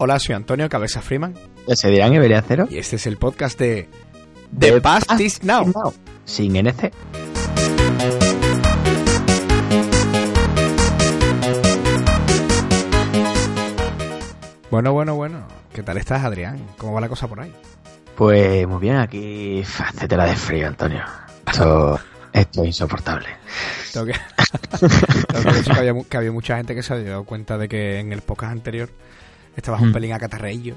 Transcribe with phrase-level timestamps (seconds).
[0.00, 1.34] Hola, soy Antonio Cabeza Freeman.
[1.74, 2.68] Se dirán Iberia Cero.
[2.70, 3.88] Y este es el podcast de
[4.56, 5.72] The, Past, is now.
[6.24, 6.92] Sin NC.
[14.70, 15.48] Bueno, bueno, bueno.
[15.72, 16.64] ¿Qué tal estás, Adrián?
[16.76, 17.52] ¿Cómo va la cosa por ahí?
[18.14, 19.64] Pues muy bien, aquí
[20.10, 21.02] la de frío, Antonio.
[21.44, 21.98] Esto,
[22.32, 23.26] esto es insoportable.
[23.92, 24.12] Tengo que,
[25.26, 27.68] Tengo que decir que, había, que había mucha gente que se había dado cuenta de
[27.68, 28.90] que en el podcast anterior
[29.60, 29.92] estabas un Mm.
[29.92, 30.74] pelín acatarreillo.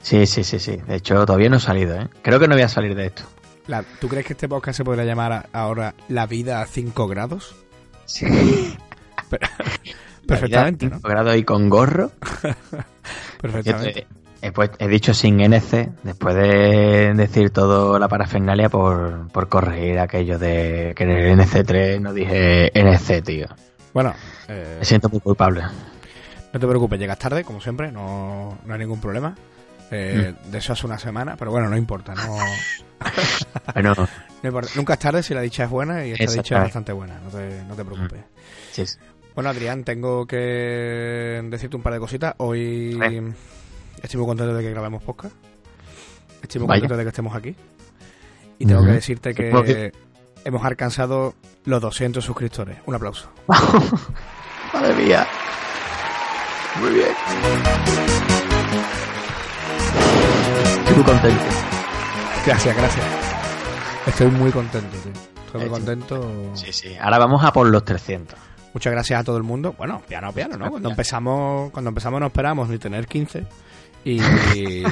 [0.00, 0.76] Sí, sí, sí, sí.
[0.86, 2.08] De hecho, todavía no he salido, ¿eh?
[2.22, 3.22] Creo que no voy a salir de esto.
[3.68, 7.06] La- ¿Tú crees que este podcast se podría llamar a- ahora La vida a 5
[7.06, 7.54] grados?
[8.06, 8.26] Sí.
[9.30, 9.46] Pero-
[10.26, 11.00] perfectamente, ¿no?
[11.00, 12.10] grado y con gorro.
[13.40, 14.06] Perfectamente.
[14.40, 19.48] He, he puest- he dicho sin NC, después de decir toda la parafernalia por, por
[19.48, 23.46] corregir aquello de que en el NC3 no dije NC, tío.
[23.92, 24.14] Bueno,
[24.48, 25.62] eh, Me siento muy culpable.
[26.52, 29.34] No te preocupes, llegas tarde, como siempre, no, no hay ningún problema.
[29.90, 30.50] Eh, Mm.
[30.50, 32.36] De eso hace una semana, pero bueno, no importa, no,
[33.74, 34.70] Bueno, no importa.
[34.76, 37.28] Nunca es tarde si la dicha es buena y esta dicha es bastante buena, no
[37.30, 38.20] te, no te preocupes.
[38.72, 38.96] sí, sí.
[39.34, 40.36] Bueno, Adrián, tengo que
[41.44, 42.34] decirte un par de cositas.
[42.36, 43.32] Hoy Vale.
[44.02, 45.34] estoy muy contento de que grabemos podcast.
[46.42, 46.80] Estoy muy Vaya.
[46.80, 47.56] contento de que estemos aquí.
[48.58, 49.92] Y tengo que decirte que que-
[50.44, 51.34] hemos alcanzado
[51.64, 52.76] los 200 suscriptores.
[52.84, 53.30] Un aplauso.
[54.74, 55.26] Madre mía.
[56.80, 57.08] Muy bien.
[60.78, 61.44] Estoy muy contento.
[62.46, 63.06] Gracias, gracias.
[64.06, 65.12] Estoy muy contento, tío.
[65.46, 66.50] Estoy muy contento.
[66.54, 66.96] Sí, sí.
[67.00, 68.38] Ahora vamos a por los 300.
[68.74, 69.74] Muchas gracias a todo el mundo.
[69.76, 70.70] Bueno, piano a piano, ¿no?
[70.70, 73.44] Cuando empezamos, cuando empezamos no esperamos ni tener 15.
[74.04, 74.12] Y,
[74.54, 74.84] y-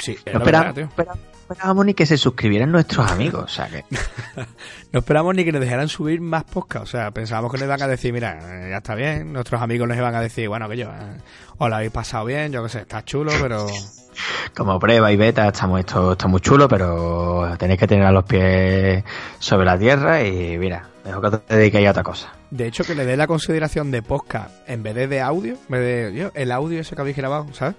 [0.00, 0.84] sí, No la espera- verdad, tío.
[0.84, 3.44] espera- esperábamos ni que se suscribieran nuestros amigos.
[3.44, 3.84] O sea que.
[4.92, 6.84] No esperamos ni que nos dejaran subir más podcast.
[6.84, 9.32] O sea, pensábamos que nos iban a decir, mira, eh, ya está bien.
[9.32, 11.16] Nuestros amigos nos iban a decir, bueno, que yo, eh,
[11.56, 13.66] os lo habéis pasado bien, yo qué sé, está chulo, pero
[14.54, 18.24] Como prueba y beta, estamos esto está muy chulo, pero tenéis que tener a los
[18.24, 19.02] pies
[19.38, 22.32] sobre la tierra y mira, dejo que te dediquéis a otra cosa.
[22.50, 25.68] de hecho que le dé la consideración de podcast en vez de, de audio, en
[25.68, 25.80] vez
[26.14, 27.74] de el audio ese que habéis grabado, ¿sabes?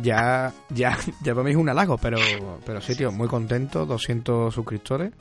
[0.00, 2.18] Ya, ya, ya para mí un halago, pero,
[2.66, 5.12] pero sí, tío, muy contento, 200 suscriptores.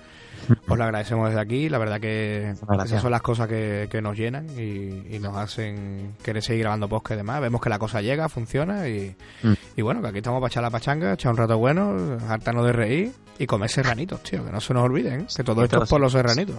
[0.67, 2.85] Os lo agradecemos desde aquí, la verdad que Gracias.
[2.91, 6.87] esas son las cosas que, que nos llenan y, y nos hacen querer seguir grabando
[6.87, 7.41] podcast y demás.
[7.41, 9.53] Vemos que la cosa llega, funciona y, Mm.
[9.77, 12.73] y bueno, que aquí estamos para echar la pachanga, echar un rato bueno, hartarnos de
[12.73, 15.25] reír y comer serranitos, tío, que no se nos olviden, ¿eh?
[15.35, 16.57] que todo esto es por los serranitos.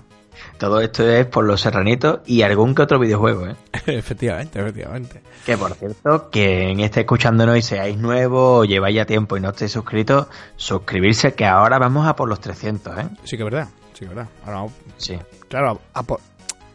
[0.58, 3.54] Todo esto es por los serranitos y algún que otro videojuego, ¿eh?
[3.86, 5.20] efectivamente, efectivamente.
[5.46, 9.50] Que por cierto, quien esté escuchándonos y seáis nuevos o lleváis ya tiempo y no
[9.50, 10.26] estéis suscritos,
[10.56, 13.08] suscribirse que ahora vamos a por los 300, ¿eh?
[13.24, 13.68] Sí que es verdad,
[14.02, 14.28] sí verdad.
[14.44, 15.18] Ahora Sí.
[15.48, 16.20] claro, a por...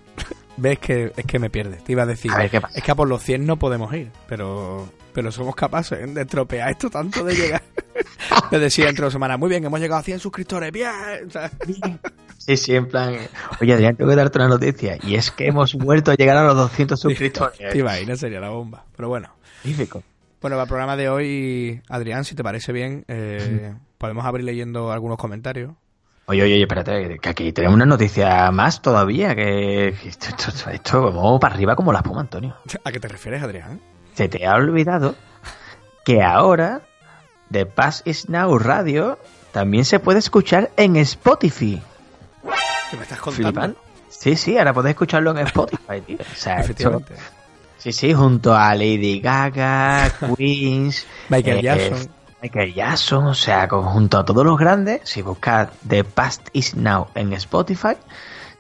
[0.58, 1.84] Ves que es que me pierdes.
[1.84, 2.78] Te iba a decir, A ver qué pasa.
[2.78, 6.70] es que a por los 100 no podemos ir, pero pero somos capaces de estropear
[6.70, 7.64] esto tanto de llegar.
[8.52, 10.92] de decir dentro de semana, muy bien, hemos llegado a 100 suscriptores, bien.
[12.38, 13.18] Sí, sí, en plan.
[13.60, 14.98] Oye, Adrián, tengo que darte una noticia.
[15.02, 17.58] Y es que hemos vuelto a llegar a los 200 suscriptores.
[17.58, 18.86] Te iba a ir, no sería la bomba.
[18.96, 19.30] Pero bueno.
[19.64, 20.04] Magnífico.
[20.40, 24.92] Bueno, para el programa de hoy, Adrián, si te parece bien, eh, podemos abrir leyendo
[24.92, 25.72] algunos comentarios.
[26.30, 29.34] Oye, oye, oye, espérate, que aquí tenemos una noticia más todavía.
[29.34, 32.54] Que esto, esto, esto, vamos para arriba como la espuma, Antonio.
[32.84, 33.80] ¿A qué te refieres, Adrián?
[34.14, 35.16] Se te ha olvidado
[36.04, 36.82] que ahora
[37.50, 39.18] The Pass is Now Radio
[39.54, 41.82] también se puede escuchar en Spotify.
[42.92, 43.78] ¿Qué me estás contando?
[44.10, 46.18] Sí, sí, ahora podés escucharlo en Spotify, tío.
[46.20, 47.16] O sea, esto- Efectivamente.
[47.78, 52.10] sí, sí, junto a Lady Gaga, Queens, Michael eh, Jackson.
[52.42, 56.76] Michael Jackson, o sea, con- junto a todos los grandes, si buscas The Past is
[56.76, 57.96] Now en Spotify,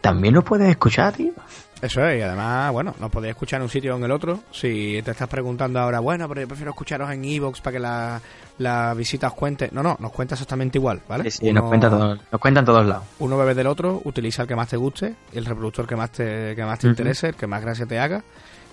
[0.01, 1.31] también lo puedes escuchar, tío.
[1.79, 4.39] Eso es, y además, bueno, nos podéis escuchar en un sitio o en el otro.
[4.51, 8.19] Si te estás preguntando ahora, bueno, pero yo prefiero escucharos en Evox para que la,
[8.57, 9.69] la visita os cuente.
[9.71, 11.29] No, no, nos cuenta exactamente igual, ¿vale?
[11.29, 13.03] Sí, sí, nos, cuenta todo- nos cuentan todos lados.
[13.19, 16.55] uno bebe del otro, utiliza el que más te guste, el reproductor que más te,
[16.55, 18.23] que más te interese, el que más gracia te haga.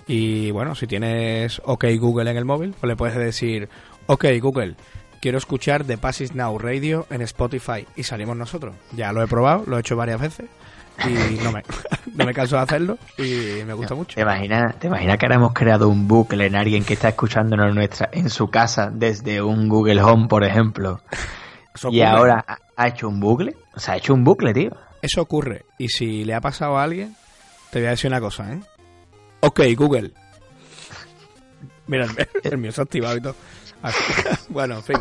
[0.07, 3.69] Y bueno, si tienes OK Google en el móvil, pues le puedes decir,
[4.07, 4.75] OK Google,
[5.25, 7.87] quiero escuchar The Passes Now Radio en Spotify.
[7.95, 8.75] Y salimos nosotros.
[8.91, 10.45] Ya lo he probado, lo he hecho varias veces
[11.03, 11.63] y no me,
[12.13, 14.13] no me canso de hacerlo y me gusta mucho.
[14.13, 17.69] ¿Te imaginas, ¿Te imaginas que ahora hemos creado un bucle en alguien que está escuchándonos
[17.69, 21.01] en nuestra, en su casa desde un Google Home, por ejemplo?
[21.73, 22.05] Eso Y ocurre.
[22.05, 22.45] ahora
[22.77, 23.55] ha- hecho un bucle.
[23.73, 24.69] O sea, ha hecho un bucle, tío.
[25.01, 25.65] Eso ocurre.
[25.79, 27.15] Y si le ha pasado a alguien,
[27.71, 28.59] te voy a decir una cosa, ¿eh?
[29.39, 30.11] Ok, Google.
[31.87, 33.35] Mira, el, el mío se ha activado y todo.
[34.49, 34.97] Bueno, en fin.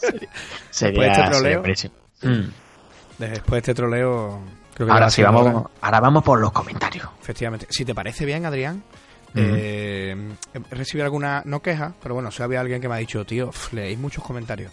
[0.70, 1.94] Sería, este troleo- sería buenísimo.
[2.22, 2.42] Mm.
[3.18, 4.40] Después de este troleo,
[4.74, 5.62] creo que Ahora sí, vamos, hora.
[5.80, 7.08] ahora vamos por los comentarios.
[7.20, 7.66] Efectivamente.
[7.70, 8.82] Si te parece bien, Adrián,
[9.34, 10.14] eh,
[10.54, 13.50] he recibido alguna, no queja, pero bueno, si había alguien que me ha dicho, tío,
[13.72, 14.72] leéis muchos comentarios.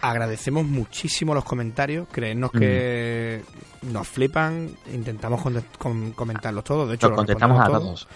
[0.00, 3.42] Agradecemos muchísimo los comentarios, creednos que
[3.82, 5.42] nos flipan, intentamos
[5.78, 8.08] con- comentarlos todos, de hecho Los los contestamos a todos.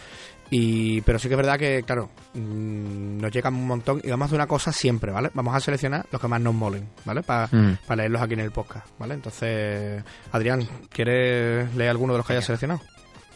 [0.54, 4.24] Y, pero sí que es verdad que, claro, mm, nos llegan un montón y vamos
[4.24, 5.30] a hacer una cosa siempre, ¿vale?
[5.32, 7.22] Vamos a seleccionar los que más nos molen, ¿vale?
[7.22, 7.78] Para Mm.
[7.96, 9.14] leerlos aquí en el podcast, ¿vale?
[9.14, 12.80] Entonces, Adrián, ¿quieres leer alguno de los que hayas seleccionado?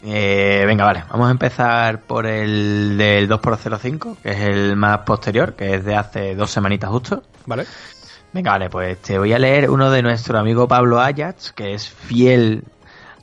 [0.03, 1.05] Eh, venga, vale.
[1.09, 5.95] Vamos a empezar por el del 2x05, que es el más posterior, que es de
[5.95, 7.23] hace dos semanitas justo.
[7.47, 7.65] ¿Vale?
[8.31, 11.89] Venga, vale, pues te voy a leer uno de nuestro amigo Pablo Ayats, que es
[11.89, 12.63] fiel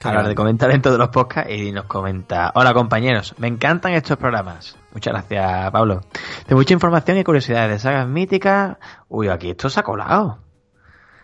[0.05, 3.49] a la hora de comentar en todos los podcasts y nos comenta, hola compañeros, me
[3.49, 4.77] encantan estos programas.
[4.93, 6.01] Muchas gracias, Pablo.
[6.47, 8.77] De mucha información y curiosidades de sagas míticas.
[9.09, 10.39] Uy, aquí esto se ha colado.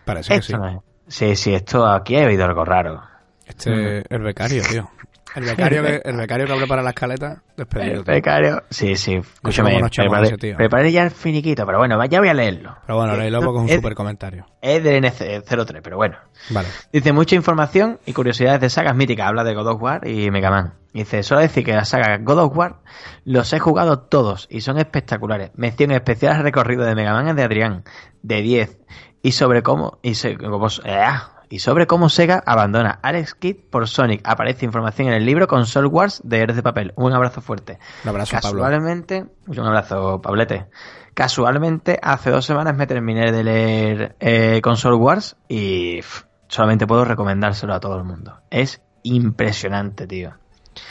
[0.05, 0.53] Parece que sí.
[0.53, 3.01] No es- Sí, sí, esto aquí he oído algo raro.
[3.45, 4.89] Este, el becario, tío.
[5.35, 7.93] El becario que, el becario que prepara la escaleta, despedido.
[7.99, 8.63] El becario.
[8.69, 9.79] Sí, sí, escúchame.
[9.79, 12.77] Preparé, preparé ya el finiquito, pero bueno, ya voy a leerlo.
[12.85, 14.45] Pero bueno, léelo porque es un super comentario.
[14.61, 16.17] Es del NC03, pero bueno.
[16.49, 16.67] Vale.
[16.91, 19.27] Dice mucha información y curiosidades de sagas míticas.
[19.27, 20.73] Habla de God of War y Mega Man.
[20.93, 22.79] Dice, solo decir que la saga God of War
[23.23, 25.51] los he jugado todos y son espectaculares.
[25.55, 27.83] Mención especial al recorrido de Mega Man de Adrián,
[28.21, 28.77] de 10.
[29.23, 31.03] Y sobre cómo, y, se- cómo- eh,
[31.51, 34.21] y sobre cómo Sega abandona Alex Kidd por Sonic.
[34.23, 36.93] Aparece información en el libro Console Wars de Héroes de Papel.
[36.95, 37.77] Un abrazo fuerte.
[38.03, 38.61] Un abrazo, Pablo.
[38.63, 40.67] Casualmente, un abrazo, Pablete.
[41.13, 47.03] Casualmente, hace dos semanas me terminé de leer eh, Console Wars y pff, solamente puedo
[47.03, 48.39] recomendárselo a todo el mundo.
[48.49, 50.33] Es impresionante, tío.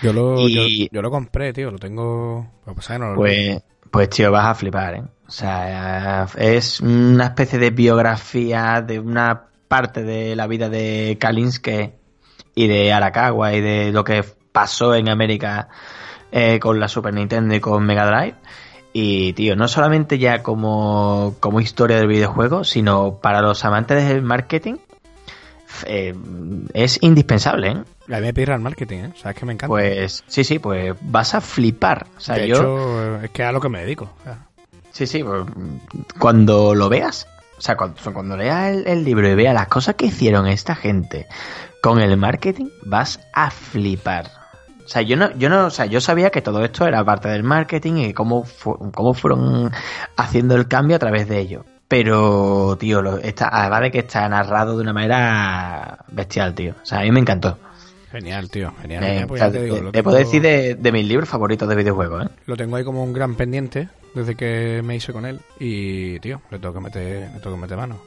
[0.03, 0.55] Yo lo, Y-
[0.85, 1.71] yo, yo lo compré, tío.
[1.71, 2.47] Lo tengo.
[2.67, 5.03] Lo que pasa es que no lo Pues, pues tío, vas a flipar, ¿eh?
[5.27, 11.95] O sea, es una especie de biografía de una parte de la vida de Kalinske
[12.57, 15.69] y de Arakawa y de lo que pasó en América
[16.33, 18.35] eh, con la Super Nintendo y con Mega Drive.
[18.93, 24.23] Y, tío, no solamente ya como, como historia del videojuego, sino para los amantes del
[24.23, 24.79] marketing,
[25.87, 26.17] eh,
[26.75, 28.13] es indispensable, ¿eh?
[28.13, 29.13] A me pirra el marketing, ¿eh?
[29.23, 29.69] Sabes que me encanta.
[29.69, 32.09] Pues, sí, sí, pues vas a flipar.
[32.17, 32.57] O sea, de yo...
[32.57, 34.11] hecho, es que es a lo que me dedico.
[34.19, 34.51] o sea.
[34.91, 35.45] Sí, sí, pues,
[36.19, 37.29] cuando lo veas,
[37.61, 40.75] o sea, cuando, cuando leas el, el libro y veas las cosas que hicieron esta
[40.75, 41.27] gente
[41.83, 44.29] con el marketing, vas a flipar.
[44.83, 47.29] O sea, yo no, yo no, o sea, yo sabía que todo esto era parte
[47.29, 48.47] del marketing y cómo,
[48.95, 49.71] cómo fueron
[50.17, 51.67] haciendo el cambio a través de ello.
[51.87, 56.77] Pero, tío, lo, está, además de que está narrado de una manera bestial, tío.
[56.83, 57.59] O sea, a mí me encantó.
[58.11, 58.73] Genial, tío.
[58.83, 59.05] Genial.
[59.05, 62.29] Eh, pues te digo, te, puedo decir de, de mis libros favoritos de videojuegos, ¿eh?
[62.47, 65.41] Lo tengo ahí como un gran pendiente desde que me hice con él.
[65.61, 67.99] Y, tío, le tengo que meter, le tengo que meter mano.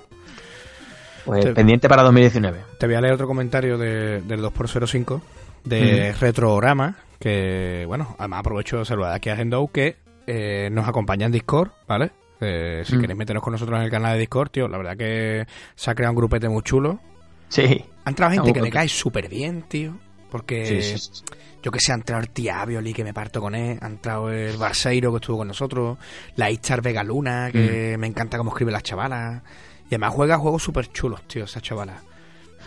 [1.25, 2.59] Pues Te- pendiente para 2019.
[2.77, 5.21] Te voy a leer otro comentario de, del 2x05
[5.63, 9.95] de Retrograma, que, bueno, además aprovecho de saludar aquí a Gendo, que
[10.27, 12.11] eh, nos acompaña en Discord, ¿vale?
[12.41, 12.99] Eh, si Mm.
[13.01, 15.45] queréis meteros con nosotros en el canal de Discord, tío, la verdad que
[15.75, 16.99] se ha creado un grupete muy chulo.
[17.47, 17.85] Sí.
[18.05, 19.97] Ha entrado gente que me cae súper bien, tío.
[20.29, 21.23] Porque Sí, sí, sí.
[21.61, 24.31] yo que sé, ha entrado el tía Violi, que me parto con él, ha entrado
[24.31, 25.97] el Barseiro, que estuvo con nosotros,
[26.35, 27.51] la Istar Vega Luna, Mm.
[27.51, 29.43] que me encanta cómo escribe las chavalas.
[29.85, 32.01] Y además juega juegos súper chulos, tío, esas chavalas.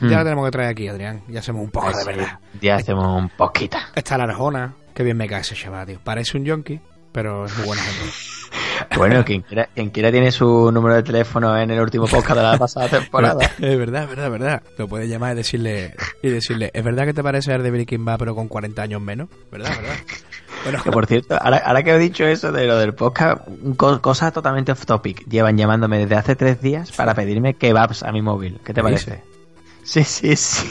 [0.00, 0.08] Mm.
[0.08, 2.38] Ya la tenemos que traer aquí, Adrián, y hacemos un poco de verdad.
[2.60, 3.78] Ya hacemos un poquito.
[3.96, 5.98] Está la Arjona, que bien me cae ese chaval, tío.
[6.04, 6.80] Parece un yonki,
[7.16, 8.12] pero es muy buena gente.
[8.96, 12.42] Bueno, quien quiera, quien quiera tiene su número de teléfono en el último podcast de
[12.42, 13.42] la pasada temporada.
[13.58, 14.62] es verdad, es verdad, es verdad.
[14.76, 18.04] Lo puedes llamar y decirle, y decirle, ¿es verdad que te parece el de Breaking
[18.04, 19.28] Bad, pero con 40 años menos?
[19.50, 19.96] ¿Verdad, verdad?
[20.64, 23.40] Bueno, Que por cierto, ahora, ahora que he dicho eso de lo del podcast,
[23.76, 25.24] co- cosa totalmente off topic.
[25.28, 28.58] Llevan llamándome desde hace tres días para pedirme kebabs a mi móvil.
[28.64, 29.22] ¿Qué te ¿Qué parece?
[29.84, 30.66] Sí, sí, sí.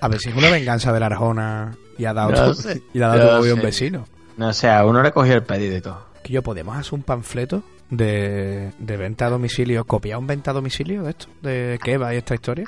[0.00, 2.82] A ver si es una venganza de la Arjona y ha dado, No tu, sé,
[2.94, 4.06] y ha dado no tu móvil a un vecino.
[4.36, 6.06] No sé, a uno le cogió el pedido y todo.
[6.22, 10.54] Que yo podemos hacer un panfleto de, de venta a domicilio, copiar un venta a
[10.54, 12.66] domicilio de esto, de Keva y esta historia,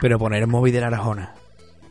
[0.00, 1.34] pero poner el móvil de la Arjona.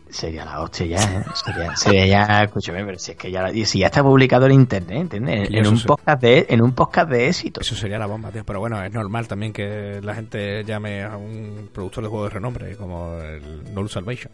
[0.09, 1.23] Sería la hostia ya, ¿eh?
[1.33, 5.01] Sería, sería ya, escúchame, pero si es que ya, si ya está publicado en internet,
[5.01, 5.49] ¿entiendes?
[5.51, 5.85] En un sí.
[5.85, 7.59] podcast de, en un podcast de éxito.
[7.59, 8.45] Eso sería la bomba, tío.
[8.45, 12.35] Pero bueno, es normal también que la gente llame a un productor de juegos de
[12.35, 14.31] renombre como el No Salvation,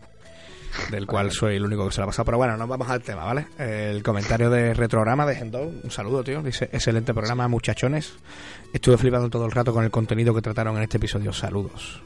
[0.89, 2.25] del cual soy el único que se la ha pasado.
[2.25, 3.47] Pero bueno, nos vamos al tema, ¿vale?
[3.57, 6.41] El comentario de Retrograma de Gendo, un saludo, tío.
[6.41, 8.13] Dice, excelente programa, muchachones.
[8.73, 11.33] Estuve flipando todo el rato con el contenido que trataron en este episodio.
[11.33, 12.01] Saludos.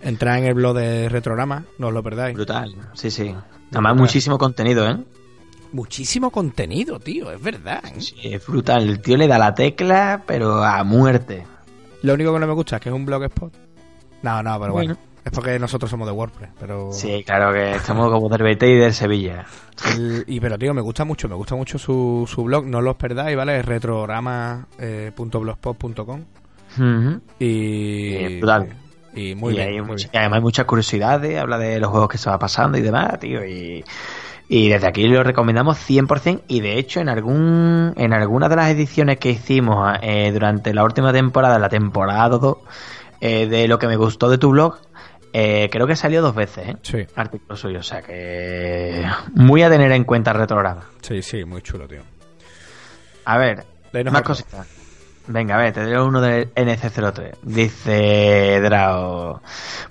[0.00, 2.34] Entrad en el blog de Retrograma, no os lo perdáis.
[2.34, 3.34] Brutal, sí, sí.
[3.70, 4.98] Además, muchísimo contenido, ¿eh?
[5.72, 7.82] Muchísimo contenido, tío, es verdad.
[7.86, 8.00] ¿eh?
[8.00, 8.88] Sí, es brutal.
[8.88, 11.46] El tío le da la tecla, pero a muerte.
[12.02, 13.54] Lo único que no me gusta es que es un blogspot.
[14.22, 14.98] No, no, pero bueno.
[15.24, 16.90] Es porque nosotros somos de WordPress, pero...
[16.92, 19.44] Sí, claro que estamos como del BT y del Sevilla.
[19.94, 22.96] El- y pero tío, me gusta mucho, me gusta mucho su, su blog, no los
[22.96, 23.60] perdáis, ¿vale?
[23.60, 26.20] Es retrograma.blogspot.com
[26.78, 27.20] Ujú.
[27.38, 28.16] y...
[28.28, 28.68] Sí, brutal.
[29.14, 30.08] Y muy y, bien, hay muy bien.
[30.12, 33.20] y además hay muchas curiosidades, habla de los juegos que se va pasando y demás,
[33.20, 33.44] tío.
[33.44, 33.84] Y,
[34.48, 38.70] y desde aquí lo recomendamos 100% y de hecho en algún en alguna de las
[38.70, 42.56] ediciones que hicimos eh, durante la última temporada, la temporada 2,
[43.20, 44.78] eh, de lo que me gustó de tu blog,
[45.32, 46.76] eh, creo que salió dos veces, ¿eh?
[46.82, 50.82] Sí, Artículo suyo, o sea que muy a tener en cuenta el retrograma.
[51.00, 52.02] sí, sí, muy chulo, tío.
[53.24, 53.64] A ver,
[54.10, 54.66] más cositas.
[55.28, 57.36] Venga, a ver, te doy uno del NC03.
[57.42, 59.40] Dice Drao.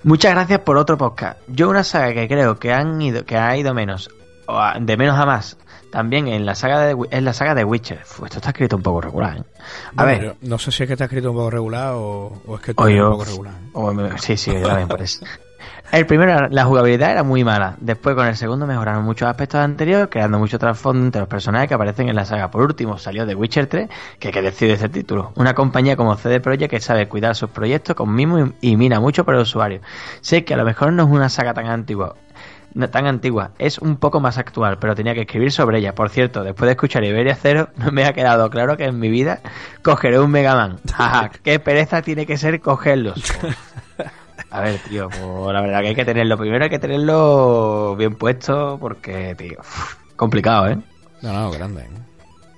[0.02, 1.40] Muchas gracias por otro podcast.
[1.48, 4.10] Yo una saga que creo que han ido, que ha ido menos,
[4.80, 5.56] de menos a más,
[5.92, 8.00] también en la saga de es la saga de Witcher.
[8.02, 9.44] Uf, esto está escrito un poco regular, ¿eh?
[9.96, 12.56] A Bueno, ver, no sé si es que está escrito un poco regular o, o
[12.56, 13.54] es que eres un poco regular.
[13.54, 13.68] ¿eh?
[13.74, 15.24] o sí, sí, también por eso.
[15.92, 17.76] El primero, la jugabilidad era muy mala.
[17.78, 21.74] Después, con el segundo, mejoraron muchos aspectos anteriores, creando mucho trasfondo entre los personajes que
[21.74, 22.50] aparecen en la saga.
[22.50, 25.32] Por último, salió The Witcher 3, que que decide este título.
[25.36, 29.26] Una compañía como CD Projekt que sabe cuidar sus proyectos con mimo y, mina mucho
[29.26, 29.82] para el usuario.
[30.22, 32.16] Sé que a lo mejor no es una saga tan antigua.
[32.74, 35.94] No tan antigua, es un poco más actual, pero tenía que escribir sobre ella.
[35.94, 39.10] Por cierto, después de escuchar Iberia Cero, no me ha quedado claro que en mi
[39.10, 39.40] vida
[39.82, 40.78] cogeré un Mega Man.
[41.42, 43.22] Qué pereza tiene que ser cogerlos.
[44.50, 46.36] A ver, tío, pues la verdad que hay que tenerlo.
[46.36, 49.58] Primero hay que tenerlo bien puesto porque, tío,
[50.16, 50.78] complicado, ¿eh?
[51.22, 51.82] No, no, grande.
[51.82, 51.90] ¿eh?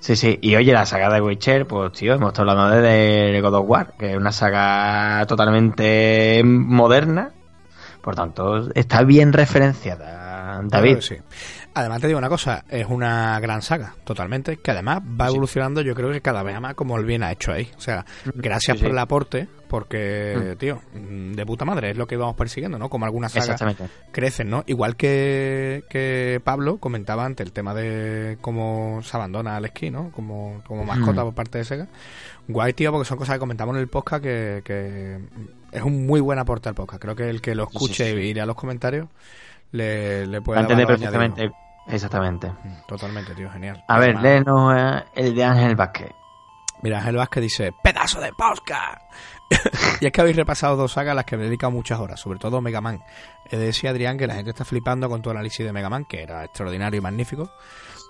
[0.01, 0.39] Sí, sí.
[0.43, 3.69] Y oye, la saga de Witcher, pues, tío, hemos estado hablando de, de God of
[3.69, 7.31] War, que es una saga totalmente moderna.
[8.05, 10.99] Por tanto, está bien referenciada, David.
[10.99, 11.17] Claro sí.
[11.77, 15.97] Además te digo una cosa, es una gran saga, totalmente, que además va evolucionando yo
[15.97, 17.69] creo que cada vez más como el bien ha hecho ahí.
[17.77, 18.83] O sea, gracias Sí, sí.
[18.85, 22.89] por el aporte, porque, tío, mm, de puta madre, es lo que vamos persiguiendo, ¿no?
[22.89, 23.61] Como algunas sagas
[24.13, 24.63] crecen, ¿no?
[24.69, 30.13] Igual que, que Pablo comentaba antes el tema de cómo se abandona al esquí, ¿no?
[30.13, 31.25] Como, como mascota Mm.
[31.25, 31.89] por parte de Sega.
[32.47, 35.19] Guay, tío, porque son cosas que comentamos en el podcast que, que
[35.75, 37.01] es un muy buen aporte al podcast.
[37.03, 38.17] Creo que el que lo Sí, sí, escuche sí.
[38.19, 39.09] y irá a los comentarios
[39.73, 41.51] le, le puede entender perfectamente.
[41.89, 42.49] Exactamente.
[42.51, 43.85] Mm, Totalmente, tío, genial.
[43.89, 46.11] A ver, léenos eh, el de Ángel Vázquez.
[46.83, 49.03] Mira, Ángel Vázquez dice, pedazo de podcast.
[50.01, 52.21] y es que habéis repasado dos sagas a las que me he dedicado muchas horas,
[52.21, 53.01] sobre todo Mega Man.
[53.51, 56.05] He de decir, Adrián, que la gente está flipando con tu análisis de Mega Man,
[56.05, 57.51] que era extraordinario y magnífico.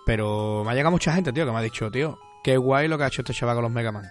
[0.06, 2.98] Pero me ha llegado mucha gente, tío, que me ha dicho, tío, qué guay lo
[2.98, 4.04] que ha hecho este chaval con los Mega Man.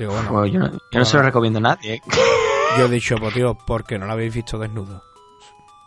[0.00, 1.94] Digo, bueno, Pues yo no, yo no se lo recomiendo a nadie.
[1.94, 2.00] ¿eh?
[2.78, 5.04] yo he dicho, pues tío, porque no lo habéis visto desnudo.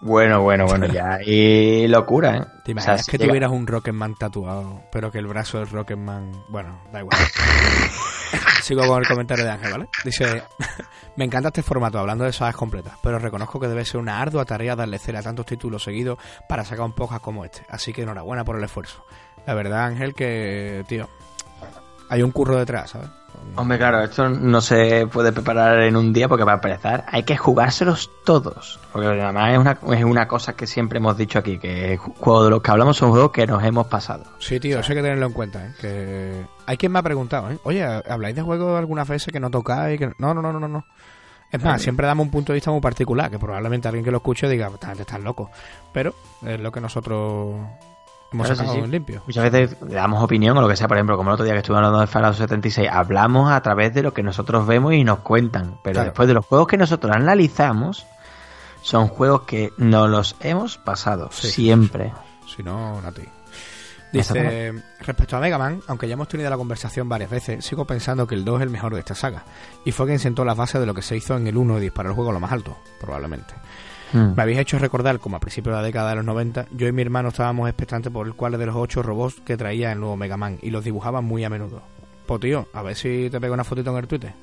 [0.02, 1.20] Bueno, bueno, bueno, ya.
[1.26, 2.42] Y locura, ¿eh?
[2.42, 5.62] ¿Te O sea, imaginas si que llega- tuvieras un Rocketman tatuado, pero que el brazo
[5.62, 6.44] es Rocketman?
[6.50, 7.18] Bueno, da igual.
[8.62, 9.90] Sigo con el comentario de Ángel, ¿vale?
[10.04, 10.44] Dice,
[11.18, 14.46] me encanta este formato, hablando de sagas completas, pero reconozco que debe ser una ardua
[14.46, 16.18] tarea darle cera a tantos títulos seguidos
[16.50, 17.62] para sacar un podcast como este.
[17.70, 19.06] Así que enhorabuena por el esfuerzo.
[19.46, 21.10] La verdad, Ángel, que, tío,
[22.10, 23.10] hay un curro detrás, ¿sabes?
[23.56, 27.38] Hombre, claro, esto no se puede preparar en un día porque para empezar hay que
[27.38, 28.80] jugárselos todos.
[28.92, 32.50] Porque además es una, es una cosa que siempre hemos dicho aquí, que juegos de
[32.50, 34.24] los que hablamos son juegos que nos hemos pasado.
[34.40, 35.74] Sí, tío, eso hay que tenerlo en cuenta, ¿eh?
[35.80, 37.60] Que hay quien me ha preguntado, ¿eh?
[37.64, 40.00] Oye, ¿habláis de juegos algunas veces que no tocáis?
[40.00, 40.14] Que...
[40.18, 40.86] No, no, no, no, no, no.
[41.52, 44.18] Es más, siempre damos un punto de vista muy particular, que probablemente alguien que lo
[44.18, 45.52] escuche diga, esta gente está loco.
[45.92, 47.56] Pero es lo que nosotros
[48.34, 48.84] hemos Claro, sí, sacado sí.
[48.86, 49.24] en limpio.
[49.26, 51.54] Muchas veces le damos opinión o lo que sea, por ejemplo, como el otro día
[51.54, 55.04] que estuvimos hablando de Fallout 76, hablamos a través de lo que nosotros vemos y
[55.04, 55.78] nos cuentan.
[55.84, 56.06] Pero Claro.
[56.10, 58.06] después de los juegos que nosotros analizamos,
[58.82, 62.12] son juegos que nos los hemos pasado Sí, siempre.
[62.46, 63.24] Si no, Nati.
[64.12, 68.28] Dice, respecto a Mega Man, aunque ya hemos tenido la conversación varias veces, sigo pensando
[68.28, 69.44] que el 2 es el mejor de esta saga.
[69.86, 71.82] Y fue quien sentó las bases de lo que se hizo en el 1 y
[71.82, 73.56] disparó el juego a lo más alto, probablemente.
[74.14, 74.36] Mm.
[74.36, 76.92] Me habéis hecho recordar como a principios de la década de los 90, yo y
[76.92, 80.16] mi hermano estábamos expectantes por el cual de los ocho robots que traía el nuevo
[80.16, 81.82] Mega Man y los dibujaban muy a menudo.
[82.26, 84.34] Pues tío, a ver si te pego una fotito en el Twitter.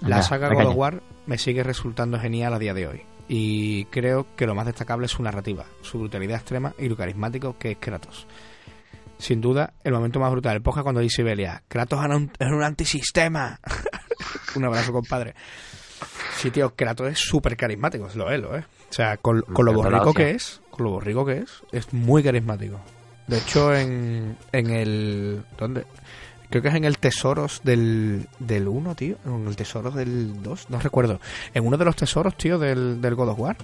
[0.00, 0.76] La saga God of.
[0.76, 3.02] War me sigue resultando genial a día de hoy.
[3.28, 7.58] Y creo que lo más destacable es su narrativa, su brutalidad extrema y lo carismático
[7.58, 8.26] que es Kratos.
[9.18, 13.58] Sin duda, el momento más brutal del podcast cuando dice Belia, Kratos era un antisistema.
[14.54, 15.34] un abrazo, compadre.
[16.36, 18.64] Sí, tío, Kratos es súper carismático, lo es, lo es.
[18.64, 22.22] O sea, con, con lo borrico que es, con lo borrico que es, es muy
[22.22, 22.78] carismático.
[23.26, 25.42] De hecho, en, en el...
[25.58, 25.84] ¿Dónde?
[26.48, 29.16] Creo que es en el Tesoros del, del 1, tío.
[29.26, 31.20] En el Tesoros del 2, no recuerdo.
[31.52, 33.56] En uno de los tesoros, tío, del, del God of War.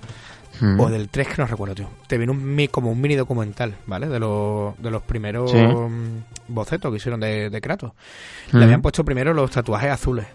[0.61, 0.79] Mm.
[0.81, 1.89] O del 3, que no recuerdo, tío.
[2.07, 4.07] Te viene un, mi- como un mini documental, ¿vale?
[4.07, 5.57] De, los de los primeros Sí.
[5.57, 7.93] mm, bocetos que hicieron de, de Kratos.
[8.53, 8.59] Mm.
[8.59, 10.27] Le habían puesto primero los tatuajes azules.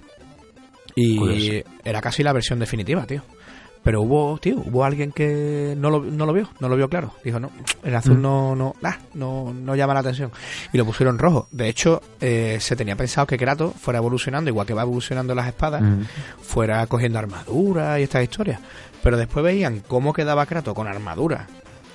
[0.95, 1.69] Y Curioso.
[1.83, 3.21] era casi la versión definitiva, tío.
[3.81, 7.13] Pero hubo, tío, hubo alguien que no lo, no lo vio, no lo vio claro.
[7.23, 7.49] Dijo, no,
[7.81, 8.21] el azul Mm.
[8.21, 10.31] no, no, ah, no, no llama la atención.
[10.73, 11.47] Y lo pusieron rojo.
[11.51, 15.47] De hecho, eh, se tenía pensado que Kratos fuera evolucionando, igual que va evolucionando las
[15.47, 16.01] espadas, Mm.
[16.41, 18.59] fuera cogiendo armadura y estas historias.
[19.01, 21.47] Pero después veían cómo quedaba Kratos con armadura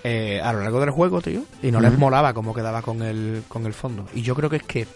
[0.07, 2.01] eh, a lo largo del juego, tío, y no les Ujú.
[2.01, 4.07] molaba cómo quedaba con el, con el fondo.
[4.15, 4.87] Y yo creo que es que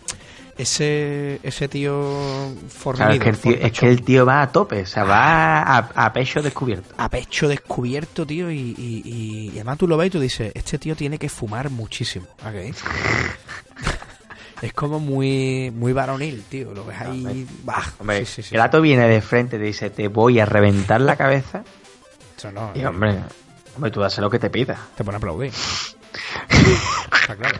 [0.58, 4.42] ese, ese tío fornido, Claro, es que, el tío, es fortachón, que el tío va
[4.42, 6.94] a tope, o sea, va a, a pecho descubierto.
[6.98, 10.78] a pecho descubierto, tío, y, y, y- además tú lo ves y tú dices, este
[10.78, 12.26] tío tiene que fumar muchísimo.
[12.44, 12.74] ¿a qué?
[14.62, 16.72] es como muy muy varonil, tío.
[16.74, 17.46] Lo ves ahí.
[17.64, 18.54] Bah, Hombre, sí, sí, sí.
[18.54, 21.62] Kratos viene de frente y te dice, te voy a reventar la cabeza.
[22.36, 23.18] Eso no, Y hombre,
[23.76, 24.76] hombre, tú haces lo que te pida.
[24.96, 25.52] te pone a aplaudir.
[27.20, 27.58] Está claro.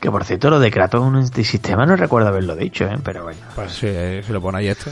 [0.00, 2.98] Que por cierto, lo de Kratos en un sistema no recuerdo haberlo dicho, ¿eh?
[3.02, 3.40] pero bueno.
[3.54, 4.90] Pues sí, eh, si lo pone ahí este.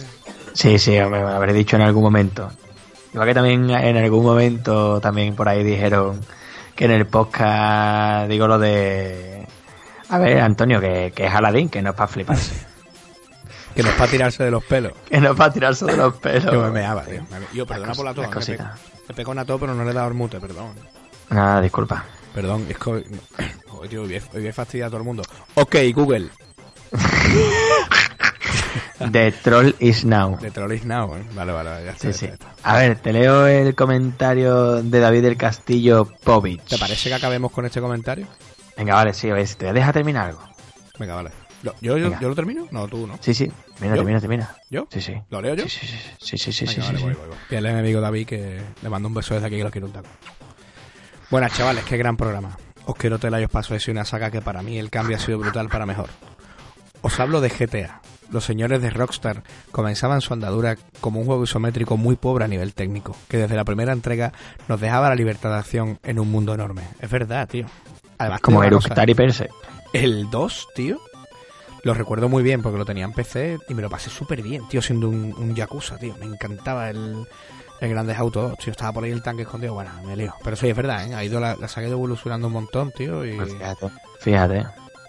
[0.53, 2.51] Sí, sí, me lo habré dicho en algún momento.
[3.13, 6.21] Igual que también en algún momento también por ahí dijeron
[6.75, 9.47] que en el podcast digo lo de...
[10.09, 12.55] A ver, Antonio, que, que es Aladín, que no es para fliparse.
[13.75, 14.93] Que no es para tirarse de los pelos.
[15.11, 16.49] que no es para tirarse de los pelos.
[16.49, 17.27] Que me meaba, tío.
[17.53, 18.23] Yo, perdona por la tos.
[18.23, 18.81] Me, pe- cositas.
[19.09, 20.75] me pegó una tos, pero no le he dado el mute, perdón.
[21.31, 22.05] Nada, disculpa.
[22.35, 23.05] Perdón, es que hoy,
[23.71, 25.23] hoy, tío, hoy voy a- hoy voy a fastidiar a todo el mundo.
[25.55, 26.29] Ok, Google.
[29.13, 30.39] The Troll is Now.
[30.41, 31.23] De Troll is Now, ¿eh?
[31.35, 32.13] Vale, vale, ya está.
[32.13, 32.27] Sí, sí.
[32.27, 32.55] ya está.
[32.63, 36.63] A ver, te leo el comentario de David del Castillo Povich.
[36.65, 38.27] ¿Te parece que acabemos con este comentario?
[38.77, 40.41] Venga, vale, sí, a ver, si te deja terminar algo.
[40.99, 41.31] Venga, vale.
[41.63, 42.21] ¿Yo, yo, Venga.
[42.21, 42.69] yo lo termino?
[42.71, 43.19] No, tú, ¿no?
[43.21, 43.51] Sí, sí,
[43.81, 44.03] mira, ¿Yo?
[44.03, 44.57] termina, termina.
[44.71, 44.87] ¿Yo?
[44.91, 45.15] Sí, sí.
[45.31, 45.65] ¿Lo leo yo?
[45.65, 47.05] Sí, sí, sí, sí, sí, sí, sí, sí, vale, sí.
[47.05, 47.37] voy, voy, voy.
[47.51, 50.09] El amigo David que le mando un beso desde aquí que lo quiero un taco.
[51.35, 52.57] Buenas chavales, qué gran programa.
[52.85, 55.19] Os quiero tela y os paso es una saga que para mí el cambio ha
[55.19, 56.09] sido brutal para mejor.
[57.03, 58.03] Os hablo de GTA.
[58.31, 62.73] Los señores de Rockstar comenzaban su andadura como un juego isométrico muy pobre a nivel
[62.73, 64.33] técnico, que desde la primera entrega
[64.69, 66.83] nos dejaba la libertad de acción en un mundo enorme.
[67.01, 67.67] Es verdad, tío.
[68.17, 69.49] Además, Como Eructar y Perse.
[69.93, 71.01] el 2, tío,
[71.83, 74.69] lo recuerdo muy bien porque lo tenía en PC y me lo pasé súper bien,
[74.69, 76.15] tío, siendo un, un Yakuza, tío.
[76.17, 77.27] Me encantaba el,
[77.85, 78.71] el Grandes Auto 2, tío.
[78.73, 80.35] Estaba por ahí el tanque escondido, bueno, me lío.
[80.43, 81.15] Pero sí, es verdad, ¿eh?
[81.15, 83.25] Ha ido la, la saga evolucionando un montón, tío.
[83.25, 84.67] Y, Pues fíjate, fíjate.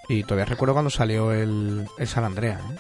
[0.10, 2.76] y todavía recuerdo cuando salió el, el San Andreas, ¿eh?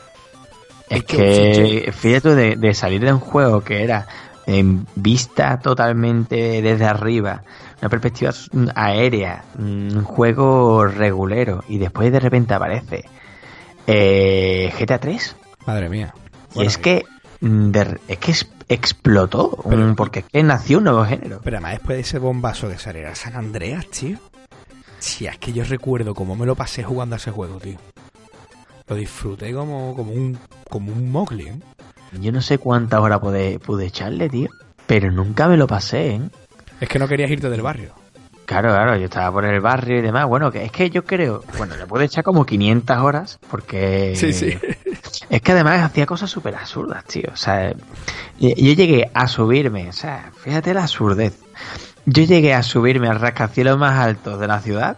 [0.89, 4.07] Es que- fíjate, de, de salir de un juego que era
[4.45, 7.41] en vista totalmente desde arriba,
[7.81, 8.31] una perspectiva
[8.75, 13.03] aérea, un juego regulero, y después de repente aparece
[13.87, 15.35] eh, GTA 3.
[15.65, 16.13] Madre mía.
[16.53, 17.03] y es que,
[17.41, 21.39] de- es que es- explotó, Pero- mm, porque es que nació un nuevo género.
[21.43, 24.17] Pero además después de ese bombazo que saliera San Andreas, tío.
[24.99, 27.77] Sí, es que yo recuerdo cómo me lo pasé jugando a ese juego, tío.
[28.87, 30.37] Lo disfruté como, como un
[30.69, 31.59] como un Mowgli, ¿eh?
[32.19, 34.49] Yo no sé cuántas horas pude, pude echarle, tío,
[34.87, 36.21] pero nunca me lo pasé, ¿eh?
[36.79, 37.93] Es que no querías irte del barrio.
[38.45, 40.25] Claro, claro, yo estaba por el barrio y demás.
[40.27, 44.33] Bueno, que es que yo creo, bueno, le puedo echar como 500 horas porque Sí,
[44.33, 44.55] sí.
[45.29, 47.29] es que además hacía cosas súper absurdas, tío.
[47.33, 47.71] O sea,
[48.39, 51.39] yo llegué a subirme, o sea, fíjate la absurdez.
[52.05, 54.97] Yo llegué a subirme al rascacielos más alto de la ciudad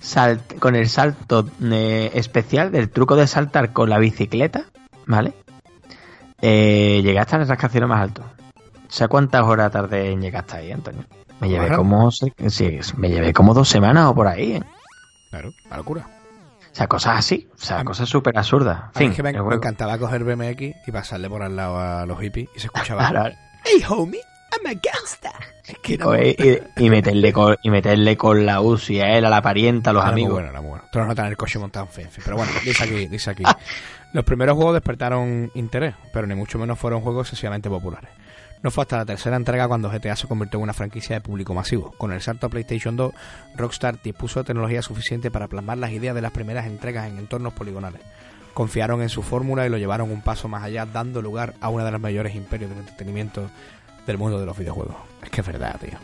[0.00, 4.64] salt- con el salto eh, especial del truco de saltar con la bicicleta,
[5.06, 5.34] ¿vale?
[6.42, 8.24] Eh, llegué hasta el rascacielos más alto.
[8.88, 11.04] ¿Sabes cuántas horas tardé en llegar hasta ahí, Antonio?
[11.40, 12.32] Me llevé como, sí,
[12.96, 14.62] me llevé como dos semanas o por ahí, ¿eh?
[15.30, 16.06] Claro, la locura.
[16.70, 18.84] O sea, cosas así, o sea, A cosas súper absurdas.
[18.98, 22.48] Mí es que me, encantaba coger BMX y pasarle por al lado a los hippies
[22.54, 23.32] y se escuchaba.
[23.62, 24.20] Hey, homie,
[24.52, 25.32] I'm a gangsta.
[26.02, 29.90] Coge y, y meterle con, y meterle con la UCI a él, a la parienta,
[29.90, 30.32] a los era muy amigos.
[30.32, 30.84] bueno, era muy bueno.
[30.90, 32.22] Tú no tener el coche montado en fin, en fin.
[32.24, 33.42] Pero bueno, dice aquí, dice aquí.
[34.12, 38.10] Los primeros juegos despertaron interés, pero ni mucho menos fueron juegos excesivamente populares.
[38.62, 41.54] No fue hasta la tercera entrega cuando GTA se convirtió en una franquicia de público
[41.54, 41.94] masivo.
[41.96, 43.12] Con el salto a PlayStation 2,
[43.56, 47.54] Rockstar dispuso de tecnología suficiente para plasmar las ideas de las primeras entregas en entornos
[47.54, 48.02] poligonales.
[48.52, 51.84] Confiaron en su fórmula y lo llevaron un paso más allá, dando lugar a uno
[51.84, 53.48] de los mayores imperios del entretenimiento
[54.06, 54.96] del mundo de los videojuegos.
[55.22, 55.98] Es que es verdad, tío.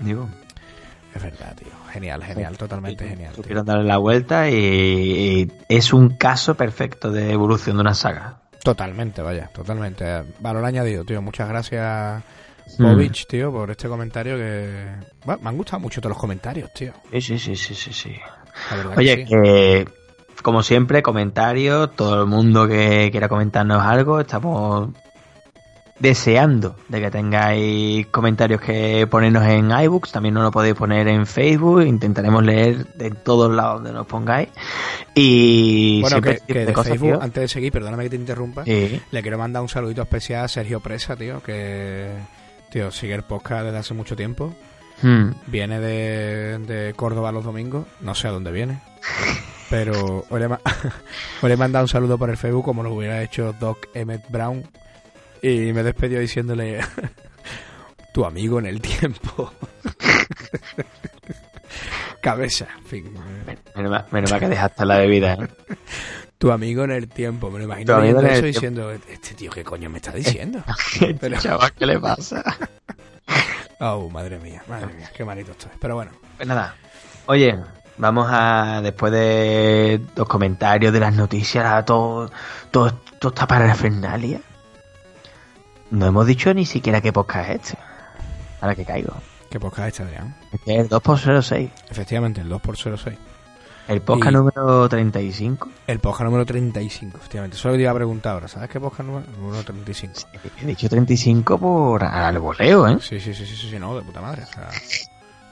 [0.00, 0.28] Digo,
[1.14, 1.68] Es verdad, tío.
[1.92, 3.34] Genial, genial, totalmente genial.
[3.34, 8.39] supieron darle la vuelta y, y es un caso perfecto de evolución de una saga.
[8.62, 10.04] Totalmente, vaya, totalmente.
[10.40, 11.22] Valor añadido, tío.
[11.22, 12.22] Muchas gracias,
[12.78, 12.84] Mm.
[12.84, 14.86] Povich, tío, por este comentario que...
[15.24, 16.92] Bueno, me han gustado mucho todos los comentarios, tío.
[17.12, 18.16] Sí, sí, sí, sí, sí, sí.
[18.96, 19.30] Oye, que sí.
[19.30, 19.88] que,
[20.42, 24.90] como siempre, comentarios, todo el mundo que quiera comentarnos algo, estamos
[26.00, 31.26] deseando de que tengáis comentarios que ponernos en iBooks, también nos lo podéis poner en
[31.26, 34.48] Facebook, intentaremos leer de todos lados donde nos pongáis.
[35.14, 38.64] Y Bueno, siempre que, que de cosas, Facebook, antes de seguir, perdóname que te interrumpa,
[38.64, 39.00] Sí.
[39.10, 42.08] le quiero mandar un saludito especial a Sergio Presa, tío, que
[42.70, 44.54] Tío, sigue el podcast desde hace mucho tiempo.
[45.02, 45.30] Hmm.
[45.46, 47.84] Viene de, de Córdoba los domingos.
[48.00, 48.80] No sé a dónde viene.
[49.68, 50.40] Pero hoy
[51.42, 54.62] le he mandado un saludo por el Facebook como lo hubiera hecho Doc Emmett Brown.
[55.42, 56.80] Y me despidió diciéndole...
[58.12, 59.52] tu amigo en el tiempo.
[62.20, 63.14] Cabeza, en fin.
[63.74, 65.48] Menos mal, que dejaste la bebida, ¿eh?
[66.38, 67.50] Tu amigo en el tiempo.
[67.50, 70.62] Me lo imagino el eso diciendo, este tío, ¿qué coño me está diciendo?
[71.20, 72.42] Pero- Chaval, ¿qué le pasa?
[73.80, 75.70] Oh, madre mía, madre mía, qué malito estoy.
[75.80, 76.74] Pero bueno, Pues nada.
[77.26, 77.56] Oye,
[77.96, 82.30] vamos a, después de los comentarios, de las noticias, a todo,
[82.70, 84.40] todo, toda esta parafernalia,
[85.90, 87.78] no hemos dicho ni siquiera qué podcast es este.
[88.60, 89.14] Ahora que caigo.
[89.50, 90.36] qué podcast este, Adrián.
[90.52, 91.70] Este es el 2x06.
[91.90, 93.16] Efectivamente, el 2x06.
[93.88, 95.68] El podcast Y- número 35.
[95.88, 97.56] El podcast número 35, efectivamente.
[97.56, 100.14] Solo te iba a preguntar ahora, ¿sabes qué podcast número, número 35?
[100.62, 102.98] He dicho 35 por al voleo, ¿eh?
[103.00, 104.42] Sí, sí, sí, sí, sí, sí, no, de puta madre.
[104.44, 104.68] O sea,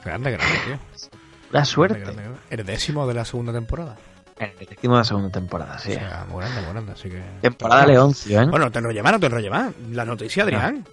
[0.05, 0.75] grande, grande, tío.
[1.51, 1.99] La Grande, suerte.
[1.99, 2.39] grande, grande.
[2.51, 3.97] El décimo de la segunda temporada.
[4.39, 5.91] El décimo de la segunda temporada, sí.
[5.91, 7.21] O sea, muy grande, muy grande, así que...
[7.41, 8.45] Temporada Leoncio, ¿eh?
[8.45, 9.73] Bueno, no te enrolles más, no te enrolles más.
[9.91, 10.85] La noticia, Adrián.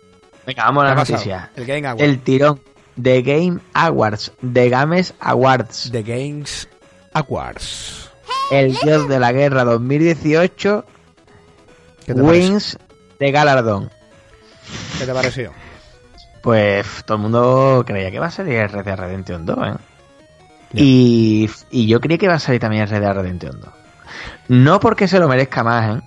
[0.47, 1.51] Venga, vamos a ¿Qué la noticia.
[1.55, 2.03] El Game Award.
[2.03, 2.61] El tirón
[2.97, 5.91] de Game Awards, de Games Awards.
[5.93, 6.69] The Games
[7.13, 8.11] Awards.
[8.51, 10.85] El dios de la guerra 2018
[12.05, 12.51] ¿Qué te, parece?
[12.51, 12.79] wins
[13.19, 13.91] de galardón.
[14.99, 15.53] ¿Qué te pareció?
[16.43, 19.73] Pues todo el mundo creía que va a Red Dead Redemption 2, ¿eh?
[20.75, 23.71] Y, y yo creía que va a salir también Red Dead Redemption 2.
[24.49, 26.03] No porque se lo merezca más, ¿eh?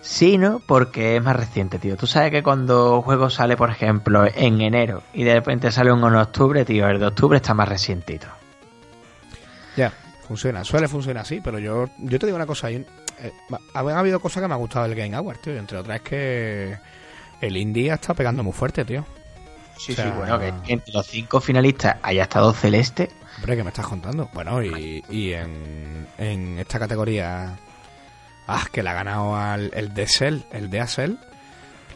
[0.00, 1.96] Sino porque es más reciente, tío.
[1.96, 5.92] Tú sabes que cuando un juego sale, por ejemplo, en enero y de repente sale
[5.92, 8.26] uno en octubre, tío, el de octubre está más recientito.
[9.76, 9.92] Ya,
[10.26, 10.64] funciona.
[10.64, 12.70] Suele funcionar así, pero yo, yo te digo una cosa.
[12.70, 12.84] eh,
[13.74, 15.54] han habido cosas que me han gustado del Game Award, tío.
[15.54, 16.78] y Entre otras es que
[17.40, 19.04] el indie está pegando muy fuerte, tío.
[19.76, 23.10] Sí, O sea, sí, bueno, que entre los cinco finalistas haya estado Celeste.
[23.38, 24.28] Hombre, ¿qué me estás contando?
[24.34, 27.56] Bueno, y, y en, en esta categoría...
[28.50, 31.18] Ah, que le ha ganado al el de Cell, el de Acel,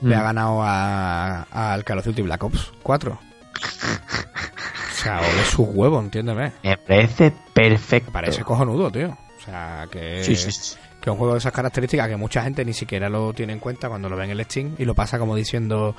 [0.02, 0.18] le Mm.
[0.18, 3.12] ha ganado a- al Call of Duty Black Ops 4.
[3.12, 6.52] O sea, ole sus huevos, entiéndeme.
[6.62, 8.10] Me parece perfecto.
[8.10, 9.16] Me parece cojonudo, tío.
[9.38, 10.22] O sea, que...
[10.22, 10.76] Sí, sí, sí.
[11.00, 13.58] que es un juego de esas características que mucha gente ni siquiera lo tiene en
[13.58, 15.96] cuenta cuando lo ve en el Steam y lo pasa como diciendo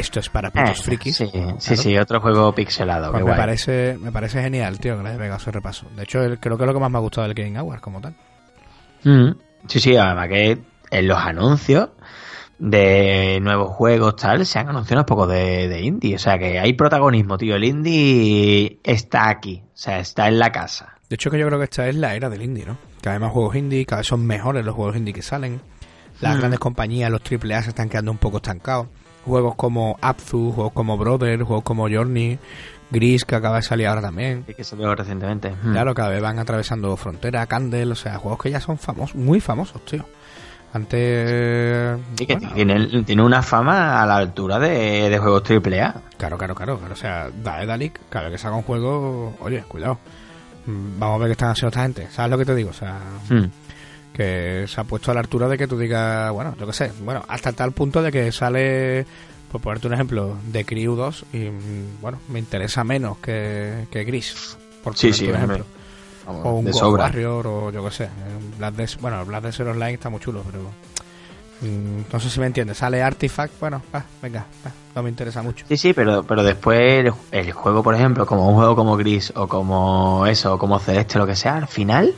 [0.00, 1.16] esto es para putos Eh, frikis.
[1.16, 1.56] Sí, sí, Claro.
[1.60, 3.10] sí, otro juego pixelado.
[3.12, 3.38] Pues me guay.
[3.38, 5.86] parece, me parece genial, tío, que le haya pegado ese repaso.
[5.96, 8.00] De hecho, creo que es lo que más me ha gustado del Game Award como
[8.00, 8.14] tal.
[9.04, 9.30] Mm,
[9.68, 10.58] Sí, sí, además que
[10.90, 11.90] en los anuncios
[12.58, 16.16] de nuevos juegos tal se han anunciado unos pocos de, de indie.
[16.16, 17.56] O sea que hay protagonismo, tío.
[17.56, 19.62] El indie está aquí.
[19.64, 20.94] O sea, está en la casa.
[21.08, 22.76] De hecho, que yo creo que esta es la era del indie, ¿no?
[23.02, 25.60] Cada vez más juegos indie, cada vez son mejores los juegos indie que salen.
[26.20, 26.38] Las Mm.
[26.38, 28.88] grandes compañías, los AAA, se están quedando un poco estancados.
[29.24, 32.38] Juegos como Abzu, juegos como Brother, juegos como Journey,
[32.90, 34.44] Gris, que acaba de salir ahora también.
[34.46, 35.50] Sí, que vio recientemente.
[35.62, 35.72] Mm.
[35.72, 39.40] Claro, cada vez van atravesando frontera, Candle, o sea, juegos que ya son famosos, muy
[39.40, 40.04] famosos, tío.
[40.72, 41.98] Antes...
[42.16, 45.94] Sí, que bueno, tiene, tiene una fama a la altura de, de juegos AAA.
[46.16, 46.92] Claro, claro, claro, claro.
[46.92, 49.98] O sea, Daedalic, cada vez que saca un juego, oye, cuidado.
[50.66, 52.06] Mm, Vamos a ver qué están haciendo esta gente.
[52.10, 52.70] ¿Sabes lo que te digo?
[52.70, 53.44] O sea, Mm.
[54.20, 56.92] Que se ha puesto a la altura de que tú digas, bueno, yo qué sé,
[57.02, 59.06] bueno, hasta tal punto de que sale,
[59.50, 64.04] por ponerte un ejemplo, de Crew 2 y, mm, bueno, me interesa menos que, que
[64.04, 65.56] Gris, por Sí, ponerte sí, un hombre.
[65.56, 65.66] ejemplo.
[66.26, 67.04] Vamos, O un de sobra.
[67.04, 68.08] Warrior o yo qué sé.
[68.58, 70.64] Black Desert, bueno, Black Desert Online está muy chulo, pero...
[71.62, 72.76] mm, no sé si me entiendes.
[72.76, 75.64] Sale Artifact, bueno, ah, venga, ah, no me interesa mucho.
[75.66, 79.32] Sí, sí, pero, pero después el, el juego, por ejemplo, como un juego como Gris
[79.34, 82.14] o como eso, o como Celeste, lo que sea, al final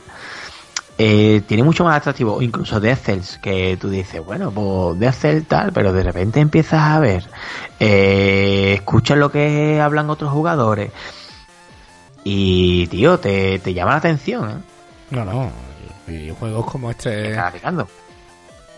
[0.97, 5.43] eh, tiene mucho más atractivo, incluso Death Cells, que tú dices, bueno, pues Death Cell
[5.43, 7.27] tal, pero de repente empiezas a ver,
[7.79, 10.91] eh, escuchas lo que hablan otros jugadores
[12.23, 14.55] y, tío, te, te llama la atención, ¿eh?
[15.11, 15.51] No, no.
[16.07, 17.55] Y, y juegos como Te este...
[17.57, 17.85] estás.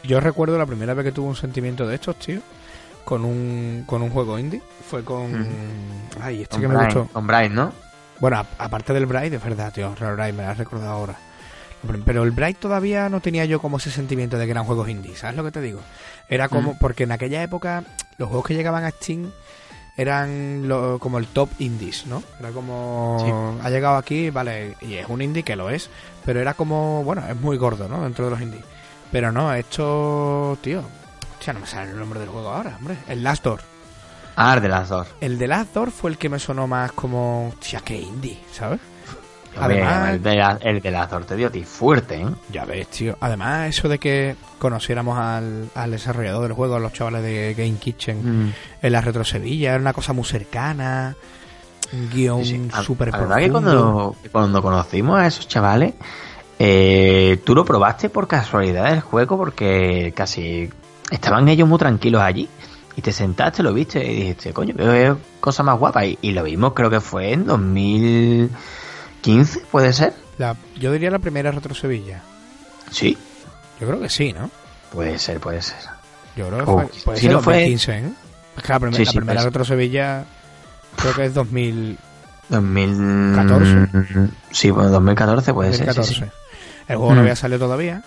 [0.04, 2.40] Yo recuerdo la primera vez que tuve un sentimiento de estos, tío,
[3.04, 4.62] con un, con un juego indie.
[4.88, 5.48] Fue con...
[6.22, 7.08] Ay, este Con que me gustó.
[7.08, 7.74] con Brian, ¿no?
[8.20, 9.94] Bueno, aparte del Bright, de verdad, tío.
[9.96, 11.16] Real Bright, me lo has recordado ahora.
[12.06, 15.16] Pero el Bright todavía no tenía yo como ese sentimiento de que eran juegos indie,
[15.16, 15.82] ¿sabes lo que te digo?
[16.30, 16.74] Era como...
[16.74, 16.78] Mm.
[16.80, 17.84] Porque en aquella época
[18.18, 19.32] los juegos que llegaban a Steam
[19.98, 22.22] eran lo- como el top indies, ¿no?
[22.40, 23.58] Era como...
[23.64, 25.90] Ha llegado aquí, vale, y es un indie que lo es,
[26.26, 27.04] pero era como...
[27.04, 28.04] Bueno, es muy gordo, ¿no?
[28.04, 28.64] Dentro de los indies.
[29.12, 30.58] Pero no, esto...
[30.62, 30.84] Tío...
[31.46, 32.98] Ya no me sale el nombre del juego ahora, hombre.
[33.08, 33.62] El Last Door.
[34.36, 35.08] Ah, de las dos.
[35.22, 37.54] El de Last Door fue el que me sonó más como...
[37.60, 38.80] Tía, qué indie, ¿sabes?
[39.58, 42.26] Además, el de la, el de la Azor dio a ti fuerte, ¿eh?
[42.52, 43.18] Ya ves, tío.
[43.20, 47.76] Además, eso de que conociéramos al, al desarrollador del juego, a los chavales de Game
[47.78, 48.54] Kitchen, Mm.
[48.82, 51.16] en la Retro Sevilla, era una cosa muy cercana,
[51.94, 52.84] un guion Sí, sí.
[52.84, 55.94] Súper La verdad que cuando, cuando conocimos a esos chavales,
[56.60, 60.70] eh, tú lo probaste por casualidad el juego porque casi
[61.12, 62.50] estaban ellos muy tranquilos allí.
[62.98, 66.06] Y te sentaste, lo viste y dijiste, coño, veo cosa más guapa.
[66.06, 67.46] Y, y lo vimos, creo que fue en
[69.26, 70.14] 2015, ¿puede ser?
[70.38, 72.22] La- yo diría la primera Retro Sevilla.
[72.92, 73.18] Sí,
[73.80, 74.50] Yo creo que sí, ¿no?
[74.92, 75.78] puede ser, puede ser.
[76.36, 78.12] Yo creo que Oh, fue, puede si ser no fue- 2015, ¿eh?
[78.58, 79.44] Es que la, primer- Sí, la sí, primera.
[79.44, 80.26] Retro Sevilla
[80.96, 81.98] creo que es 2000,
[82.50, 83.88] 2014.
[84.52, 85.88] Sí, bueno, 2014 puede ser.
[85.88, 86.14] 2014.
[86.14, 86.26] sí, sí.
[86.88, 87.24] El juego no Mm.
[87.24, 88.04] había salido todavía.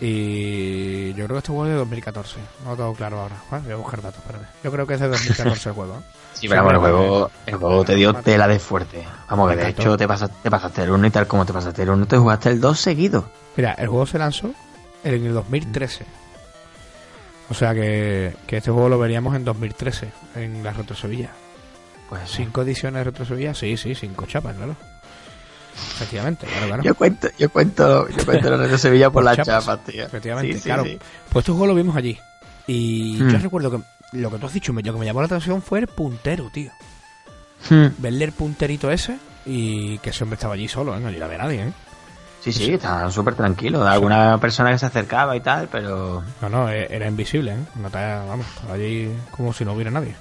[0.00, 2.36] Y yo creo que este juego es de 2014.
[2.64, 3.36] No lo tengo claro ahora.
[3.62, 4.46] Voy a buscar datos, espérate.
[4.64, 5.94] Yo creo que es de 2014 el juego.
[5.98, 6.02] ¿eh?
[6.38, 9.04] Sí, pero bueno, el juego, el juego te dio tela de fuerte.
[9.28, 11.82] Vamos, que de hecho te, pasas, te pasaste el 1 y tal como te pasaste
[11.82, 13.30] el 1, te jugaste el 2 seguido.
[13.56, 14.50] Mira, el juego se lanzó
[15.02, 16.04] en el 2013.
[17.48, 21.30] O sea que, que este juego lo veríamos en 2013 en la Retro Sevilla.
[22.08, 22.20] Pues.
[22.30, 23.54] ¿Cinco ediciones de Retro Sevilla?
[23.54, 24.76] Sí, sí, cinco chapas, claro.
[25.96, 26.82] Efectivamente, claro, claro.
[26.82, 30.04] Yo cuento, yo cuento, yo cuento la de Sevilla por, Por las chapas, chapas, tío.
[30.04, 30.84] efectivamente, Sí, sí, claro.
[30.84, 30.98] sí.
[31.30, 32.18] Pues este juego lo vimos allí.
[32.66, 33.28] Y Mm.
[33.30, 33.78] yo recuerdo que
[34.12, 36.70] lo que tú has dicho, lo que me llamó la atención fue el puntero, tío.
[37.70, 37.86] Hmm.
[37.98, 41.00] Verle el punterito ese y que ese hombre estaba allí solo, ¿eh?
[41.00, 41.72] no llegaba nadie, ¿eh?
[42.42, 43.84] Sí, sí, estaban súper tranquilos.
[43.86, 46.22] Alguna persona que se acercaba y tal, pero...
[46.40, 47.58] No, no, e- era invisible, ¿eh?
[47.74, 50.14] No te- vamos, estaba allí como si no hubiera nadie.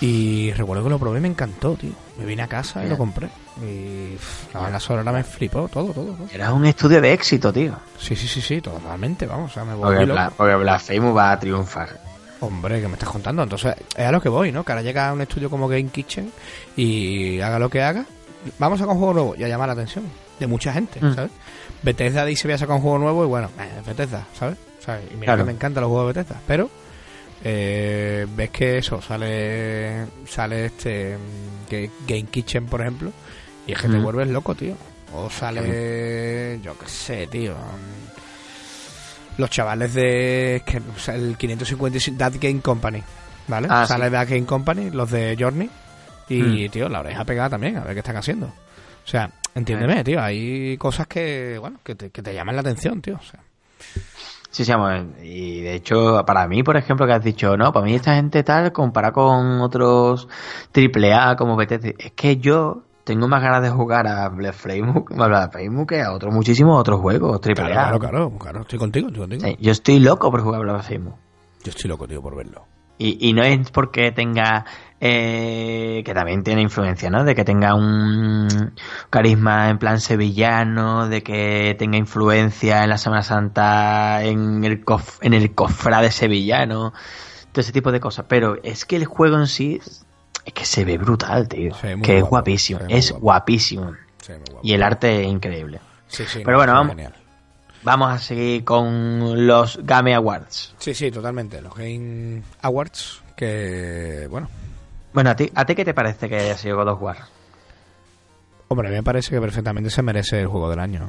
[0.00, 1.92] Y recuerdo que lo probé y me encantó, tío.
[2.18, 3.28] Me vine a casa y lo compré.
[3.62, 6.28] Y pff, la banda sonora me flipó, todo, todo, todo.
[6.32, 7.74] Era un estudio de éxito, tío.
[7.98, 10.34] Sí, sí, sí, sí, totalmente, vamos, o sea, me Porque, volví Bla- loco.
[10.36, 11.98] porque Blasphemous va a triunfar.
[12.46, 13.42] Hombre, ¿qué me estás contando?
[13.42, 14.64] Entonces, es a lo que voy, ¿no?
[14.64, 16.30] Que ahora llega a un estudio como Game Kitchen
[16.76, 18.04] y haga lo que haga.
[18.58, 20.04] Vamos a sacar un juego nuevo y a llamar la atención
[20.38, 21.14] de mucha gente, Mm.
[21.14, 21.30] ¿sabes?
[21.82, 24.56] Bethesda dice voy a sacar un juego nuevo y bueno, eh, Bethesda, ¿sabes?
[24.84, 25.38] Sea, y mira Claro.
[25.42, 26.70] que me encantan los juegos de Bethesda, pero
[27.44, 33.12] eh, ves que eso, sale sale este mm, que Game Kitchen, por ejemplo,
[33.66, 34.02] y es que te Mm.
[34.02, 34.74] vuelves loco, tío.
[35.14, 37.54] O sale, yo qué sé, tío.
[39.38, 43.02] Los chavales de que, o sea, el 555 That Game Company,
[43.48, 43.68] ¿vale?
[43.70, 44.12] Ah, sale sí.
[44.12, 45.70] That Game Company, los de Journey,
[46.28, 46.70] y Mm.
[46.70, 48.46] tío, la oreja pegada también, a ver qué están haciendo.
[48.46, 53.00] O sea, entiéndeme, tío, hay cosas que, bueno, que te, que te llaman la atención,
[53.02, 53.16] tío.
[53.16, 53.40] O sea,
[54.50, 54.72] Sí, sí,
[55.22, 58.42] y de hecho, para mí, por ejemplo, que has dicho, no, para mí esta gente
[58.42, 60.28] tal, comparada con otros
[60.72, 65.50] AAA como BTC, es que yo tengo más ganas de jugar a Blasphemous a
[65.86, 67.54] que a otros muchísimos otros juegos AAA.
[67.54, 69.46] claro, claro, claro, claro, estoy contigo, estoy contigo.
[69.46, 71.14] Sí, yo estoy loco por jugar a Blasphemous.
[71.62, 72.64] Yo estoy loco, tío, por verlo.
[72.98, 74.64] Y, y no es porque tenga,
[75.00, 77.22] eh, que también tiene influencia, ¿no?
[77.22, 78.72] De que tenga un
[79.08, 85.18] carisma en plan sevillano, de que tenga influencia en la Semana Santa, en el, cof,
[85.22, 86.92] en el cofrade sevillano,
[87.52, 88.26] todo ese tipo de cosas.
[88.28, 89.80] Pero es que el juego en sí
[90.46, 91.74] es que se ve brutal, tío.
[92.02, 93.22] Que es guapísimo, es guapo.
[93.24, 93.84] guapísimo.
[94.26, 94.60] Guapo.
[94.62, 95.80] Y el arte es increíble.
[96.08, 96.90] Sí, sí, Pero bueno, vamos.
[96.94, 97.14] genial.
[97.82, 100.74] Vamos a seguir con los Game Awards.
[100.78, 101.60] Sí, sí, totalmente.
[101.60, 104.48] Los Game Awards, que, bueno,
[105.12, 107.16] Bueno, ¿a ti, ¿a ti qué te parece que haya sido God of War?
[108.68, 111.08] hombre, a mí me parece que perfectamente se merece el juego del año.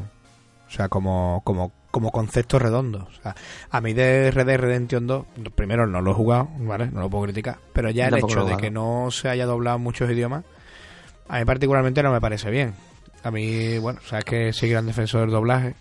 [0.68, 3.08] O sea, como, como, como concepto redondo.
[3.10, 3.36] O sea,
[3.70, 6.88] a mí de Red Dead Redemption 2, primero no lo he jugado, ¿vale?
[6.92, 7.58] No lo puedo criticar.
[7.74, 10.44] Pero ya el Tampoco hecho de que no se haya doblado en muchos idiomas,
[11.28, 12.74] a mí particularmente no me parece bien.
[13.24, 15.76] A mí, bueno, sabes que soy gran defensor del doblaje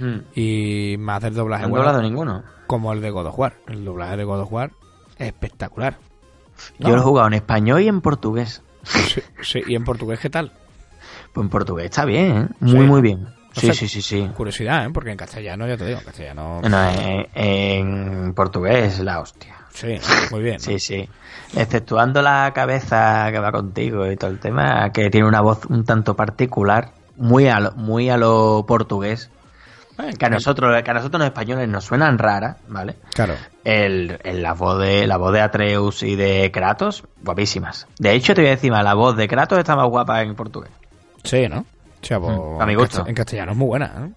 [0.00, 0.18] Hmm.
[0.34, 2.44] y más del doblaje No he bueno, doblado ninguno.
[2.66, 3.54] como el de God of War.
[3.66, 4.70] El doblaje de God of War
[5.18, 5.96] es espectacular.
[6.78, 8.62] Yo lo he jugado en español y en portugués.
[8.84, 10.52] Sí, sí, ¿Y en portugués qué tal?
[11.32, 12.48] Pues en portugués está bien, ¿eh?
[12.60, 12.78] Muy, Sí.
[12.78, 13.26] muy bien.
[13.60, 14.30] Sí, sí, sí, sí.
[14.36, 14.90] Curiosidad, ¿eh?
[14.92, 16.60] Porque en castellano, ya te digo, en castellano...
[16.62, 16.90] No,
[17.34, 19.54] en portugués es la hostia.
[19.72, 19.96] Sí,
[20.30, 20.54] muy bien.
[20.56, 20.60] ¿no?
[20.60, 21.08] Sí, sí.
[21.56, 25.84] Exceptuando la cabeza que va contigo y todo el tema, que tiene una voz un
[25.84, 29.30] tanto particular, muy a lo, muy a lo portugués,
[30.18, 32.96] que a nosotros, que a nosotros los españoles nos suenan raras, ¿vale?
[33.14, 33.34] Claro.
[33.64, 37.86] El, el- la voz de la voz de Atreus y de Kratos, guapísimas.
[37.98, 40.70] De hecho, te voy a decir la voz de Kratos está más guapa en portugués.
[41.24, 41.66] Sí, ¿no?
[42.02, 43.06] O sea, pues, a mi gusto.
[43.06, 44.12] En castellano es muy buena, ¿eh?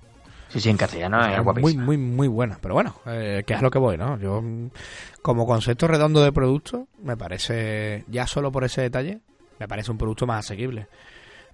[0.49, 1.83] Sí, sí, en castellano es muy, guapísima.
[1.83, 2.57] muy, muy buena.
[2.61, 4.17] Pero bueno, eh, que es a lo que voy, ¿no?
[4.19, 4.43] Yo,
[5.21, 9.19] como concepto redondo de producto, me parece, ya solo por ese detalle,
[9.59, 10.87] me parece un producto más asequible.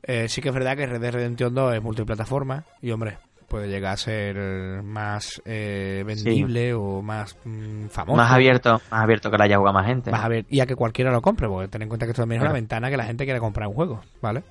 [0.02, 3.68] Eh, sí que es verdad que Red Dead Redemption 2 es multiplataforma y, hombre, puede
[3.68, 8.18] llegar a ser más eh, vendible o más mm, famoso.
[8.18, 10.12] Más abierto, más abierto que la haya jugado más gente.
[10.12, 12.42] Más abierto, y a que cualquiera lo compre, porque ten en cuenta que esto también
[12.42, 14.44] es una ventana que la gente quiere comprar un juego, ¿vale?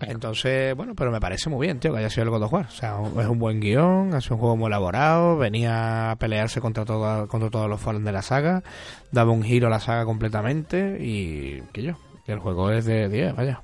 [0.00, 2.66] Entonces, bueno, pero me parece muy bien, tío, que haya sido el God of War.
[2.66, 6.60] O sea, es un buen guion, ha sido un juego muy elaborado, venía a pelearse
[6.60, 8.62] contra, todo, contra todos los fans de la saga,
[9.10, 11.94] daba un giro a la saga completamente y que yo,
[12.26, 13.62] el juego es de 10, vaya.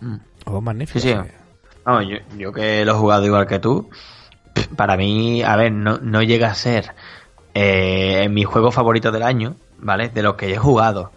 [0.00, 0.16] Mm.
[0.44, 1.00] Juego magnífico.
[1.00, 2.38] Sí, sí.
[2.38, 3.90] yo, que lo he jugado igual que tú,
[4.76, 6.94] para mí, a ver, no, no llega a ser
[7.54, 10.08] eh, mi juego favorito del año, ¿vale?
[10.08, 11.10] De los que he jugado.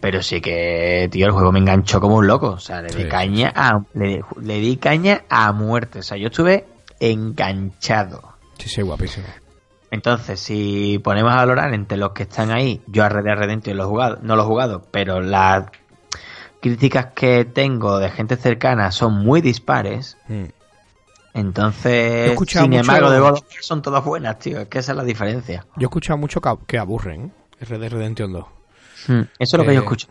[0.00, 2.50] Pero sí que, tío, el juego me enganchó como un loco.
[2.50, 6.00] O sea, le di caña a, le, di caña a muerte.
[6.00, 6.66] O sea, yo estuve
[7.00, 8.34] enganchado.
[8.58, 9.26] Sí, sí, guapísimo.
[9.90, 13.76] Entonces, si ponemos a valorar entre los que están ahí, yo a Red Dead Redemption
[13.76, 15.66] lo he jugado, no lo he jugado, pero las
[16.60, 20.18] críticas que tengo de gente cercana son muy dispares.
[20.28, 20.46] Hmm.
[21.34, 24.60] Entonces, sin embargo, de God son todas buenas, tío.
[24.60, 25.66] Es que esa es la diferencia.
[25.76, 27.64] Yo he escuchado mucho que, aburren ¿eh?
[27.64, 28.55] Red Dead Redemption 2.
[29.08, 30.08] Hmm, eso es lo que yo escucho.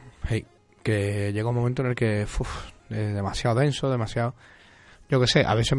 [0.84, 2.30] que llega un momento en el que es
[2.90, 4.36] demasiado denso, demasiado...
[5.08, 5.78] Yo que sé, a veces,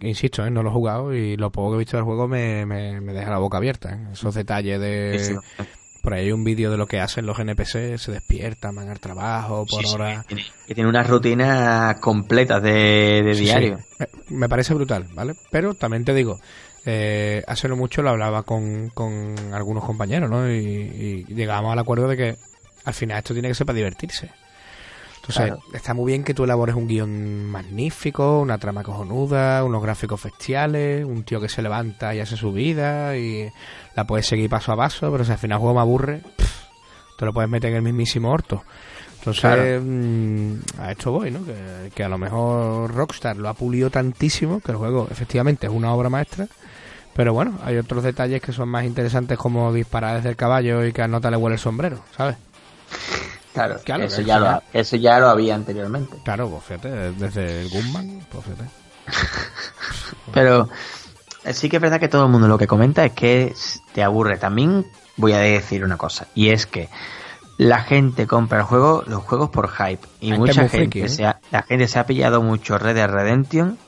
[0.00, 0.50] insisto, ¿eh?
[0.50, 3.30] no lo he jugado y lo poco que he visto del juego me, me, deja
[3.30, 3.92] la boca abierta.
[3.92, 4.08] ¿eh?
[4.12, 5.38] Esos detalles de...
[6.02, 9.00] Por ahí hay un vídeo de lo que hacen los NPC, se despiertan, van al
[9.00, 10.22] trabajo, por hora...
[10.28, 13.78] que tiene una rutina completa de, diario.
[13.98, 15.34] Eh, me parece brutal, ¿vale?
[15.50, 16.38] Pero también te digo,
[16.86, 20.50] eh, hace no mucho lo hablaba con, con algunos compañeros, ¿no?
[20.50, 22.36] Y, llegábamos al acuerdo de que
[22.84, 24.30] al final esto tiene que ser para divertirse.
[25.16, 30.22] Entonces, está muy bien que tú elabores un guion magnífico, una trama cojonuda, unos gráficos
[30.22, 33.50] bestiales, un tío que se levanta y hace su vida y
[33.96, 36.20] la puedes seguir paso a paso, pero si al final el juego me aburre,
[37.18, 38.64] te lo puedes meter en el mismísimo orto.
[39.20, 41.42] Entonces, mm, a esto voy, ¿no?
[41.46, 45.72] Que, que, a lo mejor Rockstar lo ha pulido tantísimo que el juego efectivamente es
[45.72, 46.46] una obra maestra
[47.14, 50.92] pero bueno, hay otros detalles que son más interesantes como disparar desde el caballo y
[50.92, 52.36] que a Nota le huele el sombrero, ¿sabes?
[53.54, 56.16] Claro, eso, ya lo, eso ya lo había anteriormente.
[56.24, 58.68] Claro, pues fíjate, desde el Gunman, pues fíjate.
[60.34, 60.68] Pero
[61.52, 63.54] sí que es verdad que todo el mundo lo que comenta es que
[63.92, 64.38] te aburre.
[64.38, 64.84] También
[65.16, 66.88] voy a decir una cosa, y es que
[67.56, 70.04] la gente compra el juego, los juegos por hype.
[70.20, 71.08] Y mucha gente, ¿eh?
[71.08, 73.78] se ha, la gente se ha pillado mucho Red Dead Redemption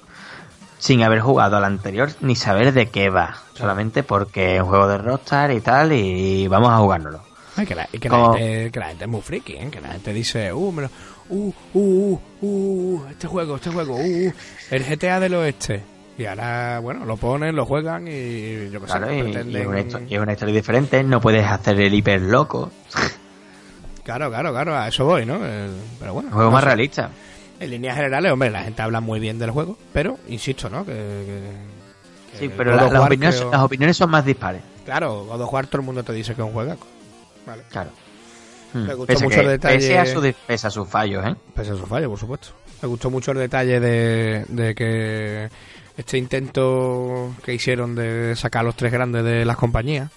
[0.78, 3.36] sin haber jugado al anterior ni saber de qué va.
[3.54, 7.20] Solamente porque es un juego de Rockstar y tal, y vamos a jugárnoslo.
[7.66, 9.68] que, la, que, la gente, que, la, gente, es muy friki, ¿eh?
[9.70, 10.88] que la gente dice, uh, uh,
[11.30, 14.32] uh, uh, uh, este juego, este juego, uh, uh,
[14.70, 15.82] el GTA del oeste.
[16.18, 19.56] Y ahora, bueno, lo ponen, lo juegan y yo qué sé, y, pretenden...
[19.56, 22.70] es, una historia, una historia diferente, no puedes hacer el hiper loco.
[24.02, 25.40] Claro, claro, claro, a eso voy, ¿no?
[25.98, 26.28] pero bueno.
[26.28, 27.10] Un juego más realista.
[27.58, 30.84] En líneas generales, hombre, la gente habla muy bien del juego, pero insisto, ¿no?
[30.84, 31.42] Que,
[32.38, 32.92] sí, pero las,
[33.62, 34.62] opiniones, son más dispares.
[34.84, 36.86] Claro, God of War todo el mundo te dice que es un juegaco.
[37.46, 37.62] Vale.
[37.70, 37.90] Claro.
[38.74, 38.96] Me hmm.
[38.96, 39.76] gustó mucho el detalle.
[39.76, 41.34] Pese a, su, pese a sus fallos, ¿eh?
[41.54, 42.48] Pese a sus fallos, por supuesto.
[42.82, 45.48] Me gustó mucho el detalle de, de que
[45.96, 50.10] este intento que hicieron de sacar a los tres grandes de las compañías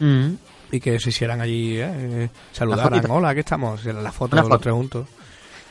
[0.00, 0.32] hmm.
[0.70, 2.28] y que se hicieran allí, ¿eh?
[2.52, 5.06] saludaran, hola, aquí estamos, la foto de los tres juntos.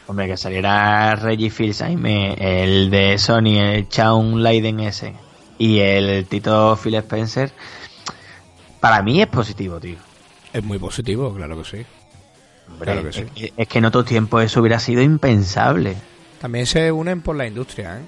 [0.08, 5.14] Hombre, que saliera Reggie Fils-Aime, el de Sony, el Shaun Leiden ese,
[5.58, 7.52] y el Tito Phil Spencer,
[8.82, 9.96] para mí es positivo, tío.
[10.52, 11.86] Es muy positivo, claro que sí.
[12.80, 13.26] claro que sí.
[13.56, 15.96] Es, que, en otro tiempo eso hubiera sido impensable.
[16.42, 18.04] También se unen por la industria, ¿eh?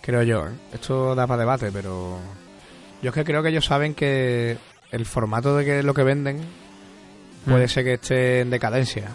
[0.00, 0.46] creo yo.
[0.46, 0.52] ¿eh?
[0.72, 2.18] Esto da para debate, pero
[3.02, 4.56] yo es que creo que ellos saben que
[4.92, 6.40] el formato de que lo que venden
[7.44, 7.68] puede mm.
[7.68, 9.10] ser que esté en decadencia.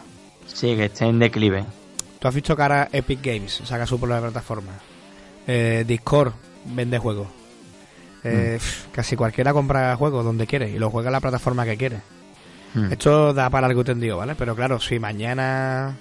[0.48, 1.66] Sí, que esté en declive.
[2.20, 4.72] Tú has visto que ahora Epic Games saca su propia plataforma.
[5.46, 6.34] Eh, Discord
[6.66, 7.28] vende juegos.
[8.24, 8.92] Eh, mm.
[8.92, 12.02] Casi cualquiera compra juegos donde quiere y lo juega en la plataforma que quiere.
[12.74, 12.92] Mm.
[12.92, 14.36] Esto da para algo tendido, ¿vale?
[14.36, 15.96] Pero claro, si mañana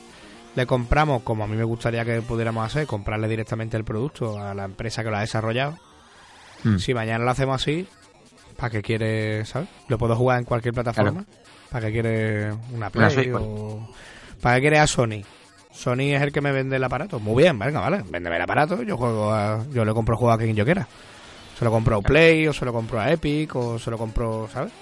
[0.54, 4.54] le compramos, como a mí me gustaría que pudiéramos hacer, comprarle directamente el producto a
[4.54, 5.78] la empresa que lo ha desarrollado.
[6.64, 6.78] Mm.
[6.78, 7.86] Si mañana lo hacemos así,
[8.56, 9.68] ¿para qué quiere, sabes?
[9.88, 11.24] Lo puedo jugar en cualquier plataforma.
[11.70, 13.88] ¿Para qué quiere una Play o...
[14.40, 15.22] ¿Para qué quiere a Sony?
[15.76, 17.20] Sony es el que me vende el aparato.
[17.20, 20.38] Muy bien, venga, vale, véndeme el aparato, yo juego a, yo le compro juego a
[20.38, 20.86] quien yo quiera.
[21.58, 24.48] Se lo compro a Play, o se lo compro a Epic, o se lo compro,
[24.52, 24.72] ¿sabes?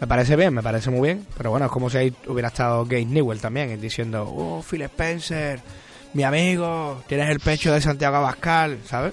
[0.00, 2.84] Me parece bien, me parece muy bien, pero bueno, es como si ahí hubiera estado
[2.84, 5.60] Gabe Newell también, diciendo, oh, Phil Spencer,
[6.14, 9.12] mi amigo, tienes el pecho de Santiago Abascal, ¿sabes?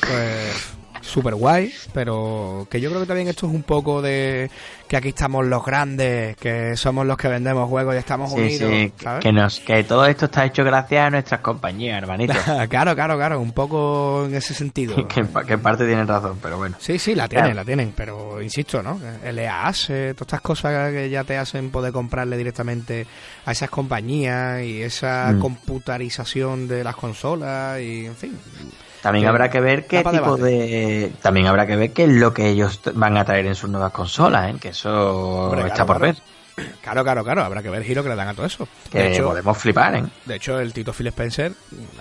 [0.00, 4.50] Pues súper guay, pero que yo creo que también esto es un poco de
[4.90, 8.70] que aquí estamos los grandes, que somos los que vendemos juegos y estamos Sí, unidos,
[8.72, 9.22] sí, ¿sabes?
[9.22, 12.34] que, nos, que todo esto está hecho gracias a nuestras compañías, hermanito.
[12.68, 14.96] claro, claro, claro, un poco en ese sentido.
[15.08, 16.74] que, que en parte tienen razón, pero bueno.
[16.80, 17.60] Sí, sí, la tienen, Claro.
[17.60, 19.00] la tienen, pero insisto, ¿no?
[19.22, 23.06] El EAS, eh, todas estas cosas que ya te hacen poder comprarle directamente
[23.46, 25.38] a esas compañías y esa Mm.
[25.38, 28.36] computarización de las consolas y, en fin.
[29.02, 30.42] También habrá que ver qué tipo debate.
[30.42, 31.12] de...
[31.22, 33.92] También habrá que ver qué es lo que ellos van a traer en sus nuevas
[33.92, 34.56] consolas, ¿eh?
[34.60, 36.14] que eso Hombre, está claro, por claro.
[36.14, 36.22] ver.
[36.82, 38.68] Claro, claro, claro, habrá que ver el giro que le dan a todo eso.
[38.90, 40.04] Que De hecho, podemos flipar, ¿eh?
[40.26, 41.52] de hecho, el Tito Phil Spencer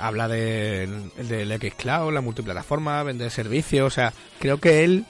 [0.01, 5.05] habla del, del Xcloud, la multiplataforma, vender servicios, o sea, creo que él,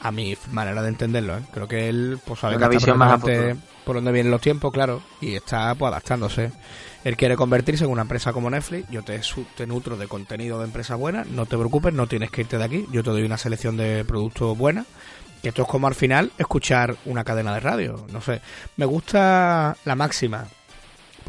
[0.00, 1.42] a mi manera de entenderlo, ¿eh?
[1.52, 4.30] creo que él pues sabe Una que está visión más a perfectamente por dónde vienen
[4.30, 6.50] los tiempos, claro, y está pues adaptándose.
[7.04, 9.20] Él quiere convertirse en una empresa como Netflix, yo te,
[9.56, 12.64] te nutro de contenido de empresa buena, no te preocupes, no tienes que irte de
[12.64, 14.84] aquí, yo te doy una selección de productos buena.
[15.42, 18.42] Que esto es como al final escuchar una cadena de radio, no sé.
[18.76, 20.46] Me gusta la máxima,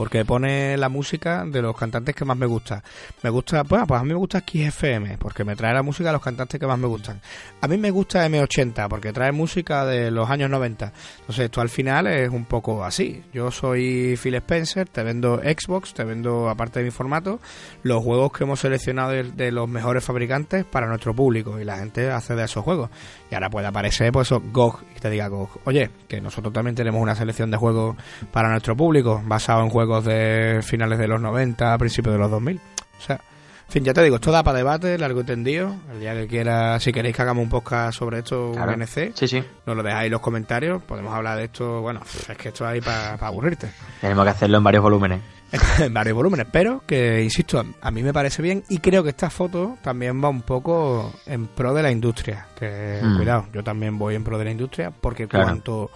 [0.01, 2.83] porque pone la música de los cantantes que más me gusta.
[3.21, 6.09] Me gusta, bueno, pues a mí me gusta Kiss FM, porque me trae la música
[6.09, 7.21] de los cantantes que más me gustan.
[7.61, 10.91] A mí me gusta M80, porque trae música de los años 90.
[11.19, 13.21] Entonces esto al final es un poco así.
[13.31, 17.39] Yo soy Phil Spencer, te vendo Xbox, te vendo, aparte de mi formato,
[17.83, 21.59] los juegos que hemos seleccionado de, de los mejores fabricantes para nuestro público.
[21.59, 22.89] Y la gente accede a esos juegos.
[23.31, 26.75] Y ahora puede aparecer, pues eso, GOG, y te diga GOG, oye, que nosotros también
[26.75, 27.95] tenemos una selección de juegos
[28.31, 32.57] para nuestro público, basado en juegos de finales de los 90, principios de los 2000.
[32.57, 35.73] O sea, en fin, ya te digo, esto da para debate, largo y tendido.
[35.93, 38.73] El día que quiera, si queréis que hagamos un podcast sobre esto, Claro.
[38.73, 39.41] un NC, Sí, sí.
[39.65, 42.81] nos lo dejáis en los comentarios, podemos hablar de esto, bueno, es que esto hay
[42.81, 43.71] para aburrirte.
[44.01, 45.21] Tenemos que hacerlo en varios volúmenes.
[45.79, 49.29] en varios volúmenes, pero que, insisto, a mí me parece bien y creo que esta
[49.29, 52.47] foto también va un poco en pro de la industria.
[52.57, 53.17] Que, Mm.
[53.17, 55.45] cuidado, yo también voy en pro de la industria porque Claro.
[55.47, 55.91] cuanto,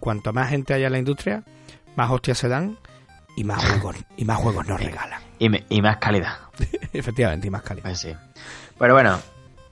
[0.00, 1.42] cuanto más gente haya en la industria,
[1.96, 2.76] más hostias se dan
[3.36, 5.20] y más juegos, y más juegos nos regalan.
[5.38, 6.34] Y, me- y más calidad.
[6.92, 7.84] Efectivamente, y más calidad.
[7.84, 8.12] Pues sí.
[8.78, 9.18] Pero bueno,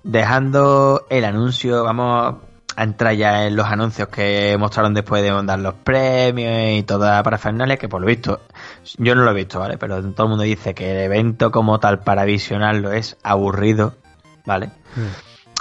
[0.05, 2.37] dejando el anuncio, vamos
[2.77, 7.23] a entrar ya en los anuncios que mostraron después de dar los premios y toda
[7.23, 8.43] parafernalia, que por lo visto,
[8.99, 9.79] yo no lo he visto, ¿vale?
[9.79, 13.95] Pero todo el mundo dice que el evento como tal para visionarlo es aburrido,
[14.45, 14.71] ¿vale?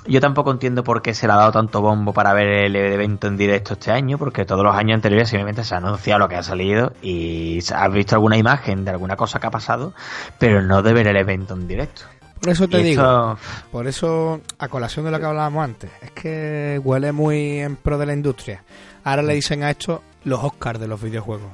[0.07, 3.28] Yo tampoco entiendo por qué se le ha dado tanto bombo para ver el evento
[3.28, 6.36] en directo este año, porque todos los años anteriores simplemente se ha anunciado lo que
[6.36, 9.93] ha salido y has visto alguna imagen de alguna cosa que ha pasado,
[10.38, 12.03] pero no de ver el evento en directo.
[12.39, 13.38] Por eso te Y digo, esto-
[13.71, 17.97] por eso, a colación de lo que hablábamos antes, es que huele muy en pro
[17.97, 18.63] de la industria.
[19.03, 21.49] Ahora le dicen a esto los Oscars de los videojuegos.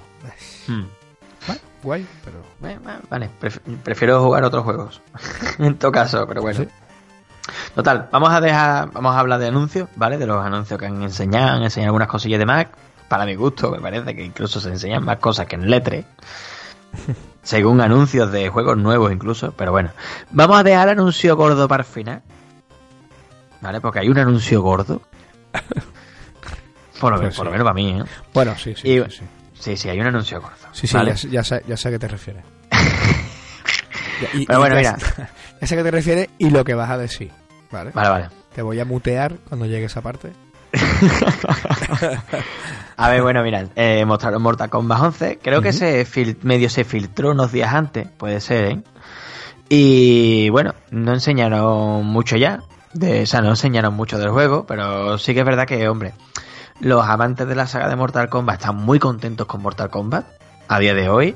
[0.68, 0.84] Hmm.
[1.48, 2.38] Bueno, guay, pero...
[3.10, 5.02] Vale, pref- prefiero jugar otros juegos.
[5.60, 6.60] en todo caso, pero bueno.
[6.62, 6.68] Sí.
[7.76, 10.18] Total, vamos a dejar, vamos a hablar de anuncios, ¿vale?
[10.18, 12.70] De los anuncios que han enseñado, han enseñado algunas cosillas de Mac.
[13.08, 16.06] Para mi gusto, me parece que incluso se enseñan más cosas que en Letre.
[17.44, 19.90] según anuncios de juegos nuevos incluso, pero bueno.
[20.32, 22.22] Vamos a dejar el anuncio gordo para el final.
[23.62, 23.82] ¿Vale?
[23.82, 25.02] Porque hay un anuncio gordo.
[27.00, 27.54] Por lo, Pues por lo sí.
[27.54, 28.04] menos para mí, ¿eh?
[28.34, 29.26] Bueno, sí, sí, Y- sí, sí.
[29.60, 30.56] Sí, sí, hay un anuncio gordo.
[30.72, 31.14] Sí, sí, ¿vale?
[31.16, 32.44] ya, ya sé, ya sé a qué te refieres.
[34.34, 34.98] Y- Pero y bueno, mira.
[35.62, 37.32] Ya sé a qué te refieres y lo que vas a decir,
[37.72, 37.92] ¿vale?
[37.94, 38.30] Vale, vale.
[38.56, 40.32] Te voy a mutear cuando llegue esa parte.
[43.02, 45.40] A ver, bueno, mira, eh, mostraron Mortal Kombat 11.
[45.42, 48.82] Creo que se fil- medio se filtró unos días antes, puede ser, ¿eh?
[49.70, 52.60] Y bueno, no enseñaron mucho ya.
[52.94, 56.14] De, o sea, no enseñaron mucho del juego, pero sí que es verdad que, hombre,
[56.82, 60.26] los amantes de la saga de Mortal Kombat están muy contentos con Mortal Kombat
[60.68, 61.36] a día de hoy.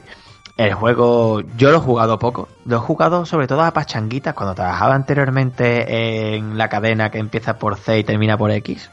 [0.57, 2.47] El juego, yo lo he jugado poco.
[2.65, 7.57] Lo he jugado sobre todo a pachanguitas cuando trabajaba anteriormente en la cadena que empieza
[7.57, 8.89] por C y termina por X.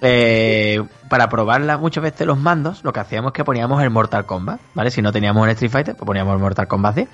[0.00, 4.26] Eh, para probarla muchas veces los mandos, lo que hacíamos es que poníamos el Mortal
[4.26, 4.90] Kombat, ¿vale?
[4.90, 7.08] Si no teníamos el Street Fighter, pues poníamos el Mortal Kombat 10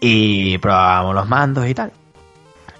[0.00, 1.92] y probábamos los mandos y tal.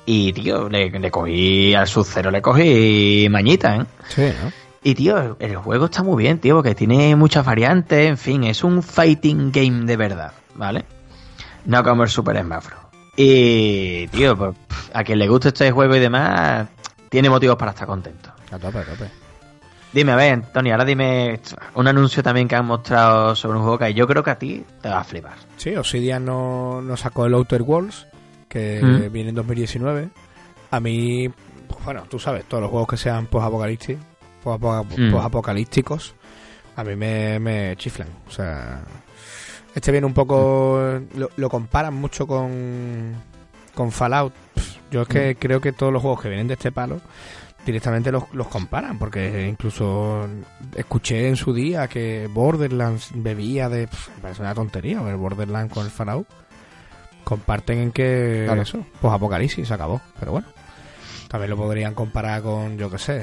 [0.05, 3.85] Y, tío, le, le cogí al Sub-Zero, le cogí mañita, ¿eh?
[4.09, 4.51] Sí, ¿no?
[4.83, 8.65] Y, tío, el, juego está muy bien, tío, porque tiene muchas variantes, en fin, es
[8.65, 10.85] un fighting game de verdad, ¿vale?
[11.67, 12.81] No como el Super Smash Bros.
[13.17, 14.55] Y, tío, pues,
[14.95, 16.69] a quien le guste este juego y demás,
[17.11, 18.31] tiene motivos para estar contento.
[18.51, 19.28] A tope, a tope.
[19.93, 21.41] Dime, a ver, Tony, ahora dime
[21.75, 24.63] un anuncio también que han mostrado sobre un juego que yo creo que a ti
[24.83, 25.33] te va a flipar.
[25.57, 28.07] Sí, Obsidian no, no sacó el Outer Worlds,
[28.49, 29.13] que Mm.
[29.13, 30.09] viene en 2019.
[30.71, 31.29] A mí,
[31.69, 36.15] pues, bueno, tú sabes, todos los juegos que sean post-apocalípticos,
[36.77, 36.81] Mm.
[36.81, 38.09] a mí me, me chiflan.
[38.29, 38.81] O sea,
[39.75, 41.01] este viene un poco.
[41.17, 43.15] Lo, lo comparan mucho con,
[43.75, 44.33] con Fallout.
[44.91, 47.01] Yo es que creo que todos los juegos que vienen de este palo
[47.73, 50.27] directamente los, los comparan, porque incluso
[50.75, 53.87] escuché en su día que Borderlands bebía de...
[53.87, 56.27] pff, me parece una tontería ver Borderlands con el Fallout.
[57.25, 58.63] Comparten en que Claro.
[58.63, 60.47] eso, pues Apocalipsis se acabó, pero bueno.
[61.29, 63.23] También lo podrían comparar con, yo qué sé.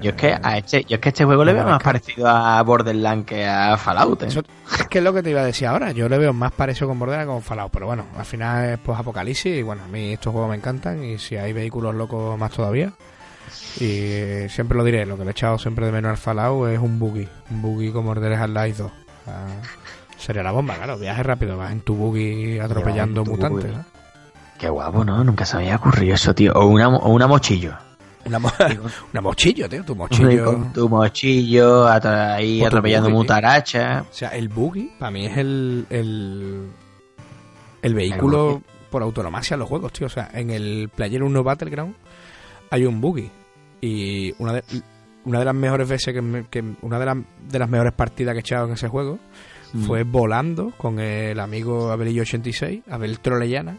[0.00, 2.28] Yo es que a este, yo es que a este juego le veo más parecido
[2.28, 4.22] a Borderlands que a Fallout.
[4.22, 4.26] ¿eh?
[4.28, 4.42] Eso
[4.78, 5.90] es que es lo que te iba a decir ahora.
[5.90, 7.72] Yo le veo más parecido con Borderlands que con Fallout.
[7.72, 9.58] Pero bueno, al final es pues Apocalipsis.
[9.58, 11.02] Y bueno, a mí estos juegos me encantan.
[11.02, 12.92] Y si hay vehículos locos, más todavía.
[13.80, 15.06] Y siempre lo diré.
[15.06, 17.28] Lo que le he echado siempre de menos al Fallout es un buggy.
[17.50, 18.92] Un buggy como el de Half-Life 2.
[19.26, 19.46] Ah,
[20.18, 20.98] sería la bomba, claro.
[20.98, 21.56] Viaje rápido.
[21.56, 23.64] Vas en tu buggy atropellando tu mutantes.
[23.64, 23.76] buggy.
[23.76, 23.84] ¿no?
[24.58, 25.24] Qué guapo, ¿no?
[25.24, 26.52] Nunca se había ocurrido eso, tío.
[26.54, 27.74] O una, o una mochillo.
[28.26, 28.52] Una, mo-
[29.12, 29.84] una mochillo, tío.
[29.84, 30.44] Tu mochillo.
[30.44, 34.02] Con tu mochillo, ahí atropellando buggy, mutarachas.
[34.02, 36.68] O sea, el buggy para mí es el, el,
[37.82, 40.06] el vehículo por autonomacia en los juegos, tío.
[40.08, 41.94] O sea, en el Player 1 Battleground
[42.70, 43.30] hay un buggy.
[43.80, 44.64] Y una de,
[45.24, 47.16] una de las mejores veces que, me- que una de, las
[47.48, 49.18] de las mejores partidas que he echado en ese juego
[49.72, 49.84] Mm.
[49.84, 53.76] fue volando con el amigo Abelillo 86, Abel Trolellana.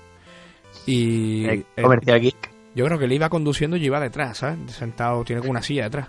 [0.85, 2.49] Y eh, Comercial Geek.
[2.75, 4.71] yo creo que él iba conduciendo y yo iba detrás, ¿sabes?
[4.71, 6.07] Sentado, tiene como una silla detrás.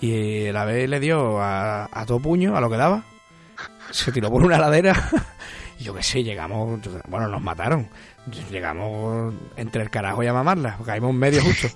[0.00, 3.04] Y el ave le dio a, a todo puño, a lo que daba.
[3.90, 4.94] Se tiró por una ladera.
[5.80, 6.80] yo qué sé, llegamos.
[7.08, 7.88] Bueno, nos mataron.
[8.50, 10.78] Llegamos entre el carajo y a mamarla.
[10.84, 11.68] Caímos medio justo.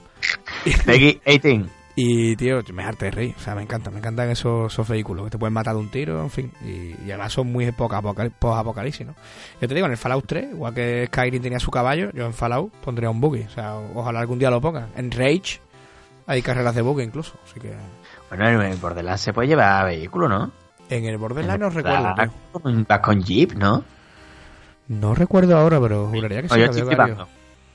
[0.87, 1.71] Peggy 18.
[1.97, 3.35] Y, tío, me harté de reír.
[3.37, 5.91] O sea, me encanta, me encantan esos, esos vehículos que te pueden matar de un
[5.91, 6.53] tiro, en fin.
[6.65, 9.15] Y, y además son muy poca apocalipsis, ¿no?
[9.61, 12.35] Yo te digo, en el Fallout 3, igual que Skyrim tenía su caballo, yo en
[12.35, 13.43] Fallout pondría un buggy.
[13.43, 14.89] O sea, ojalá algún día lo pongan.
[14.97, 15.61] En Rage
[16.27, 17.39] hay carreras de buggy incluso.
[17.45, 17.73] Así que
[18.29, 20.51] Bueno, en el Borderlands se puede llevar vehículo, ¿no?
[20.91, 22.15] en el Borderlands no recuerdo.
[22.89, 23.85] Vas con Jeep, ¿no?
[24.89, 26.55] No recuerdo ahora, pero juraría que sí.
[26.55, 27.29] había varios.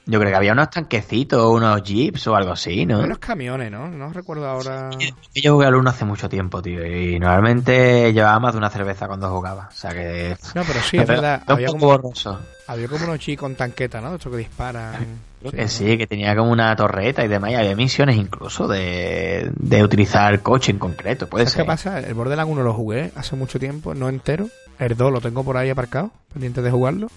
[0.09, 2.99] Yo creo que había unos tanquecitos, unos jeeps o algo así, ¿no?
[3.01, 3.87] Unos camiones, ¿no?
[3.89, 4.89] No recuerdo ahora.
[5.35, 9.05] Yo jugué al 1 hace mucho tiempo, tío, y normalmente llevaba más de una cerveza
[9.05, 9.67] cuando jugaba.
[9.71, 10.35] O sea que...
[10.55, 11.43] No, pero sí, es verdad.
[11.45, 12.39] Había como, borroso.
[12.65, 14.15] había como unos chicos con tanqueta, ¿no?
[14.15, 15.19] Estos que disparan.
[15.41, 19.51] Creo que sí, que tenía como una torreta y demás, y había misiones incluso de,
[19.55, 21.63] de utilizar coche en concreto, puede ¿Sabes ser.
[21.63, 21.99] qué pasa?
[21.99, 24.47] El Borderlands 1 lo jugué hace mucho tiempo, no entero.
[24.79, 27.09] El 2 lo tengo por ahí aparcado, pendiente de jugarlo.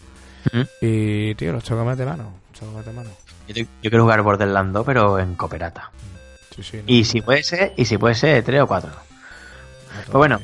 [0.81, 2.42] Y, tío, los que meter mano.
[2.93, 3.11] Mano.
[3.49, 5.91] Yo, yo quiero jugar Borderlands 2, pero en cooperata.
[6.55, 6.77] Sí, sí.
[6.79, 8.91] no, Y si puede ser, y si puede ser, 3 o 4.
[8.91, 8.97] no
[10.07, 10.41] Pues bueno.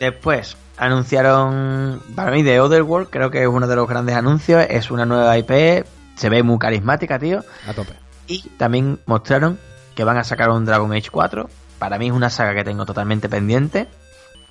[0.00, 4.66] Después anunciaron, para mí, The Other World, creo que es uno de los grandes anuncios,
[4.68, 5.86] es una nueva IP,
[6.16, 7.44] se ve muy carismática, tío.
[7.66, 7.94] A tope.
[8.26, 9.58] Y también mostraron
[9.94, 11.48] que van a sacar un Dragon Age 4.
[11.78, 13.88] Para mí es una saga que tengo totalmente pendiente.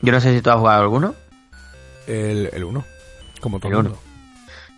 [0.02, 1.16] Yo no sé si tú has jugado alguno.
[2.08, 2.84] El, el 1.
[3.40, 4.13] Como todo El el uno.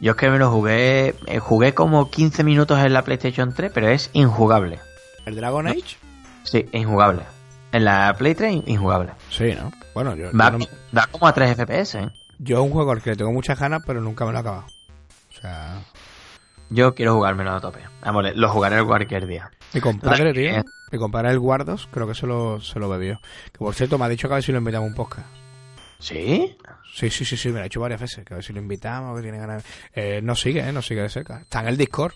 [0.01, 3.71] Yo es que me lo jugué, eh, jugué como 15 minutos en la PlayStation 3,
[3.73, 4.79] pero es injugable.
[5.25, 5.97] ¿El Dragon Age?
[6.43, 7.23] Sí, injugable.
[7.71, 9.11] En la Play 3, injugable.
[9.29, 9.71] Sí, ¿no?
[9.93, 12.09] Bueno, yo, Va, yo, no- da como a 3 FPS, ¿eh?
[12.39, 14.41] yo es un juego al que le tengo muchas ganas, pero nunca me lo he
[14.41, 14.65] acabado.
[15.29, 15.81] O sea,
[16.69, 17.79] Yo quiero jugármelo a tope.
[18.01, 19.51] Vamos, lo jugaré cualquier día.
[19.73, 20.63] mi compadre, tío, Eh.
[20.91, 23.19] mi compadre el Guardos, creo que se lo, se lo bebió.
[23.51, 25.27] Que por cierto, me ha dicho que a ver si lo invitamos a un podcast.
[26.05, 26.55] ¿Sí?
[26.93, 28.23] Sí, sí, sí, sí, me lo ha hecho varias veces.
[28.23, 29.63] Que a ver si lo invitamos, que tiene ganas.
[29.93, 30.71] Eh, no sigue, ¿eh?
[30.71, 31.41] No sigue de cerca.
[31.41, 32.13] Está en el Discord.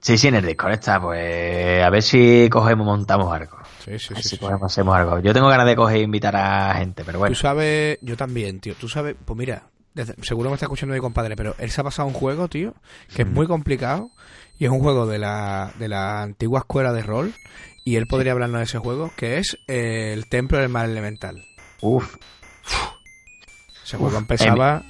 [0.00, 3.56] Sí, sí, en el Discord está, pues a ver si cogemos, montamos algo.
[3.84, 4.28] Sí, sí, A ver sí.
[4.28, 4.38] si sí.
[4.38, 5.18] cogemos, hacemos algo.
[5.20, 7.34] Yo tengo ganas de coger e invitar a gente, pero bueno.
[7.34, 8.74] Tú sabes, yo también, tío.
[8.74, 11.84] Tú sabes, pues mira, desde- seguro me está escuchando mi compadre, pero él se ha
[11.84, 12.74] pasado un juego, tío,
[13.14, 14.10] que es muy complicado
[14.58, 17.32] y es un juego de la, de la antigua escuela de rol
[17.84, 21.42] y él podría hablarnos de ese juego, que es eh, el Templo del Mal Elemental.
[21.80, 22.16] Uf.
[23.84, 24.82] Ese juego Uf, empezaba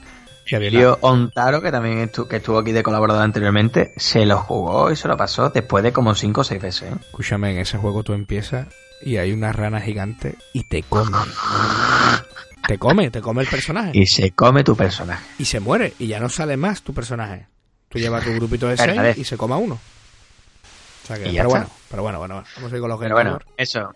[0.47, 4.91] y Emilio Ontaro, que también estu- que estuvo aquí de colaborador anteriormente, se lo jugó
[4.91, 6.93] y se lo pasó después de como 5 o 6 veces.
[6.93, 6.95] ¿eh?
[7.01, 8.69] Escúchame, en ese juego tú empiezas
[9.03, 11.11] y hay una rana gigante y te come.
[12.67, 13.91] Te come, te come el personaje.
[13.93, 15.23] Y se come tu personaje.
[15.39, 17.47] y se muere y ya no sale más tu personaje.
[17.91, 19.21] Tú llevas tu grupito de Verdad, seis eh.
[19.21, 19.75] y se coma uno.
[19.75, 22.99] O sea que, Y ya pero bueno, pero bueno, bueno, vamos a ir con los
[22.99, 23.93] Pero bueno, eso.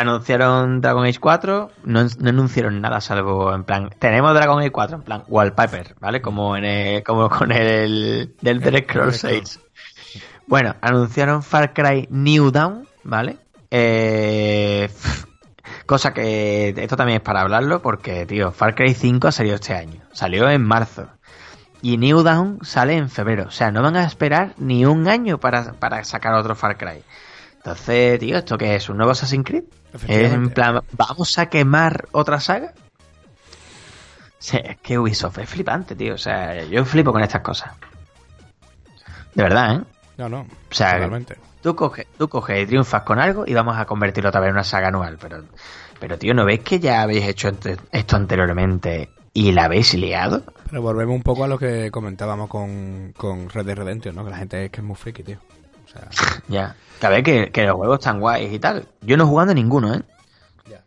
[0.00, 4.96] Anunciaron Dragon Age 4, no, no anunciaron nada salvo en plan, tenemos Dragon Age 4
[4.98, 6.22] en plan wallpaper, ¿vale?
[6.22, 9.60] Como en el- como con el del The Scrolls 6.
[10.46, 13.38] Bueno, anunciaron Far Cry New Dawn, ¿vale?
[13.72, 14.88] Eh,
[15.84, 19.74] cosa que esto también es para hablarlo porque, tío, Far Cry 5 ha salido este
[19.74, 21.08] año, salió en marzo.
[21.82, 23.44] Y New Dawn sale en febrero.
[23.48, 27.02] O sea, no van a esperar ni un año para, para sacar otro Far Cry.
[27.68, 28.88] Entonces, tío, ¿esto qué es?
[28.88, 29.64] ¿Un nuevo Assassin's Creed?
[30.06, 32.72] Es en plan, ¿vamos a quemar otra saga?
[34.38, 36.14] Es que Ubisoft es flipante, tío.
[36.14, 37.72] O sea, yo flipo con estas cosas.
[39.34, 39.84] De verdad, ¿eh?
[40.16, 40.40] No, no.
[40.40, 41.36] O sea, totalmente.
[41.60, 44.54] Tú coges, tú coges y triunfas con algo y vamos a convertirlo otra vez en
[44.54, 45.18] una saga anual.
[45.20, 45.44] Pero,
[46.00, 47.50] pero tío, ¿no veis que ya habéis hecho
[47.92, 50.42] esto anteriormente y la habéis liado?
[50.70, 54.24] Pero volvemos un poco a lo que comentábamos con, con Red Dead Redemption, ¿no?
[54.24, 55.38] Que la gente es que es muy friki, tío.
[55.88, 56.76] O sea, Ya.
[57.00, 58.88] Que ver que, que los juegos están guays y tal.
[59.02, 60.02] Yo no he jugado ninguno, ¿eh?
[60.68, 60.82] Ya.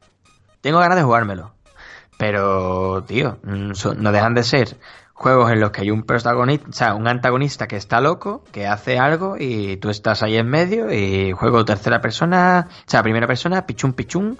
[0.59, 1.53] Tengo ganas de jugármelo.
[2.17, 4.77] Pero, tío, mm, no dejan de ser
[5.21, 8.65] juegos en los que hay un protagonista, o sea, un antagonista que está loco, que
[8.65, 13.27] hace algo y tú estás ahí en medio y juego tercera persona, o sea, primera
[13.27, 14.35] persona, pichum pichum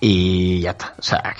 [0.00, 0.94] y ya está.
[0.98, 1.34] O sea,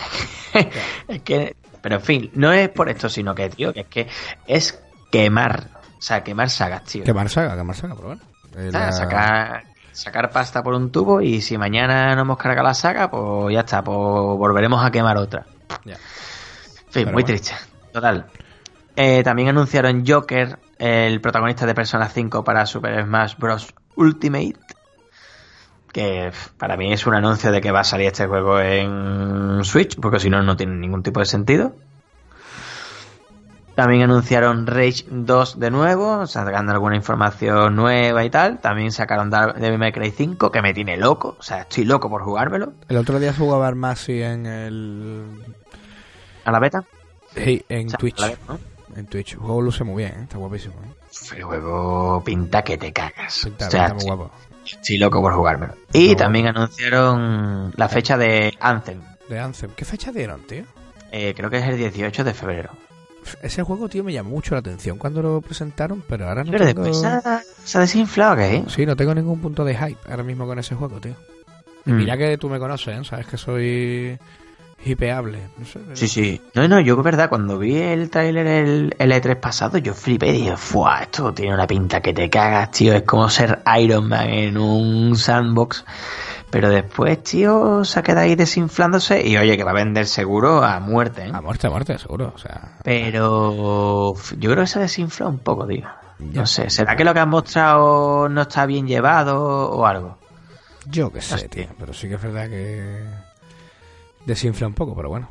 [1.09, 4.09] es que, pero en fin, no es por esto, sino que, tío, que es que
[4.47, 4.83] es
[5.13, 7.05] quemar, o sea, quemar sagas, tío.
[7.05, 8.23] quemar saga, quemar saga, pero bueno.
[8.57, 13.11] Eh, sacar, sacar pasta por un tubo y si mañana no hemos cargado la saga,
[13.11, 15.45] pues ya está, pues volveremos a quemar otra.
[15.85, 15.95] Ya.
[15.95, 17.27] En fin, Pero muy bueno.
[17.27, 17.53] triste.
[17.93, 18.27] Total.
[18.97, 23.73] Eh, también anunciaron Joker, el protagonista de Persona 5 para Super Smash Bros.
[23.97, 24.55] Ultimate.
[25.93, 29.99] Que para mí es un anuncio de que va a salir este juego en Switch,
[30.01, 31.75] porque si no, no tiene ningún tipo de sentido.
[33.79, 38.59] También anunciaron Rage 2 de nuevo, sacando alguna información nueva y tal.
[38.59, 41.37] También sacaron Devil May Cry 5, que me tiene loco.
[41.39, 42.73] O sea, estoy loco por jugármelo.
[42.89, 45.29] El otro día jugaba Armasi en el.
[46.45, 46.83] ¿A la beta?
[47.37, 48.21] Sí, en O sea, Twitch.
[48.21, 48.59] beta, ¿no?
[48.97, 49.35] En Twitch.
[49.35, 50.23] El juego luce muy bien, ¿eh?
[50.25, 50.75] está guapísimo.
[50.83, 51.37] ¿eh?
[51.37, 53.43] El juego pinta que te cagas.
[53.45, 54.35] Pinta, O sea, pinta muy guapo.
[54.67, 55.75] estoy loco por jugármelo.
[55.93, 59.01] Y Muy también anunciaron la fecha de Anthem.
[59.29, 59.71] De Anthem.
[59.77, 60.65] ¿Qué fecha dieron, tío?
[61.13, 62.71] Eh, creo que es el 18 de febrero.
[63.43, 66.67] Ese juego, tío, me llamó mucho la atención cuando lo presentaron, pero ahora no Pero
[66.67, 66.83] tengo...
[66.85, 68.65] después se ha, desinflado, ¿qué?
[68.69, 71.15] Sí, no tengo ningún punto de hype ahora mismo con ese juego, tío.
[71.85, 71.97] Mm.
[71.97, 73.05] mira que tú me conoces, ¿eh?
[73.05, 74.19] Sabes que soy
[74.85, 75.39] hipeable.
[75.59, 76.41] No sé, pero- Sí, sí.
[76.55, 80.29] No, no, yo es verdad, cuando vi el tráiler el, el E3 pasado, yo flipé
[80.29, 81.03] y dije, ¡fuah!
[81.03, 82.95] Esto tiene una pinta que te cagas, tío.
[82.95, 85.85] Es como ser Iron Man en un sandbox.
[86.51, 90.81] Pero después, tío, se queda ahí desinflándose y oye, que va a vender seguro a
[90.81, 91.31] muerte, ¿eh?
[91.33, 92.33] A muerte, a muerte, seguro.
[92.35, 95.87] O sea, Pero yo creo que se desinfla un poco, tío.
[96.19, 96.41] Ya.
[96.41, 100.19] No sé, ¿será que lo que han mostrado no está bien llevado o algo?
[100.91, 101.67] yo qué sé, tío.
[101.79, 103.05] Pero sí que es verdad que
[104.25, 105.29] desinfla un poco, pero bueno.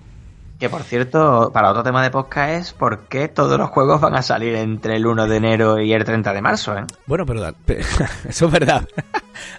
[0.60, 4.16] Que por cierto, para otro tema de podcast es por qué todos los juegos van
[4.16, 6.84] a salir entre el 1 de enero y el 30 de marzo, ¿eh?
[7.06, 7.46] Bueno, pero
[8.28, 8.88] eso es verdad.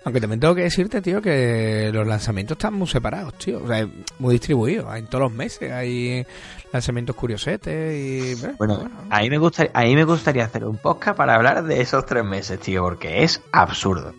[0.05, 3.63] Aunque también tengo que decirte, tío, que los lanzamientos están muy separados, tío.
[3.63, 3.87] O sea,
[4.19, 4.93] muy distribuidos.
[4.97, 6.27] En todos los meses hay
[6.73, 8.47] lanzamientos curiosetes y...
[8.59, 11.81] Bueno, a mí me gustaría, a mí me gustaría hacer un podcast para hablar de
[11.81, 14.15] esos tres meses, tío, porque es absurdo.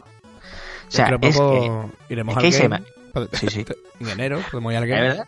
[0.87, 1.71] O sea, es que,
[2.07, 2.83] iremos es al que game.
[3.33, 3.65] Sí, sí.
[3.99, 5.01] En enero podemos ir al ¿es game.
[5.01, 5.27] verdad?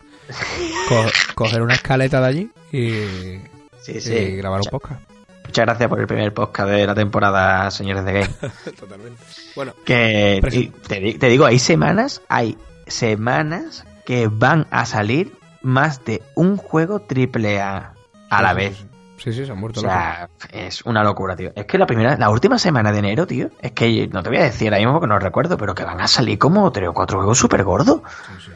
[0.90, 1.06] Co-
[1.36, 3.40] coger una escaleta de allí y,
[3.82, 4.36] Sí, y sí.
[4.38, 5.02] grabar un podcast.
[5.46, 8.30] Muchas gracias por el primer podcast de la temporada, señores de Game.
[8.80, 9.22] Totalmente.
[9.56, 10.40] Bueno, Que
[10.88, 12.58] te, di- te digo, hay semanas, hay
[12.88, 17.94] semanas que van a salir más de un juego triple A
[18.30, 18.78] a la vez.
[19.18, 19.94] Sí, sí, se han O muerto locos.
[19.94, 21.52] sea, es una locura, tío.
[21.56, 24.40] Es que la primera, la última semana de enero, tío, es que no te voy
[24.40, 26.94] a decir ahora mismo porque no recuerdo, pero que van a salir como tres o
[26.94, 28.02] cuatro juegos súper gordos.
[28.28, 28.52] Sí, sí.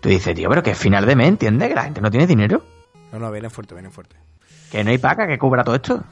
[0.00, 1.68] Tú dices, tío, pero que es final de mes, ¿entiendes?
[1.68, 2.62] Que la gente no tiene dinero.
[3.12, 4.16] No, no, viene fuerte, viene fuerte.
[4.70, 6.02] Que no hay paca que cubra todo esto.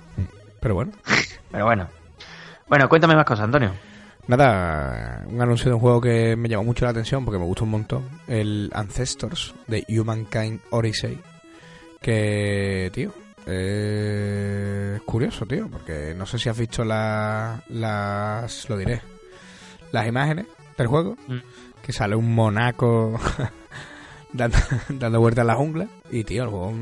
[0.61, 0.93] Pero bueno,
[1.53, 1.89] Pero bueno.
[2.69, 3.73] Bueno, cuéntame más cosas, Antonio.
[4.27, 7.63] nada, un anuncio de un juego que me llamó mucho la atención porque me gusta
[7.65, 8.09] un montón.
[8.27, 11.21] El Ancestors de Humankind Odyssey.
[12.01, 13.13] Que, tío,
[13.47, 19.01] eh, es curioso, tío, porque no sé si has visto la- las, lo diré,
[19.93, 21.17] las imágenes del juego.
[21.29, 21.39] Mm.
[21.87, 23.17] Que sale un monaco
[24.33, 24.59] dando,
[24.89, 25.87] dando vueltas en la jungla.
[26.11, 26.73] Y, tío, el juego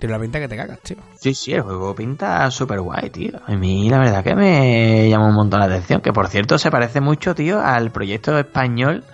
[0.00, 0.96] tiene la pinta que te cagas, tío.
[1.20, 3.38] Sí, sí, el juego pinta súper guay, tío.
[3.46, 6.00] A mí la verdad que me llama un montón la atención.
[6.00, 9.04] Que por cierto se parece mucho, tío, al proyecto español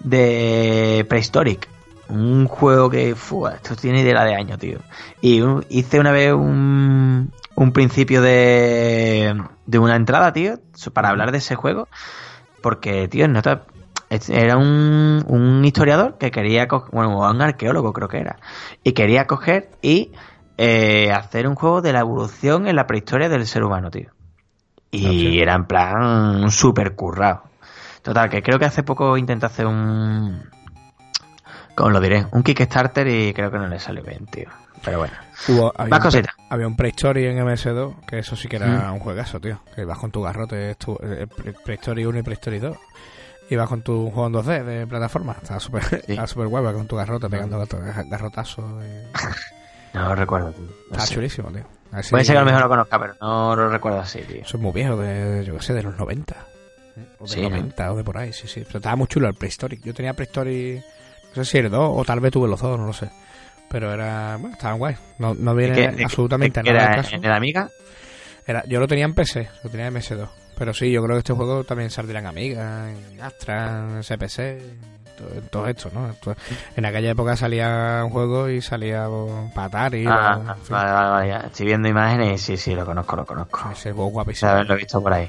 [0.00, 1.68] de Prehistoric.
[2.08, 4.78] Un juego que, fua, esto tiene idea de año, tío.
[5.20, 9.34] Y hice una vez un, un principio de,
[9.66, 10.58] de una entrada, tío,
[10.92, 11.88] para hablar de ese juego.
[12.60, 13.58] Porque, tío, no te-
[14.28, 18.36] era un, un historiador que quería, bueno, un arqueólogo creo que era,
[18.82, 20.12] y quería coger y
[20.58, 24.10] eh, hacer un juego de la evolución en la prehistoria del ser humano, tío.
[24.90, 27.42] Y era en plan súper currado.
[28.02, 30.42] Total, que creo que hace poco intenté hacer un...
[31.74, 32.26] ¿Cómo lo diré?
[32.30, 34.48] Un Kickstarter y creo que no le salió bien, tío.
[34.84, 35.14] Pero bueno.
[35.48, 36.34] Hubo, había, Más cositas.
[36.48, 38.94] había un Prehistory en MS2, que eso sí que era Mm.
[38.94, 39.58] un juegazo, tío.
[39.74, 42.76] Que vas con tu garrote, tu- eh, Pre- Prehistory 1 y Prehistory 2.
[43.50, 45.36] Y vas con tu juego en 2D de plataforma.
[45.40, 48.64] Estaba súper estaba súper guay, con tu garrote pegando gato- garrotazos.
[48.84, 50.66] y- No lo recuerdo, tío.
[50.90, 51.14] No sé.
[51.14, 51.64] chulísimo, tío.
[51.92, 54.42] Así- Puede ser que a lo mejor lo conozca, pero no lo recuerdo así, tío.
[54.42, 56.34] Eso es muy viejo, de, yo qué sé, de los 90.
[57.18, 57.50] O de Sí, ¿no?
[57.50, 58.62] 90 o de por ahí, sí, sí.
[58.66, 59.82] Pero estaba muy chulo el Prehistoric.
[59.84, 60.82] Yo tenía Prehistoric,
[61.36, 63.08] no sé si el 2 o tal vez tuve los dos, no lo sé.
[63.68, 64.96] Pero era, bueno, estaban guay.
[65.18, 67.68] No, no viene ¿De qué- de- absolutamente nada era en el Amiga?
[68.46, 70.28] Era, yo lo tenía en PC, lo tenía en MS2.
[70.56, 74.60] Pero sí, yo creo que este juego también saldría en Amiga, en Astra, en SPC,
[75.18, 76.10] todo, todo esto, ¿no?
[76.10, 76.34] Esto-
[76.76, 79.06] en aquella época salía un juego y salía
[79.54, 80.04] para Atari.
[80.08, 80.70] Ah, o- en fin.
[80.70, 81.38] vale, vale, vale, ya.
[81.46, 83.68] Estoy viendo imágenes y sí, sí, lo conozco, lo conozco.
[83.72, 84.50] Ese juego guapísimo.
[84.50, 85.28] haberlo visto por ahí.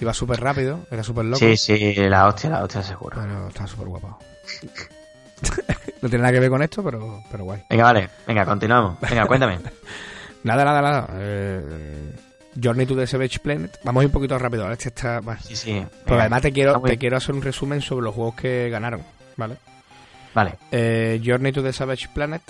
[0.00, 1.38] Iba súper rápido, era súper loco.
[1.38, 3.18] Sí, sí, la hostia, la hostia, seguro.
[3.20, 4.18] Pero está súper guapo.
[6.02, 7.62] no tiene nada que ver con esto, pero, pero guay.
[7.68, 9.00] Venga, vale, venga, continuamos.
[9.00, 9.58] Venga, cuéntame.
[10.44, 11.08] Nada, nada, nada.
[11.14, 12.12] Eh,
[12.60, 13.78] Journey to the Savage Planet.
[13.84, 14.70] Vamos a ir un poquito rápido.
[14.70, 15.20] Este está...
[15.20, 15.40] bueno.
[15.42, 15.84] Sí, sí.
[16.04, 19.02] Pero además te quiero, te quiero hacer un resumen sobre los juegos que ganaron,
[19.36, 19.56] ¿vale?
[20.34, 20.54] Vale.
[20.70, 22.42] Eh, Journey to the Savage Planet,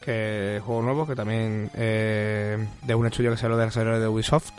[0.00, 4.00] que es juego nuevo, que también eh, de un estudio que se lo de desarrollo
[4.00, 4.52] de Ubisoft,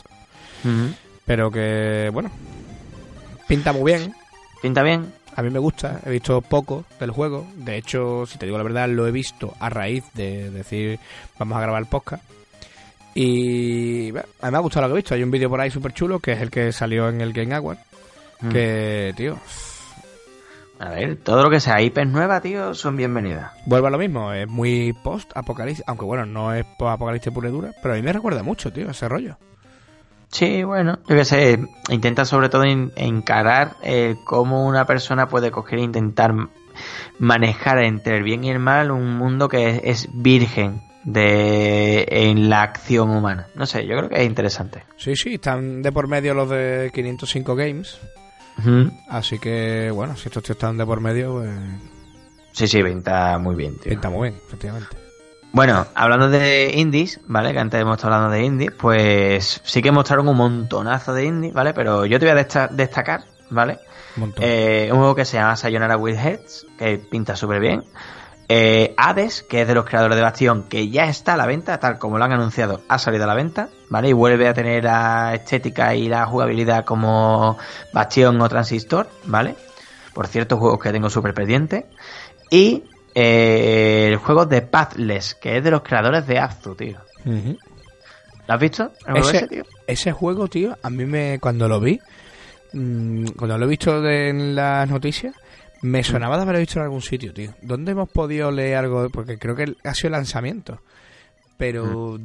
[1.25, 2.31] pero que, bueno,
[3.47, 4.13] pinta muy bien.
[4.61, 5.13] ¿Pinta bien?
[5.35, 7.45] A mí me gusta, he visto poco del juego.
[7.55, 10.99] De hecho, si te digo la verdad, lo he visto a raíz de decir
[11.37, 12.23] vamos a grabar el podcast.
[13.17, 15.15] Y bueno, a mí me ha gustado lo que he visto.
[15.15, 17.55] Hay un vídeo por ahí súper chulo que es el que salió en el Game
[17.55, 17.77] Award.
[18.41, 18.49] Mm.
[18.49, 19.37] Que, tío,
[20.79, 23.53] A ver, todo lo que sea IPs nueva, tío, son bienvenidas.
[23.65, 24.33] vuelve a lo mismo.
[24.33, 25.85] Es muy post-apocalipsis.
[25.87, 27.71] Aunque bueno, no es post-apocalipsis pura y dura.
[27.81, 29.37] Pero a mí me recuerda mucho, tío, ese rollo.
[30.27, 31.59] Sí, bueno, yo qué sé,
[31.89, 36.33] intenta sobre todo en- encarar eh, cómo una persona puede coger e intentar
[37.19, 42.49] manejar entre el bien y el mal un mundo que es, es virgen de en
[42.49, 43.47] la acción humana.
[43.55, 44.83] No sé, yo creo que es interesante.
[44.97, 47.97] Sí, sí, están de por medio los de 505 Games.
[48.59, 48.91] Ujú.
[49.09, 51.49] Así que, bueno, si estos tíos están de por medio, pues
[52.53, 53.91] Sí, sí, pinta muy bien, tío.
[53.91, 54.89] pinta muy bien, efectivamente.
[55.51, 57.53] Bueno, hablando de indies, ¿vale?
[57.53, 61.53] Que antes hemos estado hablando de indies, pues sí que mostraron un montonazo de indies,
[61.53, 61.73] ¿vale?
[61.73, 63.79] Pero yo te voy a desta- destacar, ¿vale?
[64.17, 64.43] Un montón.
[64.45, 67.83] Eh, un juego que se llama Sayonara with Heads, que pinta súper bien.
[68.47, 71.79] Eh, Hades, que es de los creadores de Bastión, que ya está a la venta,
[71.79, 74.09] tal como lo han anunciado, ha salido a la venta, ¿vale?
[74.09, 77.57] Y vuelve a tener la estética y la jugabilidad como
[77.91, 79.55] Bastión o Transistor, ¿vale?
[80.13, 81.85] Por cierto, juegos que tengo súper pendientes.
[82.51, 82.83] Y
[83.15, 86.97] eh, el juego de Pathless, que es de los creadores de Abzu, tío.
[87.25, 88.91] ¿Lo has visto?
[89.07, 89.63] ¿El juego Ese- ese, tío?
[89.87, 91.99] Ese juego, tío, a mí me cuando lo vi,
[92.73, 95.33] mm, cuando lo he visto de- en las noticias,
[95.85, 97.51] me sonaba de haberlo visto en algún sitio, tío.
[97.61, 99.09] ¿Dónde hemos podido leer algo?
[99.09, 100.79] Porque creo que ha sido el lanzamiento.
[101.57, 102.19] Pero,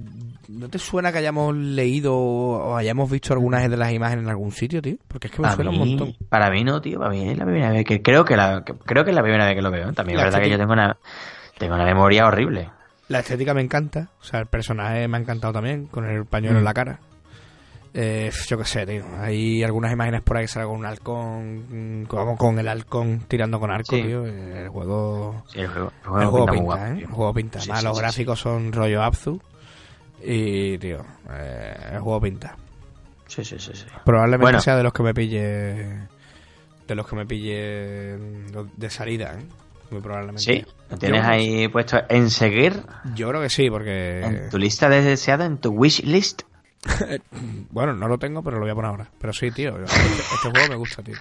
[0.49, 4.51] ¿no te suena que hayamos leído o hayamos visto algunas de las imágenes en algún
[4.51, 4.97] sitio, tío?
[5.07, 6.17] Porque es que me Para suena mí, un montón.
[6.29, 8.75] para mí no, tío, para mí es la primera vez que creo que la que-
[8.75, 9.93] creo que es la primera vez que lo veo.
[9.93, 10.63] También La es verdad que yo estética.
[10.63, 10.97] tengo una
[11.59, 12.71] tengo una memoria horrible.
[13.07, 16.57] La estética me encanta, o sea, el personaje me ha encantado también, con el pañuelo
[16.59, 16.65] en Mm.
[16.65, 16.99] la cara.
[17.93, 19.05] Eh, yo qué sé, tío.
[19.19, 23.25] Hay algunas imágenes por ahí que sale con un halcón, mm, como con el halcón
[23.27, 24.03] tirando con arco, Sí.
[24.03, 24.25] tío.
[24.27, 26.99] El juego, Sí, el juego, el el juego juego pinta muy pinta, guapo, ¿eh?
[27.01, 27.61] El juego pinta.
[27.61, 29.41] Sí, Más sí, los gráficos son rollo Abzu.
[30.23, 32.57] Y, tío, eh, el juego pinta.
[33.27, 33.87] Sí, sí, sí, sí.
[34.05, 34.61] Probablemente Bueno.
[34.61, 36.09] sea de los que me pille.
[36.87, 39.45] De los que me pille mm, de salida, ¿eh?
[39.91, 40.43] Muy probablemente.
[40.43, 42.81] Sí, lo tienes ahí puesto en seguir
[43.17, 44.21] Yo creo que sí, porque.
[44.21, 46.43] en tu lista de deseado, en tu wish list.
[47.71, 49.07] Bueno, no lo tengo, pero lo voy a poner ahora.
[49.21, 49.77] Pero sí, tío.
[49.85, 50.01] Este,
[50.35, 51.17] este juego me gusta, tío.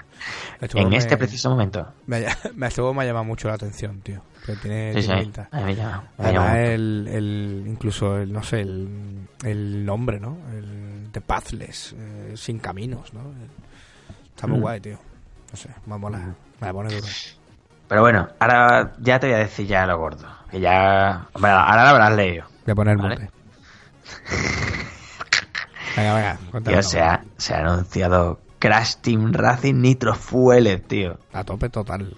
[0.60, 1.88] Este En este me- preciso momento.
[2.08, 4.22] Me, me- este juego me ha llamado mucho la atención, tío.
[4.46, 5.48] Que tiene, Sí, sí, pinta.
[5.52, 6.62] me llama, me Además, mucho.
[6.62, 10.38] el, el, incluso el, no sé, el, el nombre, ¿no?
[10.52, 13.22] El The Pathless, eh, sin caminos, ¿no?
[14.34, 14.62] Está muy Mm.
[14.62, 14.98] guay, tío.
[15.52, 16.18] No sé, me mola.
[16.62, 17.08] Me la pone duro.
[17.88, 20.26] Pero bueno, ahora ya te voy a decir ya lo gordo.
[20.50, 21.28] Que ya.
[21.34, 22.46] Bueno, ahora lo habrás leído.
[22.66, 23.30] Voy a poner el Vale.
[26.00, 26.76] Venga, venga, cuéntame.
[26.78, 31.18] Tío, se ha, se ha anunciado Crash Team Racing Nitro Fuel, tío.
[31.34, 32.14] A tope total.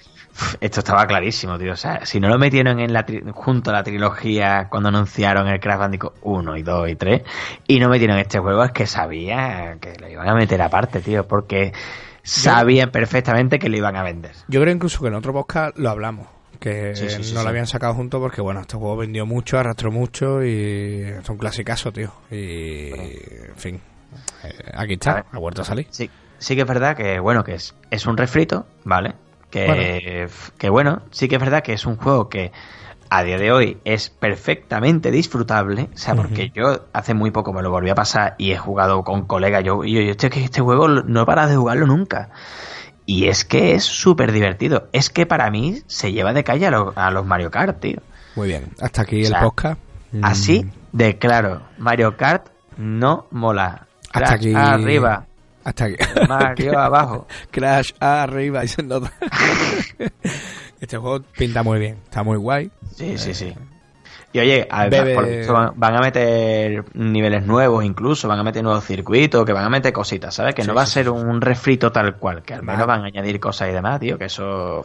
[0.60, 1.74] Esto estaba clarísimo, tío.
[1.74, 5.48] O sea, si no lo metieron en la tri- junto a la trilogía cuando anunciaron
[5.48, 7.22] el Crash Bandicoot 1 y 2 y 3
[7.68, 11.28] y no metieron este juego, es que sabía que lo iban a meter aparte, tío,
[11.28, 11.74] porque
[12.24, 14.32] sabían perfectamente que lo iban a vender.
[14.48, 16.28] Yo creo incluso que en otro podcast lo hablamos.
[16.62, 19.58] Que Sí, sí, sí, no lo habían sacado juntos porque, bueno, este juego vendió mucho,
[19.58, 22.14] arrastró mucho y es un clasicazo, tío.
[22.30, 23.82] Y, en fin,
[24.44, 25.88] eh, aquí está, ha vuelto a salir.
[25.90, 29.16] Sí, sí que es verdad que, bueno, que es, es un refrito, ¿vale?
[29.50, 32.52] Que que bueno, sí que es verdad que es un juego que
[33.10, 37.64] a día de hoy es perfectamente disfrutable, o sea, porque yo hace muy poco me
[37.64, 40.44] lo volví a pasar y he jugado con colegas, yo, y yo, yo, este, que
[40.44, 42.30] este juego no he parado de jugarlo nunca.
[43.14, 44.88] Y es que es súper divertido.
[44.94, 48.00] Es que para mí se lleva de calle a, lo- a los Mario Kart, tío.
[48.36, 49.80] Muy bien, hasta aquí O sea, el podcast.
[50.14, 52.48] Mm, Así de claro, Mario Kart
[52.78, 53.88] no mola.
[54.14, 54.54] Hasta aquí.
[54.56, 55.26] arriba,
[55.64, 55.96] Hasta aquí.
[56.30, 57.28] Mario abajo.
[57.52, 58.64] Crash arriba
[60.80, 62.72] este juego pinta muy bien, está muy guay.
[62.96, 63.54] Sí, sí, sí.
[64.34, 68.64] Y oye, a- Bebe- por esto van, a meter niveles nuevos incluso, van a meter
[68.64, 70.56] nuevos circuitos, que van a meter cositas, ¿sabes?
[70.56, 73.08] Que Sí, no va a ser un refrito tal cual, que al menos van a
[73.08, 74.84] añadir cosas y demás, tío, que eso...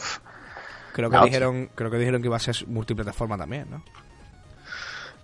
[0.93, 3.83] Creo que dijeron, creo que dijeron que iba a ser multiplataforma también, ¿no?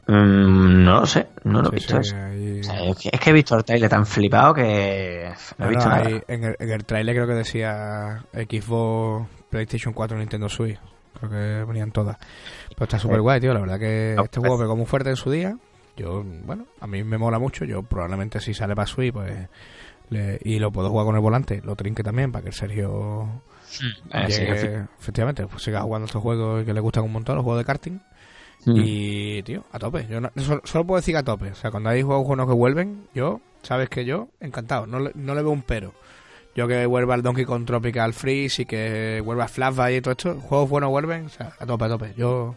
[0.07, 2.17] Mm, no lo sé, no lo he visto sí, eso.
[2.17, 5.65] ahí- O sea, es, que, es que he visto el trailer tan flipado que no
[5.65, 6.07] he No, visto no, nada.
[6.09, 10.79] ahí en, el, en el trailer creo que decía Xbox, PlayStation 4, Nintendo Switch.
[11.29, 12.17] Creo que venían todas.
[12.71, 13.55] Pero está súper guay, tío.
[13.55, 15.57] La verdad que No, este juego pegó muy fuerte en su día.
[15.97, 17.65] Yo, bueno, a mí me mola mucho.
[17.65, 19.49] Yo probablemente si sale para Switch, pues...
[20.11, 23.43] le- y lo puedo jugar con el volante, lo trinque también para que el Sergio
[24.13, 27.37] Eh, sí, llegue- que- efectivamente, pues siga jugando estos juegos que le gustan un montón,
[27.37, 28.01] los juegos de karting.
[28.65, 28.75] Mm.
[28.77, 30.07] Y, tío, a tope.
[30.09, 31.51] Yo no- solo, solo puedo decir que a tope.
[31.51, 34.87] O sea, cuando hay juegos buenos que vuelven, yo, sabes que yo, encantado.
[34.87, 35.93] No, le- no le veo un pero.
[36.55, 40.35] Yo que vuelva al Donkey Kong Tropical Freeze y que vuelva Flashback y todo esto,
[40.41, 42.15] juegos buenos vuelven, o sea, a tope, a tope.
[42.17, 42.55] Yo,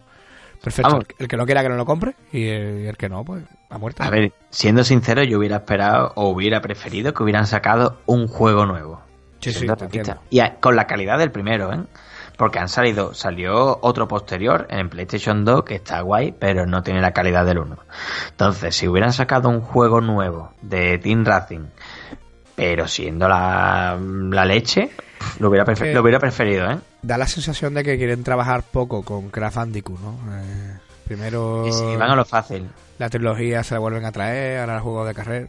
[0.62, 0.90] perfecto.
[0.90, 1.04] Vamos.
[1.08, 3.42] El, el que no quiera que no lo compre y el, el que no, pues,
[3.70, 4.02] a muerte.
[4.02, 8.66] A ver, siendo sincero, yo hubiera esperado o hubiera preferido que hubieran sacado un juego
[8.66, 9.00] nuevo.
[9.40, 10.14] Sí, sí, te.
[10.30, 11.80] Y a- con la calidad del primero, ¿eh?
[12.36, 17.00] Porque han salido, salió otro posterior en PlayStation 2 que está guay, pero no tiene
[17.00, 17.78] la calidad del 1.
[18.30, 21.64] Entonces, si hubieran sacado un juego nuevo de Team Racing,
[22.56, 24.90] pero siendo la, la leche,
[25.38, 26.78] lo hubiera, prefer- lo hubiera preferido, ¿eh?
[27.02, 30.18] Da la sensación de que quieren trabajar poco con Craft Bandicoot, ¿no?
[30.36, 31.64] Eh, primero...
[31.68, 32.66] Y si van a lo fácil.
[32.98, 35.46] la trilogía se la vuelven a traer, ahora el juego de carrera.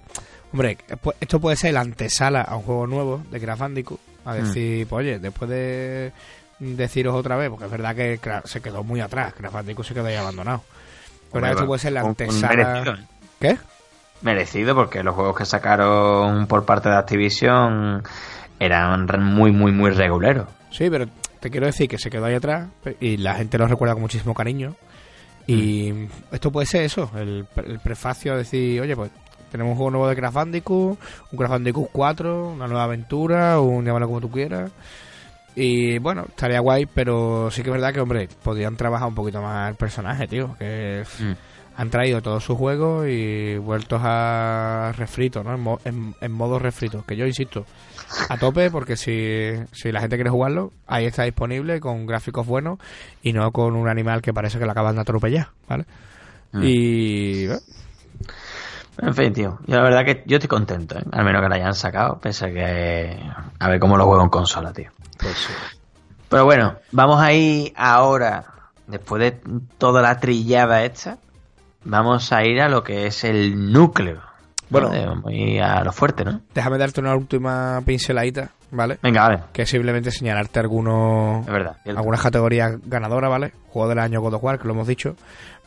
[0.53, 3.99] Hombre, pu- esto puede ser la antesala a un juego nuevo de Bandicoot.
[4.25, 6.11] A decir, pues oye, después de
[6.59, 10.15] deciros otra vez, porque es verdad que se quedó muy atrás, Bandicoot se quedó ahí
[10.15, 10.63] abandonado.
[11.31, 12.55] Pero Hombre, esto puede ser la un- un antesala...
[12.55, 13.05] merecido, ¿eh?
[13.39, 13.57] ¿Qué?
[14.21, 18.03] Merecido, porque los juegos que sacaron por parte de Activision
[18.59, 20.47] eran muy, muy, muy reguleros.
[20.71, 21.05] Sí, pero
[21.39, 22.67] te quiero decir que se quedó ahí atrás
[22.99, 24.73] y la gente lo recuerda con muchísimo cariño.
[25.45, 26.07] Y Mm.
[26.31, 27.45] esto puede ser eso, el
[27.83, 29.11] prefacio a decir, oye, pues
[29.51, 30.99] tenemos un juego nuevo de Crash Bandicoot,
[31.31, 34.71] un Crash Bandicoot 4, una nueva aventura, un llámalo como tú quieras.
[35.55, 39.41] Y bueno, estaría guay, pero sí que es verdad que, hombre, podrían trabajar un poquito
[39.41, 40.55] más el personaje, tío.
[40.59, 41.31] Que Mm.
[41.79, 45.53] Han traído todos sus juegos y vueltos a refrito, ¿no?
[45.53, 47.05] En, mo- en- en modo refrito.
[47.07, 47.65] Que yo insisto,
[48.29, 52.79] a tope, porque si, si la gente quiere jugarlo, ahí está disponible con gráficos buenos
[53.21, 55.85] y no con un animal que parece que lo acaban de atropellar, ¿vale?
[56.51, 56.63] Mm.
[56.63, 57.45] Y.
[57.45, 57.59] eh,
[58.99, 61.03] En fin, tío, yo la verdad que yo estoy contento, ¿eh?
[61.11, 63.19] al menos que lo hayan sacado, pese a que
[63.59, 64.89] a ver cómo lo juego en consola, tío.
[65.19, 65.47] Pues
[66.29, 68.45] Pero bueno, vamos a ir ahora,
[68.87, 69.39] después de
[69.77, 71.19] toda la trillada esta,
[71.89, 74.21] vamos a ir a lo que es el núcleo.
[74.69, 74.89] Bueno.
[74.93, 75.21] ¿no?
[75.21, 75.33] Vamos
[75.63, 76.41] a lo fuerte, ¿no?
[76.53, 78.97] déjame darte una última pinceladita, ¿vale?
[79.01, 81.77] Venga, vale, Que es simplemente señalarte algunos verdad.
[81.85, 83.53] algunas categorías ganadoras, ¿vale?
[83.69, 85.15] Juego del año God of War, que lo hemos dicho.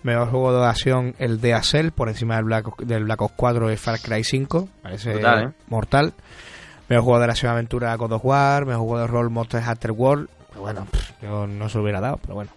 [0.02, 3.34] Mejor juego de acción, el de Acel, por encima del Black, Ops- del Black Ops
[3.36, 4.68] 4 y Far Cry 5.
[4.82, 5.48] Parece ¿eh?
[5.68, 6.12] mortal.
[6.88, 8.66] Mejor juego de la acción aventura God of War.
[8.66, 10.28] Mejor juego de rol Monster Hunter World.
[10.50, 12.50] Pero bueno, pff, yo no se lo hubiera dado, pero bueno.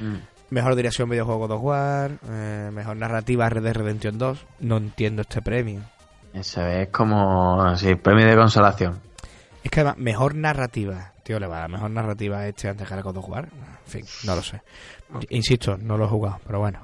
[0.00, 0.14] Mm.
[0.50, 2.10] Mejor dirección videojuego of War.
[2.28, 4.46] eh, mejor narrativa Red Dead Redemption 2.
[4.60, 5.80] No entiendo este premio.
[6.32, 9.00] Eso es como, así, premio de consolación.
[9.62, 11.12] Es que además, mejor narrativa.
[11.22, 13.44] Tío, le va a dar mejor narrativa a este antes que God of War.
[13.44, 14.62] En fin, no lo sé.
[15.30, 16.80] Insisto, no lo he jugado, pero bueno.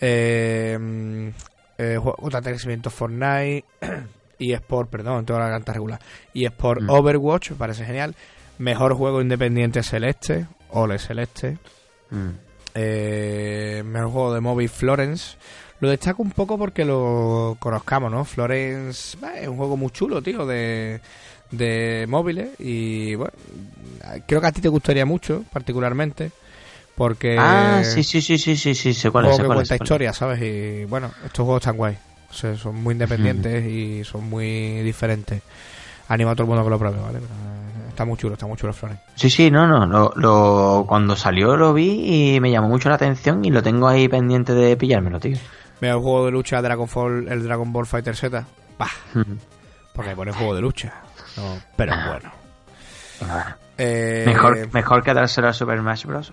[0.00, 1.32] Eh,
[1.78, 3.64] eh, juego contra crecimiento Fortnite.
[4.38, 6.00] y Sport, perdón, toda la garganta regular.
[6.32, 6.90] Y Sport Mm.
[6.90, 8.14] Overwatch, me parece genial.
[8.58, 10.46] Mejor juego independiente Celeste.
[10.70, 11.58] Ole Celeste.
[12.10, 12.45] Mm.
[12.78, 15.36] Eh, mejor juego de móvil Florence.
[15.80, 18.24] Lo destaco un poco porque lo conozcamos, ¿no?
[18.24, 21.00] Florence bah, es un juego muy chulo, tío, de,
[21.50, 22.50] de móviles.
[22.58, 23.32] Y bueno,
[24.26, 26.30] creo que a ti te gustaría mucho, particularmente.
[26.94, 29.32] Porque Ah, sí, sí, sí, sí, sí, sí, sé cuál es.
[29.32, 30.40] juego que cuenta historia, ¿sabes?
[30.42, 31.96] Y bueno, estos juegos están guay.
[32.30, 35.42] O sea, son muy independientes y son muy diferentes.
[36.08, 37.18] Animo a todo el mundo que lo pruebe, ¿vale?
[37.20, 37.34] Pero,
[37.96, 39.02] está muy chulo, está muy chulo Florence.
[39.16, 42.94] Sí, sí, no, no, lo, lo- cuando salió lo vi y me llamó mucho la
[42.96, 45.36] atención y lo tengo ahí pendiente de pillármelo, tío.
[45.80, 48.44] Mejor juego de lucha Dragon Ball, el Dragon Ball Fighter Z.
[48.78, 48.88] Bah,
[49.94, 50.92] porque pone juego de lucha.
[51.36, 52.06] No, pero Ah.
[52.18, 52.32] bueno.
[53.30, 53.56] Va.
[53.78, 56.32] Eh, Mejor, mejor que dárselo a Super Smash Bros.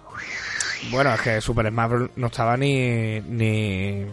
[0.92, 2.10] Bueno, es que Super Smash Bros.
[2.16, 3.20] no estaba ni.
[3.22, 4.06] ni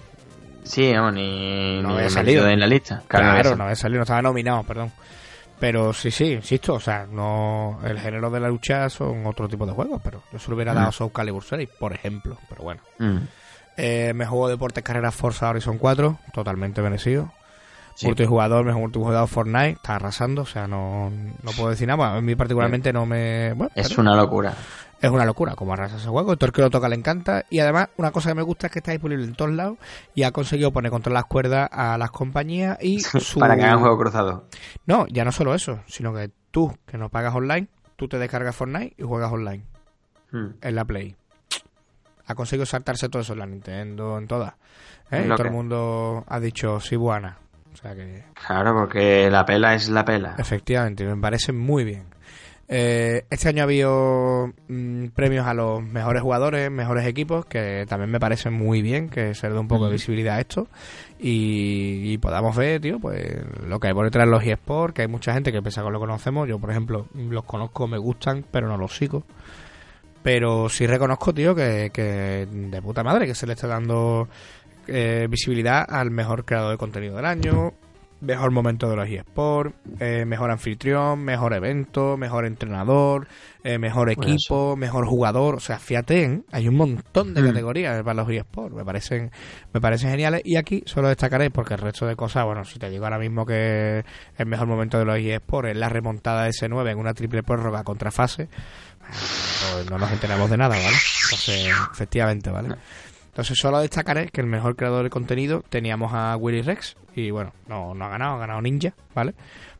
[0.64, 2.48] Sí, no, ni, No ni había salido.
[2.48, 3.02] en la lista.
[3.08, 4.92] claro, no había no había salido, no estaba nominado, perdón.
[5.60, 9.66] Pero sí, sí, insisto, o sea, no el género de la lucha son otro tipo
[9.66, 12.62] de juegos, pero yo se lo hubiera dado a Soul Calibur 6, por ejemplo, pero
[12.62, 12.80] bueno.
[12.98, 13.18] Mm.
[13.76, 17.30] Eh, me juego deportes carreras Forza Horizon 4, totalmente merecido.
[18.02, 22.16] multijugador, mejor multijugador Fortnite, está arrasando, o sea, no, no puedo decir nada.
[22.16, 23.54] A mí particularmente no me...
[23.74, 24.54] es una locura.
[25.00, 26.36] Es una locura como arrasa ese juego.
[26.36, 27.46] Todo el que lo toca le encanta.
[27.48, 29.78] Y además, una cosa que me gusta es que está disponible en todos lados
[30.14, 33.40] y ha conseguido poner contra las cuerdas a las compañías y su...
[33.40, 34.44] Para que hagan juego cruzado.
[34.86, 38.54] No, ya no solo eso, sino que tú, que no pagas online, tú te descargas
[38.54, 39.64] Fortnite y juegas online.
[40.32, 40.50] Hmm.
[40.60, 41.16] En la Play.
[42.26, 44.54] Ha conseguido saltarse todo eso en la Nintendo, en todas.
[45.10, 45.22] ¿eh?
[45.24, 47.38] Y todo el mundo ha dicho, sí, buena.
[47.72, 48.24] O sea que...
[48.46, 50.34] Claro, porque la pela es la pela.
[50.38, 52.04] Efectivamente, me parece muy bien.
[52.72, 58.12] Eh, este año ha habido mm, premios a los mejores jugadores, mejores equipos, que también
[58.12, 60.68] me parece muy bien que se le dé un poco de visibilidad a esto
[61.18, 65.08] y, podamos ver, tío, pues lo que hay por detrás de los eSports, que hay
[65.08, 66.48] mucha gente que piensa que lo conocemos.
[66.48, 69.24] Yo, por ejemplo, los conozco, me gustan, pero no los sigo.
[70.22, 74.28] Pero sí reconozco, tío, que, que de puta madre que se le está dando
[74.86, 77.72] eh, visibilidad al mejor creador de contenido del año,
[78.20, 83.28] mejor momento de los eSports, eh, mejor anfitrión, mejor evento, mejor entrenador,
[83.64, 85.56] eh, mejor equipo, mejor jugador.
[85.56, 86.42] O sea, fíjate, ¿eh?
[86.52, 87.46] hay un montón de mm.
[87.46, 88.74] categorías para los eSports.
[88.74, 89.30] Me parecen,
[89.72, 90.42] me parecen geniales.
[90.44, 93.46] Y aquí solo destacaré, porque el resto de cosas, bueno, si te digo ahora mismo
[93.46, 94.04] que
[94.36, 97.84] el mejor momento de los eSports es la remontada de S9 en una triple prórroga
[97.84, 98.48] contra fase,
[99.72, 100.96] pues no nos enteramos de nada, ¿vale?
[101.24, 102.76] Entonces, efectivamente, ¿vale?
[103.40, 107.54] Entonces solo destacaré que el mejor creador de contenido teníamos a Willy Rex y bueno,
[107.68, 109.32] no, no ha ganado, ha ganado Ninja, ¿vale?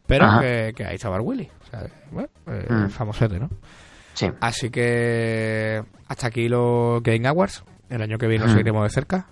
[0.06, 2.88] Pero que, ahí estaba el Willy, o sea, bueno, eh, mm.
[2.88, 3.50] famosete, ¿no?
[4.14, 4.30] Sí.
[4.40, 8.56] Así que hasta aquí los Game Awards, el año que viene nos mm.
[8.56, 9.26] seguiremos de cerca.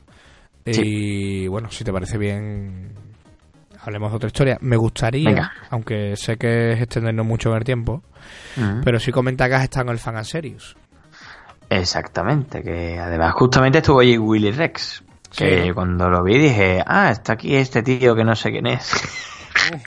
[0.66, 2.92] Y bueno, si te parece bien,
[3.80, 4.58] hablemos de otra historia.
[4.60, 8.02] Me gustaría, aunque sé que es extendernos mucho en el tiempo,
[8.84, 10.76] pero sí comenta que has estado en el Fan Serious.
[11.70, 15.04] Exactamente, que además justamente estuvo allí Willy Rex.
[15.36, 18.92] Que cuando lo vi dije, ah, está aquí este tío que no sé quién es.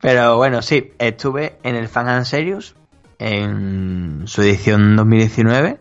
[0.00, 2.74] Pero bueno, sí, estuve en el Fan and Serious
[3.18, 5.78] en su edición 2019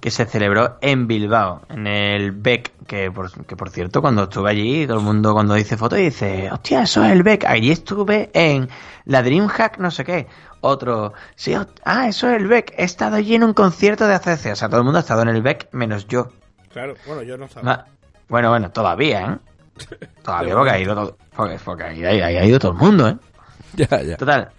[0.00, 4.50] que se celebró en Bilbao, en el BEC, que por, que por cierto, cuando estuve
[4.50, 7.44] allí, todo el mundo cuando dice foto dice, hostia, eso es el BEC.
[7.44, 8.68] Allí estuve en
[9.06, 10.26] la DreamHack no sé qué.
[10.60, 11.54] Otro, sí,
[11.84, 12.74] ah, eso es el Beck.
[12.76, 14.52] He estado allí en un concierto de ACC.
[14.52, 16.30] O sea, todo el mundo ha estado en el Beck menos yo.
[16.72, 17.86] Claro, bueno, yo no estaba.
[18.28, 19.38] Bueno, bueno, todavía, ¿eh?
[20.22, 21.16] Todavía porque ha ido todo,
[21.64, 23.16] porque, ahí, ha ido todo el mundo, ¿eh?
[23.74, 24.16] Ya, ya.
[24.16, 24.50] Total.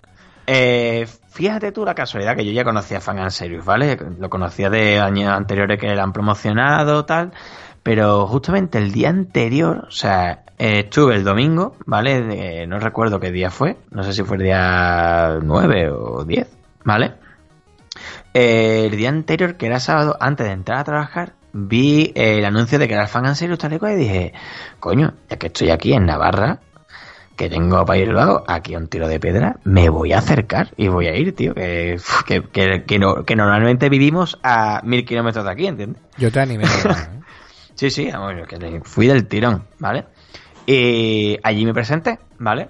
[0.48, 3.98] Eh, fíjate tú la casualidad que yo ya conocía a Fan and Serious, ¿vale?
[4.18, 7.32] Lo conocía de años anteriores que le han promocionado, tal.
[7.84, 12.68] Pero justamente el día anterior, o sea, eh, estuve el domingo, ¿vale?
[12.68, 16.48] no recuerdo qué día fue, no sé si fue el día 9 o 10,
[16.84, 17.14] ¿vale?
[18.34, 22.78] Eh, el día anterior, que era sábado, antes de entrar a trabajar, vi el anuncio
[22.78, 24.34] de que era el fan en serio tal y cual, y dije,
[24.82, 26.60] coño, ya que estoy aquí en Navarra,
[27.38, 30.18] que tengo para ir al lado, aquí a un tiro de piedra, me voy a
[30.18, 31.98] acercar y voy a ir, tío, que,
[32.28, 36.02] que, que, no, que normalmente vivimos a mil kilómetros de aquí, ¿entiendes?
[36.18, 36.66] Yo te animé.
[36.86, 37.22] ¿eh?
[37.76, 38.12] sí, sí,
[38.50, 40.06] que fui del tirón, ¿vale?
[40.72, 42.70] Y allí me presenté, ¿vale?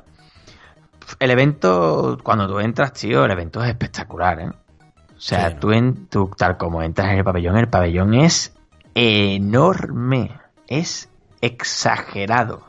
[1.19, 4.47] El evento, cuando tú entras, tío, el evento es espectacular, ¿eh?
[4.47, 8.55] O sea, tú, en, tú tal como entras en el pabellón, el pabellón es
[8.95, 10.31] enorme,
[10.65, 11.09] es
[11.41, 12.63] exagerado.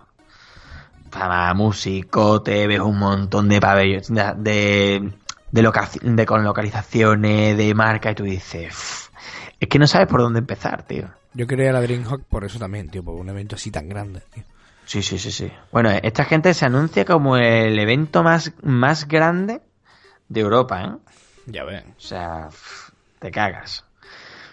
[1.11, 5.12] Para músico, te ves un montón de pabellones, de,
[5.53, 9.12] de, con localizaciones, de marca, y tú dices,
[9.61, 11.09] es que no sabes por dónde empezar, tío.
[11.35, 14.43] Yo quería la Dreamhawk por eso también, tío, por un evento así tan grande, tío.
[14.91, 15.53] Sí, sí, sí, sí.
[15.70, 19.61] Bueno, esta gente se anuncia como el evento más, más grande
[20.28, 21.12] de Europa, ¿eh?
[21.47, 21.95] Ya ven.
[21.97, 22.49] O sea,
[23.20, 23.84] te cagas.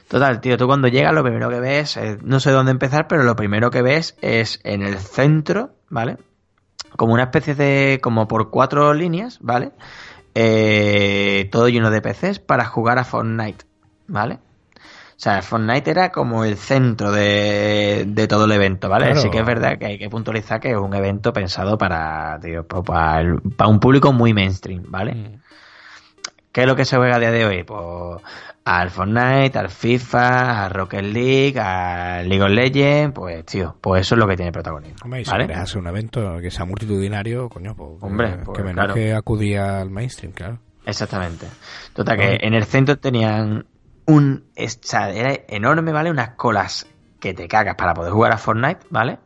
[0.07, 3.35] Total, tío, tú cuando llegas lo primero que ves, no sé dónde empezar, pero lo
[3.35, 6.17] primero que ves es en el centro, ¿vale?
[6.95, 9.71] Como una especie de, como por cuatro líneas, ¿vale?
[10.35, 13.65] Eh, todo lleno de PCs para jugar a Fortnite,
[14.05, 14.37] ¿vale?
[15.17, 19.07] O sea, Fortnite era como el centro de, de todo el evento, ¿vale?
[19.07, 22.83] Así que es verdad que hay que puntualizar que es un evento pensado para, pues,
[22.85, 25.15] para, un público muy mainstream, ¿vale?
[25.15, 25.41] Mm.
[26.51, 27.63] ¿Qué es lo que se juega a día de hoy?
[27.63, 28.21] Pues
[28.63, 34.13] al Fortnite, al FIFA, al Rocket League, al League of Legends, pues tío, pues eso
[34.13, 34.97] es lo que tiene protagonismo.
[35.03, 35.51] Hombre, si ¿vale?
[35.51, 39.89] hace un evento que sea multitudinario, coño, pues, Hombre, que, pues, menos que acudía al
[39.89, 40.59] mainstream, claro.
[40.85, 41.47] Exactamente.
[41.93, 43.65] Total, que en el centro tenían
[44.07, 46.09] un era enorme, ¿vale?
[46.09, 46.87] Unas colas
[47.19, 49.19] que te cagas para poder jugar a Fortnite, ¿vale?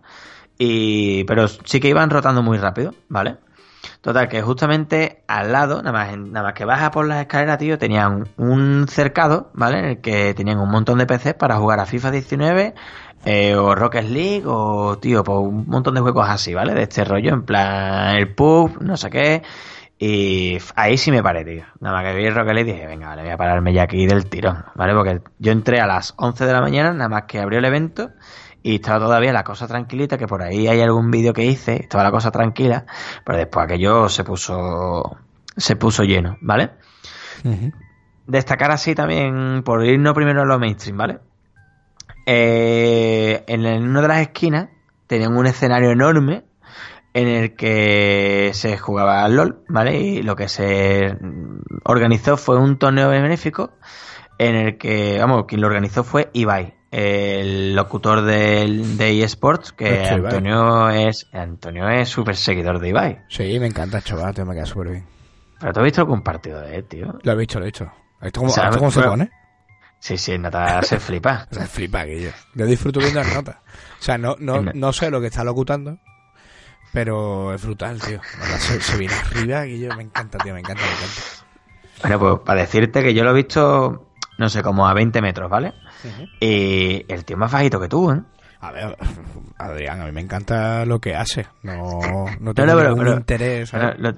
[0.57, 3.37] Y, pero sí que iban rotando muy rápido, ¿vale?
[4.01, 7.77] Total, que justamente al lado, nada más, nada más que baja por las escaleras, tío,
[7.77, 9.79] tenían un cercado, ¿vale?
[9.79, 12.73] En el que tenían un montón de PCs para jugar a FIFA 19,
[13.23, 16.73] Eh, o Rocket League, o, tío, pues un montón de juegos así, ¿vale?
[16.73, 19.43] De este rollo, en plan, el pub, no sé qué.
[20.03, 21.63] Y ahí sí me paré, tío.
[21.79, 24.07] Nada más que vi el Rocket League dije, venga, vale, voy a pararme ya aquí
[24.07, 24.95] del tirón, ¿vale?
[24.95, 28.09] Porque yo entré a las 11 de la mañana, nada más que abrió el evento,
[28.63, 32.03] y estaba todavía la cosa tranquilita, que por ahí hay algún vídeo que hice, estaba
[32.03, 32.87] la cosa tranquila,
[33.23, 35.19] pero después aquello se puso,
[35.55, 36.71] se puso lleno, ¿vale?
[38.25, 41.19] Destacar así también, por irnos primero a lo mainstream, ¿vale?
[42.25, 44.69] Eh, en, una de las esquinas
[45.05, 46.43] tenían un escenario enorme
[47.13, 49.99] en el que se jugaba al LOL, ¿vale?
[49.99, 51.17] Y lo que se
[51.83, 53.73] organizó fue un torneo benéfico
[54.37, 58.65] en el que, vamos, quien lo organizó fue Ibai, el locutor de,
[58.97, 63.19] de eSports, que Antonio es Antonio es súper seguidor de Ibai.
[63.29, 65.05] Sí, me encanta, chaval, me queda súper bien.
[65.59, 67.19] Pero tú has visto algún partido de él, tío.
[67.21, 67.85] Lo he visto, lo he visto.
[68.19, 69.29] ¿Has visto cómo, se pone?
[69.99, 71.47] Sí, sí, nota se flipa.
[71.51, 72.29] se flipa, que yo.
[72.55, 73.57] Yo disfruto viendo las notas.
[73.99, 75.99] O sea, no, no, no sé lo que está locutando,
[76.93, 78.19] pero es brutal, tío.
[78.59, 81.21] Se, viene arriba y yo me encanta, tío, me encanta, me encanta.
[82.01, 85.49] Bueno, pues para decirte que yo lo he visto, no sé, como a 20 metros,
[85.49, 85.73] ¿vale?
[86.39, 88.21] Y el tío es más bajito que tú, ¿eh?
[88.63, 88.95] A ver,
[89.57, 91.47] Adrián, a mí me encanta lo que hace.
[91.63, 91.99] No,
[92.39, 93.71] no tengo ningún interés.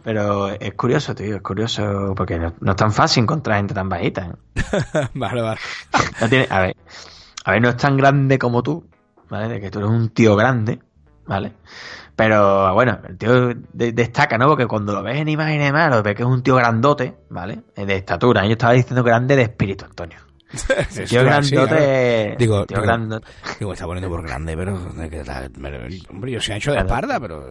[0.04, 4.26] Pero, es curioso, tío, es curioso porque no, es tan fácil encontrar gente tan bajita.
[4.26, 5.08] ¿eh?
[5.14, 5.60] vale, vale.
[6.50, 6.76] a ver,
[7.46, 8.86] a ver, no es tan grande como tú,
[9.30, 9.48] ¿vale?
[9.48, 10.80] De que tú eres un tío grande,
[11.26, 11.54] ¿vale?
[12.16, 14.48] Pero bueno, el tío destaca, ¿no?
[14.48, 17.64] Porque cuando lo ves en imágenes más, lo ves que es un tío grandote, ¿vale?
[17.76, 18.46] De estatura.
[18.46, 20.18] Yo estaba diciendo grande de espíritu, Antonio.
[20.96, 22.36] el tío grandote.
[22.38, 23.28] Digo, tío grandote.
[23.60, 24.76] digo, está poniendo por grande, pero.
[26.10, 27.46] Hombre, yo soy ancho de espalda, pero.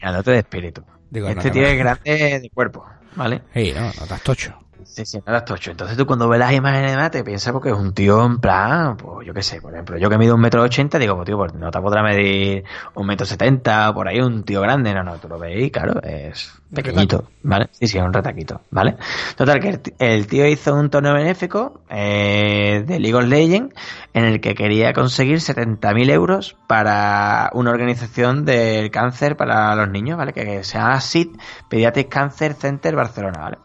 [0.00, 0.84] Grandote de espíritu.
[1.10, 2.84] Digo, este tío es grande de cuerpo,
[3.14, 3.42] ¿vale?
[3.54, 4.58] Sí, no, no estás tocho.
[4.84, 5.70] Sí, sí, no tocho.
[5.70, 8.96] Entonces tú cuando ves las imágenes de te piensas porque es un tío en plan,
[8.96, 11.36] pues yo qué sé, por ejemplo, yo que mido un metro ochenta, digo, pues tío,
[11.36, 12.64] pues no te podrá medir
[12.94, 16.52] un metro setenta, por ahí un tío grande, no, no, tú lo veis, claro, es
[16.72, 17.68] pequeñito, ¿vale?
[17.72, 18.96] Sí, sí, es un retaquito, ¿vale?
[19.36, 23.74] Total, que el, tío hizo un torneo benéfico eh, de League of Legends
[24.12, 30.18] en el que quería conseguir 70.000 euros para una organización del cáncer para los niños,
[30.18, 30.32] ¿vale?
[30.32, 31.36] Que se llama SID,
[31.68, 33.58] Pediatric Cancer Center Barcelona, ¿vale?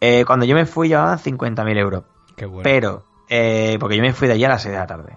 [0.00, 2.04] Eh, cuando yo me fui llevaban 50.000 euros.
[2.36, 2.62] Qué bueno.
[2.62, 5.16] Pero, eh, porque yo me fui de allí a las 6 de la tarde.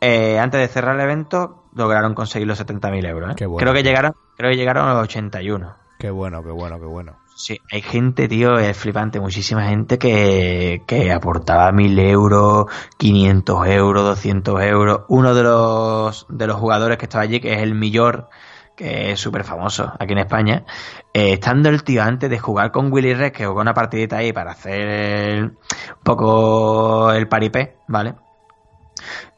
[0.00, 3.36] Eh, antes de cerrar el evento, lograron conseguir los 70.000 euros.
[3.36, 3.58] Qué bueno.
[3.58, 5.74] Creo que llegaron, creo que llegaron a los 81.
[5.98, 7.16] Qué bueno, qué bueno, qué bueno.
[7.34, 12.66] Sí, hay gente, tío, es flipante, muchísima gente que, que aportaba 1000 euros,
[12.96, 15.00] 500 euros, 200 euros.
[15.08, 18.28] Uno de los, de los jugadores que estaba allí, que es el Millor,
[18.76, 20.64] que es súper famoso aquí en España,
[21.12, 24.32] eh, estando el tío antes de jugar con Willy Rex, que jugó una partidita ahí
[24.32, 25.58] para hacer un
[26.04, 28.14] poco el paripé, ¿vale?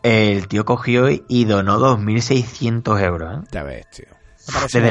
[0.02, 3.38] El tío cogió y donó 2.600 euros.
[3.38, 3.48] ¿eh?
[3.52, 4.06] Ya ves, tío.
[4.72, 4.88] Desde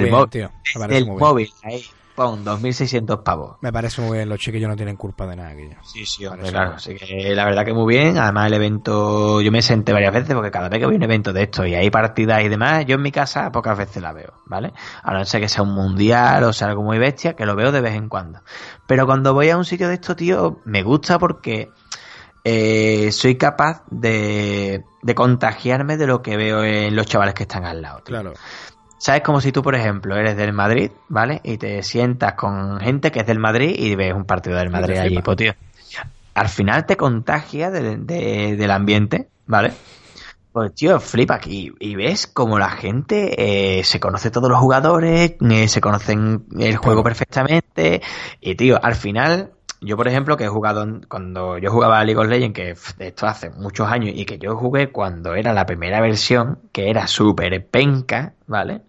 [0.98, 1.84] el, móvil, ahí.
[2.18, 3.58] Pon 2.600 pavos.
[3.62, 5.50] Me parece muy bien, los chiquillos no tienen culpa de nada.
[5.50, 5.76] Aquello.
[5.84, 6.74] Sí, sí, hombre, claro.
[6.74, 8.18] Así que la verdad que muy bien.
[8.18, 11.04] Además, el evento, yo me senté varias veces porque cada vez que voy a un
[11.04, 14.14] evento de esto y hay partidas y demás, yo en mi casa pocas veces la
[14.14, 14.74] veo, ¿vale?
[15.04, 17.72] A no ser que sea un mundial o sea algo muy bestia, que lo veo
[17.72, 18.40] de vez en cuando.
[18.88, 21.70] Pero cuando voy a un sitio de esto, tío, me gusta porque
[22.44, 27.64] eh, soy capaz de, de contagiarme de lo que veo en los chavales que están
[27.64, 28.00] al lado.
[28.00, 28.16] Tío.
[28.16, 28.34] Claro.
[28.98, 29.22] ¿Sabes?
[29.22, 31.40] Como si tú, por ejemplo, eres del Madrid, ¿vale?
[31.44, 34.98] Y te sientas con gente que es del Madrid y ves un partido del Madrid
[34.98, 35.54] allí, pues tío.
[36.34, 39.74] Al final te contagia del ambiente, ¿vale?
[40.52, 45.36] Pues tío, flipa aquí y ves como la gente eh, se conoce todos los jugadores,
[45.40, 48.02] eh, se conocen el juego perfectamente
[48.42, 49.52] y tío, al final
[49.82, 53.28] yo, por ejemplo, que he jugado cuando yo jugaba a League of Legends, que esto
[53.28, 57.66] hace muchos años, y que yo jugué cuando era la primera versión, que era súper
[57.68, 58.82] penca, ¿vale?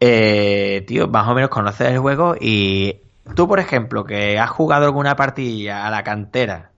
[0.00, 2.96] Eh, tío, más o menos conoces el juego y
[3.34, 6.72] tú, por ejemplo, que has jugado alguna partida a la cantera,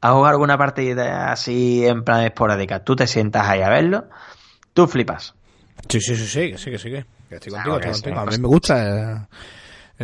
[0.00, 4.08] has jugado alguna partida así en plan esporádica, tú te sientas ahí a verlo,
[4.72, 5.34] tú flipas.
[5.88, 8.18] Sí, sí, sí, sí, que sí, que sí, que estoy contigo, estoy contigo.
[8.18, 9.12] A mí me gusta.
[9.12, 9.26] Eh,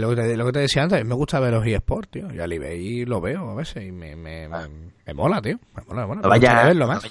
[0.01, 2.32] lo que, te, lo que te decía antes, me gusta ver los eSports, tío.
[2.32, 5.59] Y al y lo veo a veces y me, me, me, mola, tío.
[5.74, 6.20] Me mola, me mola.
[6.20, 7.06] Cuando, vayas, verlo más.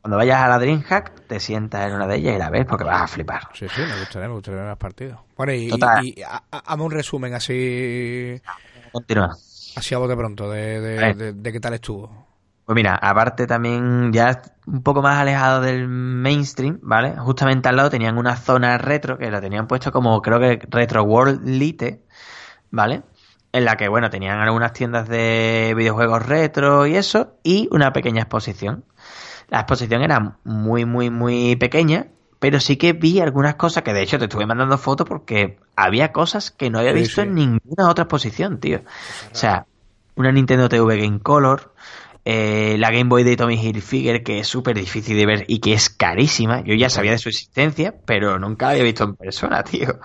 [0.00, 2.84] Cuando, vayas, a la DreamHack, te sientas en una de ellas y la ves porque
[2.84, 3.42] vas a flipar.
[3.54, 5.20] Sí, sí, me gustaría, me gustaría ver los partidos.
[5.36, 5.70] Bueno, y,
[6.02, 8.40] y, hazme un resumen así.
[8.90, 9.36] Continúa.
[9.76, 12.23] Así a bote pronto, de, de, de, qué tal estuvo.
[12.64, 17.14] Pues mira, aparte también ya un poco más alejado del mainstream, ¿vale?
[17.18, 21.02] Justamente al lado tenían una zona retro que la tenían puesto como creo que Retro
[21.02, 22.02] World Lite,
[22.70, 23.02] ¿vale?
[23.52, 28.22] En la que, bueno, tenían algunas tiendas de videojuegos retro y eso, y una pequeña
[28.22, 28.84] exposición.
[29.48, 32.08] La exposición era muy, muy, muy pequeña,
[32.38, 36.12] pero sí que vi algunas cosas que de hecho te estuve mandando fotos porque había
[36.12, 37.28] cosas que no había Sí, visto sí.
[37.28, 38.78] en ninguna otra exposición, tío.
[39.32, 39.66] O sea,
[40.16, 41.74] una Nintendo TV Game Color,
[42.24, 45.74] eh, la Game Boy de Tommy Hilfiger, que es súper difícil de ver y que
[45.74, 46.62] es carísima.
[46.64, 49.98] Yo ya sabía de su existencia, pero nunca la había visto en persona, tío.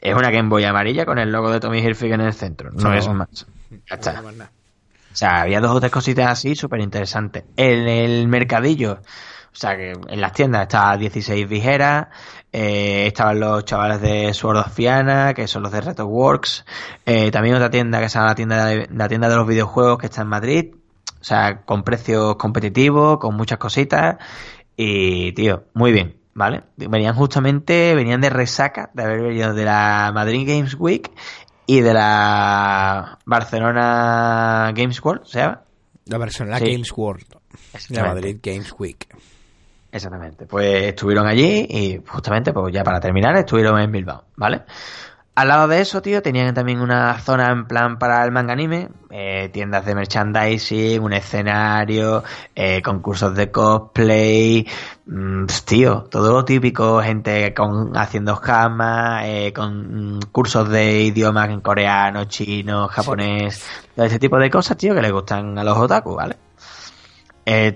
[0.00, 2.90] Es una Game Boy amarilla con el logo de Tommy Hilfiger en el centro, no
[2.90, 2.94] No.
[2.94, 3.46] es más.
[3.70, 4.20] Ya está.
[4.22, 4.28] No.
[4.28, 7.44] O sea, había dos o tres cositas así súper interesantes.
[7.56, 12.08] En el mercadillo, o sea, que en las tiendas estaba 16 Vigeras,
[12.52, 16.66] eh, estaban los chavales de Sword of Fiana, que son los de Reto Works,
[17.06, 19.98] eh, también otra tienda que se llama la tienda, de, la tienda de los videojuegos
[19.98, 20.74] que está en Madrid,
[21.20, 24.16] o sea, con precios competitivos, con muchas cositas,
[24.76, 26.62] y tío, muy bien, ¿vale?
[26.76, 31.10] Venían justamente, venían de resaca de haber venido de la Madrid Games Week
[31.66, 35.62] y de la Barcelona Games World, ¿se llama?
[36.04, 36.72] La Barcelona Sí.
[36.72, 37.24] Games World.
[37.90, 38.04] La.
[38.04, 39.08] Madrid Games Week.
[39.90, 40.46] Exactamente.
[40.46, 44.62] Pues estuvieron allí y justamente, pues ya para terminar, estuvieron en Bilbao, ¿vale?
[45.36, 48.88] Al lado de eso, tío, tenían también una zona en plan para el manga anime,
[49.10, 54.66] eh, tiendas de merchandising, un escenario, eh, concursos de cosplay,
[55.04, 61.50] mm, tío, todo lo típico, gente con haciendo jamas, eh, con mm, cursos de idiomas
[61.50, 63.62] en coreano, chino, japonés,
[63.94, 66.36] todo ese tipo de cosas, tío, que le gustan a los otaku, ¿vale?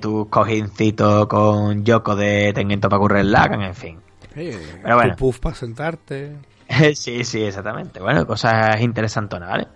[0.01, 4.01] tus cojincitos con Yoko de Tengen Topa Gurren Lagann, en fin.
[4.35, 5.11] Pero bueno.
[5.11, 6.50] tu puff para sentarte.
[6.95, 8.01] sí, sí, exactamente.
[8.01, 9.69] Bueno, cosas interesantonas, ¿vale?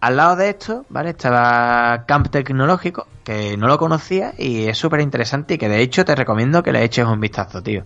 [0.00, 1.10] Al lado de esto, ¿vale?
[1.10, 6.04] Estaba Camp Tecnológico, que no lo conocía y es súper interesante y que de hecho
[6.06, 7.84] te recomiendo que le eches un vistazo, tío.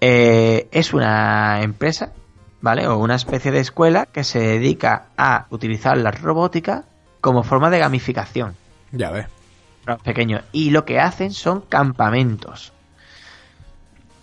[0.00, 2.12] Eh, es una empresa,
[2.60, 2.88] ¿vale?
[2.88, 6.84] O una especie de escuela que se dedica a utilizar la robótica
[7.20, 8.56] como forma de gamificación.
[8.90, 9.26] Ya ves.
[10.02, 10.42] pequeños.
[10.50, 12.73] Y lo que hacen son campamentos.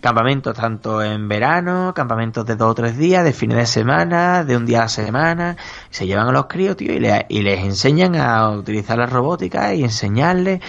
[0.02, 4.56] Campamentos tanto en verano, campamentos de dos o tres días, de fines de semana, de
[4.56, 5.56] un día a la semana.
[5.90, 9.72] Se llevan a los críos, tío, y, le- y les enseñan a utilizar la robótica
[9.72, 10.60] y enseñarles.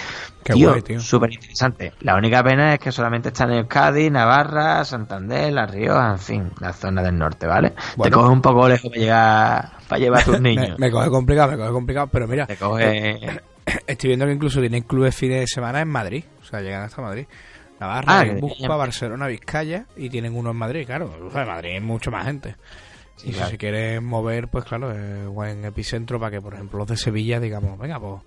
[0.43, 0.99] Qué tío, guay, tío.
[0.99, 1.93] súper interesante.
[2.01, 6.51] La única pena es que solamente están en Cádiz, Navarra, Santander, La Rioja, en fin,
[6.59, 7.73] la zona del norte, ¿vale?
[8.01, 10.77] Te coges un poco lejos para llegar, para llevar a tus Me, niños.
[10.77, 13.19] me coge complicado, me coge complicado, pero mira, Te coges...
[13.87, 16.23] estoy viendo que incluso tienen clubes fines de semana en Madrid.
[16.41, 17.25] O sea, llegan hasta Madrid.
[17.79, 21.11] Navarra, Ah, tienen- Barcelona, Vizcaya y tienen uno en Madrid, claro.
[21.25, 22.55] O sea, en Madrid hay mucho más gente.
[23.15, 23.49] Sí, y claro.
[23.51, 27.39] si quieres mover, pues claro, es buen epicentro para que, por ejemplo, los de Sevilla,
[27.39, 28.21] digamos, venga, pues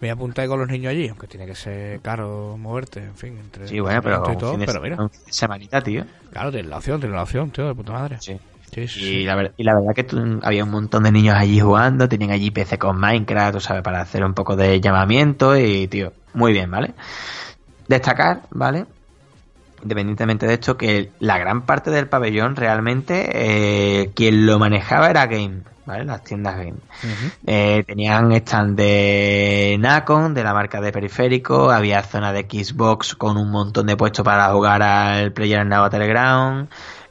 [0.00, 3.16] me voy a apuntar con los niños allí, aunque tiene que ser caro moverte, en
[3.16, 4.96] fin, entre Sí, bueno, pero, y todo, pero mira,
[5.28, 6.04] semanita, tío.
[6.32, 8.16] claro, tienes la opción, tienes la opción, tío, de puta madre.
[8.20, 8.38] Sí.
[8.72, 11.34] Sí, sí, Y la, ver- y la verdad que tú- había un montón de niños
[11.36, 15.56] allí jugando, tenían allí PC con Minecraft, tú sabes, para hacer un poco de llamamiento
[15.58, 16.94] y, tío, muy bien, ¿vale?
[17.90, 18.86] Destacar, ¿vale?
[19.82, 23.30] Independientemente de esto, que la gran parte del pabellón realmente
[24.02, 26.04] eh, quien lo manejaba era Game, ¿vale?
[26.04, 26.80] Las tiendas Game.
[27.46, 33.38] Eh, tenían stand de Nacon, de la marca de periférico, había zona de Xbox con
[33.38, 36.68] un montón de puestos para jugar al Player Now Battleground,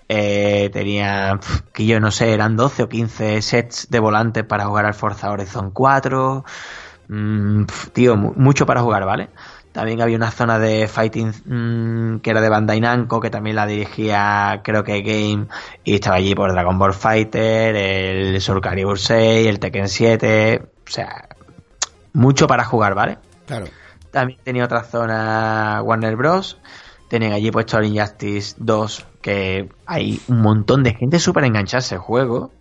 [0.08, 4.66] eh, tenían, pf, que yo no sé, eran 12 o 15 sets de volantes para
[4.66, 6.46] jugar al Forza Horizon 4,
[7.08, 9.32] Mm, tío, mu- mucho para jugar, ¿vale?
[9.72, 13.68] También había una zona de fighting mm, que era de Bandai Namco, que también la
[13.68, 15.48] dirigía, creo que Game,
[15.84, 20.92] y estaba allí por Dragon Ball Fighter, el Soul Calibur 6, el Tekken 7, o
[20.92, 21.30] sea,
[22.14, 23.20] mucho para jugar, ¿vale?
[23.46, 23.68] Claro.
[24.12, 26.58] También tenía otra zona Warner Bros.
[27.10, 31.86] Tenían allí puesto el Injustice 2, que hay un montón de gente súper enganchada a
[31.86, 32.52] ese juego,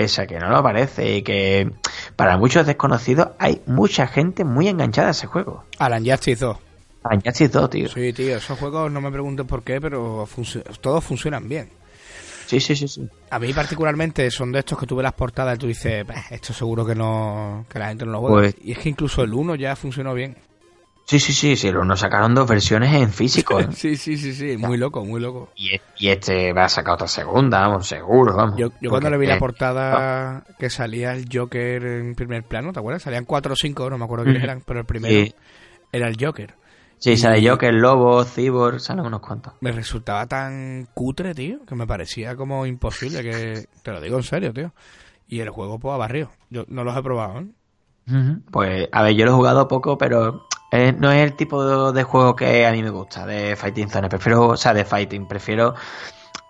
[0.00, 1.70] pese a que no lo parece, y que
[2.16, 5.64] para muchos desconocidos hay mucha gente muy enganchada a ese juego.
[5.78, 6.56] Alan Justice 2.
[7.04, 7.88] A Injustice 2, tío.
[7.88, 11.68] Sí, tío, esos juegos no me preguntes por qué, pero func- todos funcionan bien.
[12.46, 13.08] Sí, sí, sí, sí.
[13.30, 16.24] A mí particularmente son de estos que tú ves las portadas y tú dices, "Bah,
[16.30, 18.36] esto seguro que no que la gente no lo juega.
[18.40, 20.36] Pues- y es que incluso el 1 ya funcionó bien.
[21.04, 21.72] Sí, sí, sí, sí.
[21.72, 23.58] Nos sacaron dos versiones en físico.
[23.58, 23.68] ¿eh?
[23.72, 25.50] Sí, sí, sí, sí, muy loco, muy loco.
[25.56, 28.56] y, e- y este va a sacar otra segunda, vamos, seguro, vamos.
[28.58, 32.72] Yo, yo cuando le vi la que- portada que salía el Joker en primer plano,
[32.72, 33.02] ¿te acuerdas?
[33.02, 35.34] Salían cuatro o cinco, no me acuerdo quiénes eran, pero el primero Sí.
[35.90, 36.54] era el Joker.
[36.98, 39.54] Sí, sale Joker, Lobo, Cyborg, salen unos cuantos.
[39.62, 43.64] Me resultaba tan cutre, tío, que me parecía como imposible que...
[43.82, 44.74] Te lo digo en serio, tío.
[45.26, 46.30] Y el juego, pues, a barrio.
[46.50, 47.46] Yo no los he probado, ¿eh?
[48.50, 52.02] Pues, a ver, yo lo he jugado poco, pero eh, no es el tipo de,
[52.02, 54.08] juego que a mí me gusta, de Fighting Zone.
[54.08, 55.74] Prefiero, o sea, de Fighting, prefiero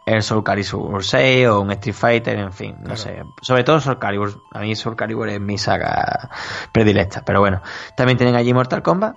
[0.06, 2.96] el Soul Calibur 6 o un Street Fighter, en fin, no Claro.
[2.96, 3.22] sé.
[3.42, 4.42] Sobre todo Soul Calibur.
[4.52, 6.30] A mí Soul Calibur es mi saga
[6.72, 7.62] predilecta, pero bueno.
[7.96, 9.16] También tienen allí Mortal Kombat.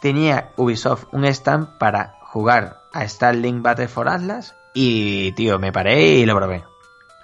[0.00, 6.00] tenía Ubisoft un stand para jugar a Starlink Battle for Atlas y, tío, me paré
[6.02, 6.64] y lo probé.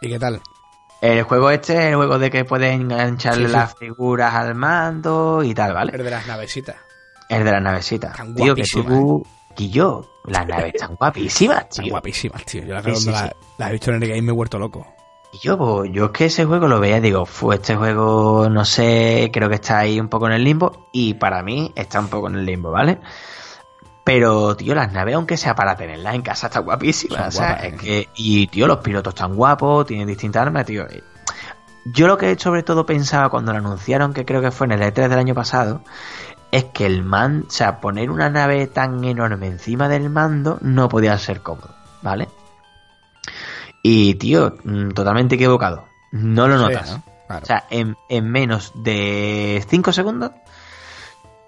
[0.00, 0.40] ¿Y qué tal?
[1.00, 3.46] El juego este es el juego de que puedes Sí, sí.
[3.46, 5.92] las figuras al mando y tal, ¿vale?
[5.94, 6.76] El de las navesitas.
[7.28, 8.10] El de las navesitas.
[8.12, 9.26] Están Tío, que tú...
[9.56, 11.92] Y yo, las naves están guapísimas, Están tío.
[11.92, 12.62] guapísimas, tío.
[12.64, 13.34] Yo las Sí, sí, la, sí.
[13.58, 14.86] he visto en el game y me he vuelto loco.
[15.32, 18.48] Y yo, pues, yo es que ese juego lo veía y digo, fue este juego,
[18.48, 20.88] no sé, creo que está ahí un poco en el limbo.
[20.92, 22.98] Y para mí está un poco en el limbo, ¿vale?
[24.04, 27.18] Pero, tío, las naves, aunque sea para tenerlas en casa, están guapísimas.
[27.18, 27.76] Son o sea, guapas, es ¿eh?
[27.76, 30.86] que, y, tío, los pilotos están guapos, tienen distintas armas, tío.
[30.88, 31.02] Eh,
[31.84, 34.82] Yo lo que sobre todo pensaba cuando lo anunciaron, que creo que fue en el
[34.82, 35.82] E3 del año pasado,
[36.50, 40.88] es que el man, o sea, poner una nave tan enorme encima del mando no
[40.88, 42.28] podía ser cómodo, ¿vale?
[43.82, 45.86] Y, tío, mm, totalmente equivocado.
[46.12, 46.90] No lo Sí, notas.
[46.92, 47.02] ¿no?
[47.26, 47.42] Claro.
[47.42, 50.32] O sea, en, en menos de 5 segundos,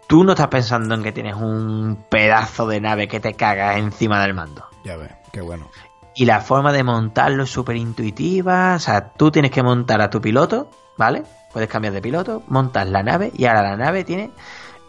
[0.06, 4.20] tú no estás pensando en que tienes un pedazo de nave que te caga encima
[4.20, 4.66] del mando.
[4.85, 5.70] ya ves, qué bueno.
[6.14, 8.74] Y la forma de montarlo es súper intuitiva.
[8.74, 11.22] O sea, tú tienes que montar a tu piloto, ¿vale?
[11.52, 14.31] Puedes cambiar de piloto, montas la nave y ahora la nave tiene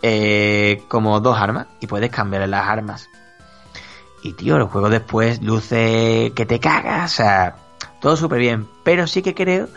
[0.02, 3.10] eh, como dos armas y puedes cambiarle las armas.
[4.24, 7.56] Y tío, el juego después luce que te cagas, o sea,
[8.00, 8.68] todo súper bien.
[8.84, 9.68] Pero sí que creo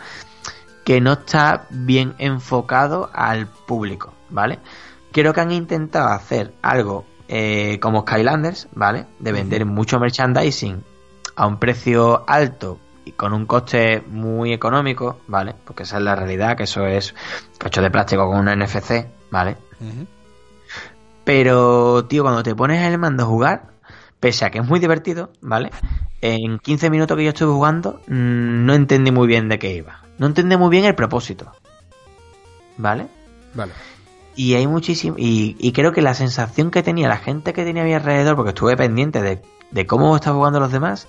[0.83, 4.59] que no está bien enfocado al público, ¿vale?
[5.11, 9.07] Creo que han intentado hacer algo eh, como Skylanders, ¿vale?
[9.19, 10.83] De vender mucho merchandising
[11.35, 15.55] a un precio alto y con un coste muy económico, ¿vale?
[15.65, 17.15] Porque esa es la realidad, que eso es
[17.57, 19.57] cacho de plástico con una NFC, ¿vale?
[21.25, 23.63] Pero, tío, cuando te pones el mando a jugar,
[24.19, 25.71] pese a que es muy divertido, ¿vale?
[26.21, 30.01] En 15 minutos que yo estuve jugando, mm, no entendí muy bien de qué iba.
[30.19, 31.51] No entendí muy bien el propósito.
[32.77, 33.07] ¿Vale?
[33.55, 33.73] Vale.
[34.35, 35.15] Y hay muchísimo.
[35.17, 38.35] Y, y creo que la sensación que tenía la gente que tenía a mi alrededor,
[38.35, 39.41] porque estuve pendiente de,
[39.71, 41.07] de cómo estaban jugando los demás,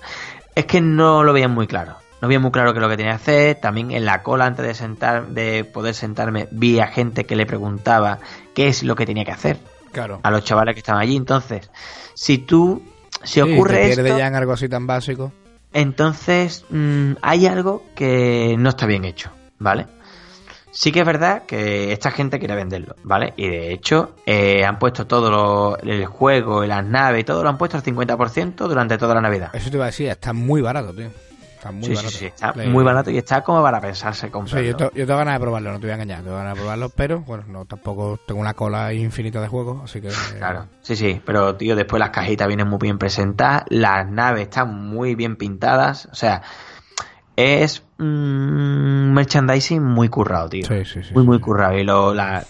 [0.55, 1.95] es que no lo veían muy claro.
[2.21, 3.55] No veían muy claro qué es lo que tenía que hacer.
[3.61, 7.45] También en la cola, antes de sentar, de poder sentarme, vi a gente que le
[7.45, 8.17] preguntaba
[8.55, 9.59] qué es lo que tenía que hacer
[9.97, 10.19] Claro.
[10.23, 11.15] a los chavales que estaban allí.
[11.15, 11.69] Entonces,
[12.13, 12.83] si tú
[13.23, 15.31] Sí, ocurre te esto, ya en algo así tan básico.
[15.73, 19.87] entonces mm, hay algo que no está bien hecho, ¿vale?
[20.71, 23.33] Sí que es verdad que esta gente quiere venderlo, ¿vale?
[23.37, 27.49] Y de hecho eh, han puesto todo lo- el juego, las naves y todo lo
[27.49, 29.49] han puesto al 50% durante toda la Navidad.
[29.53, 31.09] Eso te iba a decir, está muy barato, tío.
[31.67, 32.11] Está muy sí, barato.
[32.11, 34.67] sí, sí, está muy barato y está como para pensarse Sí, comprarlo.
[34.69, 36.59] yo, te- yo tengo ganas de probarlo, no te voy a engañar, tengo ganas de
[36.61, 40.09] probarlo, pero bueno, no tampoco tengo una cola infinita de juegos, así que...
[40.37, 44.73] Claro, sí, sí, pero tío, después las cajitas vienen muy bien presentadas, las naves están
[44.89, 46.41] muy bien pintadas, o sea,
[47.35, 50.67] es un merchandising muy currado, tío.
[50.67, 51.43] Sí, sí, sí, muy, sí, muy sí.
[51.43, 51.77] currado.
[51.77, 52.43] Y lo- la-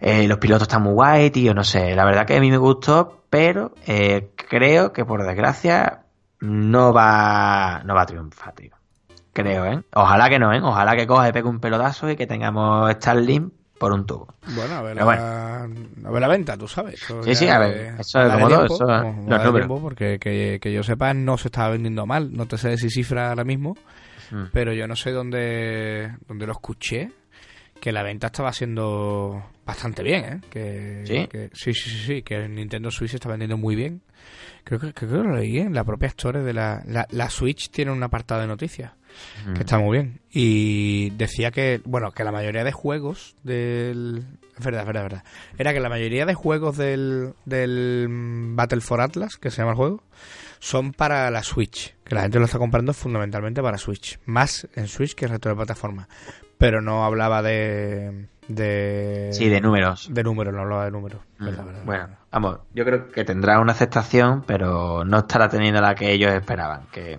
[0.00, 2.56] eh, los pilotos están muy guay, tío, no sé, la verdad que a mí me
[2.56, 6.01] gustó, pero eh, creo que por desgracia
[6.42, 8.70] no va, no va a triunfar, tío.
[9.32, 9.82] Creo, ¿eh?
[9.94, 10.60] Ojalá que no, ¿eh?
[10.62, 14.28] Ojalá que coja y pegue un pelotazo y que tengamos Starlink por un tubo.
[14.48, 17.02] Bueno, a ver, la, a ver la venta, tú sabes.
[17.02, 19.80] Eso Sí, sí, a ver, eso es como todo, eso, como- los números.
[19.80, 23.30] porque que, que yo sepa no se estaba vendiendo mal, no te sé si cifra
[23.30, 23.74] ahora mismo,
[24.30, 24.44] Mm.
[24.52, 27.10] pero yo no sé dónde, dónde lo escuché,
[27.80, 30.40] que la venta estaba siendo bastante bien, ¿eh?
[30.50, 31.26] Que, ¿Sí?
[31.28, 34.02] que- sí, sí, sí, sí, que el Nintendo Switch está vendiendo muy bien.
[34.64, 37.70] Creo que, creo que lo leí en la propia store de la, la, la Switch
[37.70, 38.92] tiene un apartado de noticias
[39.46, 39.54] Mm.
[39.54, 40.20] que está muy bien.
[40.30, 44.24] Y decía que, bueno, que la mayoría de juegos del...
[44.56, 45.24] Es verdad, es verdad, es verdad.
[45.58, 49.72] Era que la mayoría de juegos del, del mm, Battle for Atlas, que se llama
[49.72, 50.02] el juego,
[50.58, 51.94] son para la Switch.
[52.04, 54.18] Que la gente lo está comprando fundamentalmente para Switch.
[54.26, 56.08] Más en Switch que en el resto de plataformas.
[56.58, 58.28] Pero no hablaba de...
[58.54, 60.08] de Sí, de números.
[60.12, 61.20] de números, no hablaba de números.
[61.38, 62.18] Mm, Verdad, verdad, Bueno, verdad.
[62.30, 66.86] vamos, yo creo que tendrá una aceptación, pero no estará teniendo la que ellos esperaban,
[66.92, 67.18] que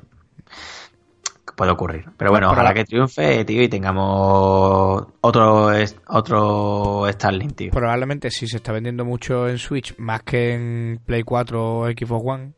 [1.55, 2.05] puede ocurrir.
[2.17, 5.69] Pero bueno, ojalá la- que triunfe, tío, y tengamos otro
[6.07, 7.71] otro Starlink, tío.
[7.71, 12.23] Probablemente si se está vendiendo mucho en Switch más que en Play 4 o Xbox
[12.25, 12.53] One,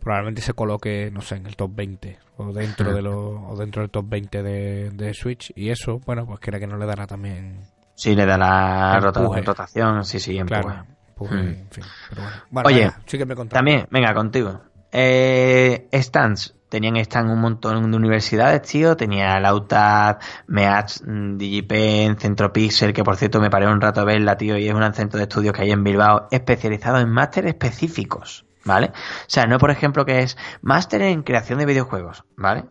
[0.00, 3.82] probablemente se coloque, no sé, en el top 20 o dentro de los o dentro
[3.82, 7.06] del top 20 de, de Switch y eso, bueno, pues creo que no le dará
[7.06, 7.60] también
[7.94, 9.42] Sí, le da la Empuje.
[9.42, 10.60] rotación, sí, sí, empuje.
[10.62, 10.84] claro.
[11.08, 11.38] empuje, Mm.
[11.48, 12.36] en fin, pero bueno.
[12.50, 13.58] Bueno, Oye, venga, sí que me contaba.
[13.58, 14.60] También, venga, contigo.
[14.90, 16.54] Eh, stands.
[16.68, 18.96] Tenían stand un montón de universidades, tío.
[18.96, 20.16] Tenía la UTAD,
[20.46, 21.02] MEATS,
[21.36, 24.94] DigiPen, Centropixel, que por cierto me paré un rato a verla, tío, y es un
[24.94, 28.86] centro de estudios que hay en Bilbao especializado en máster específicos, ¿vale?
[28.86, 28.94] O
[29.28, 32.64] sea, no por ejemplo que es máster en creación de videojuegos, ¿vale?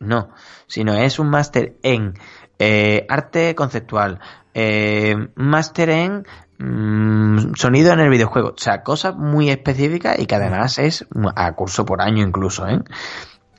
[0.00, 0.30] No,
[0.66, 2.14] sino es un máster en
[2.58, 4.18] eh, arte conceptual,
[4.54, 6.26] eh, máster en
[6.58, 8.50] mm, sonido en el videojuego.
[8.50, 11.06] O sea, cosas muy específicas y que además es
[11.36, 12.80] a curso por año incluso, ¿eh?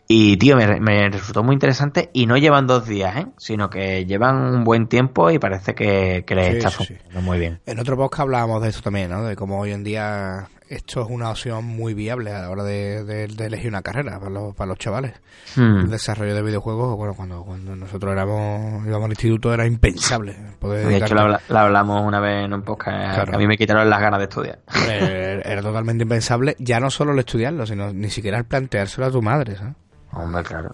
[0.08, 3.28] Y, tío, me, me, resultó muy interesante y no llevan dos días, ¿eh?
[3.38, 6.96] Sino que llevan un buen tiempo y parece que, que les Sí, está sí.
[7.22, 7.60] muy bien.
[7.66, 9.24] En otro podcast hablábamos de esto también, ¿no?
[9.24, 13.04] De cómo hoy en día esto es una opción muy viable a la hora de,
[13.04, 15.14] de- de elegir una carrera para los, para los chavales.
[15.56, 15.80] Hmm.
[15.82, 20.36] El desarrollo de videojuegos, bueno, cuando, cuando nosotros éramos, íbamos al instituto era impensable.
[20.60, 23.14] Poder De hecho, lo hablamos una vez en un podcast.
[23.16, 23.30] Claro.
[23.32, 24.60] que A mí me quitaron las ganas de estudiar.
[24.90, 29.12] Eh, era totalmente impensable, ya no solo el estudiarlo, sino ni siquiera el planteárselo a
[29.12, 29.76] tu madre, ¿sabes?
[30.12, 30.74] Hombre, claro.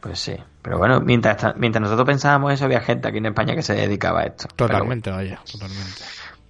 [0.00, 0.34] Pues sí.
[0.62, 4.20] Pero bueno, mientras, mientras nosotros pensábamos eso, había gente aquí en España que se dedicaba
[4.20, 4.48] a esto.
[4.56, 6.02] Pero- Totalmente, vaya, totalmente.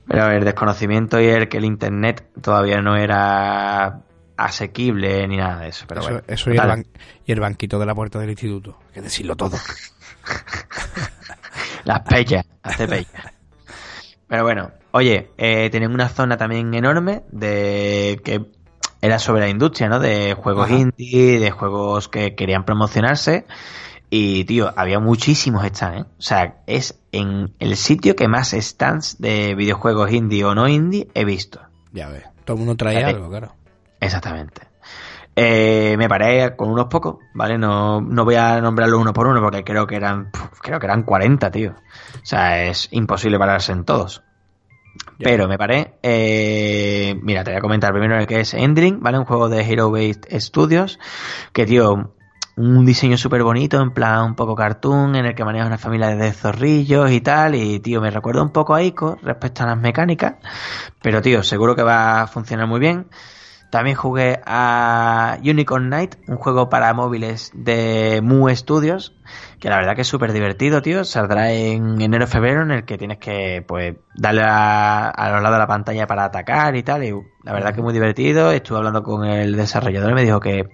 [0.07, 4.03] Pero, el desconocimiento y el que el internet todavía no era
[4.37, 5.85] asequible ni nada de eso.
[5.87, 6.25] Pero eso bueno.
[6.27, 6.87] eso y, el
[7.27, 9.57] y el banquito de la puerta del instituto, hay que decirlo todo.
[11.85, 13.33] Las pellas, hace pellas.
[14.29, 18.47] Pero bueno, oye, eh, tienen una zona también enorme de que
[19.03, 19.99] era sobre la industria, ¿no?
[19.99, 20.77] De juegos Ajá.
[20.77, 23.47] indie, de juegos que querían promocionarse.
[24.15, 26.05] Y, tío, había muchísimos stands, ¿eh?
[26.19, 31.09] O sea, es en el sitio que más stands de videojuegos indie o no indie
[31.15, 31.63] he visto.
[31.93, 33.15] Ya ves, todo el mundo traía Vale.
[33.15, 33.55] algo, claro.
[34.01, 34.69] Exactamente.
[35.35, 37.57] Eh, me paré con unos pocos, ¿vale?
[37.57, 40.85] No, no voy a nombrarlos uno por uno porque creo que eran, puf, creo que
[40.85, 41.71] eran 40, tío.
[41.71, 44.23] O sea, es imposible pararse en todos.
[45.19, 45.25] Ya.
[45.25, 45.95] Pero me paré.
[46.03, 49.19] eh, mira, te voy a comentar primero el que es Endring, ¿vale?
[49.19, 50.99] Un juego de Hero Based Studios.
[51.55, 52.13] Que, tío,
[52.57, 56.09] un diseño súper bonito, en plan un poco cartoon, en el que maneja una familia
[56.09, 57.55] de zorrillos y tal.
[57.55, 60.35] Y, tío, me recuerda un poco a Ico respecto a las mecánicas.
[61.01, 63.07] Pero, tío, seguro que va a funcionar muy bien.
[63.71, 69.15] También jugué a Unicorn Night, un juego para móviles de Mu Studios,
[69.61, 71.05] que la verdad que es súper divertido, tío.
[71.05, 75.61] Saldrá en enero-febrero, en el que tienes que, pues, darle a, a los lados de
[75.61, 77.03] la pantalla para atacar y tal.
[77.03, 77.13] Y
[77.45, 78.51] la verdad que muy divertido.
[78.53, 80.69] Estuve hablando con el desarrollador y me dijo que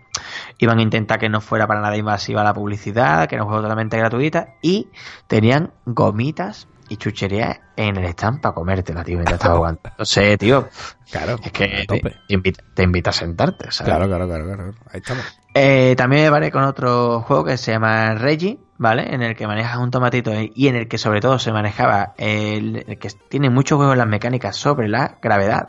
[0.59, 3.63] iban a intentar que no fuera para nada invasiva la publicidad, que era un juego
[3.63, 4.55] totalmente gratuita.
[4.63, 4.89] Y
[5.27, 9.81] tenían gomitas y chucherías en el stand para comértela, tío, mientras estaba jugando.
[9.99, 10.69] No sé, tío.
[11.11, 13.93] Claro, Es que te, invita, te invita a sentarte, ¿sabes?
[13.93, 14.75] Claro, claro, claro, claro.
[14.91, 15.25] Ahí estamos.
[15.55, 19.13] Eh, también me paré con otro juego que se llama Reggie, ¿vale?
[19.13, 22.85] En el que manejas un tomatito y en el que sobre todo se manejaba el,
[22.87, 25.69] el que tiene muchos juegos en las mecánicas sobre la gravedad.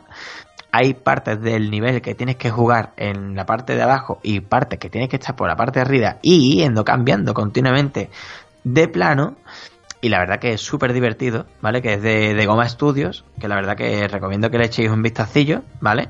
[0.72, 4.78] Hay partes del nivel que tienes que jugar en la parte de abajo y partes
[4.78, 8.10] que tienes que estar por la parte de arriba y yendo cambiando continuamente
[8.64, 9.36] de plano.
[10.02, 11.82] Y la verdad que es súper divertido, ¿vale?
[11.82, 15.02] Que es de, de Goma Studios, que la verdad que recomiendo que le echéis un
[15.02, 16.08] vistacillo, ¿vale?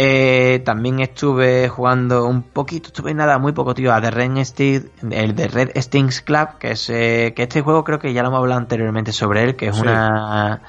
[0.00, 4.80] Eh, también estuve jugando un poquito, estuve nada, muy poco, tío, a The Red, Sting,
[5.10, 8.28] el de Red Stings Club, que es eh, que este juego creo que ya lo
[8.28, 9.82] hemos hablado anteriormente sobre él, que es Sí.
[9.82, 10.60] una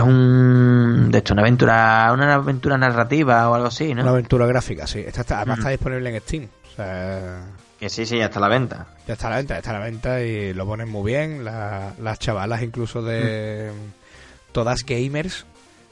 [0.00, 4.02] es un de hecho una aventura, una aventura narrativa o algo así, ¿no?
[4.02, 5.00] Una aventura gráfica, sí.
[5.06, 5.60] Esta está, además Mm.
[5.60, 6.44] está disponible en Steam.
[6.44, 7.40] O sea,
[7.80, 8.86] Que sí, sí, ya está a la venta.
[9.06, 11.44] ya está a la venta, ya está a la venta y lo ponen muy bien.
[11.44, 13.70] La- las chavalas incluso de
[14.52, 15.44] todas gamers,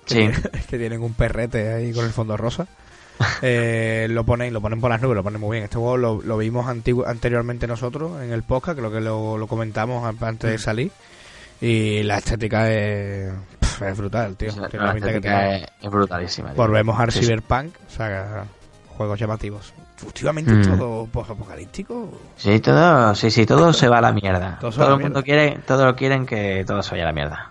[0.07, 0.15] que, Sí.
[0.17, 2.67] tienen, que tienen un perrete ahí con el fondo rosa.
[3.43, 5.65] eh, lo ponen lo ponen por las nubes, lo ponen muy bien.
[5.65, 9.47] Este juego lo, lo vimos antigu- anteriormente nosotros en el podcast, creo que lo, lo
[9.47, 10.91] comentamos an- antes de salir.
[11.61, 13.33] Y la estética es,
[13.83, 14.49] es brutal, tío.
[14.51, 15.69] O sea, Tiene la la pinta que estética tiene.
[15.83, 16.49] es, brutalísima.
[16.51, 16.57] tío.
[16.57, 17.21] Volvemos al Sí.
[17.21, 18.45] Cyberpunk, o sea,
[18.97, 19.73] juegos llamativos.
[20.05, 20.77] Últimamente Mm.
[20.79, 22.11] todo post-apocalíptico.
[22.37, 24.59] Sí, todo, sí, sí, todo se va a la mierda.
[24.61, 27.51] Todo Todo, el mundo quiere, todos quieren que todo se vaya a la mierda.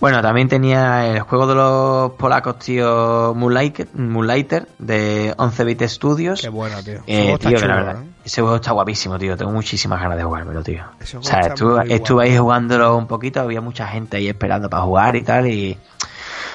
[0.00, 6.42] Bueno, también tenía el juego de los polacos, tío, Moonlighter, Moonlighter de 11 Bit Studios.
[6.42, 7.00] Qué bueno, tío.
[7.06, 8.08] Eh, tío, que chulo, la verdad, ¿eh?
[8.24, 9.36] Ese juego está guapísimo, tío.
[9.36, 10.82] Tengo muchísimas ganas de jugármelo, tío.
[11.18, 15.16] O sea, estuve, estuve ahí jugándolo un poquito, había mucha gente ahí esperando para jugar
[15.16, 15.76] y tal, y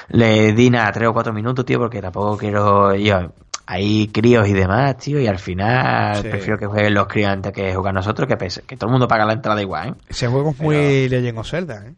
[0.08, 3.32] le di nada, tres o cuatro minutos, tío, porque tampoco quiero yo.
[3.66, 6.28] Hay críos y demás, tío, y al final Sí.
[6.28, 9.06] prefiero que jueguen los críos antes que jugar nosotros, que, pese- que todo el mundo
[9.06, 9.94] paga la entrada igual, ¿eh?
[10.08, 11.94] Ese juego es muy Legend of Zelda, ¿eh?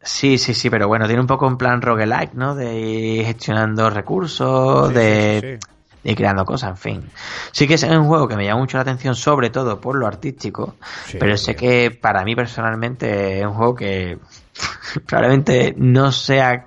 [0.00, 2.54] Sí, sí, sí, pero bueno, tiene un poco un plan roguelike, ¿no?
[2.54, 5.68] De ir gestionando recursos, Sí, de, sí,
[6.04, 7.10] ir creando cosas, en fin.
[7.52, 10.06] Sí que es un juego que me llama mucho la atención, sobre todo por lo
[10.06, 10.76] artístico,
[11.06, 14.18] Sí, pero sé que para mí personalmente es un juego que
[15.06, 16.66] probablemente no sea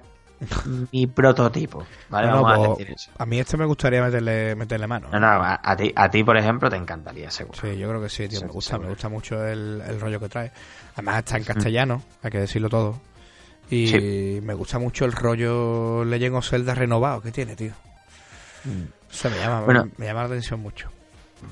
[0.92, 2.28] mi prototipo, ¿vale?
[2.28, 3.12] No, no, Vamos a pues, decir eso.
[3.18, 5.08] a mí este me gustaría meterle, meterle mano.
[5.12, 7.60] No, no, a, a ti, a ti, por ejemplo, te encantaría, seguro.
[7.62, 8.40] Sí, yo creo que sí, tío.
[8.40, 8.88] Sí, me gusta, seguro.
[8.88, 10.52] me gusta mucho el, el rollo que trae.
[10.96, 13.00] Además está en castellano, hay que decirlo todo.
[13.70, 14.40] Y Sí.
[14.44, 17.74] me gusta mucho el rollo Legend of Zelda renovado que tiene, tío.
[18.66, 18.84] Mm.
[19.12, 19.90] Eso me llama, Bueno.
[19.98, 20.90] me llama la atención mucho.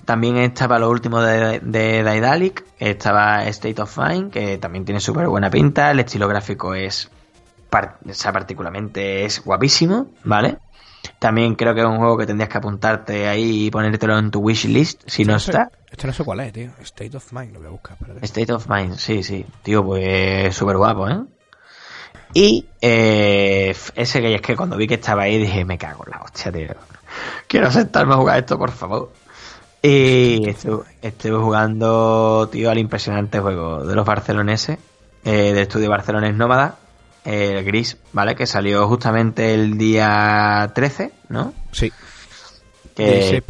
[0.05, 5.27] También estaba lo último de, de Daedalic, estaba State of Mind, que también tiene súper
[5.27, 7.09] buena pinta, el estilo gráfico es,
[7.71, 10.57] o sea, particularmente es guapísimo, ¿vale?
[11.17, 14.39] También creo que es un juego que tendrías que apuntarte ahí y ponértelo en tu
[14.41, 15.71] wishlist si no está.
[15.89, 16.69] Esto no sé cuál es, tío.
[16.81, 17.97] State of Mind, lo voy a buscar.
[18.21, 19.45] State of Mind, sí, sí.
[19.63, 21.23] Tío, pues súper guapo, ¿eh?
[22.33, 26.11] Y eh, ese que es que cuando vi que estaba ahí dije, me cago en
[26.11, 26.75] la hostia, tío.
[27.47, 29.11] Quiero sentarme a jugar esto, por favor.
[29.81, 34.77] Y estuve, jugando, tío, al impresionante juego de los barceloneses,
[35.23, 36.75] eh, del estudio Barcelones Nómada,
[37.23, 38.35] el Gris, ¿vale?
[38.35, 41.53] Que salió justamente el día 13, ¿no?
[41.71, 41.91] Sí.
[42.95, 43.41] Que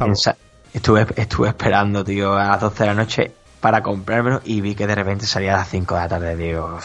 [0.73, 4.87] estuve, estuve esperando, tío, a las 12 de la noche para comprármelo y vi que
[4.87, 6.35] de repente salía a las 5 de la tarde.
[6.35, 6.77] Digo,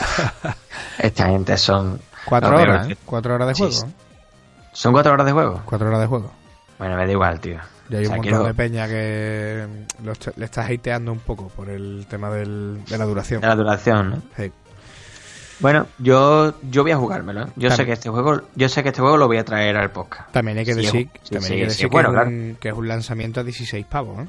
[0.99, 2.01] esta gente son.
[2.25, 2.97] Cuatro horas, ¿eh?
[3.05, 3.93] Cuatro horas de juego.
[4.73, 5.63] ¿Son cuatro horas de juego?
[5.67, 6.33] Cuatro horas de juego.
[6.85, 7.57] Bueno, me da igual, tío.
[7.89, 9.67] Y hay un montón de peña que
[10.37, 13.41] le estás hateando un poco por el tema del, de la duración.
[13.41, 14.23] De la duración, ¿no?
[14.37, 14.53] Sí.
[15.61, 17.45] Bueno, yo, yo voy a jugármelo.
[17.45, 17.47] ¿eh?
[17.57, 19.93] Yo sé que este juego, yo sé que este juego lo voy a traer al
[19.93, 20.31] podcast.
[20.31, 23.41] También hay que decir, también hay que, decir que, es un, que, es un, lanzamiento
[23.41, 24.29] a 16 pavos, ¿eh?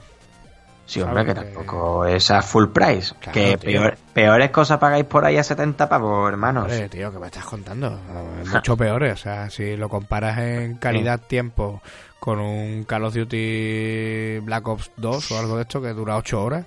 [0.85, 3.13] Sí, hombre, que tampoco es a full price.
[3.33, 6.65] que peor, peores cosas pagáis por ahí a 70 pavos, hermanos.
[6.65, 7.99] Hombre, tío, que me estás contando?
[8.45, 9.13] Mucho peores.
[9.13, 11.81] O sea, si lo comparas en calidad-tiempo
[12.19, 16.43] con un Call of Duty Black Ops 2 o algo de esto que dura 8
[16.43, 16.65] horas.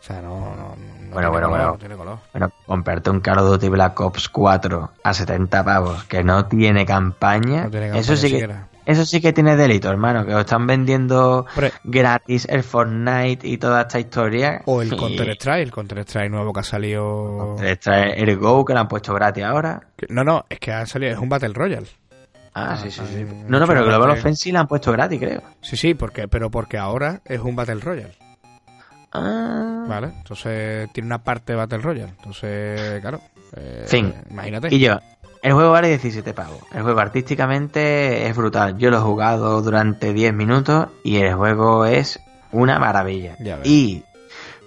[0.00, 0.76] O sea, no, no,
[1.12, 1.76] bueno, bueno, bueno.
[1.78, 2.18] tiene color.
[2.32, 6.86] Bueno, comprarte un Call of Duty Black Ops 4 a 70 pavos que no tiene
[6.86, 8.48] campaña, eso sí que
[8.86, 11.46] eso sí que tiene delito, hermano, que os están vendiendo
[11.84, 14.62] gratis el Fortnite y toda esta historia.
[14.64, 17.54] O el Counter Strike, el Counter Strike nuevo que ha salido.
[17.56, 19.80] Counter Strike, el Go que lo han puesto gratis ahora.
[20.08, 21.86] No, no, es que ha salido, es un Battle Royale.
[22.54, 23.24] Ah, sí, sí, sí.
[23.46, 25.42] No, no, pero Global Offensive la han puesto gratis, creo.
[25.60, 28.16] Sí, sí, porque, pero porque ahora es un Battle Royale.
[29.12, 29.84] Ah.
[29.88, 32.12] Vale, entonces tiene una parte de Battle Royale.
[32.18, 33.20] Entonces, claro.
[33.56, 34.14] Eh, fin.
[34.30, 34.74] Imagínate.
[34.74, 34.98] Y yo,
[35.42, 36.60] el juego vale 17 pavos.
[36.72, 38.76] El juego artísticamente es brutal.
[38.78, 42.20] Yo lo he jugado durante 10 minutos y el juego es
[42.52, 43.36] una maravilla.
[43.64, 44.04] Y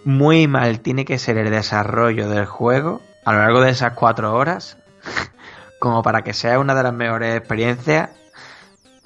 [0.03, 4.33] muy mal tiene que ser el desarrollo del juego a lo largo de esas 4
[4.33, 4.77] horas
[5.83, 8.09] como para que sea una de las mejores experiencias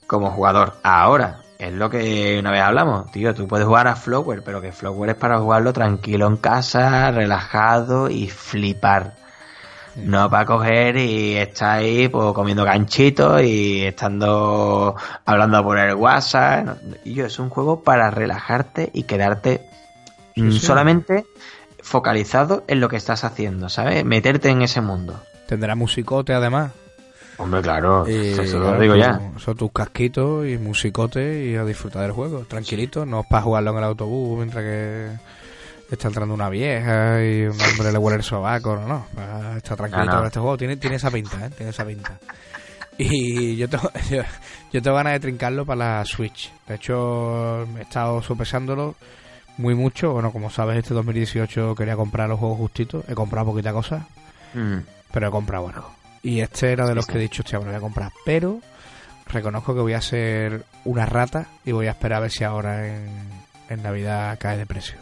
[0.06, 0.76] como jugador.
[0.84, 4.72] Ahora, es lo que una vez hablamos, tío, tú puedes jugar a Flower, pero que
[4.72, 9.16] Flower es para jugarlo tranquilo en casa, relajado y flipar.
[9.95, 14.95] No para coger y estar ahí pues, comiendo ganchitos y estando
[15.26, 16.78] hablando por el WhatsApp.
[17.04, 19.68] Y yo, es un juego para relajarte y quedarte
[20.36, 21.26] mm, solamente
[21.82, 24.06] focalizado en lo que estás haciendo, ¿sabes?
[24.06, 25.20] Meterte en ese mundo.
[25.48, 26.72] Tendrá musicote además.
[27.38, 29.19] Hombre, claro, eso lo digo ya.
[29.38, 33.78] Son tus casquitos y musicote y a disfrutar del juego, tranquilito, no para jugarlo en
[33.78, 35.10] el autobús mientras que
[35.91, 39.56] está entrando una vieja y un hombre le huele el sobaco, no, no.
[39.56, 40.57] Está tranquilo este juego.
[40.57, 41.49] Tiene, tiene esa pinta, ¿eh?
[41.56, 42.18] Tiene esa pinta.
[42.98, 43.91] Y yo tengo,
[44.72, 46.52] yo, tengo ganas de trincarlo para la Switch.
[46.68, 48.95] De hecho, he estado sopesándolo
[49.57, 50.14] muy mucho.
[50.14, 53.06] Bueno, como sabes, este 2018 quería comprar los juegos justitos.
[53.07, 54.07] He comprado poquita cosa,
[54.53, 54.78] mm.
[55.12, 55.92] Pero he comprado algo.
[56.24, 58.12] Y este era de los que he dicho, hostia, me lo voy a comprar.
[58.26, 58.60] Pero
[59.28, 62.88] reconozco que voy a ser una rata y voy a esperar a ver si ahora
[62.88, 63.10] en,
[63.70, 64.98] en Navidad cae de precio.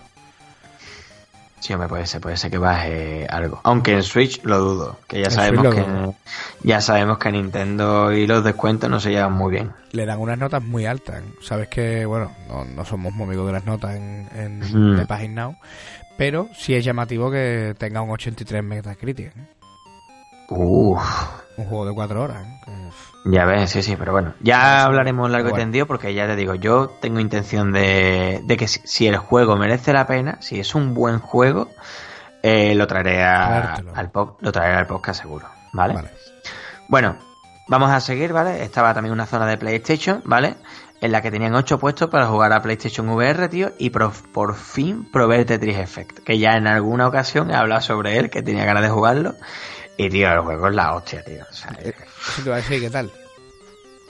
[1.65, 3.59] Sí, me puede ser, puede ser que baje algo.
[3.63, 5.83] Aunque en Switch lo dudo, que ya sabemos que
[6.61, 9.71] ya sabemos que Nintendo y los descuentos no se llevan muy bien.
[9.91, 11.23] Le dan unas notas muy altas.
[11.41, 12.31] Sabes que, bueno,
[12.75, 15.57] no, somos muy amigos de las notas en, en de Pagin Now,
[16.17, 19.35] pero sí es llamativo que tenga un 83 Metacritic.
[19.35, 19.47] ¿eh?
[20.49, 21.01] Uf.
[21.57, 22.45] Un juego de cuatro horas.
[22.45, 22.89] ¿eh?
[23.25, 26.53] Ya ves, sí, sí, pero bueno, ya hablaremos largo y tendido porque ya te digo,
[26.53, 31.19] yo tengo intención de, que si, el juego merece la pena, si es un buen
[31.19, 31.69] juego,
[32.43, 35.95] eh, lo traeré al pop, lo traeré al podcast seguro, ¿vale?
[36.87, 37.17] Bueno,
[37.67, 38.63] vamos a seguir, ¿vale?
[38.63, 40.57] Estaba también una zona de PlayStation, ¿vale?
[41.01, 44.55] En la que tenían ocho puestos para jugar a PlayStation VR, tío, y por, por
[44.55, 48.65] fin probé Tetris Effect, que ya en alguna ocasión he hablado sobre él, que tenía
[48.65, 49.33] ganas de jugarlo.
[49.97, 51.43] Y tío, el juego es la hostia, tío.
[51.49, 51.93] O sea, eh,
[52.45, 53.11] a decir qué tal.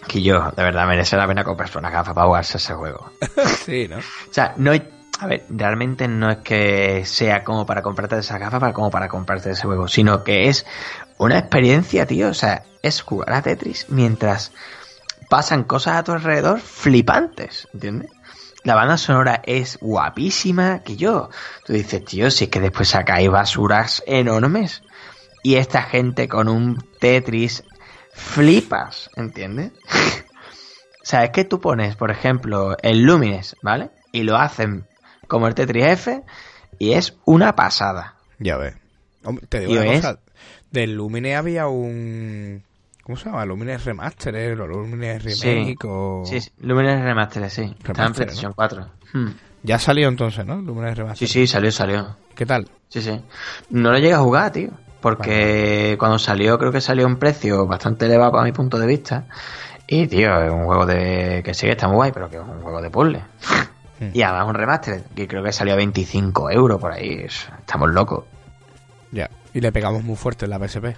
[0.08, 3.12] Que yo, de verdad, merece la pena comprarse una gafa para jugarse ese juego.
[3.66, 3.98] sí, ¿no?
[3.98, 4.88] O sea, no hay,
[5.20, 9.08] a ver, realmente no es que sea como para comprarte esa gafa para como para
[9.08, 10.66] comprarte ese juego, sino que es
[11.18, 12.30] una experiencia, tío.
[12.30, 14.52] O sea, es jugar a Tetris mientras
[15.30, 18.12] pasan cosas a tu alrededor flipantes, ¿entiendes?
[18.64, 21.30] La banda sonora es guapísima, que yo.
[21.66, 24.82] Tú dices, tío, si es que después sacáis basuras enormes
[25.46, 27.64] y esta gente con un Tetris
[28.14, 29.74] flipas, ¿entiendes?
[31.04, 33.92] o sea, es que tú pones, por ejemplo, el Lumines, ¿vale?
[34.12, 34.88] Y lo hacen
[35.28, 36.24] como el Tetris F
[36.80, 38.16] y es una pasada.
[38.40, 38.74] Ya ves.
[39.24, 40.20] Hombre, te digo una cosa.
[40.72, 42.64] Del Lumine había un...
[43.04, 43.46] ¿Cómo se llama?
[43.46, 44.54] Lumine Remaster, ¿eh?
[44.54, 46.24] O Lumine Remake o...
[46.26, 47.76] Sí, sí, Lumines Remaster, sí.
[47.88, 48.92] Está en PlayStation 4.
[49.14, 49.28] Hmm.
[49.62, 50.60] Ya salió entonces, ¿no?
[50.60, 51.28] Lumine Sí, Remaster.
[51.28, 52.18] sí, salió, salió.
[52.34, 52.68] ¿Qué tal?
[52.90, 53.22] Sí, sí.
[53.70, 54.72] No lo llegué a jugar, tío.
[55.16, 58.88] Porque cuando salió, creo que salió a un precio bastante elevado para mi punto de
[58.88, 59.26] vista.
[59.86, 62.60] Y, tío, es un juego de que sí está muy guay, pero que es un
[62.62, 63.22] juego de puzzle.
[64.00, 64.10] Hmm.
[64.14, 67.22] Y además un remaster, que creo que salió a 25 euros por ahí.
[67.26, 68.24] Es- Estamos locos.
[69.12, 69.30] Ya.
[69.54, 70.96] Y le pegamos muy fuerte en la PSP.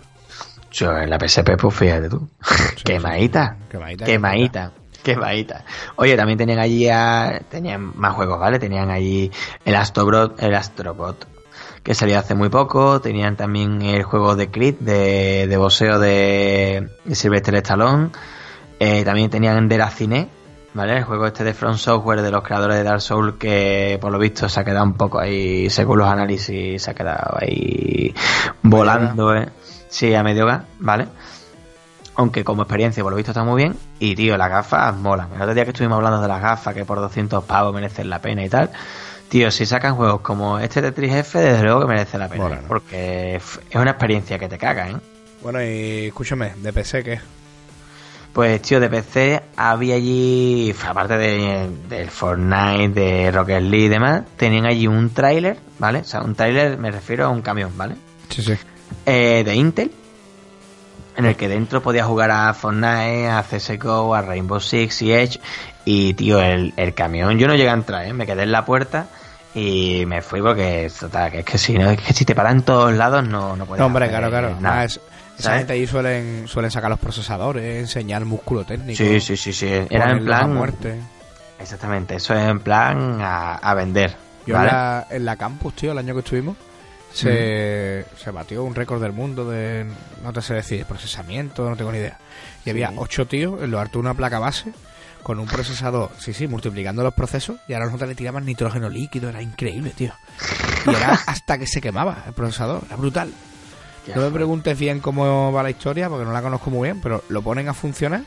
[0.71, 2.29] Yo en la PSP, pues fíjate tú.
[2.85, 3.57] Quemadita.
[3.69, 4.05] Quemadita.
[4.05, 4.71] Quemadita.
[5.03, 5.63] Quemadita.
[5.97, 8.57] Oye, también tenían allí a- tenían más juegos, ¿vale?
[8.57, 9.29] Tenían allí
[9.65, 11.27] el Astrobot, el Astrobot
[11.87, 12.99] que salió hace muy poco.
[12.99, 18.09] Tenían también el juego de Creed, de, de boxeo de, de Sylvester Stallone.
[18.77, 20.27] Eh, también tenían de la Cine,
[20.73, 20.97] ¿vale?
[20.97, 24.19] El juego este de Front Software de los creadores de Dark Souls que por lo
[24.19, 28.13] visto se ha quedado un poco ahí, según los análisis, se ha quedado ahí
[28.63, 29.47] volando, ¿eh?
[29.87, 31.07] Sí, a medio gas, ¿vale?
[32.15, 33.77] Aunque como experiencia, por lo visto, está muy bien.
[33.99, 35.29] Y, tío, las gafas molan.
[35.33, 38.19] El otro día que estuvimos hablando de las gafas, que por 200 pavos merecen la
[38.19, 38.71] pena y tal.
[39.29, 42.43] Tío, si sacan juegos como este Tetris F, desde luego que merece la pena.
[42.43, 42.59] Mola, ¿eh?
[42.61, 42.67] ¿no?
[42.67, 44.95] Porque es una experiencia que te caga, ¿eh?
[45.41, 47.19] Bueno, y escúchame, de PC, ¿qué?
[48.31, 54.23] Pues, tío, de PC había allí, aparte de, del Fortnite, de Rocket League y demás,
[54.37, 55.99] tenían allí un tráiler, ¿vale?
[55.99, 57.95] O sea, un tráiler me refiero a un camión, ¿vale?
[58.29, 58.53] Sí, sí.
[59.05, 59.91] eh, de Intel,
[61.17, 65.39] en el que dentro podía jugar a Fortnite, a CSGO, a Rainbow Six y Edge.
[65.89, 68.11] Y, tío, el, el camión, yo no llegué a entrar, ¿eh?
[68.11, 69.07] me quedé en la puerta
[69.55, 72.61] y me fui porque, total, que es que si, no, es que si te paran
[72.63, 74.57] todos lados no, no puedes No, hombre, hacer claro, claro.
[74.59, 74.81] nada.
[74.81, 74.99] Ah, es-
[75.39, 78.97] esa gente ahí suelen, suelen sacar los procesadores, enseñar músculo técnico.
[78.97, 79.67] Sí, sí, sí, sí.
[79.89, 80.53] Era en plan...
[80.53, 80.95] muerte.
[81.59, 84.13] Exactamente, eso es en plan a, a vender.
[84.45, 84.67] Yo ¿vale?
[84.69, 86.57] en, la, en la campus, tío, el año que estuvimos,
[87.13, 89.85] se, se batió un récord del mundo de,
[90.23, 92.17] no te sé decir, procesamiento, no tengo ni idea.
[92.65, 94.71] Y había ocho tíos en lo harto de una placa base
[95.27, 99.27] con un procesador, sí, sí, multiplicando los procesos y ahora nosotros le tiraban nitrógeno líquido,
[99.27, 100.13] era increíble, tío.
[100.85, 103.33] Y era hasta que se quemaba el procesador, era brutal.
[104.15, 107.25] No me preguntes bien cómo va la historia, porque no la conozco muy bien, pero
[107.27, 108.21] lo ponen a funcionar,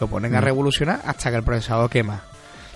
[0.00, 0.44] lo ponen a Mm.
[0.44, 2.22] revolucionar hasta que el procesador quema.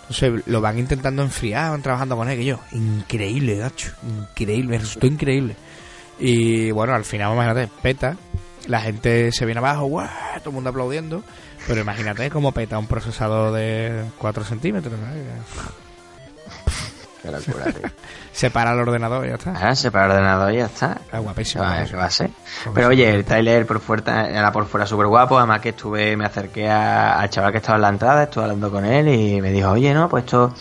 [0.02, 4.78] Entonces lo van intentando enfriar, van trabajando con él, que yo, increíble, Nacho, increíble, me
[4.80, 5.56] resultó increíble.
[6.18, 8.18] Y bueno, al final, imagínate, peta,
[8.66, 10.06] la gente se viene abajo, ¡guau!
[10.40, 11.24] todo el mundo aplaudiendo,
[11.66, 14.94] pero imagínate cómo peta un procesador de 4 centímetros.
[17.22, 17.88] Qué locura, tío.
[18.32, 19.52] se para el ordenador y ya está.
[19.56, 20.98] Ah, se para el ordenador y ya está.
[21.12, 21.62] Es guapísimo.
[21.62, 21.90] Ah, guapísimo.
[21.90, 22.30] ¿qué va a ser?
[22.74, 25.38] Pero oye, el trailer por fuera, era por fuera súper guapo.
[25.38, 28.70] Además que estuve, me acerqué a- al chaval que estaba en la entrada, estuve hablando
[28.72, 30.52] con él y me dijo, oye, no, pues esto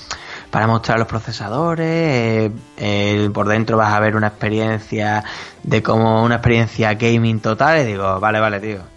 [0.51, 5.23] para mostrar los procesadores, eh, eh, por dentro vas a ver una experiencia
[5.63, 7.79] de como una experiencia gaming total.
[7.81, 8.90] Y digo, vale, vale, tío.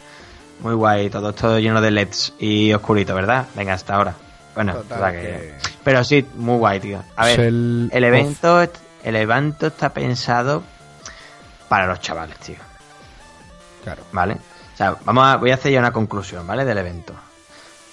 [0.64, 3.46] Muy guay, todo esto lleno de LEDs y oscurito, ¿verdad?
[3.54, 4.14] Venga, hasta ahora.
[4.54, 5.54] Bueno, Total, o sea que- que-
[5.84, 7.02] pero sí, muy guay, tío.
[7.16, 8.62] A ver, el- el evento,
[9.02, 10.62] el evento está pensado
[11.68, 12.56] para los chavales, tío.
[13.82, 14.02] Claro.
[14.12, 14.34] ¿Vale?
[14.72, 16.64] O sea, vamos a, voy a hacer ya una conclusión, ¿vale?
[16.64, 17.12] Del evento.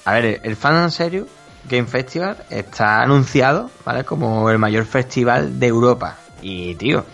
[0.06, 1.27] A ver, el Fan and Serious
[1.69, 4.03] Game Festival está anunciado, ¿vale?
[4.06, 6.15] Como el mayor festival de Europa.
[6.41, 7.06] Y, tío,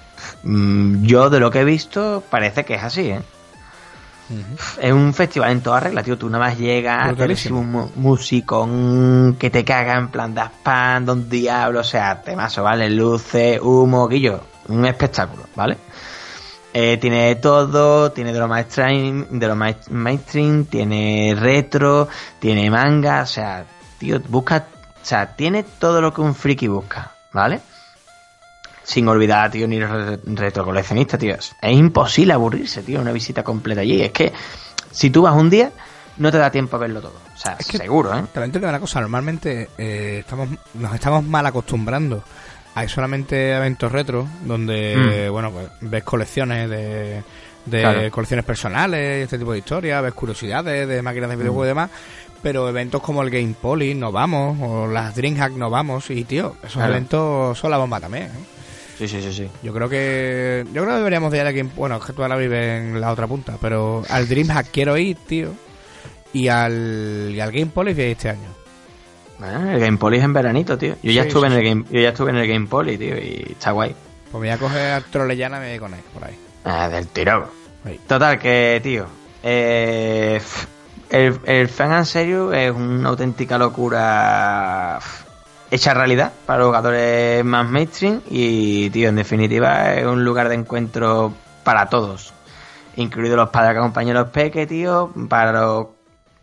[0.43, 3.21] mm, yo de lo que he visto parece que es así, ¿eh?
[4.81, 6.17] Es un festival en toda regla, tío.
[6.17, 11.29] Tú nada más llegas, te un musicón que te caga en plan das pan, don
[11.29, 12.89] diablo, o sea, temazo, ¿vale?
[12.89, 14.41] Luces, humo, guillo.
[14.67, 15.77] Un espectáculo, ¿vale?
[16.73, 22.07] Eh, tiene de todo, tiene de lo mainstream, de lo mai- mainstream, tiene retro,
[22.39, 23.65] tiene manga, o sea,
[23.97, 24.67] tío, busca,
[25.01, 27.61] o sea, tiene todo lo que un friki busca, ¿vale?
[28.87, 31.35] Sin olvidar, tío, ni re- retrocoleccionista, tío.
[31.35, 34.01] Es imposible aburrirse, tío, una visita completa allí.
[34.01, 34.31] Es que
[34.91, 35.71] si tú vas un día,
[36.17, 37.11] no te da tiempo a verlo todo.
[37.35, 38.23] O sea, Es que- seguro, ¿eh?
[38.49, 42.23] Digo una cosa, normalmente eh, estamos, nos estamos mal acostumbrando.
[42.75, 47.23] Hay solamente eventos retro donde, bueno, pues ves colecciones de,
[47.65, 48.09] de Claro.
[48.11, 51.89] colecciones personales, este tipo de historias, ves curiosidades de máquinas de videojuegos y demás,
[52.41, 56.55] pero eventos como el Game Poly no vamos, o las Dreamhack no vamos, y tío,
[56.61, 56.91] esos Claro.
[56.93, 58.25] eventos son la bomba también.
[58.27, 58.56] ¿eh?
[58.97, 59.49] Sí, sí, sí, sí.
[59.61, 62.23] Yo creo que yo creo que deberíamos de ir a Game bueno, es que tú
[62.23, 65.49] ahora vives en la otra punta, pero al Dreamhack quiero ir, tío,
[66.33, 68.49] y al, y al Game ir este año.
[69.39, 70.95] Bueno, el Game Poly es en veranito, tío.
[71.03, 72.97] Yo ya Sí, estuve sí, en el Game, yo ya estuve en el Game Poly,
[72.97, 73.95] tío, y está guay.
[74.31, 76.35] Pues me voy a coger a Trolellana y me voy con él, por ahí.
[76.65, 77.45] Ah, del tirón.
[77.85, 77.99] Ahí.
[78.07, 79.05] Total, que, tío,
[79.43, 80.41] eh,
[81.11, 84.99] el, el Fan and Serious es una auténtica locura
[85.71, 90.55] hecha realidad para los jugadores más mainstream y, tío, en definitiva es un lugar de
[90.55, 91.33] encuentro
[91.63, 92.33] para todos,
[92.95, 95.87] incluidos los padres que acompañan a los peques, tío, para los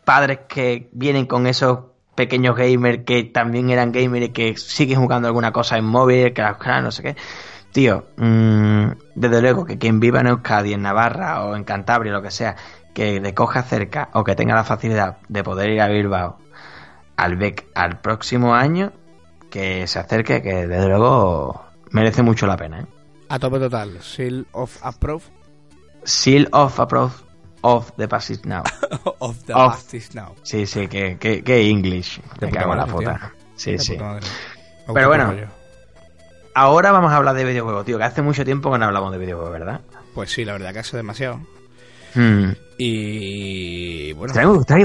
[0.04, 1.78] padres que vienen con esos
[2.14, 6.42] pequeños gamers que también eran gamers y que siguen jugando alguna cosa en móvil, que
[6.82, 7.16] no sé qué.
[7.72, 12.22] Tío, mmm, desde luego que quien viva en Euskadi, en Navarra o en Cantabria, lo
[12.22, 12.54] que sea,
[12.92, 16.38] que le coja cerca o que tenga la facilidad de poder ir a Bilbao
[17.16, 18.92] al BEC al próximo año,
[19.54, 22.80] que se acerque, que desde luego merece mucho la pena.
[22.80, 22.86] ¿eh?
[23.28, 24.02] A tope total.
[24.02, 25.22] Seal of Approve.
[26.02, 27.12] Seal of Approve
[27.60, 28.64] of the Passage Now.
[29.20, 30.34] of the Passage Now.
[30.42, 32.20] Sí, sí, que, que, que English.
[32.40, 33.32] Te cago la puta.
[33.54, 33.96] Sí, sí.
[34.92, 35.32] Pero bueno,
[36.56, 39.18] ahora vamos a hablar de videojuegos, tío, que hace mucho tiempo que no hablamos de
[39.18, 39.82] videojuegos, ¿verdad?
[40.16, 41.38] Pues sí, la verdad que hace demasiado.
[42.14, 42.52] Hmm.
[42.76, 44.32] Y bueno.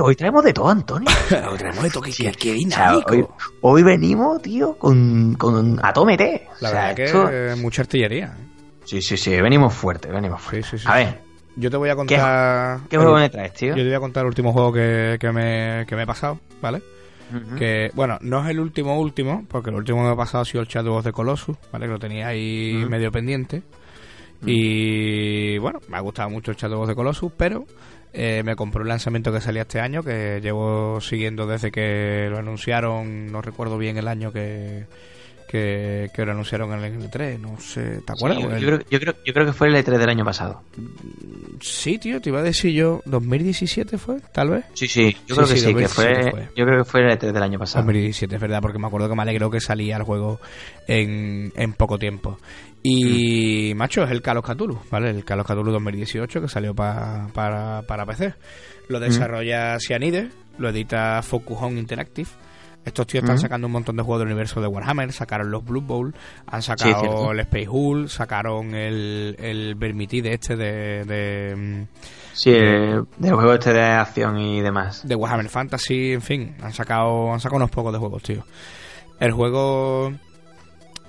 [0.04, 1.10] hoy traemos de todo, Antonio.
[1.52, 3.36] hoy traemos de todo, que, dinámico.
[3.62, 6.48] hoy, venimos, tío, con, con a tomete.
[6.62, 8.36] La verdad que mucha artillería.
[8.86, 10.78] Sí, sí, sí, venimos fuerte, venimos fuerte.
[10.86, 11.30] a ver.
[11.56, 12.80] Yo te voy a contar.
[12.90, 13.70] ¿Qué, juego me traes, tío?
[13.70, 16.40] Yo te voy a contar el último juego que, que, me, que me he pasado,
[16.62, 16.82] ¿vale?
[17.58, 20.46] Que, bueno, no es el último último, porque el último que me he pasado ha
[20.46, 21.86] sido el Shadow of the Colossus, ¿vale?
[21.86, 23.62] Que lo tenía ahí medio pendiente.
[24.45, 27.66] Y bueno, me ha gustado mucho el Shadow of the Colossus, pero
[28.14, 32.38] eh, me compró el lanzamiento que salía este año, que llevo siguiendo desde que lo
[32.38, 34.86] anunciaron, no recuerdo bien el año que,
[35.50, 38.40] que, lo anunciaron en el E3, no sé, ¿te acuerdas?
[38.40, 40.62] yo, creo, yo, creo, yo, creo, que fue el E3 del año pasado.
[41.60, 44.20] Sí, tío, te iba a decir yo, ¿2017 fue?
[44.32, 44.66] Tal vez.
[44.76, 47.42] Sí, sí, yo creo que sí, que fue, yo creo que fue el E3 del
[47.42, 47.84] año pasado.
[47.84, 50.40] 2017, es verdad, porque me acuerdo que me alegró que salía el juego
[50.88, 52.38] en, en poco tiempo.
[52.84, 55.10] Y, macho, es el Cthulhu, ¿vale?
[55.10, 58.36] El Carlos Cthulhu 2018 que salió para, para PC.
[58.88, 62.30] Lo desarrolla Cyanide, lo edita Focus Home Interactive.
[62.86, 65.82] Estos tíos están sacando un montón de juegos del universo de Warhammer, sacaron los Blue
[65.82, 66.16] Bowl,
[66.48, 71.04] han sacado el Space Hull, sacaron el, el Vermitide este de...
[71.06, 71.88] de
[72.34, 75.08] sí, del juego este de acción y demás.
[75.08, 78.44] De Warhammer Fantasy, en fin, han sacado, han sacado unos pocos de juegos, tío.
[79.20, 80.14] El juego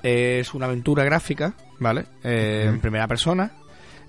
[0.03, 2.07] es una aventura gráfica, ¿vale?
[2.23, 3.53] Eh, en primera persona.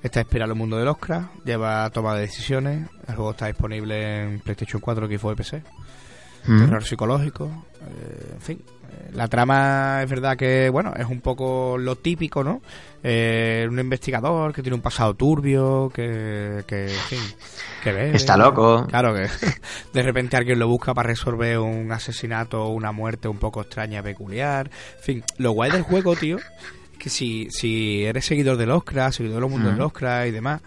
[0.02, 2.90] Está inspirado en el mundo del Oscar, lleva toma de decisiones.
[3.08, 5.64] El juego está disponible en PlayStation 4, Xbox y PC.
[6.46, 8.62] Terror psicológico, eh, en fin.
[8.62, 12.62] Eh, la trama es verdad que, bueno, es un poco lo típico, ¿no?
[13.04, 17.20] un investigador que tiene un pasado turbio, que, que en fin,
[17.84, 18.16] que ve.
[18.16, 18.86] Está loco.
[18.88, 19.28] Claro que
[19.94, 24.04] de repente alguien lo busca para resolver un asesinato o una muerte un poco extraña,
[24.04, 24.70] peculiar.
[24.98, 26.38] En fin, lo guay del juego, tío,
[27.00, 30.62] que si, si eres seguidor del Oscar, seguidor de los mundos del Oscar y demás,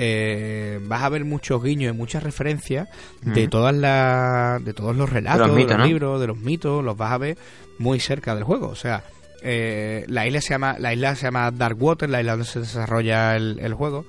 [0.00, 2.88] eh, vas a ver muchos guiños y muchas referencias
[3.22, 7.12] de todas las de todos los relatos, de los, libros, de los mitos, los vas
[7.12, 7.38] a ver
[7.78, 8.68] muy cerca del juego.
[8.68, 9.02] O sea,
[9.42, 13.34] eh, la isla se llama la isla se llama Darkwater, la isla donde se desarrolla
[13.36, 14.06] el, juego.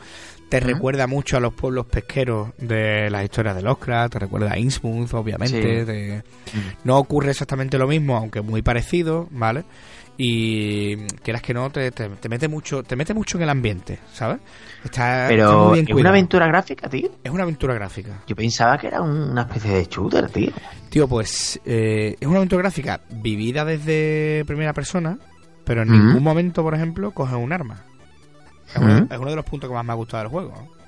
[0.49, 4.59] Te recuerda mucho a los pueblos pesqueros de las historias del Oscar, te recuerda a
[4.59, 6.23] Innsmouth, obviamente.
[6.83, 9.63] No ocurre exactamente lo mismo, aunque muy parecido, ¿vale?
[10.21, 14.41] Y quieras que no te, te, mete mucho te mete mucho en el ambiente sabes
[14.83, 18.21] está pero es una aventura gráfica tío es una aventura gráfica.
[18.27, 20.51] Yo pensaba que era una especie de shooter tío.
[20.89, 25.17] Tío pues eh, es una aventura gráfica vivida desde primera persona
[25.63, 27.85] pero en ningún momento por ejemplo coge un arma.
[28.75, 30.78] Es, uno, de los puntos que más me ha gustado del juego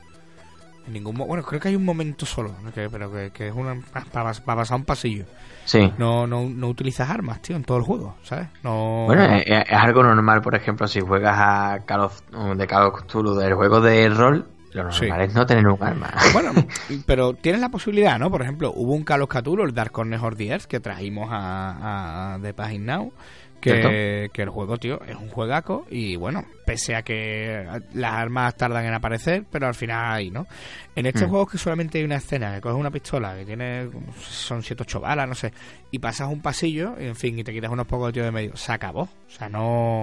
[0.88, 4.62] en ningún bueno creo que hay un momento solo pero que, es una para, para
[4.62, 5.26] pasar un pasillo
[5.66, 5.92] Sí.
[5.98, 8.48] No, no, no utilizas armas, tío, en todo el juego, ¿sabes?
[8.64, 9.06] No...
[9.06, 12.22] Bueno, es, algo normal, por ejemplo, si juegas a Call of,
[12.56, 16.12] de Call of Cthulhu del juego de rol, lo normal es no tener un arma.
[16.34, 16.52] Bueno,
[17.06, 18.32] pero tienes la posibilidad, ¿no?
[18.32, 22.40] Por ejemplo, hubo un Call of Cthulhu, el Dark Corner Hordiers, que trajimos a, a
[22.40, 23.14] The Pagin Now,
[23.62, 28.86] que, el juego, tío, es un juegaco y bueno, pese a que las armas tardan
[28.86, 30.48] en aparecer, pero al final hay, ¿no?
[30.96, 31.30] En este mm.
[31.30, 33.90] juego que solamente hay una escena, que coges una pistola que tiene,
[34.28, 35.54] son 7 8 balas, no sé,
[35.92, 38.32] y pasas un pasillo, y, en fin, y te quitas unos pocos de tío de
[38.32, 38.58] medio.
[38.58, 40.02] Se acabó, o sea, no...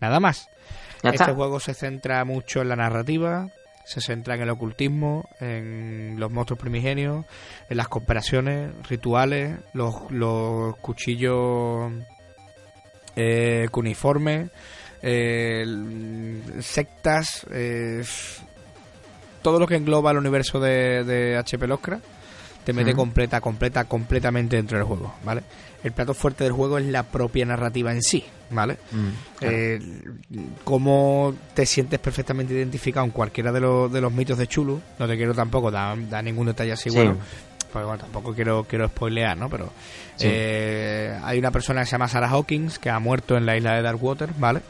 [0.00, 0.48] Nada más.
[1.02, 3.48] este juego se centra mucho en la narrativa,
[3.86, 7.24] se centra en el ocultismo, en los monstruos primigenios,
[7.70, 11.92] en las cooperaciones, rituales, los, los cuchillos
[13.16, 14.50] eh, cuniforme,
[15.02, 15.64] eh,
[16.60, 18.04] sectas, eh,
[19.42, 22.04] todo lo que engloba el universo de, de HP Lovecraft
[22.66, 25.42] te mete completa, completa, completamente dentro del juego, ¿vale?
[25.84, 28.76] El plato fuerte del juego es la propia narrativa en sí, ¿vale?
[28.90, 29.08] Mm,
[29.42, 29.78] eh,
[30.64, 35.06] cómo te sientes perfectamente identificado en cualquiera de los, de los mitos de Chulu, no
[35.06, 37.16] te quiero tampoco dar, ningún detalle así, bueno,
[37.84, 39.48] bueno, tampoco quiero, quiero spoilear, ¿no?
[39.50, 39.66] Pero
[40.16, 40.26] Sí.
[40.30, 43.74] eh, hay una persona que se llama Sarah Hawkins que ha muerto en la isla
[43.74, 44.60] de Darkwater, ¿vale?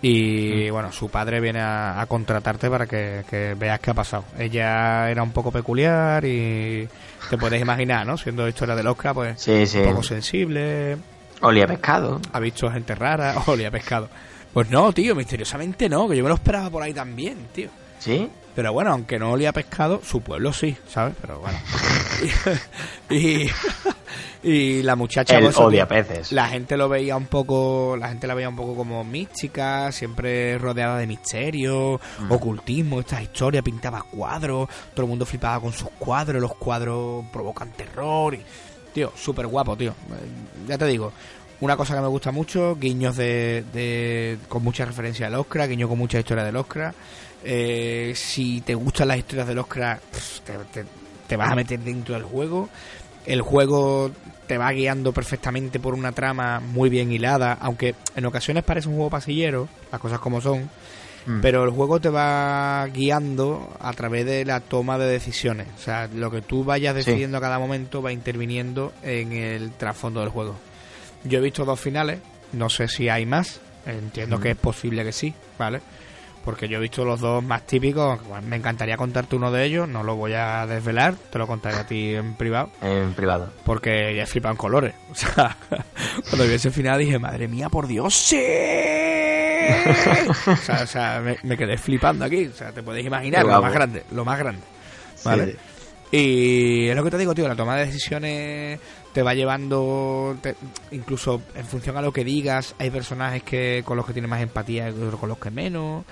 [0.00, 0.72] Y Mm.
[0.72, 4.24] bueno, su padre viene a, a contratarte para que, que veas qué ha pasado.
[4.38, 6.88] Ella era un poco peculiar y
[7.30, 8.16] te puedes imaginar, ¿no?
[8.18, 9.78] Siendo historia del Oscar, pues Sí, sí.
[9.78, 10.96] un poco sensible,
[11.40, 12.20] Olía pescado.
[12.32, 14.08] ha visto gente rara, olía pescado.
[14.52, 17.70] Pues no, tío, misteriosamente no, que yo me lo esperaba por ahí también, tío.
[17.98, 18.28] ¿Sí?
[18.54, 21.14] Pero bueno, aunque no olía pescado, su pueblo sí, ¿sabes?
[21.20, 21.58] Pero bueno.
[23.10, 23.46] y,
[24.42, 25.36] y la muchacha...
[25.38, 26.32] Él pues, eso, odia tío, peces.
[26.32, 30.58] La gente lo veía un poco, la gente la veía un poco como mística, siempre
[30.58, 32.30] rodeada de misterio, Mm.
[32.32, 37.70] ocultismo, estas historias, pintaba cuadros, todo el mundo flipaba con sus cuadros, los cuadros provocan
[37.72, 38.42] terror y,
[38.92, 39.92] tío, súper guapo, tío.
[39.92, 41.12] Eh, Ya te digo,
[41.60, 45.88] una cosa que me gusta mucho, guiños de, de con mucha referencia al Oscar, guiños
[45.88, 46.94] con mucha historia del Oscar.
[47.44, 50.84] Eh, si te gustan las historias del Oscar, pff, te, te-
[51.26, 52.68] te vas a meter dentro del juego.
[53.26, 54.10] El juego
[54.46, 58.94] te va guiando perfectamente por una trama muy bien hilada, aunque en ocasiones parece un
[58.96, 60.68] juego pasillero, las cosas como son,
[61.24, 61.40] Mm.
[61.40, 65.68] pero el juego te va guiando a través de la toma de decisiones.
[65.76, 66.98] O sea, lo que tú vayas Sí.
[67.04, 70.56] decidiendo a cada momento va interviniendo en el trasfondo del juego.
[71.22, 72.18] Yo he visto dos finales,
[72.52, 75.80] no sé si hay más, entiendo que es posible que sí, ¿vale?
[76.44, 79.88] Porque yo he visto los dos más típicos, bueno, me encantaría contarte uno de ellos,
[79.88, 83.52] no lo voy a desvelar, te lo contaré a ti en privado, En privado.
[83.64, 84.94] porque ya he flipado en colores.
[85.12, 85.56] O sea,
[86.28, 88.36] cuando vi ese final dije, madre mía, por Dios, sí.
[90.46, 93.62] o sea, o sea, me, me quedé flipando aquí, o sea, te puedes imaginar, lo
[93.62, 94.62] más grande, lo más grande.
[95.24, 95.52] ¿Vale?
[95.52, 95.58] Sí.
[96.14, 98.78] Y es lo que te digo, tío, la toma de decisiones
[99.12, 100.56] te va llevando, te-
[100.90, 104.40] incluso en función a lo que digas, hay personajes que con los que tienes más
[104.42, 106.04] empatía y con los que menos.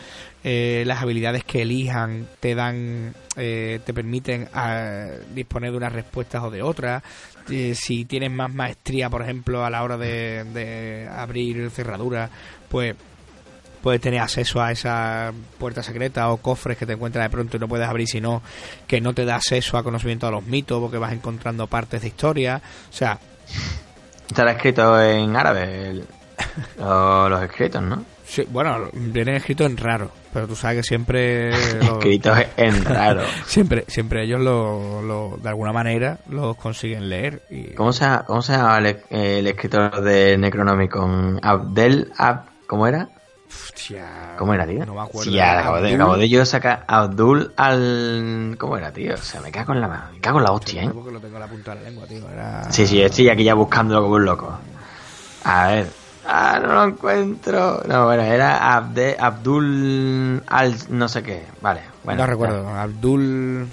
[0.43, 6.43] Eh, las habilidades que elijan te dan, eh, te permiten ah, disponer de unas respuestas
[6.43, 7.03] o de otras.
[7.51, 12.31] Eh, si tienes más maestría, por ejemplo, a la hora de, de abrir cerraduras,
[12.69, 12.95] pues
[13.83, 17.61] puedes tener acceso a esa puerta secreta o cofres que te encuentras de pronto y
[17.61, 18.43] no puedes abrir sino
[18.87, 22.09] que no te da acceso a conocimiento de los mitos porque vas encontrando partes de
[22.09, 23.19] historia o sea
[24.29, 26.05] Estará escrito en árabe el-
[26.79, 28.05] los escritos, ¿no?
[28.25, 31.51] sí, bueno vienen escritos en raro pero tú sabes que siempre
[31.81, 33.23] Escritos en raro.
[33.47, 38.25] siempre siempre ellos lo, lo- de alguna manera los consiguen leer y ¿Cómo se, llama-
[38.27, 41.41] cómo se llama el, el escritor de Necronomicon?
[41.43, 42.45] Abdel Ab...
[42.69, 43.09] ¿Cómo era?
[43.51, 44.87] Hostia, ¿Cómo era, tío?
[44.87, 48.55] no me acuerdo Sí, ya, acabo de, acabo de yo sacar Abdul al...
[48.59, 49.15] ¿Cómo era, tío?
[49.15, 50.91] O sea, me cago en la, me cago en la hostia, ¿eh?
[50.95, 52.71] porque lo tengo en la punta de la lengua tío era...
[52.71, 54.59] Sí, sí, estoy aquí ya buscándolo como un loco.
[55.45, 55.89] A ver.
[56.27, 57.83] Ah, no lo encuentro.
[57.89, 61.45] No, bueno, era Abde, Abdul al no sé qué.
[61.61, 62.21] Vale, bueno.
[62.21, 63.69] no recuerdo Abdul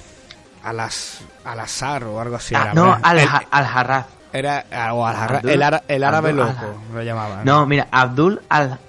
[0.63, 2.99] Alas, Alazar o algo así Ah, no, ¿verdad?
[3.03, 3.19] al,
[3.51, 4.05] al Harraz.
[4.33, 7.45] Era ah, o Abdul- el, ara- el árabe Abdul loco, Al- lo llamaban.
[7.45, 8.79] No, mira, Abdul al,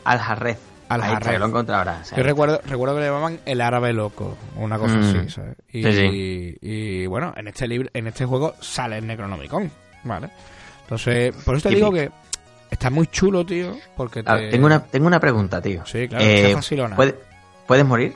[0.89, 1.03] al.
[1.03, 1.65] Ahí está, lo o
[2.05, 5.01] sea, Yo recuerdo, recuerdo que le llamaban el árabe loco, una cosa Mm.
[5.05, 5.57] así, ¿sabes?
[5.73, 9.71] Y, Sí, y, bueno, en este libro, en este juego sale el Necronomicon,
[10.05, 10.29] ¿vale?
[10.83, 12.11] Entonces, por eso te digo que
[12.71, 14.31] está muy chulo, tío, porque te...
[14.31, 15.85] a ver, tengo, una, tengo una pregunta, tío.
[15.87, 16.97] Sí, claro, Eh, está facilona.
[16.97, 17.15] ¿puede-
[17.67, 18.15] ¿Puedes morir?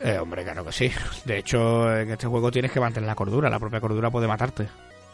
[0.00, 0.90] Eh, hombre, claro que sí.
[1.24, 4.68] De hecho, en este juego tienes que mantener la cordura, la propia cordura puede matarte.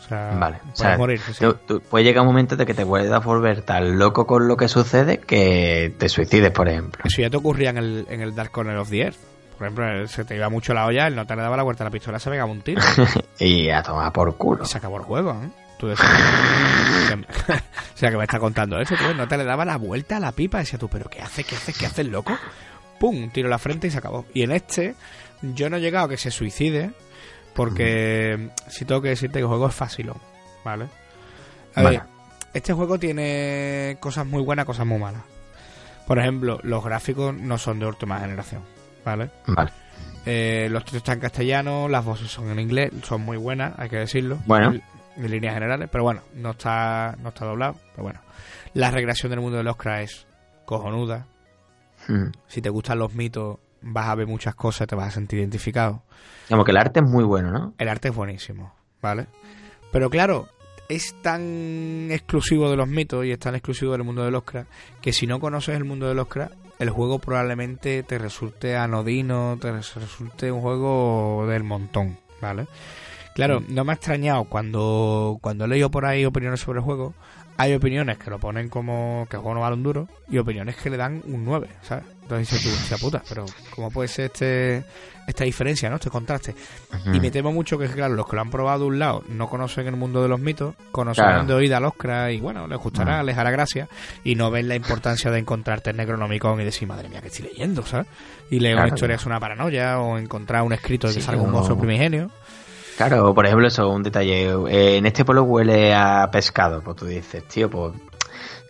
[0.04, 0.56] O sea, Vale.
[0.56, 1.44] O puedes sea, morir, sí, sí.
[1.44, 4.56] tú- tú- puede llegar un momento de que te puedas volver tan loco con lo
[4.56, 7.02] que sucede que te suicides, por ejemplo.
[7.04, 9.16] Eso ya te ocurría en el, en el Dark Corner of the Earth.
[9.56, 11.84] Por ejemplo, se te iba mucho la olla, él no te le daba la vuelta
[11.84, 12.82] a la pistola, se pegaba un tiro.
[13.38, 14.64] y a tomar por culo.
[14.66, 15.48] Se acabó el juego, ¿eh?
[15.78, 16.08] Tú decías,
[17.12, 17.54] o
[17.94, 18.94] sea, que me está contando eso.
[19.16, 20.58] No te le daba la vuelta a la pipa.
[20.58, 21.46] Decía tú, ¿pero qué haces?
[21.46, 21.76] ¿Qué haces?
[21.78, 22.36] ¿Qué haces, loco?
[22.98, 24.24] Pum, tiro a la frente y se acabó.
[24.34, 24.94] Y en este,
[25.42, 26.92] yo no he llegado a que se suicide.
[27.54, 30.10] Porque si tengo que decirte que el juego es fácil,
[30.64, 30.88] ¿vale?
[31.74, 32.02] A ver,
[32.52, 35.22] este juego tiene cosas muy buenas, cosas muy malas.
[36.06, 38.62] Por ejemplo, los gráficos no son de última generación,
[39.04, 39.30] ¿vale?
[39.46, 39.70] Vale.
[40.26, 43.88] Eh, los textos están en castellano, las voces son en inglés, son muy buenas, hay
[43.88, 44.38] que decirlo.
[44.46, 44.72] Bueno.
[44.72, 44.82] En,
[45.16, 48.20] en líneas generales, pero bueno, no está, no está doblado, pero bueno.
[48.74, 50.26] La regresión del mundo del Oscar es
[50.64, 51.26] cojonuda.
[52.08, 52.32] Mm.
[52.48, 56.02] Si te gustan los mitos, vas a ver muchas cosas, te vas a sentir identificado.
[56.48, 57.74] Como que el arte es muy bueno, ¿no?
[57.78, 59.26] El arte es buenísimo, ¿vale?
[59.92, 60.48] Pero claro,
[60.88, 64.66] es tan exclusivo de los mitos y es tan exclusivo del mundo del Oscar
[65.00, 69.72] que si no conoces el mundo del Oscar, el juego probablemente te resulte anodino, te
[69.72, 72.66] resulte un juego del montón, ¿vale?
[73.34, 77.14] Claro, no me ha extrañado cuando, cuando he leído por ahí opiniones sobre el juego,
[77.56, 80.76] hay opiniones que lo ponen como que el juego no vale un duro y opiniones
[80.76, 82.04] que le dan un 9, ¿sabes?
[82.24, 83.44] Entonces dices tú, puta, pero
[83.74, 84.84] ¿cómo puede ser este
[85.26, 85.96] esta diferencia, ¿no?
[85.96, 86.54] Este contraste.
[87.12, 89.48] Y me temo mucho que, claro, los que lo han probado de un lado no
[89.48, 93.22] conocen el mundo de los mitos, conocen de oída al Oscar y bueno, les gustará,
[93.22, 93.88] les hará gracia
[94.22, 97.46] y no ven la importancia de encontrarte el Necronomicon y decir, madre mía, que estoy
[97.46, 98.06] leyendo, ¿sabes?
[98.50, 101.50] Y leer una historia es una paranoia o encontrar un escrito de que salga un
[101.50, 102.30] monstruo primigenio.
[102.96, 104.50] Claro, por ejemplo, eso, un detalle.
[104.68, 107.92] Eh, en este pueblo huele a pescado, pues tú dices, tío, pues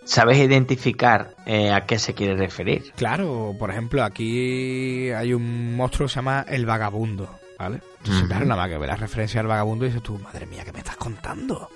[0.04, 2.92] ¿Sabes identificar eh, a qué se quiere referir?
[2.96, 7.28] Claro, por ejemplo, aquí hay un monstruo que se llama el vagabundo,
[7.58, 7.80] ¿vale?
[7.98, 10.62] Entonces, claro, nada más que ve la referencia al vagabundo y dices tú, madre mía,
[10.64, 11.70] ¿qué me estás contando?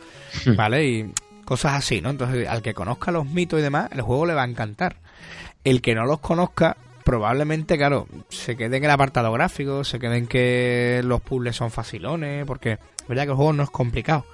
[0.56, 0.86] ¿Vale?
[0.86, 1.12] Y
[1.46, 2.10] cosas así, ¿no?
[2.10, 4.96] Entonces, al que conozca los mitos y demás, el juego le va a encantar.
[5.64, 10.18] El que no los conozca, probablemente, claro, se quede en el apartado gráfico, se quede
[10.18, 14.26] en que los puzzles son facilones, porque es verdad que el juego no es complicado.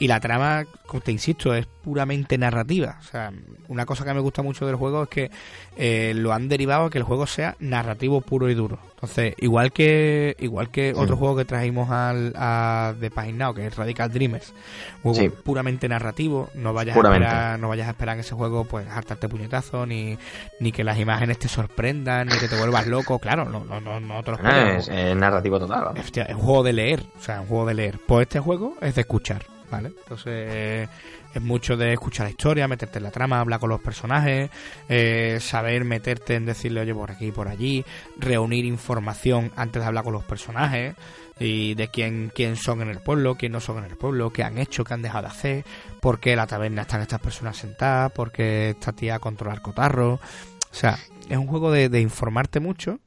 [0.00, 2.96] Y la trama, como te insisto, es puramente narrativa.
[3.00, 3.30] O sea,
[3.68, 5.30] una cosa que me gusta mucho del juego es que
[5.76, 8.78] eh, lo han derivado a que el juego sea narrativo puro y duro.
[8.94, 13.76] Entonces, igual que igual que otro juego que trajimos al, a The Paginado, que es
[13.76, 14.54] Radical Dreamers,
[15.02, 18.88] juego puramente narrativo, no vayas a esperar, no vayas a esperar en ese juego pues
[18.88, 20.16] hartarte puñetazo, ni,
[20.60, 24.00] ni que las imágenes te sorprendan, ni que te vuelvas loco, claro, no, no, no,
[24.00, 25.92] no te lo ah, es, narrativo total.
[25.96, 27.98] es un juego de leer, o sea, un juego de leer.
[28.06, 29.59] Pues este juego es de escuchar.
[29.70, 29.92] ¿Vale?
[30.02, 30.88] Entonces
[31.32, 34.50] es mucho de escuchar la historia, meterte en la trama, hablar con los personajes,
[34.88, 37.84] eh, saber meterte en decirle, oye, por aquí y por allí,
[38.18, 40.94] reunir información antes de hablar con los personajes
[41.38, 44.42] y de quién, quién son en el pueblo, quién no son en el pueblo, qué
[44.42, 45.64] han hecho, qué han dejado de hacer,
[46.00, 50.14] por qué la taberna están estas personas sentadas, por qué esta tía controlar cotarro.
[50.14, 50.98] O sea,
[51.28, 52.98] es un juego de, de informarte mucho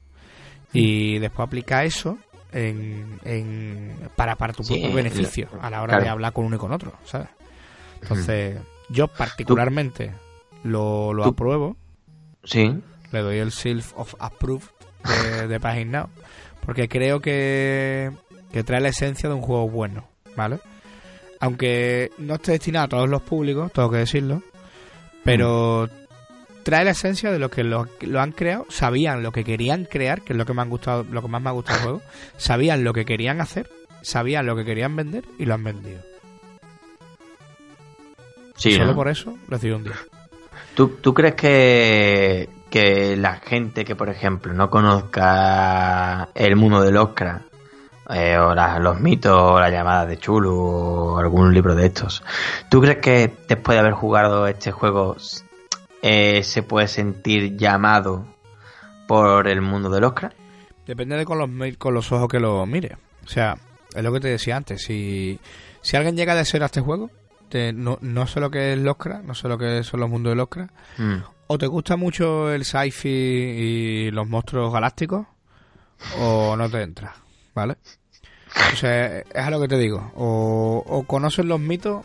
[0.72, 2.18] y después aplicar eso
[2.54, 6.72] en, para, para tu propio beneficio a la hora de hablar con uno y con
[6.72, 7.28] otro, ¿sabes?
[8.00, 10.12] Entonces, yo particularmente
[10.62, 11.76] lo, lo apruebo.
[12.44, 12.80] Sí.
[13.12, 14.68] Le doy el Self of Approved
[15.04, 16.08] de, de Now.
[16.64, 18.10] Porque creo que,
[18.52, 20.60] que trae la esencia de un juego bueno, ¿vale?
[21.40, 24.42] Aunque no esté destinado a todos los públicos, tengo que decirlo.
[25.24, 25.88] Pero
[26.64, 27.86] trae la esencia de lo que lo,
[28.18, 31.22] han creado, sabían lo que querían crear, que es lo que me han gustado, lo
[31.22, 32.02] que más me ha gustado el juego,
[32.36, 33.70] sabían lo que querían hacer,
[34.02, 36.00] sabían lo que querían vender y lo han vendido.
[38.56, 39.96] Sí, Solo por eso les doy un día.
[40.74, 46.96] ¿Tú, ¿Tú crees que, que la gente que, por ejemplo, no conozca el mundo del
[46.96, 47.42] Oscar
[48.10, 52.22] eh, o los mitos o la llamada de Chulu o algún libro de estos,
[52.68, 55.16] ¿tú crees que después de haber jugado este juego
[56.06, 58.26] eh, se puede sentir llamado
[59.08, 60.34] por el mundo del Oscar?
[60.86, 61.48] Depende de con los,
[61.78, 62.98] con los ojos que lo mire.
[63.24, 63.56] O sea,
[63.94, 64.82] es lo que te decía antes.
[64.82, 65.40] Si,
[65.80, 67.10] si alguien llega a desear a este juego,
[67.72, 70.32] no, no sé lo que es el Oscar, no sé lo que son los mundos
[70.32, 71.16] del Oscar, mm.
[71.46, 75.26] o te gusta mucho el sci-fi y los monstruos galácticos,
[76.18, 77.14] o no te entra,
[77.54, 77.78] ¿vale?
[78.74, 80.12] O sea, es a lo que te digo.
[80.16, 82.04] O, o conoces los mitos,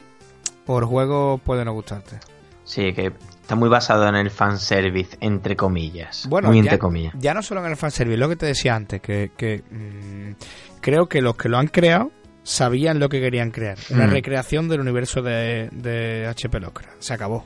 [0.68, 2.18] o el juego puede no gustarte.
[2.64, 3.12] Sí, que
[3.50, 6.28] está muy basado en el fanservice, entre comillas.
[6.30, 7.16] Bueno, muy ya, entre comillas.
[7.18, 10.34] Ya no solo en el fanservice, lo que te decía antes, que, que mm,
[10.82, 12.12] creo que los que lo han creado
[12.44, 13.80] sabían lo que querían crear.
[13.90, 14.12] Una mm.
[14.12, 16.98] recreación del universo de, de HP Lovecraft.
[17.00, 17.44] Se acabó.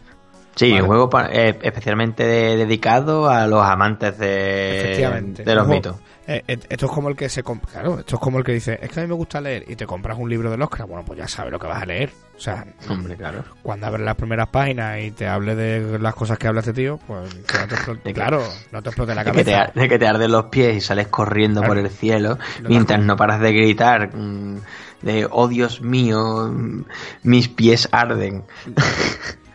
[0.56, 5.96] Sí, un juego eh, especialmente dedicado a los amantes de, de los mitos.
[6.26, 8.80] Eh, eh, esto es como el que se claro, esto es como el que dice,
[8.82, 11.04] es que a mí me gusta leer y te compras un libro de Oscar, bueno,
[11.04, 12.12] pues ya sabes lo que vas a leer.
[12.36, 13.44] O sea, hombre, claro.
[13.62, 16.98] Cuando abres las primeras páginas y te hable de las cosas que habla este tío,
[17.06, 17.34] pues
[18.14, 18.42] claro,
[18.72, 19.72] no te explote la cabeza.
[19.76, 23.40] De que te, arden los pies y sales corriendo por el cielo mientras no paras
[23.40, 24.62] de gritar mm,
[25.02, 26.86] de, oh Dios mío, mm,
[27.24, 28.44] mis pies arden.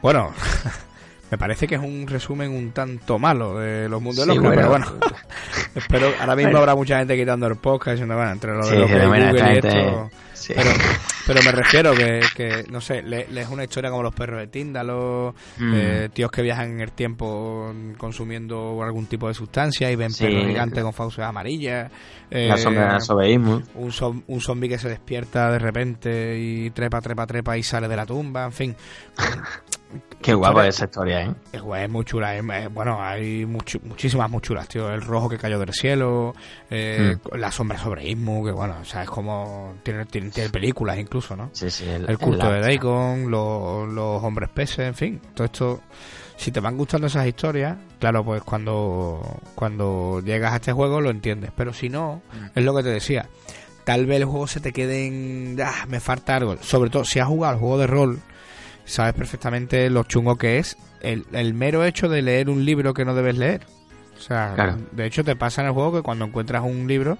[0.02, 0.32] Bueno,
[1.30, 4.68] me parece que es un resumen un tanto malo de los mundos de los pero
[4.68, 4.86] bueno.
[5.74, 9.54] Espero, ahora mismo habrá mucha gente quitando el podcast diciendo, bueno, entre lo de Google
[9.54, 10.10] y esto...
[10.46, 10.70] Pero,
[11.26, 15.34] pero, me refiero que, que no sé, lees una historia como los perros de Tíndalo,
[15.58, 15.72] mm.
[15.74, 20.46] eh, tíos que viajan en el tiempo consumiendo algún tipo de sustancia y ven perros
[20.46, 21.90] gigantes con fauces amarillas.
[22.30, 23.62] Eh, la sobeísmo.
[23.74, 27.96] Un, un zombie que se despierta de repente y trepa, trepa, trepa y sale de
[27.96, 28.76] la tumba, en fin.
[30.20, 31.34] Qué guapa esa historia, ¿eh?
[31.52, 32.40] Es, muy chula.
[32.72, 34.92] bueno, hay muchísimas muy chulas, tío.
[34.92, 36.34] El rojo que cayó del cielo,
[36.70, 37.36] eh, mm.
[37.36, 39.74] la sombra sobre Ismu, que bueno, o sea, es como.
[39.82, 41.50] Tiene, tiene, películas incluso, ¿no?
[41.52, 41.88] Sí, sí.
[41.88, 45.20] El, culto de Dagon, los, los hombres peces, en fin.
[45.34, 45.80] Todo esto.
[46.36, 51.10] Si te van gustando esas historias, claro, pues cuando, cuando llegas a este juego lo
[51.10, 51.50] entiendes.
[51.56, 52.58] Pero si no, mm.
[52.58, 53.28] es lo que te decía.
[53.84, 55.56] Tal vez el juego se te quede en.
[55.64, 56.56] Ah, me falta algo.
[56.60, 58.20] Sobre todo si has jugado el juego de rol
[58.88, 63.04] sabes perfectamente lo chungo que es el, el mero hecho de leer un libro que
[63.04, 63.62] no debes leer.
[64.16, 64.76] O sea, Claro.
[64.92, 67.18] de hecho te pasa en el juego que cuando encuentras un libro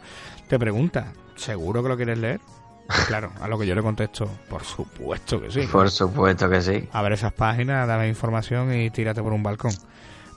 [0.49, 2.40] te pregunta, ¿seguro que lo quieres leer?
[3.07, 5.61] Claro, a lo que yo le contesto, por supuesto que sí.
[5.70, 6.89] Por supuesto que sí.
[6.93, 9.73] Abre esas páginas, dame información y tírate por un balcón.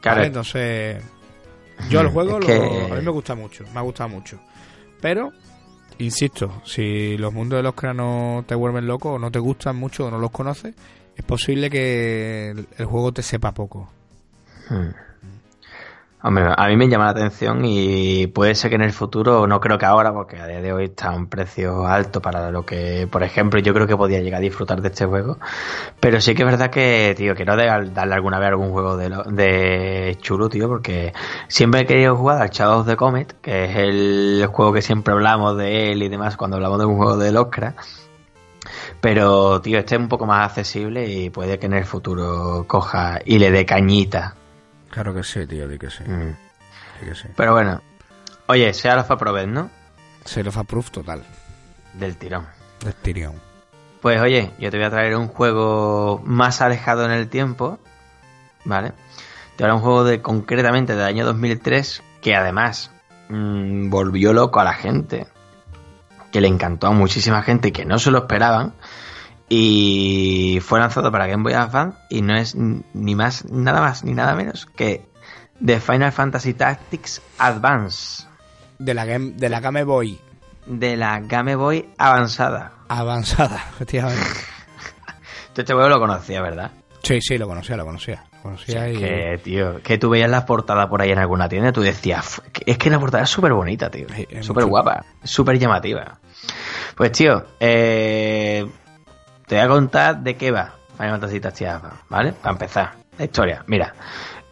[0.02, 0.18] Claro.
[0.18, 1.02] Vale, entonces,
[1.90, 4.38] yo el juego Es lo- que- a mí me gusta mucho, me ha gustado mucho.
[5.00, 5.32] Pero,
[6.00, 10.08] insisto, si los mundos de los no te vuelven loco o no te gustan mucho
[10.08, 10.76] o no los conoces,
[11.16, 13.90] es posible que el, juego te sepa poco.
[14.70, 14.90] Hmm.
[16.24, 19.60] Hombre, a mí me llama la atención y puede ser que en el futuro, no
[19.60, 23.08] creo que ahora, porque a día de hoy está un precio alto para lo que,
[23.12, 25.40] por ejemplo, yo creo que podía llegar a disfrutar de este juego.
[26.00, 29.10] Pero sí que es verdad que, tío, quiero de- darle alguna vez algún juego de,
[29.10, 31.12] lo- de chulo, tío, porque
[31.48, 35.16] siempre he querido jugar al Shadow of the Comet, que es el juego que siempre
[35.16, 37.74] hablamos de él y demás cuando hablamos de un juego del Oscar.
[39.02, 43.20] Pero, tío, este es un poco más accesible y puede que en el futuro coja
[43.26, 44.36] y le dé cañita.
[44.90, 46.04] Claro que sí, tío, di que sí.
[46.04, 46.36] Mm.
[47.02, 47.28] di que sí.
[47.36, 47.82] Pero bueno,
[48.48, 49.70] oye, sea los Probet, ¿no?
[50.26, 51.24] Se lo proof total.
[51.94, 52.46] Del tirón.
[52.86, 53.34] De Tyrion.
[54.02, 57.80] Pues oye, yo te voy a traer un juego más alejado en el tiempo,
[58.66, 58.94] ¿vale?
[59.56, 62.92] Te voy a un juego de concretamente del año 2003 que además
[63.30, 65.28] mm, volvió loco a la gente,
[66.32, 68.74] que le encantó a muchísima gente y que no se lo esperaban.
[69.54, 74.14] Y fue lanzado para Game Boy Advance y no es ni más, nada más ni
[74.14, 75.02] nada menos que
[75.64, 78.24] The Final Fantasy Tactics Advance
[78.80, 80.18] De la Game, de la Game Boy
[80.66, 82.72] de la Game Boy avanzada.
[82.88, 84.24] avanzada, efectivamente.
[85.54, 86.72] Tú este juego lo conocías, ¿verdad?
[87.04, 88.24] Sí, sí, lo conocía, lo conocía.
[88.36, 88.96] Lo conocía y...
[88.96, 92.42] Que, tío, que tú veías las portadas por ahí en alguna tienda tú decías, "Fu-
[92.54, 94.08] que- es que la portada es súper bonita, tío.
[94.42, 96.20] Súper guapa, súper llamativa.
[96.96, 98.66] Pues, tío, eh,
[99.52, 102.32] te voy a contar de qué va Final Fantasy Tactics ¿vale?
[102.32, 103.66] Para empezar, la historia.
[103.68, 103.94] Mira,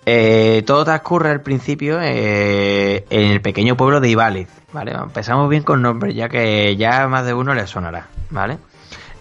[0.06, 4.92] eh, todo transcurre al principio eh, en el pequeño pueblo de Ibaliz, ¿vale?
[4.92, 8.58] Empezamos bien con nombres, ya que ya más de uno le sonará, ¿vale?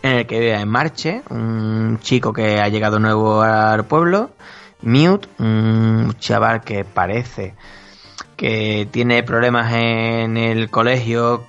[0.02, 4.30] En el que vive en Marche, un chico que ha llegado nuevo al pueblo,
[4.82, 7.55] Mute, un chaval que parece
[8.36, 11.44] que tiene problemas en el colegio,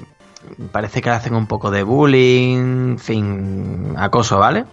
[0.72, 4.66] parece que le hacen un poco de bullying, en fin, acoso, ¿vale?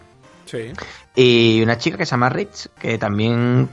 [0.45, 0.73] Sí.
[1.15, 3.69] Y una chica que se llama Rich, que también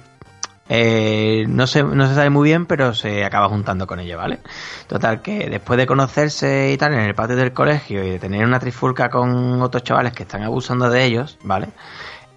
[0.69, 4.39] eh, no, se, no se sabe muy bien, pero se acaba juntando con ella, ¿vale?
[4.87, 8.45] Total, que después de conocerse y tal en el patio del colegio y de tener
[8.45, 11.69] una trifulca con otros chavales que están abusando de ellos, ¿vale?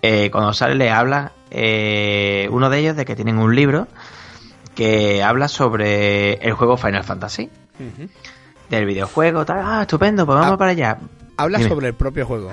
[0.02, 3.88] Eh, cuando sale le habla eh, uno de ellos de que tienen un libro
[4.74, 7.48] que habla sobre el juego Final Fantasy,
[8.70, 9.60] del videojuego, tal.
[9.64, 10.58] Ah, estupendo, pues vamos Ah.
[10.58, 10.98] para allá.
[11.36, 11.70] Habla Dime.
[11.70, 12.52] sobre el propio juego.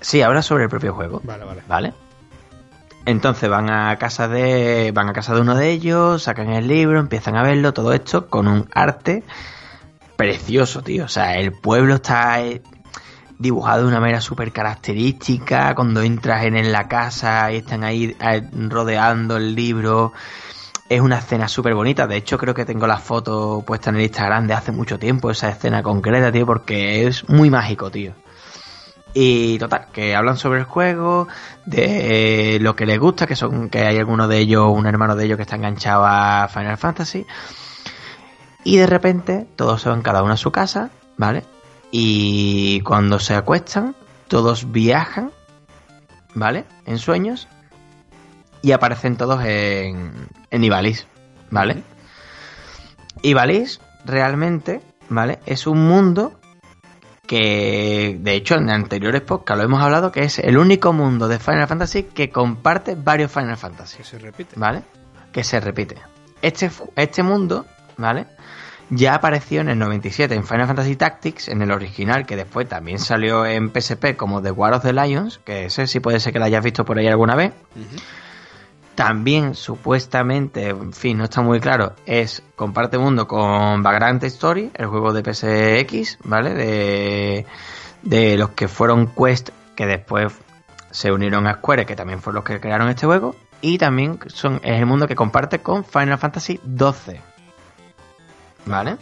[0.00, 1.20] Sí, habla sobre el propio juego.
[1.24, 1.62] Vale, vale.
[1.68, 1.94] ¿Vale?
[3.04, 4.92] Entonces van a casa de.
[4.94, 8.28] van a casa de uno de ellos, sacan el libro, empiezan a verlo, todo esto
[8.28, 9.24] con un arte
[10.16, 11.04] precioso, tío.
[11.04, 12.62] O sea, el pueblo está eh,
[13.38, 15.74] dibujado de una manera súper característica.
[15.74, 20.12] Cuando entras en, en la casa y están ahí eh, rodeando el libro.
[20.92, 22.06] Es una escena súper bonita.
[22.06, 25.30] De hecho, creo que tengo la foto puesta en el Instagram de hace mucho tiempo,
[25.30, 28.12] esa escena concreta, tío, porque es muy mágico, tío.
[29.14, 31.28] Y total, que hablan sobre el juego,
[31.64, 35.24] de lo que les gusta, que son que hay alguno de ellos, un hermano de
[35.24, 37.24] ellos que está enganchado a Final Fantasy.
[38.62, 41.42] Y de repente todos se van cada uno a su casa, ¿vale?
[41.90, 43.96] Y cuando se acuestan,
[44.28, 45.30] todos viajan,
[46.34, 46.66] ¿vale?
[46.84, 47.48] En sueños.
[48.62, 51.04] Y aparecen todos en, en Ivalice,
[51.50, 51.82] ¿vale?
[53.22, 55.40] Ivalice realmente, ¿vale?
[55.46, 56.38] Es un mundo
[57.26, 61.38] que de hecho en anteriores podcasts lo hemos hablado que es el único mundo de
[61.38, 64.54] Final Fantasy que comparte varios Final Fantasy, Que se repite.
[64.56, 64.82] ¿vale?
[65.32, 65.96] Que se repite.
[66.42, 67.64] Este, este mundo,
[67.96, 68.26] ¿vale?
[68.90, 72.98] Ya apareció en el 97 en Final Fantasy Tactics, en el original, que después también
[72.98, 76.38] salió en PSP como The War of the Lions, que ese sí puede ser que
[76.38, 77.52] lo hayas visto por ahí alguna vez.
[78.94, 84.86] También, supuestamente, en fin, no está muy claro, es comparte mundo con Vagrant Story, el
[84.86, 86.52] juego de PSX, ¿vale?
[86.52, 87.46] De,
[88.02, 90.34] de los que fueron Quest, que después
[90.90, 93.34] se unieron a Square, que también fueron los que crearon este juego.
[93.62, 97.20] Y también son, es el mundo que comparte con Final Fantasy XII.
[98.66, 98.98] ¿Vale?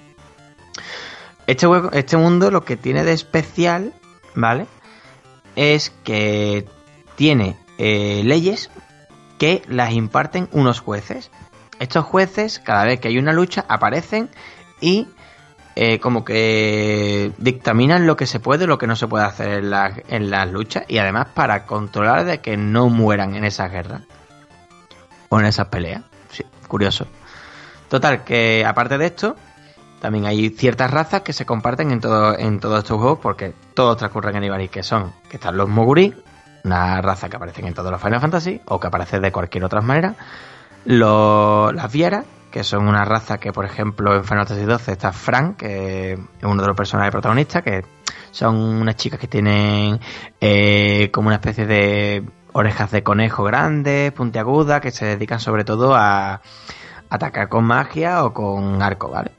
[1.47, 3.93] Este, juego, este mundo lo que tiene de especial,
[4.35, 4.67] ¿vale?
[5.57, 6.69] Es que
[7.17, 8.71] tiene eh, leyes
[9.41, 11.31] que las imparten unos jueces.
[11.79, 14.29] Estos jueces, cada vez que hay una lucha, aparecen
[14.83, 15.09] y
[15.77, 19.71] eh, como que dictaminan lo que se puede lo que no se puede hacer en,
[19.71, 24.03] las- en las luchas y además para controlar de que no mueran en esas guerras
[25.31, 26.03] o en esas peleas.
[26.31, 27.07] Sí, curioso.
[27.89, 29.37] Total, que aparte de esto,
[30.01, 33.97] también hay ciertas razas que se comparten en, todo, en todos estos juegos porque todos
[33.97, 36.15] transcurren en Ibariz, que son, que están los Moguri,
[36.65, 39.81] una raza que aparecen en todos los Final Fantasy o que aparece de cualquier otra
[39.81, 40.15] manera,
[40.85, 45.13] los, las Vieras, que son una raza que, por ejemplo, en Final Fantasy XII está
[45.13, 47.85] Frank, que es uno de los personajes protagonistas, que
[48.31, 50.01] son unas chicas que tienen
[50.41, 55.95] eh, como una especie de orejas de conejo grandes, puntiagudas, que se dedican sobre todo
[55.95, 56.41] a
[57.09, 59.33] atacar con magia o con arco, ¿vale?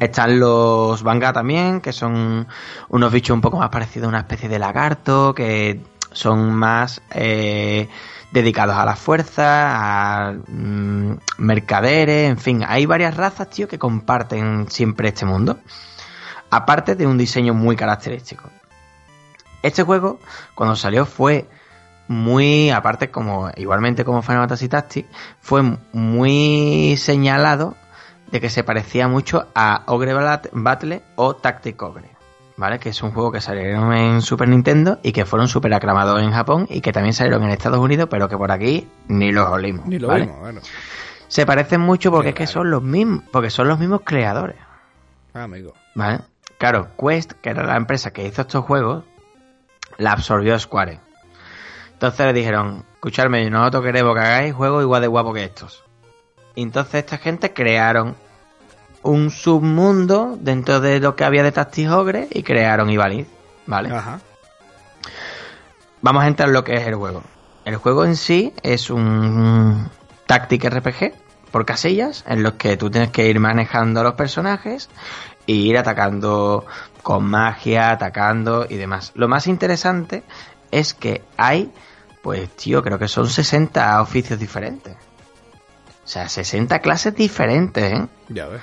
[0.00, 2.48] Están los Vanga también, que son
[2.88, 5.80] unos bichos un poco más parecidos a una especie de lagarto, que
[6.12, 7.88] son más eh,
[8.32, 14.66] dedicados a la fuerza, a mm, mercaderes, en fin, hay varias razas, tío, que comparten
[14.70, 15.58] siempre este mundo.
[16.50, 18.48] Aparte de un diseño muy característico.
[19.62, 20.20] Este juego,
[20.54, 21.48] cuando salió, fue
[22.08, 25.08] muy, aparte como, igualmente como Final Fantasy Tactics,
[25.40, 25.62] fue
[25.92, 27.74] muy señalado
[28.30, 32.10] de que se parecía mucho a Ogre Bat- Battle o Tactic Ogre,
[32.56, 32.78] ¿vale?
[32.78, 36.32] Que es un juego que salieron en Super Nintendo y que fueron súper aclamados en
[36.32, 39.86] Japón y que también salieron en Estados Unidos, pero que por aquí ni los olimos,
[39.86, 40.22] Ni lo ¿vale?
[40.26, 40.60] vimos, bueno.
[41.28, 44.56] Se parecen mucho porque Qué es que son los mismos, porque son los mismos creadores,
[45.34, 45.74] Ah, amigo.
[45.94, 46.20] ¿vale?
[46.58, 49.04] Claro, Quest, que era la empresa que hizo estos juegos,
[49.98, 51.00] la absorbió Square.
[51.92, 55.84] Entonces le dijeron, escuchadme, nosotros queremos que hagáis juegos igual de guapos que estos.
[56.54, 58.16] Y entonces esta gente crearon
[59.06, 63.26] un submundo dentro de lo que había de Tactics Ogre y crearon Ivaliz,
[63.66, 63.94] ¿vale?
[63.94, 64.20] Ajá.
[66.02, 67.22] Vamos a entrar en lo que es el juego.
[67.64, 69.88] El juego en sí es un
[70.26, 71.14] Tactic RPG
[71.50, 74.88] por casillas en los que tú tienes que ir manejando a los personajes
[75.46, 76.66] e ir atacando
[77.02, 79.12] con magia, atacando y demás.
[79.14, 80.22] Lo más interesante
[80.70, 81.72] es que hay,
[82.22, 84.94] pues tío, creo que son 60 oficios diferentes.
[86.04, 88.06] O sea, 60 clases diferentes, ¿eh?
[88.28, 88.62] Ya ves.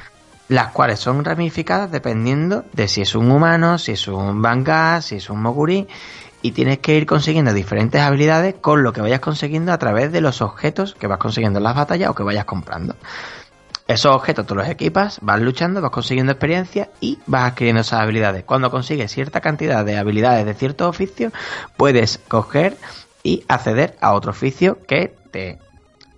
[0.54, 5.16] Las cuales son ramificadas dependiendo de si es un humano, si es un Vanga, si
[5.16, 5.88] es un Moguri,
[6.44, 10.22] y tienes que ir consiguiendo diferentes habilidades con lo que vayas consiguiendo a través de
[10.22, 12.96] los objetos que vas consiguiendo en las batallas o que vayas comprando.
[13.88, 18.44] Esos objetos tú los equipas, vas luchando, vas consiguiendo experiencia y vas adquiriendo esas habilidades.
[18.44, 21.32] Cuando consigues cierta cantidad de habilidades de cierto oficio,
[21.78, 22.78] puedes coger
[23.24, 25.58] y acceder a otro oficio que te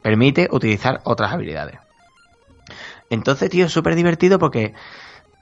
[0.01, 1.84] permite utilizar otras habilidades.
[3.09, 4.73] Entonces, tío, es súper divertido porque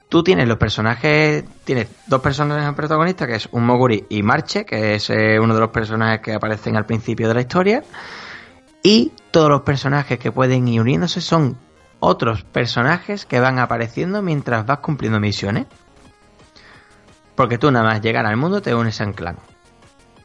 [0.08, 4.94] tú tienes los personajes, tienes dos personajes protagonistas, que es un Moguri y Marche, que
[4.94, 7.82] es eh, uno de los personajes que aparecen al principio de la historia,
[8.82, 11.56] y todos los personajes que pueden ir uniéndose son
[12.00, 15.66] otros personajes que van apareciendo mientras vas cumpliendo misiones.
[17.34, 19.36] Porque tú nada más llegar al mundo te unes a un clan.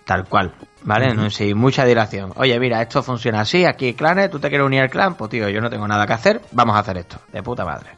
[0.10, 1.14] Tal cual, ¿vale?
[1.14, 2.34] No sin mucha dilación.
[2.36, 5.30] Oye, mira, esto funciona así, aquí hay clanes, tú te quieres unir al clan, pues
[5.30, 7.92] tío, yo no tengo nada que hacer, vamos a hacer esto, de puta madre.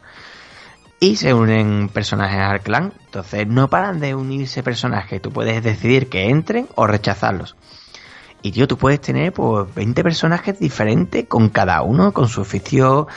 [0.99, 6.09] Y se unen personajes al clan, entonces no paran de unirse personajes, tú puedes decidir
[6.09, 7.55] que entren o rechazarlos.
[8.41, 13.07] Y tío, tú puedes tener pues 20 personajes diferentes con cada uno, con su oficio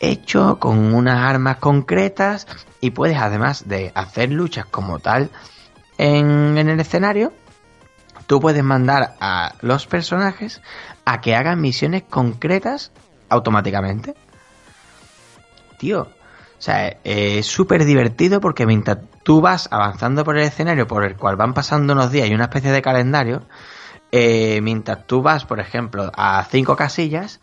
[0.00, 2.48] hecho, con unas armas concretas,
[2.80, 5.30] y puedes además de hacer luchas como tal
[5.98, 7.32] en, en el escenario,
[8.30, 10.62] tú puedes mandar a los personajes
[11.04, 12.92] a que hagan misiones concretas
[13.28, 14.14] automáticamente.
[15.78, 21.04] Tío, o sea, es súper divertido porque mientras tú vas avanzando por el escenario por
[21.04, 23.42] el cual van pasando unos días y una especie de calendario,
[24.12, 27.40] eh, mientras tú vas, por ejemplo, a cinco casillas,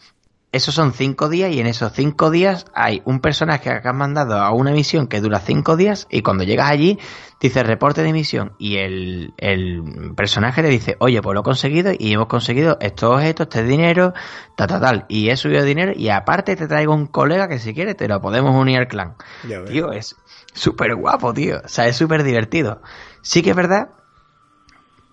[0.57, 4.39] esos son cinco días y en esos cinco días hay un personaje que has mandado
[4.39, 6.99] a una misión que dura cinco días y cuando llegas allí
[7.39, 11.91] dice reporte de misión y el, el personaje le dice, oye, pues lo he conseguido
[11.97, 14.13] y hemos conseguido estos objetos, este dinero,
[14.55, 17.73] tal, tal, tal, y he subido dinero y aparte te traigo un colega que si
[17.73, 19.15] quieres te lo podemos unir al clan.
[19.47, 19.63] Ya.
[19.63, 20.15] Tío, es
[20.53, 21.61] súper guapo, tío.
[21.63, 22.81] O sea, es súper divertido.
[23.21, 23.89] Sí que es verdad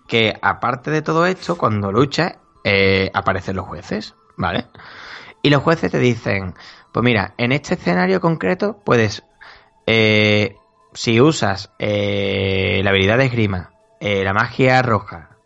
[0.07, 4.67] que aparte de todo esto, cuando luchas, eh, aparecen los jueces, ¿vale?
[5.45, 6.55] Y los jueces te dicen,
[6.91, 9.23] pues mira, en este escenario concreto puedes,
[9.85, 10.55] eh,
[10.91, 13.69] si usas eh, la habilidad de esgrima,
[13.99, 15.37] eh, la magia roja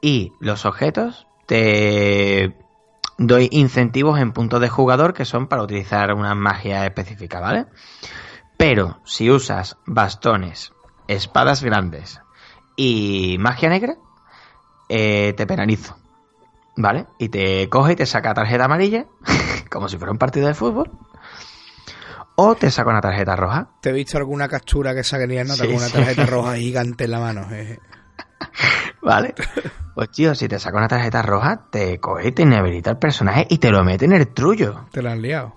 [0.00, 2.56] y los objetos, te
[3.18, 7.66] doy incentivos en puntos de jugador que son para utilizar una magia específica, ¿vale?
[8.56, 10.72] Pero si usas bastones,
[11.06, 12.22] espadas grandes
[12.76, 13.96] y magia negra,
[14.88, 15.98] te penalizo.
[16.76, 17.06] ¿Vale?
[17.18, 19.06] Y te coge y te saca tarjeta amarilla,
[19.70, 20.90] como si fuera un partido de fútbol.
[22.36, 23.68] o te saca una tarjeta roja.
[23.80, 25.92] ¿Te he visto alguna captura que sacaría nota Sí, con una sí.
[25.92, 27.46] tarjeta roja gigante en la mano?
[27.52, 27.78] eh.
[29.02, 29.34] ¿Vale?
[29.94, 33.46] Pues tío, si te saca una tarjeta roja, te coge y te inhabilita el personaje
[33.48, 34.86] y te lo mete en el trullo.
[34.90, 35.54] Te la han liado.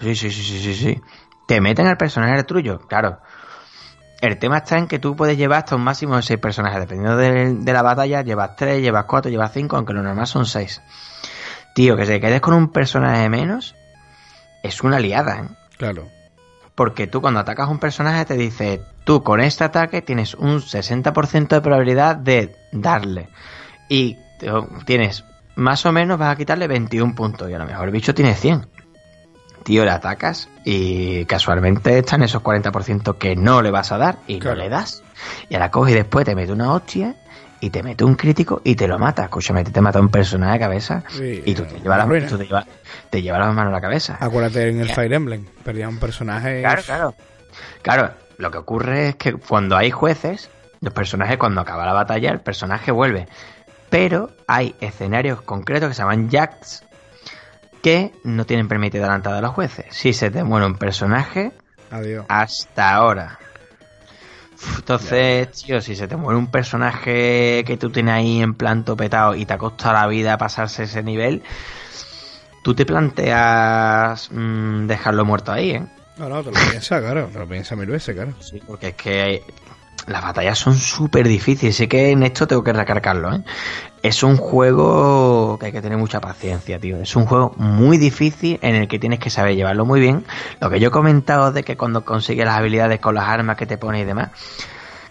[0.00, 1.02] Sí, sí, sí, sí, sí, sí.
[1.46, 3.18] Te meten al personaje en el trullo, claro.
[4.20, 6.80] El tema está en que tú puedes llevar hasta un máximo de seis personajes.
[6.80, 10.44] Dependiendo de, de la batalla, llevas tres, llevas cuatro, llevas cinco, aunque lo normal son
[10.44, 10.82] seis.
[11.74, 13.76] Tío, que te quedes con un personaje menos
[14.62, 15.48] es una liada, ¿eh?
[15.76, 16.08] Claro.
[16.74, 20.60] Porque tú cuando atacas a un personaje te dice, tú con este ataque tienes un
[20.60, 23.28] 60% de probabilidad de darle.
[23.88, 24.16] Y
[24.84, 25.24] tienes,
[25.56, 27.50] más o menos vas a quitarle 21 puntos.
[27.50, 28.66] Y a lo mejor el bicho tiene 100.
[29.64, 34.38] Tío, le atacas y casualmente están esos 40% que no le vas a dar y
[34.38, 34.56] Claro.
[34.56, 35.02] no le das.
[35.48, 37.16] Y ahora coge y después te mete una hostia
[37.60, 39.24] y te mete un crítico y te lo mata.
[39.24, 42.46] Escúchame, te mata un personaje de cabeza Sí, y tú te llevas la, tú te
[42.46, 42.66] llevas,
[43.10, 44.16] te llevas la mano a la cabeza.
[44.20, 45.44] Acuérdate en el Fire Emblem.
[45.64, 46.60] Perdía un personaje.
[46.60, 47.14] Claro, claro.
[47.82, 50.48] Claro, lo que ocurre es que cuando hay jueces,
[50.80, 53.26] los personajes, cuando acaba la batalla, el personaje vuelve.
[53.90, 56.84] Pero hay escenarios concretos que se llaman jacks
[57.82, 59.86] que no tienen permitido adelantar a los jueces.
[59.90, 61.52] Si se te muere un personaje,
[61.90, 62.24] Adiós.
[62.28, 63.38] hasta ahora.
[64.76, 69.34] Entonces, tío, si se te muere un personaje que tú tienes ahí en plan topetado
[69.36, 71.42] y te ha costado la vida pasarse ese nivel,
[72.64, 75.86] tú te planteas mm, dejarlo muerto ahí, ¿eh?
[76.16, 77.26] No, no, te lo piensas, claro.
[77.32, 78.34] Te lo piensas mil veces, claro.
[78.40, 79.40] Sí, porque es que hay-
[80.08, 81.76] las batallas son súper difíciles.
[81.76, 83.42] Sé que en esto tengo que recargarlo, ¿eh?
[84.02, 86.98] Es un juego que hay que tener mucha paciencia, tío.
[86.98, 90.24] Es un juego muy difícil en el que tienes que saber llevarlo muy bien.
[90.60, 93.66] Lo que yo he comentado de que cuando consigues las habilidades con las armas que
[93.66, 94.30] te pones y demás,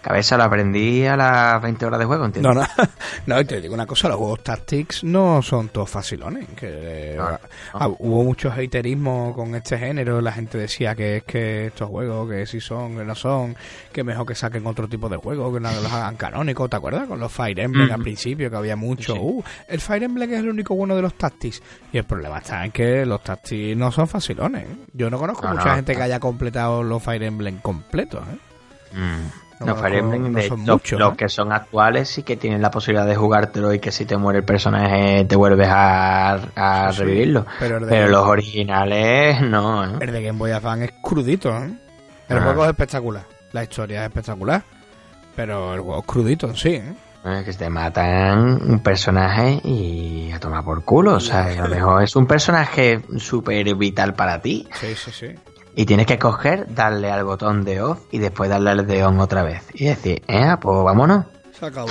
[0.00, 2.54] cabeza lo aprendí a las 20 horas de juego, ¿entiendes?
[2.54, 2.66] No, no,
[3.26, 6.46] no, y te digo una cosa, los juegos Tactics no son todos facilones.
[6.56, 7.38] Que, No, no.
[7.74, 12.28] ah, hubo mucho haterismo con este género, la gente decía que es que estos juegos,
[12.30, 13.56] que sí son, que no son,
[13.92, 17.06] que mejor que saquen otro tipo de juegos, que no los hagan canónicos, ¿te acuerdas?
[17.08, 17.92] Con los Fire Emblem Mm.
[17.92, 19.18] al principio, que había mucho, Sí.
[19.22, 21.62] uh, el Fire Emblem es el único bueno de los Tactics.
[21.92, 24.64] Y el problema está en que los Tactics no son facilones.
[24.64, 24.76] ¿eh?
[24.92, 28.22] Yo no conozco No, mucha gente que haya completado los Fire Emblem completos.
[28.28, 28.96] ¿eh?
[28.96, 29.47] Mm.
[29.60, 31.16] No No, conozco- Fire Emblem, no de- son los, muchos, los ¿eh?
[31.16, 34.38] que son actuales sí que tienen la posibilidad de jugártelo y que si te muere
[34.40, 37.44] el personaje te vuelves a, a Sí, revivirlo.
[37.58, 39.84] Pero los originales no.
[39.84, 39.98] ¿eh?
[40.00, 41.70] El de Game Boy Advance es crudito, ¿eh?
[42.28, 42.42] El Ah.
[42.42, 43.24] juego es espectacular.
[43.52, 44.62] La historia es espectacular.
[45.34, 46.94] Pero el juego es crudito sí, ¿eh?
[47.24, 51.14] Es que te matan un personaje y a tomar por culo.
[51.14, 54.68] O sea, a lo mejor es un personaje súper vital para ti.
[54.80, 55.26] Sí, sí, sí.
[55.78, 59.20] Y tienes que coger, darle al botón de off y después darle al de on
[59.20, 59.62] otra vez.
[59.74, 61.26] Y decir, eh, pues vámonos.
[61.52, 61.88] Se acabó.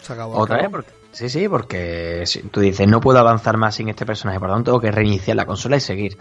[0.00, 0.38] Se acabó.
[0.38, 4.06] Otra vez, porque, sí, sí, porque si tú dices, no puedo avanzar más sin este
[4.06, 6.16] personaje, por lo tanto tengo que reiniciar la consola y seguir.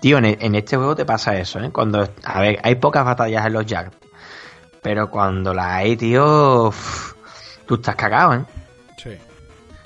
[0.00, 1.70] Tío, en, en este juego te pasa eso, ¿eh?
[1.70, 3.96] Cuando, a ver, hay pocas batallas en los Jacks,
[4.82, 7.14] pero cuando las hay, tío, uf,
[7.64, 8.44] tú estás cagado, ¿eh?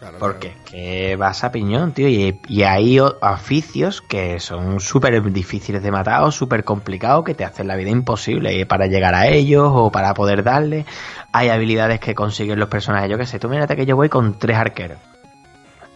[0.05, 0.65] Claro, Porque claro.
[0.67, 6.23] que vas a piñón, tío, y, y hay oficios que son súper difíciles de matar
[6.25, 10.13] o súper complicados que te hacen la vida imposible para llegar a ellos o para
[10.13, 10.85] poder darle.
[11.33, 13.09] Hay habilidades que consiguen los personajes.
[13.09, 14.99] Yo qué sé, tú mírate que yo voy con tres arqueros.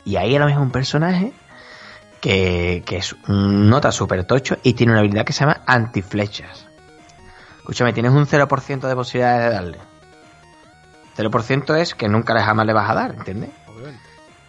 [0.06, 1.34] Y ahí a lo mejor un personaje
[2.22, 6.66] que, que es un nota súper tocho y tiene una habilidad que se llama antiflechas.
[7.58, 9.78] Escúchame, tienes un 0% de posibilidad de darle.
[11.18, 13.50] 0% es que nunca jamás le vas a dar, ¿entiendes?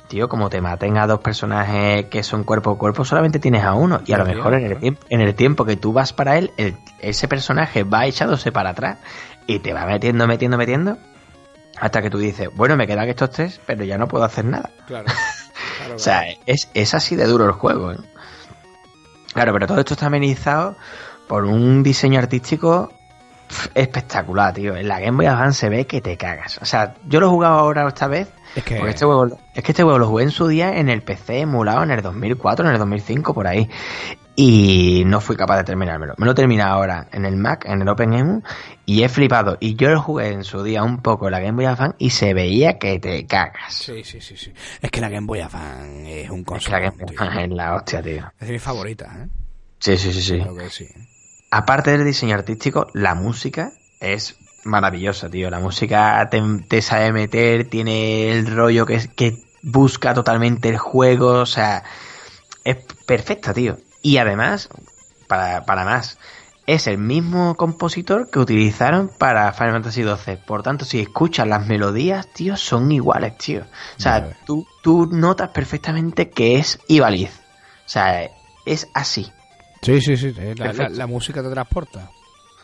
[0.10, 3.74] Tío, como te maten a dos personajes que son cuerpo a cuerpo, solamente tienes a
[3.76, 4.02] uno.
[4.06, 6.76] Y a lo mejor en el, en el tiempo que tú vas para él, el-
[7.00, 8.98] ese personaje va echándose para atrás
[9.46, 10.98] y te va metiendo, metiendo, metiendo.
[11.80, 14.72] Hasta que tú dices, bueno, me quedan estos tres, pero ya no puedo hacer nada.
[14.88, 15.06] Claro.
[15.78, 17.92] Claro, O sea, es, es así de duro el juego.
[17.92, 17.98] ¿eh?
[19.34, 20.76] Claro, pero todo esto está amenizado
[21.28, 22.92] por un diseño artístico
[23.76, 24.76] espectacular, tío.
[24.76, 26.58] En la Game Boy Advance se ve que te cagas.
[26.62, 28.76] O sea, yo lo he jugado ahora esta vez es que.
[28.76, 31.42] porque este juego, es que este juego lo jugué en su día en el PC
[31.42, 33.70] emulado en el 2004, en el 2005, por ahí.
[34.36, 36.14] Y no fui capaz de terminármelo.
[36.18, 38.42] Me lo terminé ahora en el Mac, en el OpenEMU,
[38.86, 39.58] y he flipado.
[39.60, 42.12] Y yo lo jugué en su día un poco en la Game Boy Advance y
[42.12, 43.74] se veía que te cagas.
[43.74, 44.54] Sí, sí, sí, sí.
[44.82, 46.80] Es que la Game Boy Advance es un es que la.
[46.80, 48.32] Game Boy Advance es la hostia, tío.
[48.40, 49.28] Es de mis favoritas, ¿eh?
[49.80, 50.40] Sí, sí, sí, sí.
[50.40, 50.88] Creo que sí.
[51.52, 55.50] Aparte del diseño artístico, la música es maravillosa, tío.
[55.50, 61.40] La música te, te sabe meter, tiene el rollo que, que busca totalmente el juego,
[61.42, 61.84] o sea,
[62.64, 63.78] es perfecta, tío.
[64.02, 64.70] Y además,
[65.28, 66.18] para, para más,
[66.66, 70.38] es el mismo compositor que utilizaron para Final Fantasy XII.
[70.46, 73.62] Por tanto, si escuchas las melodías, tío, son iguales, tío.
[73.98, 74.36] O sea, Vale.
[74.46, 77.32] tú, tú notas perfectamente que es Ibaliz.
[77.86, 78.30] O sea,
[78.66, 79.32] es así.
[79.82, 80.34] Sí, sí, sí.
[80.58, 82.12] La, la- la música te transporta.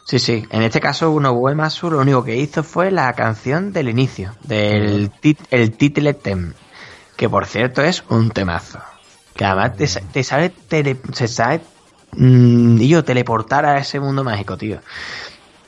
[0.06, 0.46] Sí, sí.
[0.52, 5.10] En este caso, Unobu Ematsu lo único que hizo fue la canción del inicio, del
[5.20, 6.54] tit el title theme,
[7.18, 8.80] que por cierto es un temazo.
[9.36, 11.62] Que además te, te sabe, tele- se sabe,
[12.14, 14.80] mm, y yo, teleportar a ese mundo mágico, tío.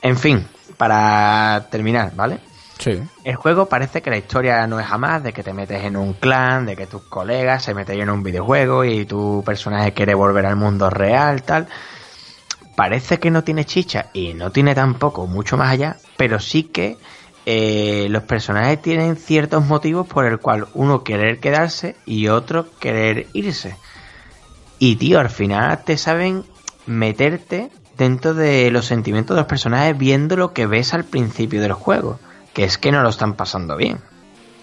[0.02, 0.46] En fin,
[0.76, 2.38] para terminar, ¿vale?
[2.78, 3.02] Sí.
[3.24, 6.12] El juego parece que la historia no es jamás de que te metes en un
[6.12, 10.46] clan, de que tus colegas se meten en un videojuego y tu personaje quiere volver
[10.46, 11.66] al mundo real, tal.
[12.78, 16.96] Parece que no tiene chicha y no tiene tampoco mucho más allá, pero sí que
[17.44, 23.26] eh, los personajes tienen ciertos motivos por el cual uno querer quedarse y otro querer
[23.32, 23.74] irse.
[24.78, 26.44] Y tío, al final te saben
[26.86, 31.72] meterte dentro de los sentimientos de los personajes viendo lo que ves al principio del
[31.72, 32.20] juego,
[32.54, 33.98] que es que no lo están pasando bien.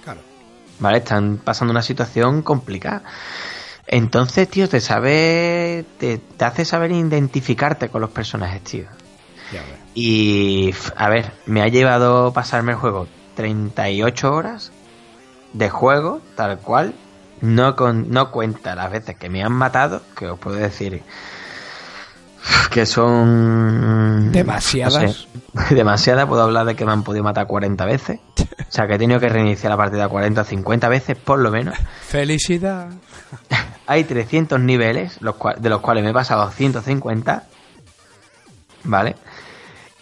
[0.06, 0.22] Claro.
[0.80, 1.00] ¿Vale?
[1.00, 3.04] Están pasando una situación complicada.
[3.88, 5.86] Entonces, tío, te sabe.
[5.99, 8.86] Te, te hace saber identificarte con los personajes, tío.
[9.52, 9.62] Ya.
[9.94, 14.72] Y, a ver, me ha llevado pasarme el juego 38 horas
[15.53, 16.94] de juego, tal cual.
[17.41, 21.03] No, con, no cuenta las veces que me han matado, que os puedo decir
[22.72, 24.32] que son...
[24.32, 25.28] Demasiadas.
[25.53, 28.20] no sé, demasiadas, puedo hablar de que me han podido matar 40 veces.
[28.57, 31.49] O sea, que he tenido que reiniciar la partida 40 o 50 veces, por lo
[31.49, 31.78] menos.
[32.07, 32.90] Felicidad.
[33.88, 37.44] Hay 300 niveles, los de los cuales me he pasado 150.
[38.84, 39.16] ¿Vale?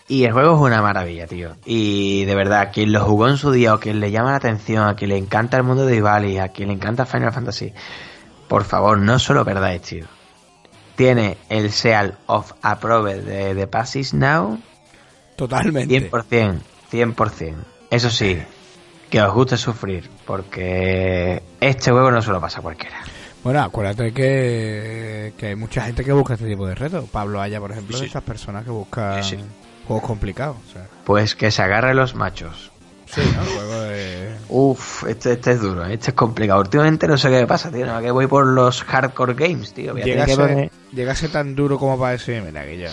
[0.07, 1.55] Y el juego es una maravilla, tío.
[1.65, 4.87] Y de verdad, quien lo jugó en su día o quien le llama la atención,
[4.87, 7.73] a quien le encanta el mundo de Ivali, a quien le encanta Final Fantasy,
[8.47, 10.05] por favor, no se lo perdáis, tío.
[10.95, 14.59] Tiene el Seal of Approve de, de Passes Now
[15.35, 16.11] Totalmente.
[16.11, 16.59] 100%,
[16.91, 17.55] 100%.
[17.89, 18.41] Eso sí,
[19.09, 23.01] que os guste sufrir, porque este juego no se lo pasa a cualquiera.
[23.43, 27.09] Bueno, acuérdate que, que hay mucha gente que busca este tipo de retos.
[27.09, 29.43] Pablo Haya, por ejemplo, de esas personas que buscan Sí, sí.
[29.87, 30.57] juegos complicados.
[30.69, 32.71] O sea, Pues que se agarre los machos.
[33.05, 33.43] sí, ¿no?
[33.43, 34.33] Juego de...
[34.47, 36.61] Uf, este, este es duro, este es complicado.
[36.61, 37.85] Últimamente no sé qué me pasa, tío.
[37.85, 39.93] No, que voy por los hardcore games, tío.
[39.95, 42.91] Llegase, poner- llegase tan duro como para decir, mira, que ya eh,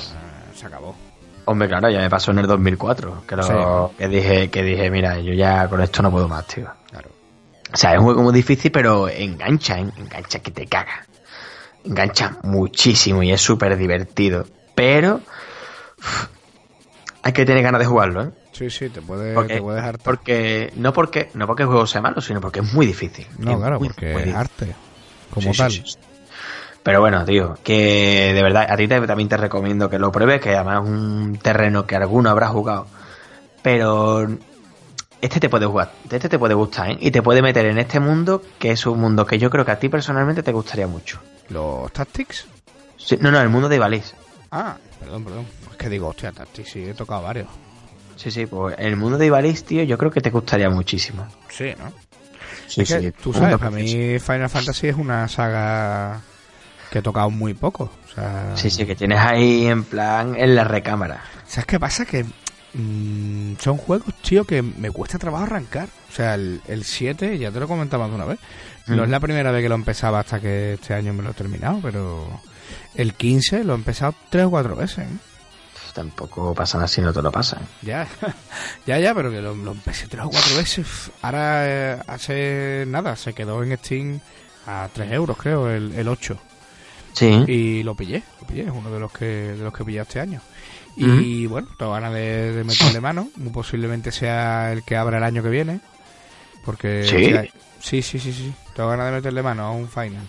[0.55, 0.97] se acabó.
[1.45, 3.23] Hombre, claro, ya me pasó en el 2004.
[3.27, 3.95] Que, lo- Sí.
[3.99, 6.69] que dije, que dije, mira, yo ya con esto no puedo más, tío.
[6.91, 7.09] Claro.
[7.73, 9.87] O sea, es un juego muy difícil, pero engancha, ¿eh?
[9.97, 11.07] engancha que te caga.
[11.85, 14.47] Engancha muchísimo y es súper divertido.
[14.75, 15.21] Pero
[17.23, 18.31] hay que tener ganas de jugarlo, ¿eh?
[18.53, 19.99] Sí, sí, te puede, Porque, te puede dejar...
[20.03, 23.27] porque no porque no porque el juego sea malo, sino porque es muy difícil.
[23.39, 24.77] No, Es claro, muy, porque muy es arte.
[25.31, 25.71] Como Sí, sí, tal.
[25.71, 25.95] sí, sí.
[26.83, 30.41] Pero bueno, tío, que de verdad a ti te- también te recomiendo que lo pruebes,
[30.41, 32.89] que además es un terreno que alguno habrá jugado.
[33.63, 34.27] Pero
[35.21, 36.99] este te puede jugar, este te puede gustar, ¿eh?
[37.01, 39.71] Y te puede meter en este mundo, que es un mundo que yo creo que
[39.73, 41.21] a ti personalmente te gustaría mucho.
[41.49, 42.47] ¿Los Tactics?
[42.97, 44.15] Sí, no, no, el mundo de Ivalice.
[44.51, 45.47] Ah, perdón, perdón.
[45.71, 47.49] Es que digo, hostia, Tactics sí, he tocado varios.
[48.17, 51.27] Sí, sí, pues el mundo de Ivalice, tío, yo creo que te gustaría muchísimo.
[51.49, 51.93] Sí, ¿no?
[52.67, 56.21] Sí, es que tú sabes, para mí Final Fantasy es una saga
[56.91, 57.91] que he tocado muy poco.
[58.05, 61.23] O sea, Sí, sí, que tienes ahí en plan en la recámara.
[61.47, 62.05] ¿Sabes qué pasa?
[62.05, 62.25] Que
[62.75, 65.89] mm, son juegos, tío, que me cuesta trabajo arrancar.
[66.09, 68.39] O sea, el, el 7, ya te lo comentaba de una vez.
[68.87, 71.35] No es la primera vez que lo empezaba hasta que este año me lo he
[71.35, 72.41] terminado, pero
[72.97, 75.07] el 15 lo he empezado tres o cuatro veces.
[75.07, 75.17] ¿eh?
[75.95, 77.61] Tampoco pasan así, no te lo pasan.
[77.83, 78.09] Ya,
[78.87, 81.11] ya, ya, pero que lo, lo empecé tres o cuatro veces.
[81.23, 84.21] Ahora, eh, hace nada, se quedó en Steam
[84.67, 86.39] a 3 euros, creo, el, el 8.
[87.13, 87.45] Sí.
[87.47, 90.21] Y lo pillé, lo pillé, es uno de los que, de los que pillé este
[90.21, 90.41] año.
[90.97, 93.29] Y bueno, tengo ganas de, de meterle mano.
[93.37, 95.81] Muy posiblemente sea el que abra el año que viene.
[96.65, 97.05] Porque.
[97.05, 97.27] ¿Sí?
[97.27, 97.45] o sea,
[97.81, 98.53] sí, sí, sí, sí.
[98.75, 100.27] Tengo ganas de meterle mano a un final.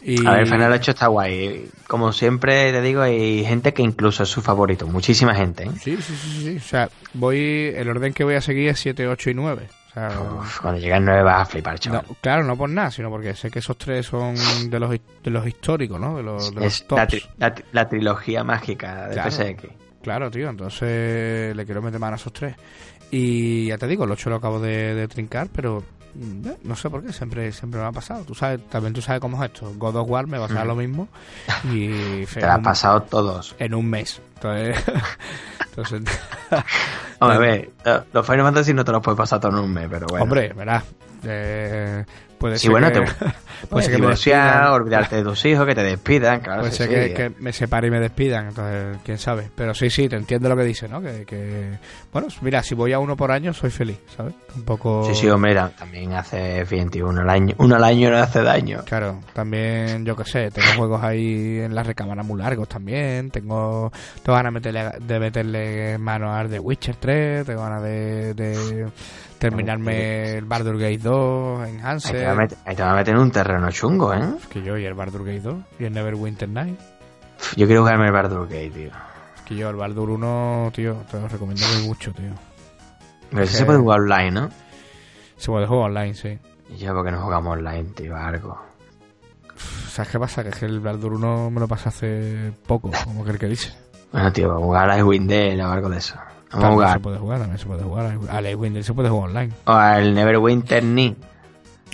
[0.00, 1.68] Y, A ver, Final 8 está guay.
[1.88, 4.86] Como siempre te digo, hay gente que incluso es su favorito.
[4.86, 5.70] Muchísima gente, ¿eh?
[5.82, 6.56] Sí, sí, sí, sí.
[6.56, 7.72] O sea, voy.
[7.74, 9.68] El orden que voy a seguir es 7, 8 y 9.
[10.06, 10.20] O sea.
[10.38, 12.04] Uf, cuando llega el 9 vas a flipar, chaval.
[12.08, 14.34] no, claro, no por nada, sino porque sé que esos tres son
[14.70, 16.16] de los, de los históricos, ¿no?
[16.16, 17.14] De los, de los es la, tops.
[17.14, 19.30] tri- la tri- la trilogía mágica de Claro.
[19.30, 19.64] PSX.
[20.02, 22.54] Claro, tío, entonces le quiero meter mano a esos tres.
[23.10, 25.82] Y ya te digo, el 8 lo acabo de, de trincar, pero
[26.64, 28.24] no sé por qué, siempre siempre me ha pasado.
[28.24, 29.72] Tú sabes, también tú sabes cómo es esto.
[29.76, 30.68] God of War me va a pasar Mm.
[30.68, 31.08] lo mismo
[31.72, 33.54] y Te en, un, pasado todos.
[33.58, 34.20] en un mes.
[34.34, 34.84] Entonces,
[35.70, 36.02] entonces
[37.20, 39.72] Hombre, a ver, eh, los Final Fantasy no te los puedes pasar todo en un
[39.72, 40.24] mes, pero bueno.
[40.24, 40.84] hombre, verás.
[41.24, 42.04] eh,
[42.38, 43.12] puede Sí, ser bueno, que, te-
[43.68, 46.60] Puede ser que me divorciar, olvidarte de tus hijos, que te despidan, claro.
[46.60, 46.94] Puede sí, ser sí.
[46.94, 49.48] que, que me separe y me despidan, entonces quién sabe.
[49.54, 51.00] Pero sí, sí, te entiendo lo que dice, ¿no?
[51.00, 51.78] Que, que-
[52.12, 54.34] bueno, mira, si voy a uno por año soy feliz, ¿sabes?
[54.56, 55.04] Un poco...
[55.06, 57.54] Sí, sí, hombre, ta- también hace 21 al año.
[57.58, 58.82] Uno al año no hace daño.
[58.84, 63.30] Claro, también, yo qué sé, tengo juegos ahí en la recámara muy largos también.
[63.30, 63.90] Tengo,
[64.22, 67.46] tengo ganas de meterle, de meterle mano al The Witcher 3.
[67.46, 68.86] Tengo ganas de, de
[69.38, 72.96] terminarme el Baldur's Gate 2 en Ahí te, va a meter, ahí te va a
[72.96, 74.34] meter un terreno chungo, ¿eh?
[74.38, 76.78] Es que yo y el Baldur's Gate 2 y el Neverwinter Night.
[77.56, 78.90] Yo quiero jugarme el Baldur's Gate, tío.
[79.36, 82.32] Es que yo el Baldur 1, tío, te lo recomiendo muy mucho, tío.
[83.30, 84.50] Pero si se puede jugar online, ¿no?
[85.36, 86.38] Se puede jugar online, sí.
[86.70, 88.16] Y yo, porque no jugamos online, tío?
[88.16, 88.58] Algo.
[89.88, 90.42] ¿Sabes qué pasa?
[90.42, 93.46] Que es que el Baldur 1 me lo pasé hace poco, como que el que
[93.46, 93.72] dice.
[94.12, 96.14] Bueno, tío, vamos a jugar a Dale o algo de eso.
[96.52, 96.92] Vamos a jugar.
[96.94, 98.18] se puede jugar, también se puede jugar.
[98.30, 99.52] Al Icewind se puede jugar online.
[99.66, 101.16] O al Neverwinter Ni.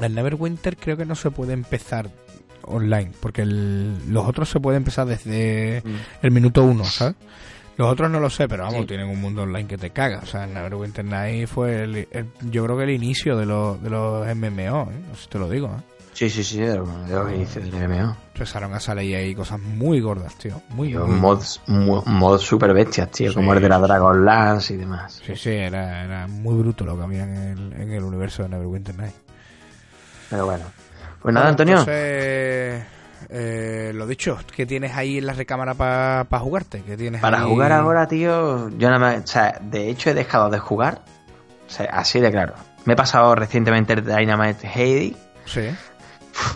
[0.00, 2.10] El Neverwinter creo que no se puede empezar
[2.66, 5.82] online, porque el- los otros se puede empezar desde
[6.22, 7.14] el minuto uno, ¿sabes?
[7.76, 8.86] Los otros no lo sé, pero vamos, Sí.
[8.86, 10.20] tienen un mundo online que te caga.
[10.22, 13.82] O sea, el Neverwinter Night fue, el, el- yo creo que el inicio de los,
[13.82, 15.00] de los MMO, ¿eh?
[15.08, 15.82] No sé si te lo digo, ¿eh?
[16.12, 18.16] Sí, sí, sí, de los, de los inicios del MMO.
[18.34, 20.62] Empezaron a salir ahí cosas muy gordas, tío.
[20.70, 23.34] Muy, muy mods, mo- mods super bestias, tío, Sí.
[23.34, 25.20] como el de la Dragonlance y demás.
[25.26, 28.50] Sí, sí, era, era muy bruto lo que había en el, en el universo de
[28.50, 29.14] Neverwinter Night.
[30.30, 30.64] Pero bueno.
[31.22, 31.78] Pues nada, Bueno, Antonio.
[31.78, 32.84] entonces,
[33.30, 36.82] eh, lo dicho, ¿qué tienes ahí en la recámara para jugarte?
[36.82, 37.48] ¿Qué tienes Para ahí?
[37.48, 41.02] jugar ahora, tío, yo nada más, o sea, de hecho he dejado de jugar,
[41.66, 42.54] o sea, así de claro.
[42.84, 45.62] Me he pasado recientemente el Dynamite Heidi, Sí,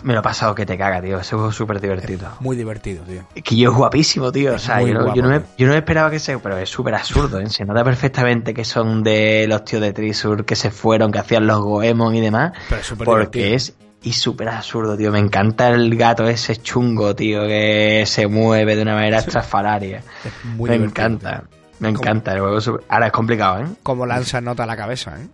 [0.03, 2.29] me lo he pasado que te caga, tío, ese juego es súper divertido.
[2.39, 3.23] muy divertido, tío.
[3.43, 5.79] Que yo es guapísimo, tío, o sea, yo, guapo, yo no me, yo no me
[5.79, 7.49] esperaba que sea, pero es súper absurdo, ¿eh?
[7.49, 11.47] se nota perfectamente que son de los tíos de Trisur que se fueron, que hacían
[11.47, 13.55] los Goemon y demás, Pero es súper porque divertido.
[13.55, 18.75] es y súper absurdo, tío, me encanta el gato ese chungo, tío, que se mueve
[18.77, 20.03] de una manera estrafalaria.
[20.23, 21.43] Es muy me divertido, encanta,
[21.79, 22.57] me encanta el juego.
[22.59, 23.67] es súper- Ahora es complicado, ¿eh?
[23.83, 25.27] Como lanza nota a la cabeza, ¿eh?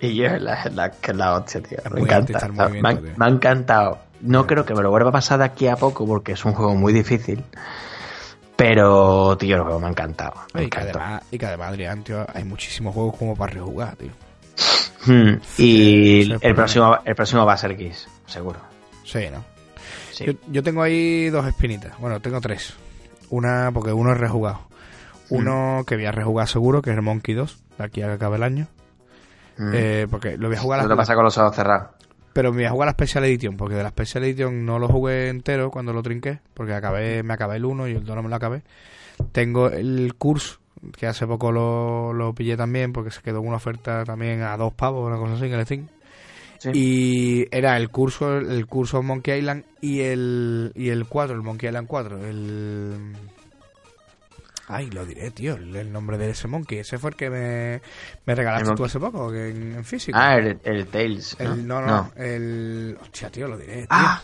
[0.00, 1.78] Y yo la, la- la hostia, tío.
[1.84, 2.38] Me muy encanta.
[2.40, 3.12] sea, movimiento, me, ha- tío.
[3.16, 3.98] me ha encantado.
[4.20, 6.52] No creo que me lo vuelva a pasar de aquí a poco porque es un
[6.52, 7.42] juego muy difícil.
[8.56, 10.34] Pero, tío, el juego me ha encantado.
[10.52, 13.96] Me Y que, además, y que además, Adrián, tío, hay muchísimos juegos como para rejugar,
[13.96, 14.10] tío.
[15.06, 18.58] Hmm, Y el próximo, el próximo va a ser Kiss, seguro.
[19.04, 19.44] Sí, ¿no?
[20.12, 20.24] Sí.
[20.26, 21.98] Yo, yo tengo ahí dos espinitas.
[21.98, 22.74] Bueno, tengo tres.
[23.30, 24.60] Una, porque uno es rejugado.
[25.30, 28.12] Uno que voy a rejugar seguro, que es el Monkey 2, de aquí a que
[28.12, 28.68] acabe el año.
[29.56, 29.72] Hmm.
[29.74, 31.90] Eh, porque lo voy a jugar a ¿Qué la te pasa con los ojos cerrados?
[32.32, 34.88] Pero me voy a jugar la Special Edition, porque de la Special Edition no lo
[34.88, 38.22] jugué entero cuando lo trinqué, porque acabé, me acabé el 1 y el 2 no
[38.24, 38.62] me lo acabé.
[39.30, 40.58] Tengo el curso,
[40.96, 44.74] que hace poco lo, lo pillé también, porque se quedó una oferta también a dos
[44.74, 45.88] pavos, una cosa así en el Steam.
[46.58, 46.70] Sí.
[46.74, 51.68] Y era el curso, el curso Monkey Island y el, y el 4, el Monkey
[51.68, 53.12] Island 4, el...
[54.68, 56.78] Ay, lo diré, tío, el, el nombre de ese monkey.
[56.78, 57.82] Ese fue el que me,
[58.24, 60.16] me regalaste El tú hace poco, que en, en físico.
[60.20, 61.36] Ah, el, el Tales.
[61.38, 61.52] ¿no?
[61.52, 62.98] El, no, no, el...
[63.00, 63.86] Hostia, tío, lo diré, tío.
[63.90, 64.22] Ah,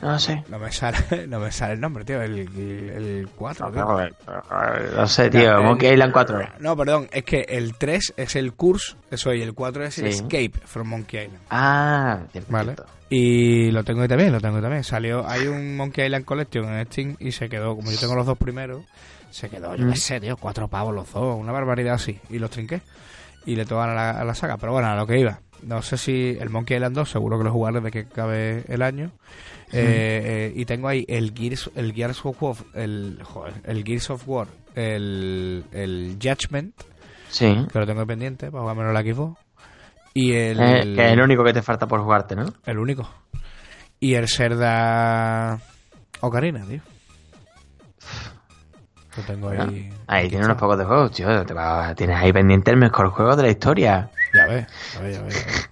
[0.00, 0.42] no sé.
[0.48, 0.98] No me sale,
[1.28, 2.20] no me sale el nombre, tío.
[2.22, 4.10] El, el 4, tío.
[4.96, 5.52] No sé, tío.
[5.54, 6.38] No, Monkey Island 4.
[6.60, 10.12] No, perdón, es que el 3 es el Curse, eso, y el 4 es el
[10.12, 10.18] Sí.
[10.20, 11.42] Escape from Monkey Island.
[11.50, 12.76] Ah, cierto, Vale.
[13.08, 14.84] Y lo tengo ahí también, lo tengo ahí también.
[14.84, 18.26] Salió, hay un Monkey Island Collection en Steam y se quedó, como yo tengo los
[18.26, 18.82] dos primeros,
[19.36, 19.90] se quedó, yo Mm.
[19.92, 22.18] qué sé, tío, cuatro pavos los dos, una barbaridad así.
[22.30, 22.80] Y los trinqué.
[23.44, 24.56] Y le tocan a la, a la saga.
[24.56, 25.38] Pero bueno, a lo que iba.
[25.62, 28.82] No sé si el Monkey Island 2, seguro que lo jugaré desde que acabe el
[28.82, 29.10] año.
[29.72, 34.10] Eh, eh, y tengo ahí el Gears, el Gears of War, el, joder, el Gears
[34.10, 36.74] of War, el, el Judgment,
[37.28, 37.66] Sí.
[37.72, 39.38] que lo tengo pendiente para jugarme en la Xbox.
[40.14, 42.52] Y el, Eh, que es el único que te falta por jugarte, ¿no?
[42.64, 43.08] el único.
[44.00, 45.58] Y el Serda
[46.20, 46.80] Ocarina, tío.
[49.16, 49.56] Lo tengo ahí.
[49.56, 51.44] Bueno, ahí tienes unos pocos de juegos, tío.
[51.46, 54.10] Te va- tienes ahí pendiente el mejor juego de la historia.
[54.34, 55.70] Ya ves, ya ves, ya ves, ya ves.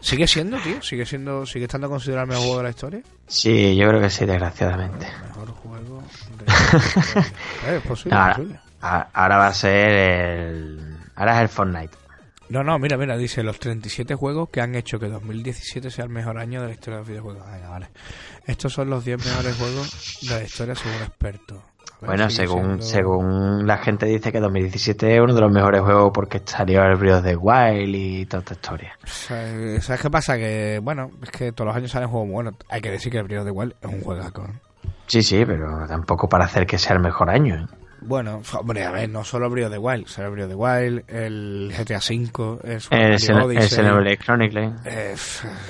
[0.00, 0.82] Sigue siendo, tío.
[0.82, 3.00] Sigue siendo, sigue estando considerado el mejor juego de la historia.
[3.26, 5.06] Sí, yo creo que sí, desgraciadamente.
[5.28, 6.02] Mejor juego
[6.38, 7.22] de la historia.
[7.66, 8.60] Eh, es posible, Ahora, posible.
[8.82, 10.96] a- ahora va a ser el.
[11.14, 11.96] Ahora es el Fortnite.
[12.48, 16.10] No, no, mira, mira, dice los 37 juegos que han hecho que 2017 sea el
[16.10, 17.50] mejor año de la historia de los videojuegos.
[17.50, 17.88] Venga, vale.
[18.44, 21.58] Estos son los 10 mejores juegos de la historia según expertos.
[22.06, 26.10] Bueno, según, siendo- según la gente dice que 2017 es uno de los mejores juegos
[26.12, 28.98] porque salió el Breath of the Wild y toda esta historia.
[29.04, 30.36] ¿Sabes sabes qué pasa?
[30.36, 32.54] Que, bueno, es que todos los años salen juegos buenos.
[32.68, 34.42] Hay que decir que el Breath of the Wild es un juegaco.
[34.42, 34.54] ¿no?
[35.06, 37.54] Sí, sí, pero tampoco para hacer que sea el mejor año.
[37.56, 37.66] ¿eh?
[38.04, 40.06] Bueno, hombre, a ver, no solo Breath of the Wild.
[40.08, 44.72] Sale el Breath of the Wild, el GTA V, el Super El, Chronicles.
[44.84, 45.14] Eh,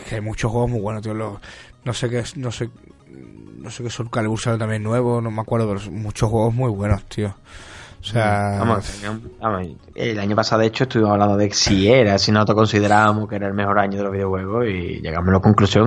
[0.08, 1.12] que hay muchos juegos muy buenos, tío.
[1.12, 1.38] Los,
[1.84, 2.70] No sé qué, no sé,
[3.62, 6.70] no sé qué Soul Calibur sale también nuevo, no me acuerdo, pero muchos juegos muy
[6.70, 7.34] buenos, tío.
[8.00, 9.00] O sea, vamos,
[9.40, 13.36] vamos, el año pasado de hecho estuvimos hablando de si era, si nosotros considerábamos que
[13.36, 15.86] era el mejor año de los videojuegos y llegamos a la conclusión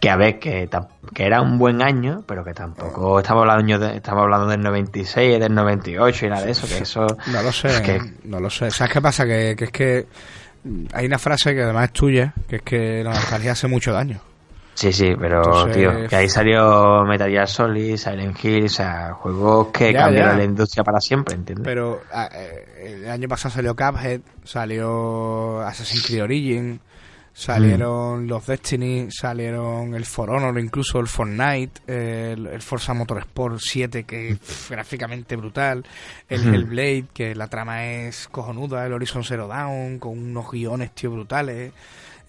[0.00, 0.68] que a ver, que,
[1.14, 5.38] que era un buen año, pero que tampoco estamos hablando, de, estamos hablando del 96,
[5.38, 7.06] del 98 y nada de eso, que eso...
[7.32, 8.72] No lo sé, no lo sé.
[8.72, 9.24] ¿Sabes qué pasa?
[9.24, 10.06] Que, que es que
[10.92, 14.20] hay una frase que además es tuya, que es que la nostalgia hace mucho daño.
[14.74, 19.68] Sí, sí, pero tío, que ahí salió Metal Gear Solid, Silent Hill, o sea, juegos
[19.68, 21.64] que cambiaron la industria para siempre, ¿entiendes?
[21.64, 22.00] Pero
[22.32, 26.80] eh, el año pasado salió Cuphead, salió Assassin's Creed Origin,
[27.34, 28.28] salieron mm.
[28.28, 34.68] los Destiny, salieron el For Honor, incluso el Fortnite, el, Forza Motorsport 7, que es
[34.70, 35.84] gráficamente brutal,
[36.28, 41.10] el Hellblade, que la trama es cojonuda, el Horizon Zero Dawn, con unos guiones, tío,
[41.10, 41.72] brutales.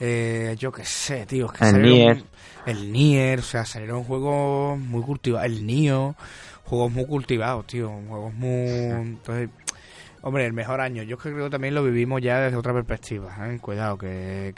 [0.06, 1.46] Eh, yo qué sé, tío.
[1.46, 2.24] Es que el Nier.
[2.66, 5.46] El Nier, o sea, salieron juegos muy cultivados.
[5.46, 6.16] El Nio,
[6.66, 7.90] juegos muy cultivados, tío.
[8.10, 8.68] Juegos muy.
[8.68, 9.50] Entonces,
[10.22, 11.04] hombre, el mejor año.
[11.04, 13.34] Yo creo que también lo vivimos ya desde otra perspectiva.
[13.48, 13.60] ¿eh?
[13.62, 14.54] Cuidado, que,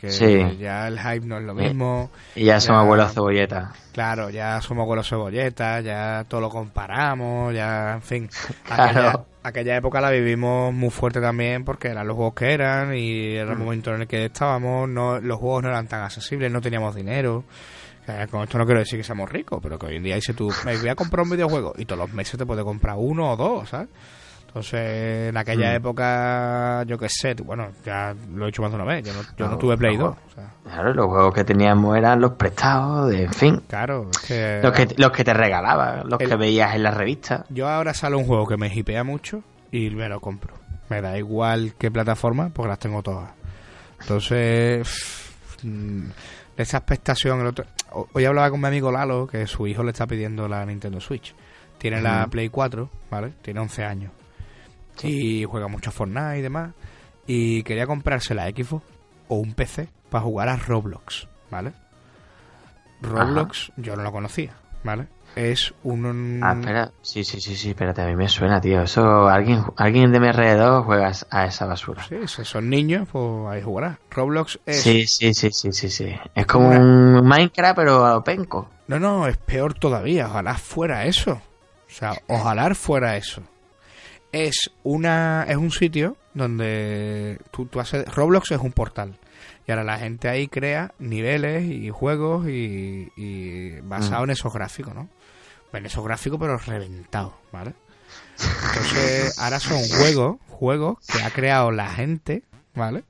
[0.60, 2.10] ya el hype no es lo mismo.
[2.36, 3.70] Y ya somos abuelos cebolletas.
[3.94, 8.30] Claro, ya somos abuelos cebolletas, ya todo lo comparamos, ya, en fin.
[8.66, 13.36] Claro aquella época la vivimos muy fuerte también porque eran los juegos que eran y
[13.36, 13.62] era el mm.
[13.62, 17.44] momento en el que estábamos, no, los juegos no eran tan accesibles, no teníamos dinero.
[18.30, 20.52] con esto no quiero decir que seamos ricos, pero que hoy en día dices tú,
[20.66, 23.36] me voy a comprar un videojuego y todos los meses te puedes comprar uno o
[23.36, 23.90] dos, ¿sabes?
[24.56, 25.76] Entonces, en aquella mm.
[25.76, 29.20] época, yo qué sé, bueno, ya lo he dicho más de una vez, yo no,
[29.36, 30.16] yo no, tuve Play 2.
[30.64, 33.62] Claro, los juegos que teníamos eran los prestados, de, en fin.
[33.68, 34.60] Claro, es que...
[34.64, 37.44] Los que, los que te regalaban, los que veías en la revista.
[37.50, 40.54] Yo ahora sale un juego que me hipea mucho y me lo compro.
[40.88, 43.32] Me da igual qué plataforma, porque las tengo todas.
[44.00, 45.34] Entonces,
[45.64, 46.06] mm,
[46.56, 47.42] esa expectación...
[47.42, 47.66] El otro...
[48.14, 51.36] Hoy hablaba con mi amigo Lalo, que su hijo le está pidiendo la Nintendo Switch.
[51.78, 53.34] Tiene la Play 4, ¿vale?
[53.42, 54.12] Tiene 11 años
[55.04, 56.74] y juega mucho Fortnite y demás.
[57.28, 58.84] Y quería comprarse la Xbox
[59.28, 61.74] o un PC para jugar a Roblox, ¿vale?
[63.02, 64.54] Roblox yo no lo conocía,
[64.84, 65.08] ¿vale?
[65.36, 66.40] Es un...
[66.42, 68.84] Ah, espera, sí, sí, sí, sí, espérate, a mí me suena, tío.
[68.84, 72.04] Eso, alguien, alguien de mi alrededor juega a esa basura.
[72.04, 74.00] Sí, si son niños, pues ahí jugará.
[74.12, 74.82] Roblox es...
[74.82, 76.16] Sí, sí, sí, sí, sí, sí.
[76.34, 78.70] Es como un Minecraft, pero a penco.
[78.88, 80.28] No, no, es peor todavía.
[80.28, 81.34] Ojalá fuera eso.
[81.34, 83.42] O sea, ojalá fuera eso
[84.36, 89.18] es una es un sitio donde tú, tú haces Roblox es un portal
[89.66, 94.24] y ahora la gente ahí crea niveles y juegos y, y basado mm.
[94.26, 95.10] en esos gráficos, ¿no?
[95.72, 97.74] En esos gráficos pero reventados, ¿vale?
[98.38, 102.44] Entonces ahora son juegos, juegos que ha creado la gente,
[102.76, 103.04] ¿vale?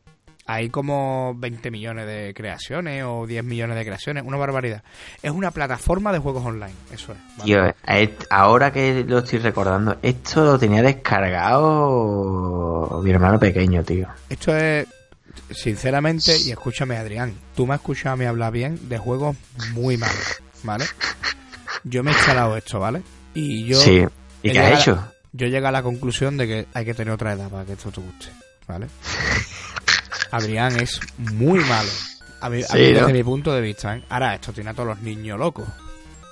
[0.47, 4.83] Hay como 20 millones de creaciones o 10 millones de creaciones, una barbaridad.
[5.23, 7.17] Es una plataforma de juegos online, eso es.
[8.29, 11.81] ahora que lo estoy recordando, esto lo tenía descargado
[13.03, 14.07] mi hermano pequeño, tío.
[14.29, 14.87] Esto es,
[15.51, 19.35] sinceramente, y escúchame Adrián, tú me has escuchado a mí hablar bien de juegos
[19.73, 20.85] muy malos, ¿vale?
[21.83, 23.01] Yo me he instalado esto, ¿vale?
[23.33, 23.77] Y yo...
[23.77, 24.05] Sí,
[24.43, 25.11] ¿y qué has hecho?
[25.37, 27.91] yo llego a la conclusión de que hay que tener otra edad para que esto
[27.91, 28.27] te guste,
[28.67, 28.87] ¿vale?
[30.35, 31.89] Adrián es muy malo.
[32.41, 33.95] A mí, desde mi punto de vista.
[33.95, 34.03] ¿eh?
[34.09, 35.67] Ahora, esto tiene a todos los niños locos.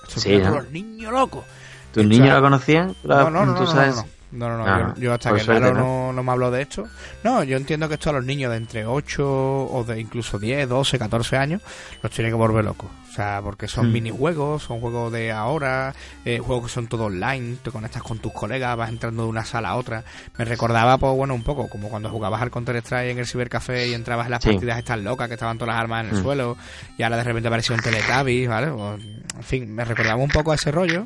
[0.08, 1.46] Esto tiene a todos los niños locos.
[1.92, 2.96] ¿Tus niños lo conocían?
[3.04, 6.32] No, no, no, no, no, no, no, ah, yo, hasta que claro no, no, me
[6.32, 6.88] habló de esto.
[7.24, 10.68] No, yo entiendo que esto a los niños de entre 8 o de incluso 10,
[10.68, 11.62] 12, 14 años
[12.02, 12.90] los tiene que volver locos.
[13.14, 13.94] O sea, porque son mm.
[13.94, 15.94] minijuegos, son juegos de ahora,
[16.26, 19.46] eh, juegos que son todo online, te conectas con tus colegas, vas entrando de una
[19.46, 20.04] sala a otra.
[20.36, 23.94] Me recordaba, pues bueno, un poco como cuando jugabas al Counter-Strike en el cibercafé y
[23.94, 26.24] entrabas en las partidas estas locas que estaban todas las armas en el mm.
[26.24, 26.58] suelo
[26.98, 28.68] y ahora de repente apareció un Teletubbies, ¿vale?
[28.68, 31.06] en fin, me recordaba un poco a ese rollo.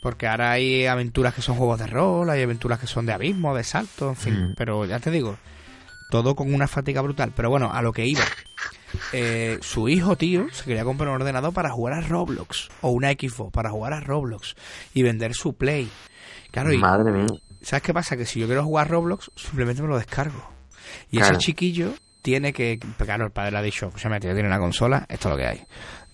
[0.00, 3.54] Porque ahora hay aventuras que son juegos de rol, hay aventuras que son de abismo,
[3.54, 4.34] de salto, en fin.
[4.34, 4.54] Mm.
[4.56, 5.36] Pero ya te digo,
[6.10, 7.32] todo con una fatiga brutal.
[7.34, 8.24] Pero bueno, a lo que iba.
[9.12, 12.70] Eh, su hijo, tío, se quería comprar un ordenador para jugar a Roblox.
[12.80, 14.56] O una Xbox para jugar a Roblox.
[14.94, 15.88] Y vender su Play.
[16.50, 17.26] Claro, y, Madre mía.
[17.62, 18.16] ¿Sabes qué pasa?
[18.16, 20.50] Que si yo quiero jugar a Roblox, simplemente me lo descargo.
[21.10, 22.78] Y ese chiquillo tiene que...
[22.98, 25.38] Claro, el padre le ha dicho, pues ya me tiene una consola, esto es lo
[25.38, 25.66] que hay.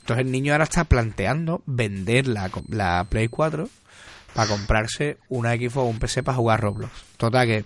[0.07, 3.69] Entonces el niño ahora está planteando vender la, la Play 4
[4.37, 6.93] para comprarse una Xbox o un PC para jugar Roblox.
[7.17, 7.65] Total que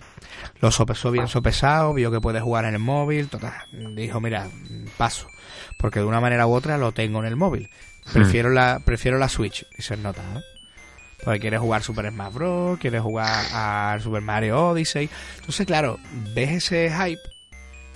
[0.59, 3.53] lo sopesó bien sopesado, vio que puede jugar en el móvil, total,
[3.95, 4.49] dijo, mira,
[4.97, 5.27] paso,
[5.77, 7.69] porque de una manera u otra lo tengo en el móvil.
[8.11, 8.53] Prefiero hmm.
[8.55, 10.41] la prefiero la Switch y se nota, ¿no?
[11.23, 15.11] Porque quiere jugar Super Smash Bros, quiere jugar a Super Mario Odyssey.
[15.35, 15.99] Entonces, claro,
[16.33, 17.21] ves ese hype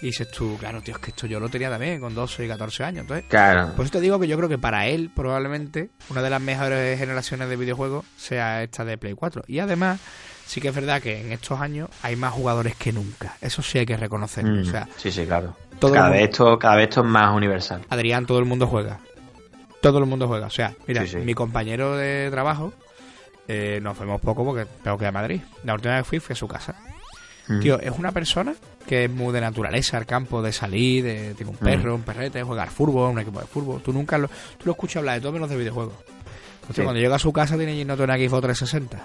[0.05, 2.47] Y dices tú, claro, tío, es que esto yo lo tenía también con 12 y
[2.47, 3.01] 14 años.
[3.01, 3.73] Entonces, Claro.
[3.75, 6.99] por eso te digo que yo creo que para él, probablemente, una de las mejores
[6.99, 9.43] generaciones de videojuegos sea esta de Play 4.
[9.47, 9.99] Y además,
[10.45, 13.35] sí que es verdad que en estos años hay más jugadores que nunca.
[13.41, 14.57] Eso sí hay que reconocerlo.
[14.63, 15.57] Mm, O sea, sí, sí, claro.
[15.79, 17.81] todo cada, vez esto, cada vez esto es más universal.
[17.89, 18.99] Adrián, todo el mundo juega.
[19.81, 20.45] Todo el mundo juega.
[20.45, 21.17] O sea, mira, Sí, sí.
[21.17, 22.73] mi compañero de trabajo,
[23.47, 25.41] eh, nos vemos poco porque tengo que ir a Madrid.
[25.63, 26.75] La última vez que fui fui a su casa.
[27.47, 27.59] Mm.
[27.59, 28.55] Tío, es una persona
[28.87, 32.41] que es muy de naturaleza, al campo, de salir, de, tiene un perro, un perrete,
[32.43, 33.81] jugar fútbol, un equipo de fútbol.
[33.81, 35.95] Tú nunca lo, tú lo escuchas hablar de todo menos de videojuegos.
[36.61, 36.81] Entonces, Sí.
[36.81, 39.03] cuando llega a su casa tiene no tiene una Xbox 360.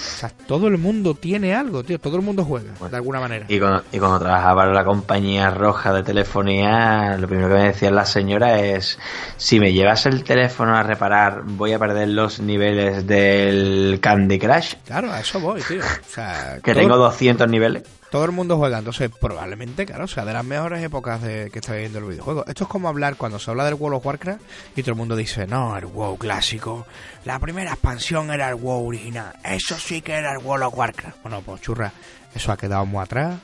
[0.00, 1.98] O sea, todo el mundo tiene algo, tío.
[1.98, 2.90] Todo el mundo juega, Bueno.
[2.90, 3.46] de alguna manera.
[3.48, 7.64] Y cuando, y cuando trabajaba para la compañía roja de telefonía, lo primero que me
[7.64, 8.98] decían las señoras es,
[9.36, 14.74] si me llevas el teléfono a reparar, voy a perder los niveles del Candy Crush,
[14.86, 15.80] Claro, a eso voy, tío.
[15.80, 17.82] O sea, que todo- tengo 200 niveles.
[18.10, 21.60] Todo el mundo juega, entonces probablemente, claro, o sea, de las mejores épocas de que
[21.60, 22.44] está viviendo el videojuego.
[22.46, 24.42] Esto es como hablar cuando se habla del World of Warcraft
[24.76, 26.86] y todo el mundo dice, no, el WoW clásico,
[27.24, 31.22] la primera expansión era el WoW original, eso sí que era el World of Warcraft.
[31.22, 31.92] Bueno, pues churra,
[32.34, 33.38] eso ha quedado muy atrás.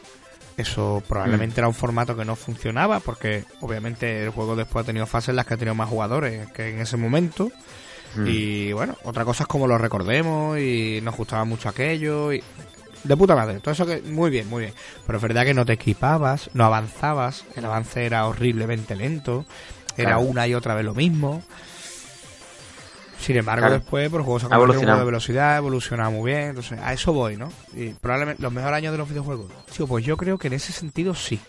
[0.56, 5.04] Eso probablemente era un formato que no funcionaba porque obviamente el juego después ha tenido
[5.06, 7.50] fases en las que ha tenido más jugadores que en ese momento.
[8.14, 8.26] Mm.
[8.26, 12.42] Y bueno, otra cosa es como lo recordemos y nos gustaba mucho aquello y
[13.06, 14.74] de puta madre, todo eso que muy bien, muy bien.
[15.06, 19.44] Pero es verdad que no te equipabas, no avanzabas, el avance era horriblemente lento,
[19.96, 20.20] era Claro.
[20.22, 21.42] una y otra vez lo mismo.
[23.20, 23.74] Sin embargo, Claro.
[23.80, 26.78] después por el juego se ha un juego de velocidad, ha evolucionado muy bien, entonces
[26.80, 27.50] a eso voy, ¿no?
[27.74, 29.50] Y probablemente los mejores años de los videojuegos.
[29.74, 31.40] Tío, pues yo creo que en ese sentido sí.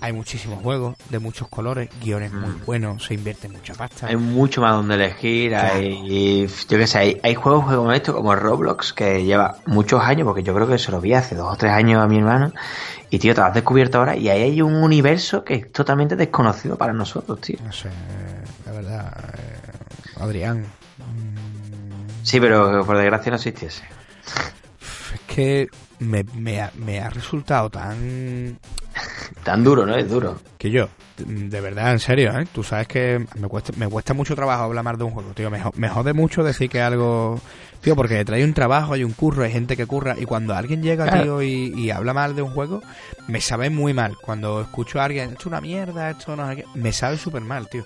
[0.00, 2.64] Hay muchísimos juegos de muchos colores, guiones muy Mm.
[2.66, 4.06] buenos, se invierte mucha pasta.
[4.08, 5.74] Hay mucho más donde elegir, Claro.
[5.74, 10.26] hay, yo qué sé, hay, hay juegos como esto, como Roblox, que lleva muchos años,
[10.26, 12.52] porque yo creo que se lo vi hace dos o tres años a mi hermano,
[13.08, 16.16] y tío, te lo has descubierto ahora, y ahí hay un universo que es totalmente
[16.16, 17.56] desconocido para nosotros, tío.
[17.64, 17.88] No sé,
[18.66, 20.66] la verdad, eh, Adrián.
[20.98, 23.84] mm, Sí, pero por desgracia no existiese.
[25.14, 28.58] Es que me, me ha, me ha resultado tan...
[29.42, 29.94] Tan duro, ¿no?
[29.96, 30.38] Es duro.
[30.58, 32.46] Que yo, de verdad, en serio, ¿eh?
[32.52, 35.50] Tú sabes que me cuesta, me cuesta mucho trabajo hablar más de un juego, tío.
[35.50, 37.40] Me, me jode mucho decir que algo...
[37.80, 40.14] Tío, porque trae un trabajo, hay un curro, hay gente que curra.
[40.18, 41.22] Y cuando alguien llega, Claro.
[41.22, 42.82] tío, y, y habla mal de un juego,
[43.28, 44.16] me sabe muy mal.
[44.22, 47.42] Cuando escucho a alguien, esto es una mierda, esto no sé qué, me sabe súper
[47.42, 47.84] mal, tío.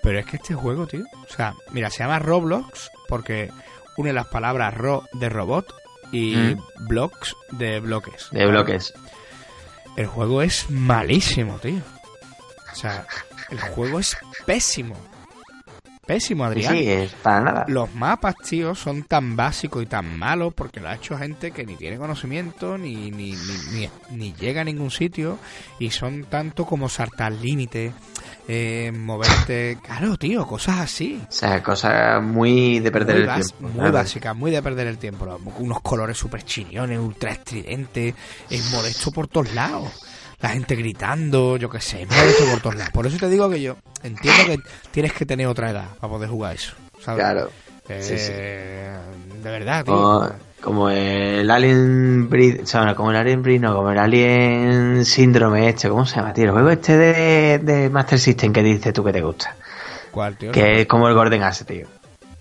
[0.00, 3.50] Pero es que este juego, tío, o sea, mira, se llama Roblox porque
[3.96, 5.74] une las palabras ro de robot
[6.12, 6.86] y Mm.
[6.88, 8.28] blocks de bloques.
[8.30, 8.94] De bloques.
[9.96, 11.82] El juego es malísimo, tío.
[12.72, 13.06] O sea,
[13.50, 14.96] el juego es pésimo.
[16.06, 16.74] Pésimo, Adrián.
[16.74, 17.64] sí, es para nada.
[17.68, 21.64] Los mapas, tío, son tan básicos y tan malos porque lo ha hecho gente que
[21.64, 25.38] ni tiene conocimiento, ni, ni, ni, ni, ni llega a ningún sitio,
[25.78, 27.92] y son tanto como saltar límites,
[28.48, 29.78] eh, moverte.
[29.82, 31.20] Claro, tío, cosas así.
[31.28, 33.80] O sea, cosa muy de perder muy el bas- tiempo.
[33.80, 35.38] Muy básica, muy de perder el tiempo.
[35.58, 38.14] Unos colores super chiniones, ultra estridentes,
[38.50, 39.90] es modesto por todos lados.
[40.40, 42.92] La gente gritando, yo qué sé, es modesto por todos lados.
[42.92, 44.58] Por eso te digo que yo entiendo que
[44.90, 46.72] tienes que tener otra edad para poder jugar eso.
[47.00, 47.20] ¿sabes?
[47.22, 47.50] Claro.
[47.88, 48.32] Eh, sí, sí.
[49.42, 49.94] De verdad, tío.
[49.94, 50.30] Como,
[50.62, 55.04] como el Alien Breed, o sea, no, como el Alien Breed, no, como el Alien
[55.04, 56.44] Síndrome este, ¿cómo se llama, tío?
[56.44, 59.54] El juego este de, de Master System que dices tú que te gusta.
[60.10, 60.52] ¿Cuál, tío?
[60.52, 61.86] Que es como el Golden Axe, tío.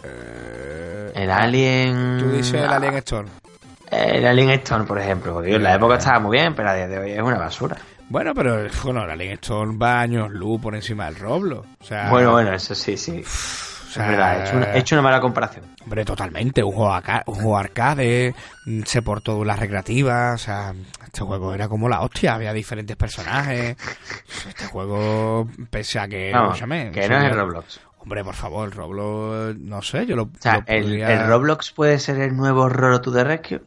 [0.03, 2.17] Eh, El Alien...
[2.19, 3.27] Tú dices el Alien Storm.
[3.89, 5.33] El Alien Storm, por ejemplo.
[5.33, 7.77] Porque en la época estaba muy bien, pero a día de hoy es una basura.
[8.09, 11.65] Bueno, pero bueno, el Alien Storm va años luz por encima del Roblo.
[11.81, 13.23] O sea, Bueno, bueno, eso sí, sí.
[13.93, 15.65] Sea, es verdad, he hecho, una, he hecho una mala comparación.
[15.83, 16.93] Hombre, totalmente, un juego,
[17.27, 18.33] un juego arcade,
[18.65, 22.95] mm, se portó las recreativas, o sea, este juego era como la hostia, había diferentes
[22.95, 23.75] personajes.
[24.47, 27.79] Este juego, pese a que, escúchame, que no es el Roblox.
[27.99, 31.71] Hombre, por favor, Roblox, no sé, yo lo, O sea, lo el, podría- el Roblox
[31.71, 33.61] puede ser el nuevo Roro to the Rescue.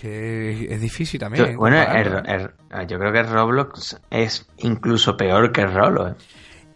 [0.00, 1.52] que es difícil también.
[1.52, 6.08] Yo- bueno, el- el- yo creo que el Roblox es incluso peor que el Rolo.
[6.08, 6.14] ¿eh?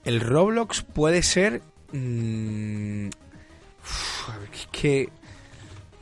[0.04, 1.60] El Roblox puede ser.
[1.92, 3.08] Mm,
[3.80, 5.08] uf, es que.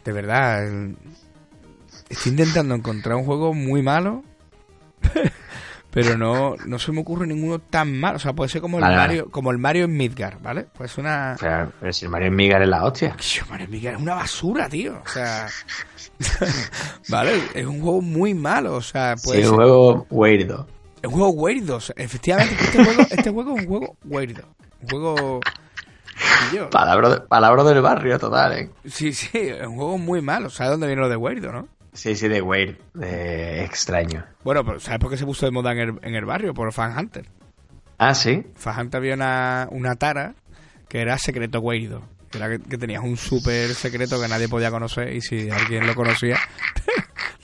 [0.05, 0.65] De verdad.
[2.09, 4.23] Estoy intentando encontrar un juego muy malo.
[5.91, 8.17] Pero no, no se me ocurre ninguno tan malo.
[8.17, 9.09] O sea, puede ser como el Vale, vale.
[9.09, 10.67] Mario, como el Mario en Midgar, ¿vale?
[10.77, 11.37] Pues una.
[11.41, 13.17] Pero, pero si el Mario Migar es la hostia.
[13.17, 15.01] Tío, Mario en Midgar es una basura, tío.
[15.03, 15.49] O sea.
[17.09, 18.75] vale, es un juego muy malo.
[18.75, 19.57] O sea, puede Sí, un ser.
[19.57, 20.67] juego weirdo.
[21.01, 21.77] Es un juego weirdo.
[21.77, 24.43] o sea, efectivamente, este juego, este juego es un juego weirdo.
[24.83, 25.41] Un juego.
[26.71, 28.71] Palabra, de- palabra del barrio total, ¿eh?
[28.87, 30.49] Sí, sí, es un juego muy malo.
[30.51, 31.69] ¿Sabes dónde viene lo de weirdo, no?
[31.93, 34.23] Sí, sí, de Weird, de extraño.
[34.45, 36.53] Bueno, pero ¿sabes por qué se puso de moda en el, en el barrio?
[36.53, 37.27] Por Fan Hunter.
[37.97, 38.45] Ah, sí.
[38.55, 40.35] Fan Hunter había una, una tara
[40.91, 42.03] que era secreto Weirdo.
[42.31, 45.87] Que era que, que tenías un súper secreto que nadie podía conocer y si alguien
[45.87, 46.37] lo conocía,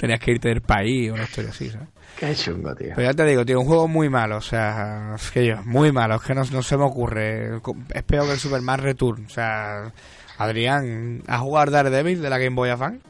[0.03, 1.87] tenías que irte del país o una historia así, ¿sabes?
[2.19, 2.89] Qué chungo, tío.
[2.97, 5.93] Pero ya te digo, tío, un juego muy malo, o sea, es que yo, muy
[5.93, 7.57] malo, es que no, no se me ocurre.
[7.95, 9.93] Es peor que el Superman Return, o sea,
[10.39, 13.01] Adrián, ¿has jugado Daredevil de la Game Boy Advance?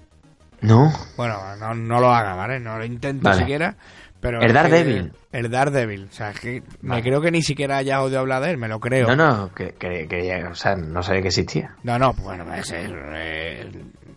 [0.61, 0.93] No.
[1.17, 2.61] Bueno, no, no lo haga, ¿vale?
[2.61, 3.41] No lo intento Vale.
[3.41, 3.75] siquiera.
[4.21, 5.13] Pero ¿El Daredevil?
[5.33, 6.07] El Daredevil.
[6.09, 8.69] O sea, es que me creo que ni siquiera hayas oído hablar de él, me
[8.69, 9.09] lo creo.
[9.09, 11.75] No, no, que, que, que- o sea, no sabía que existía.
[11.83, 12.89] No, no, pues bueno, es, es,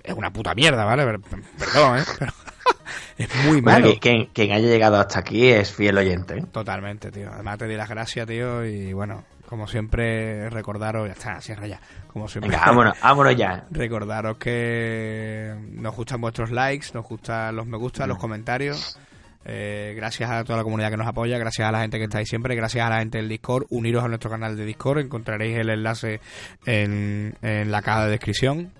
[0.08, 1.06] es una puta mierda, ¿vale?
[1.06, 1.20] Per-
[1.58, 2.04] Perdón, ¿eh?
[2.20, 2.32] Pero
[3.18, 3.94] es muy Bueno, malo.
[3.94, 6.38] que- quien, quien haya llegado hasta aquí es fiel oyente.
[6.40, 6.44] ¿eh?
[6.52, 7.30] Totalmente, tío.
[7.34, 11.80] Además te di las gracias, tío, y bueno, como siempre, recordaros, ya está, cierra ya.
[12.12, 13.66] Como siempre, Venga, vámonos, vámonos ya.
[13.72, 18.98] recordaros que nos gustan vuestros likes, nos gustan los me gusta, los comentarios.
[19.48, 22.18] Eh, gracias a toda la comunidad que nos apoya, gracias a la gente que está
[22.18, 23.66] ahí siempre, gracias a la gente del Discord.
[23.70, 26.20] Uniros a nuestro canal de Discord, encontraréis el enlace
[26.66, 28.72] en, en la caja de descripción.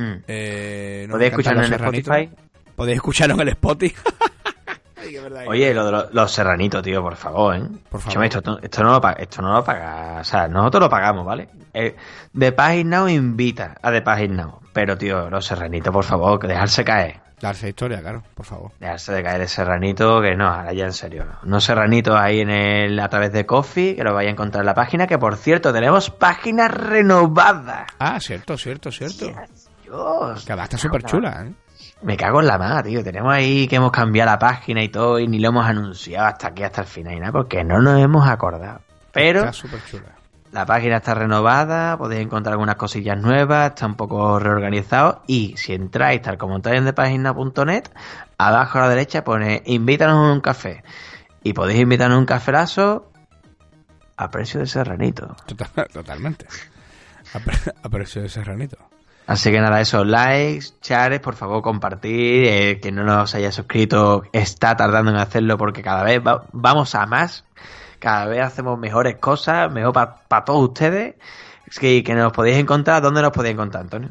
[0.00, 0.22] Hmm.
[0.28, 2.16] Eh, ¿Podéis escucharnos en serranitos.
[2.16, 2.36] Spotify?
[2.76, 3.96] Podéis escucharlo en el Spotify.
[5.00, 7.62] Ay, qué verdad, Oye, lo de los, los serranitos, tío, por favor, ¿eh?
[7.88, 8.24] Por favor.
[8.24, 11.24] Esto, no- esto no lo paga, esto no lo paga, o sea, nosotros lo pagamos,
[11.26, 11.48] ¿vale?
[11.74, 11.96] Eh,
[12.36, 16.46] The Page Now invita a The Page Now, pero, tío, los serranitos, por favor, que
[16.46, 17.20] dejarse caer.
[17.40, 18.72] Darse historia, claro, por favor.
[18.80, 21.24] Dejarse de caer de serranito, que no, ahora ya en serio.
[21.24, 24.62] No, no serranitos ahí en el, a través de Coffee, que lo vais a encontrar
[24.62, 27.86] en la página, que por cierto, tenemos página renovada.
[28.00, 29.26] Ah, cierto, cierto, cierto.
[29.88, 30.44] Dios.
[30.44, 31.52] Que además está súper chula, ¿eh?
[32.02, 33.02] Me cago en la mano, tío.
[33.02, 36.48] Tenemos ahí que hemos cambiado la página y todo, y ni lo hemos anunciado hasta
[36.48, 38.80] aquí, hasta el final, y nada, porque no nos hemos acordado.
[39.12, 40.14] Pero Está súper chula.
[40.52, 45.72] la página está renovada, podéis encontrar algunas cosillas nuevas, está un poco reorganizado, y si
[45.74, 47.84] entráis, tal como entráis en depagina.net,
[48.38, 50.84] abajo a la derecha pone invítanos a un café.
[51.42, 53.10] Y podéis invitarnos a un cafelazo
[54.16, 55.34] a precio de serranito.
[55.46, 56.46] Total- totalmente.
[57.34, 58.76] A, pre- a precio de serranito.
[59.28, 62.44] Así que nada, eso, likes, shares, por favor, compartir.
[62.46, 66.94] eh, que no nos haya suscrito está tardando en hacerlo porque cada vez va- vamos
[66.94, 67.44] a más.
[67.98, 71.16] Cada vez hacemos mejores cosas, mejor para todos ustedes.
[71.66, 73.02] Es que, que nos podéis encontrar.
[73.02, 74.08] ¿Dónde nos podéis encontrar, Antonio?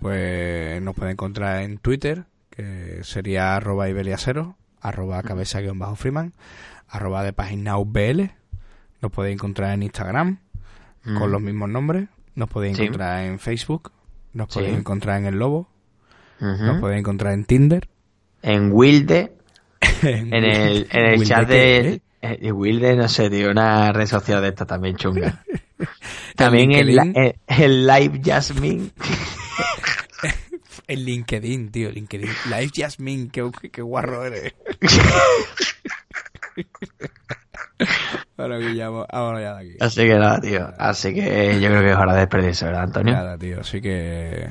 [0.00, 6.34] Pues nos puede encontrar en Twitter, que sería arroba ibeliacero, arroba cabeza guion bajo freeman,
[6.88, 8.30] arroba de página BL.
[9.00, 10.38] Nos podéis encontrar en Instagram,
[11.18, 12.08] con los mismos nombres.
[12.34, 12.82] Nos podéis Sí.
[12.84, 13.90] encontrar en Facebook.
[14.32, 14.60] Nos Sí.
[14.60, 15.68] podéis encontrar en El Lobo.
[16.40, 17.88] Nos podéis encontrar en Tinder.
[18.42, 19.32] En Wilde,
[20.02, 22.00] en el, en el chat de...
[22.22, 25.44] eh, Wilde, no sé, tío, una red social de esta también chunga.
[26.36, 28.90] También el, el, el Live Jasmine.
[30.90, 32.30] En LinkedIn, tío, LinkedIn.
[32.46, 34.54] Live Jasmine, qué, qué guarro eres
[38.36, 39.06] bueno, Guillermo.
[39.80, 40.72] Así que nada, tío.
[40.78, 43.14] Así que yo creo que es hora de despedirse, ¿verdad, Antonio?
[43.14, 43.60] Nada, tío.
[43.60, 44.48] Así que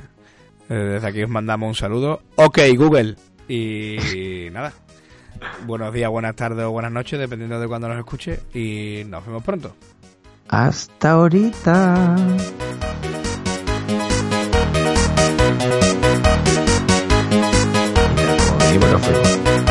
[0.69, 2.21] eh, desde aquí os mandamos un saludo.
[2.35, 3.15] Ok, Google.
[3.47, 4.73] Y nada.
[5.65, 8.39] Buenos días, buenas tardes o buenas noches, dependiendo de cuando nos escuche.
[8.53, 9.75] Y nos vemos pronto.
[10.49, 12.15] Hasta ahorita.
[18.73, 19.66] Y bueno, fue.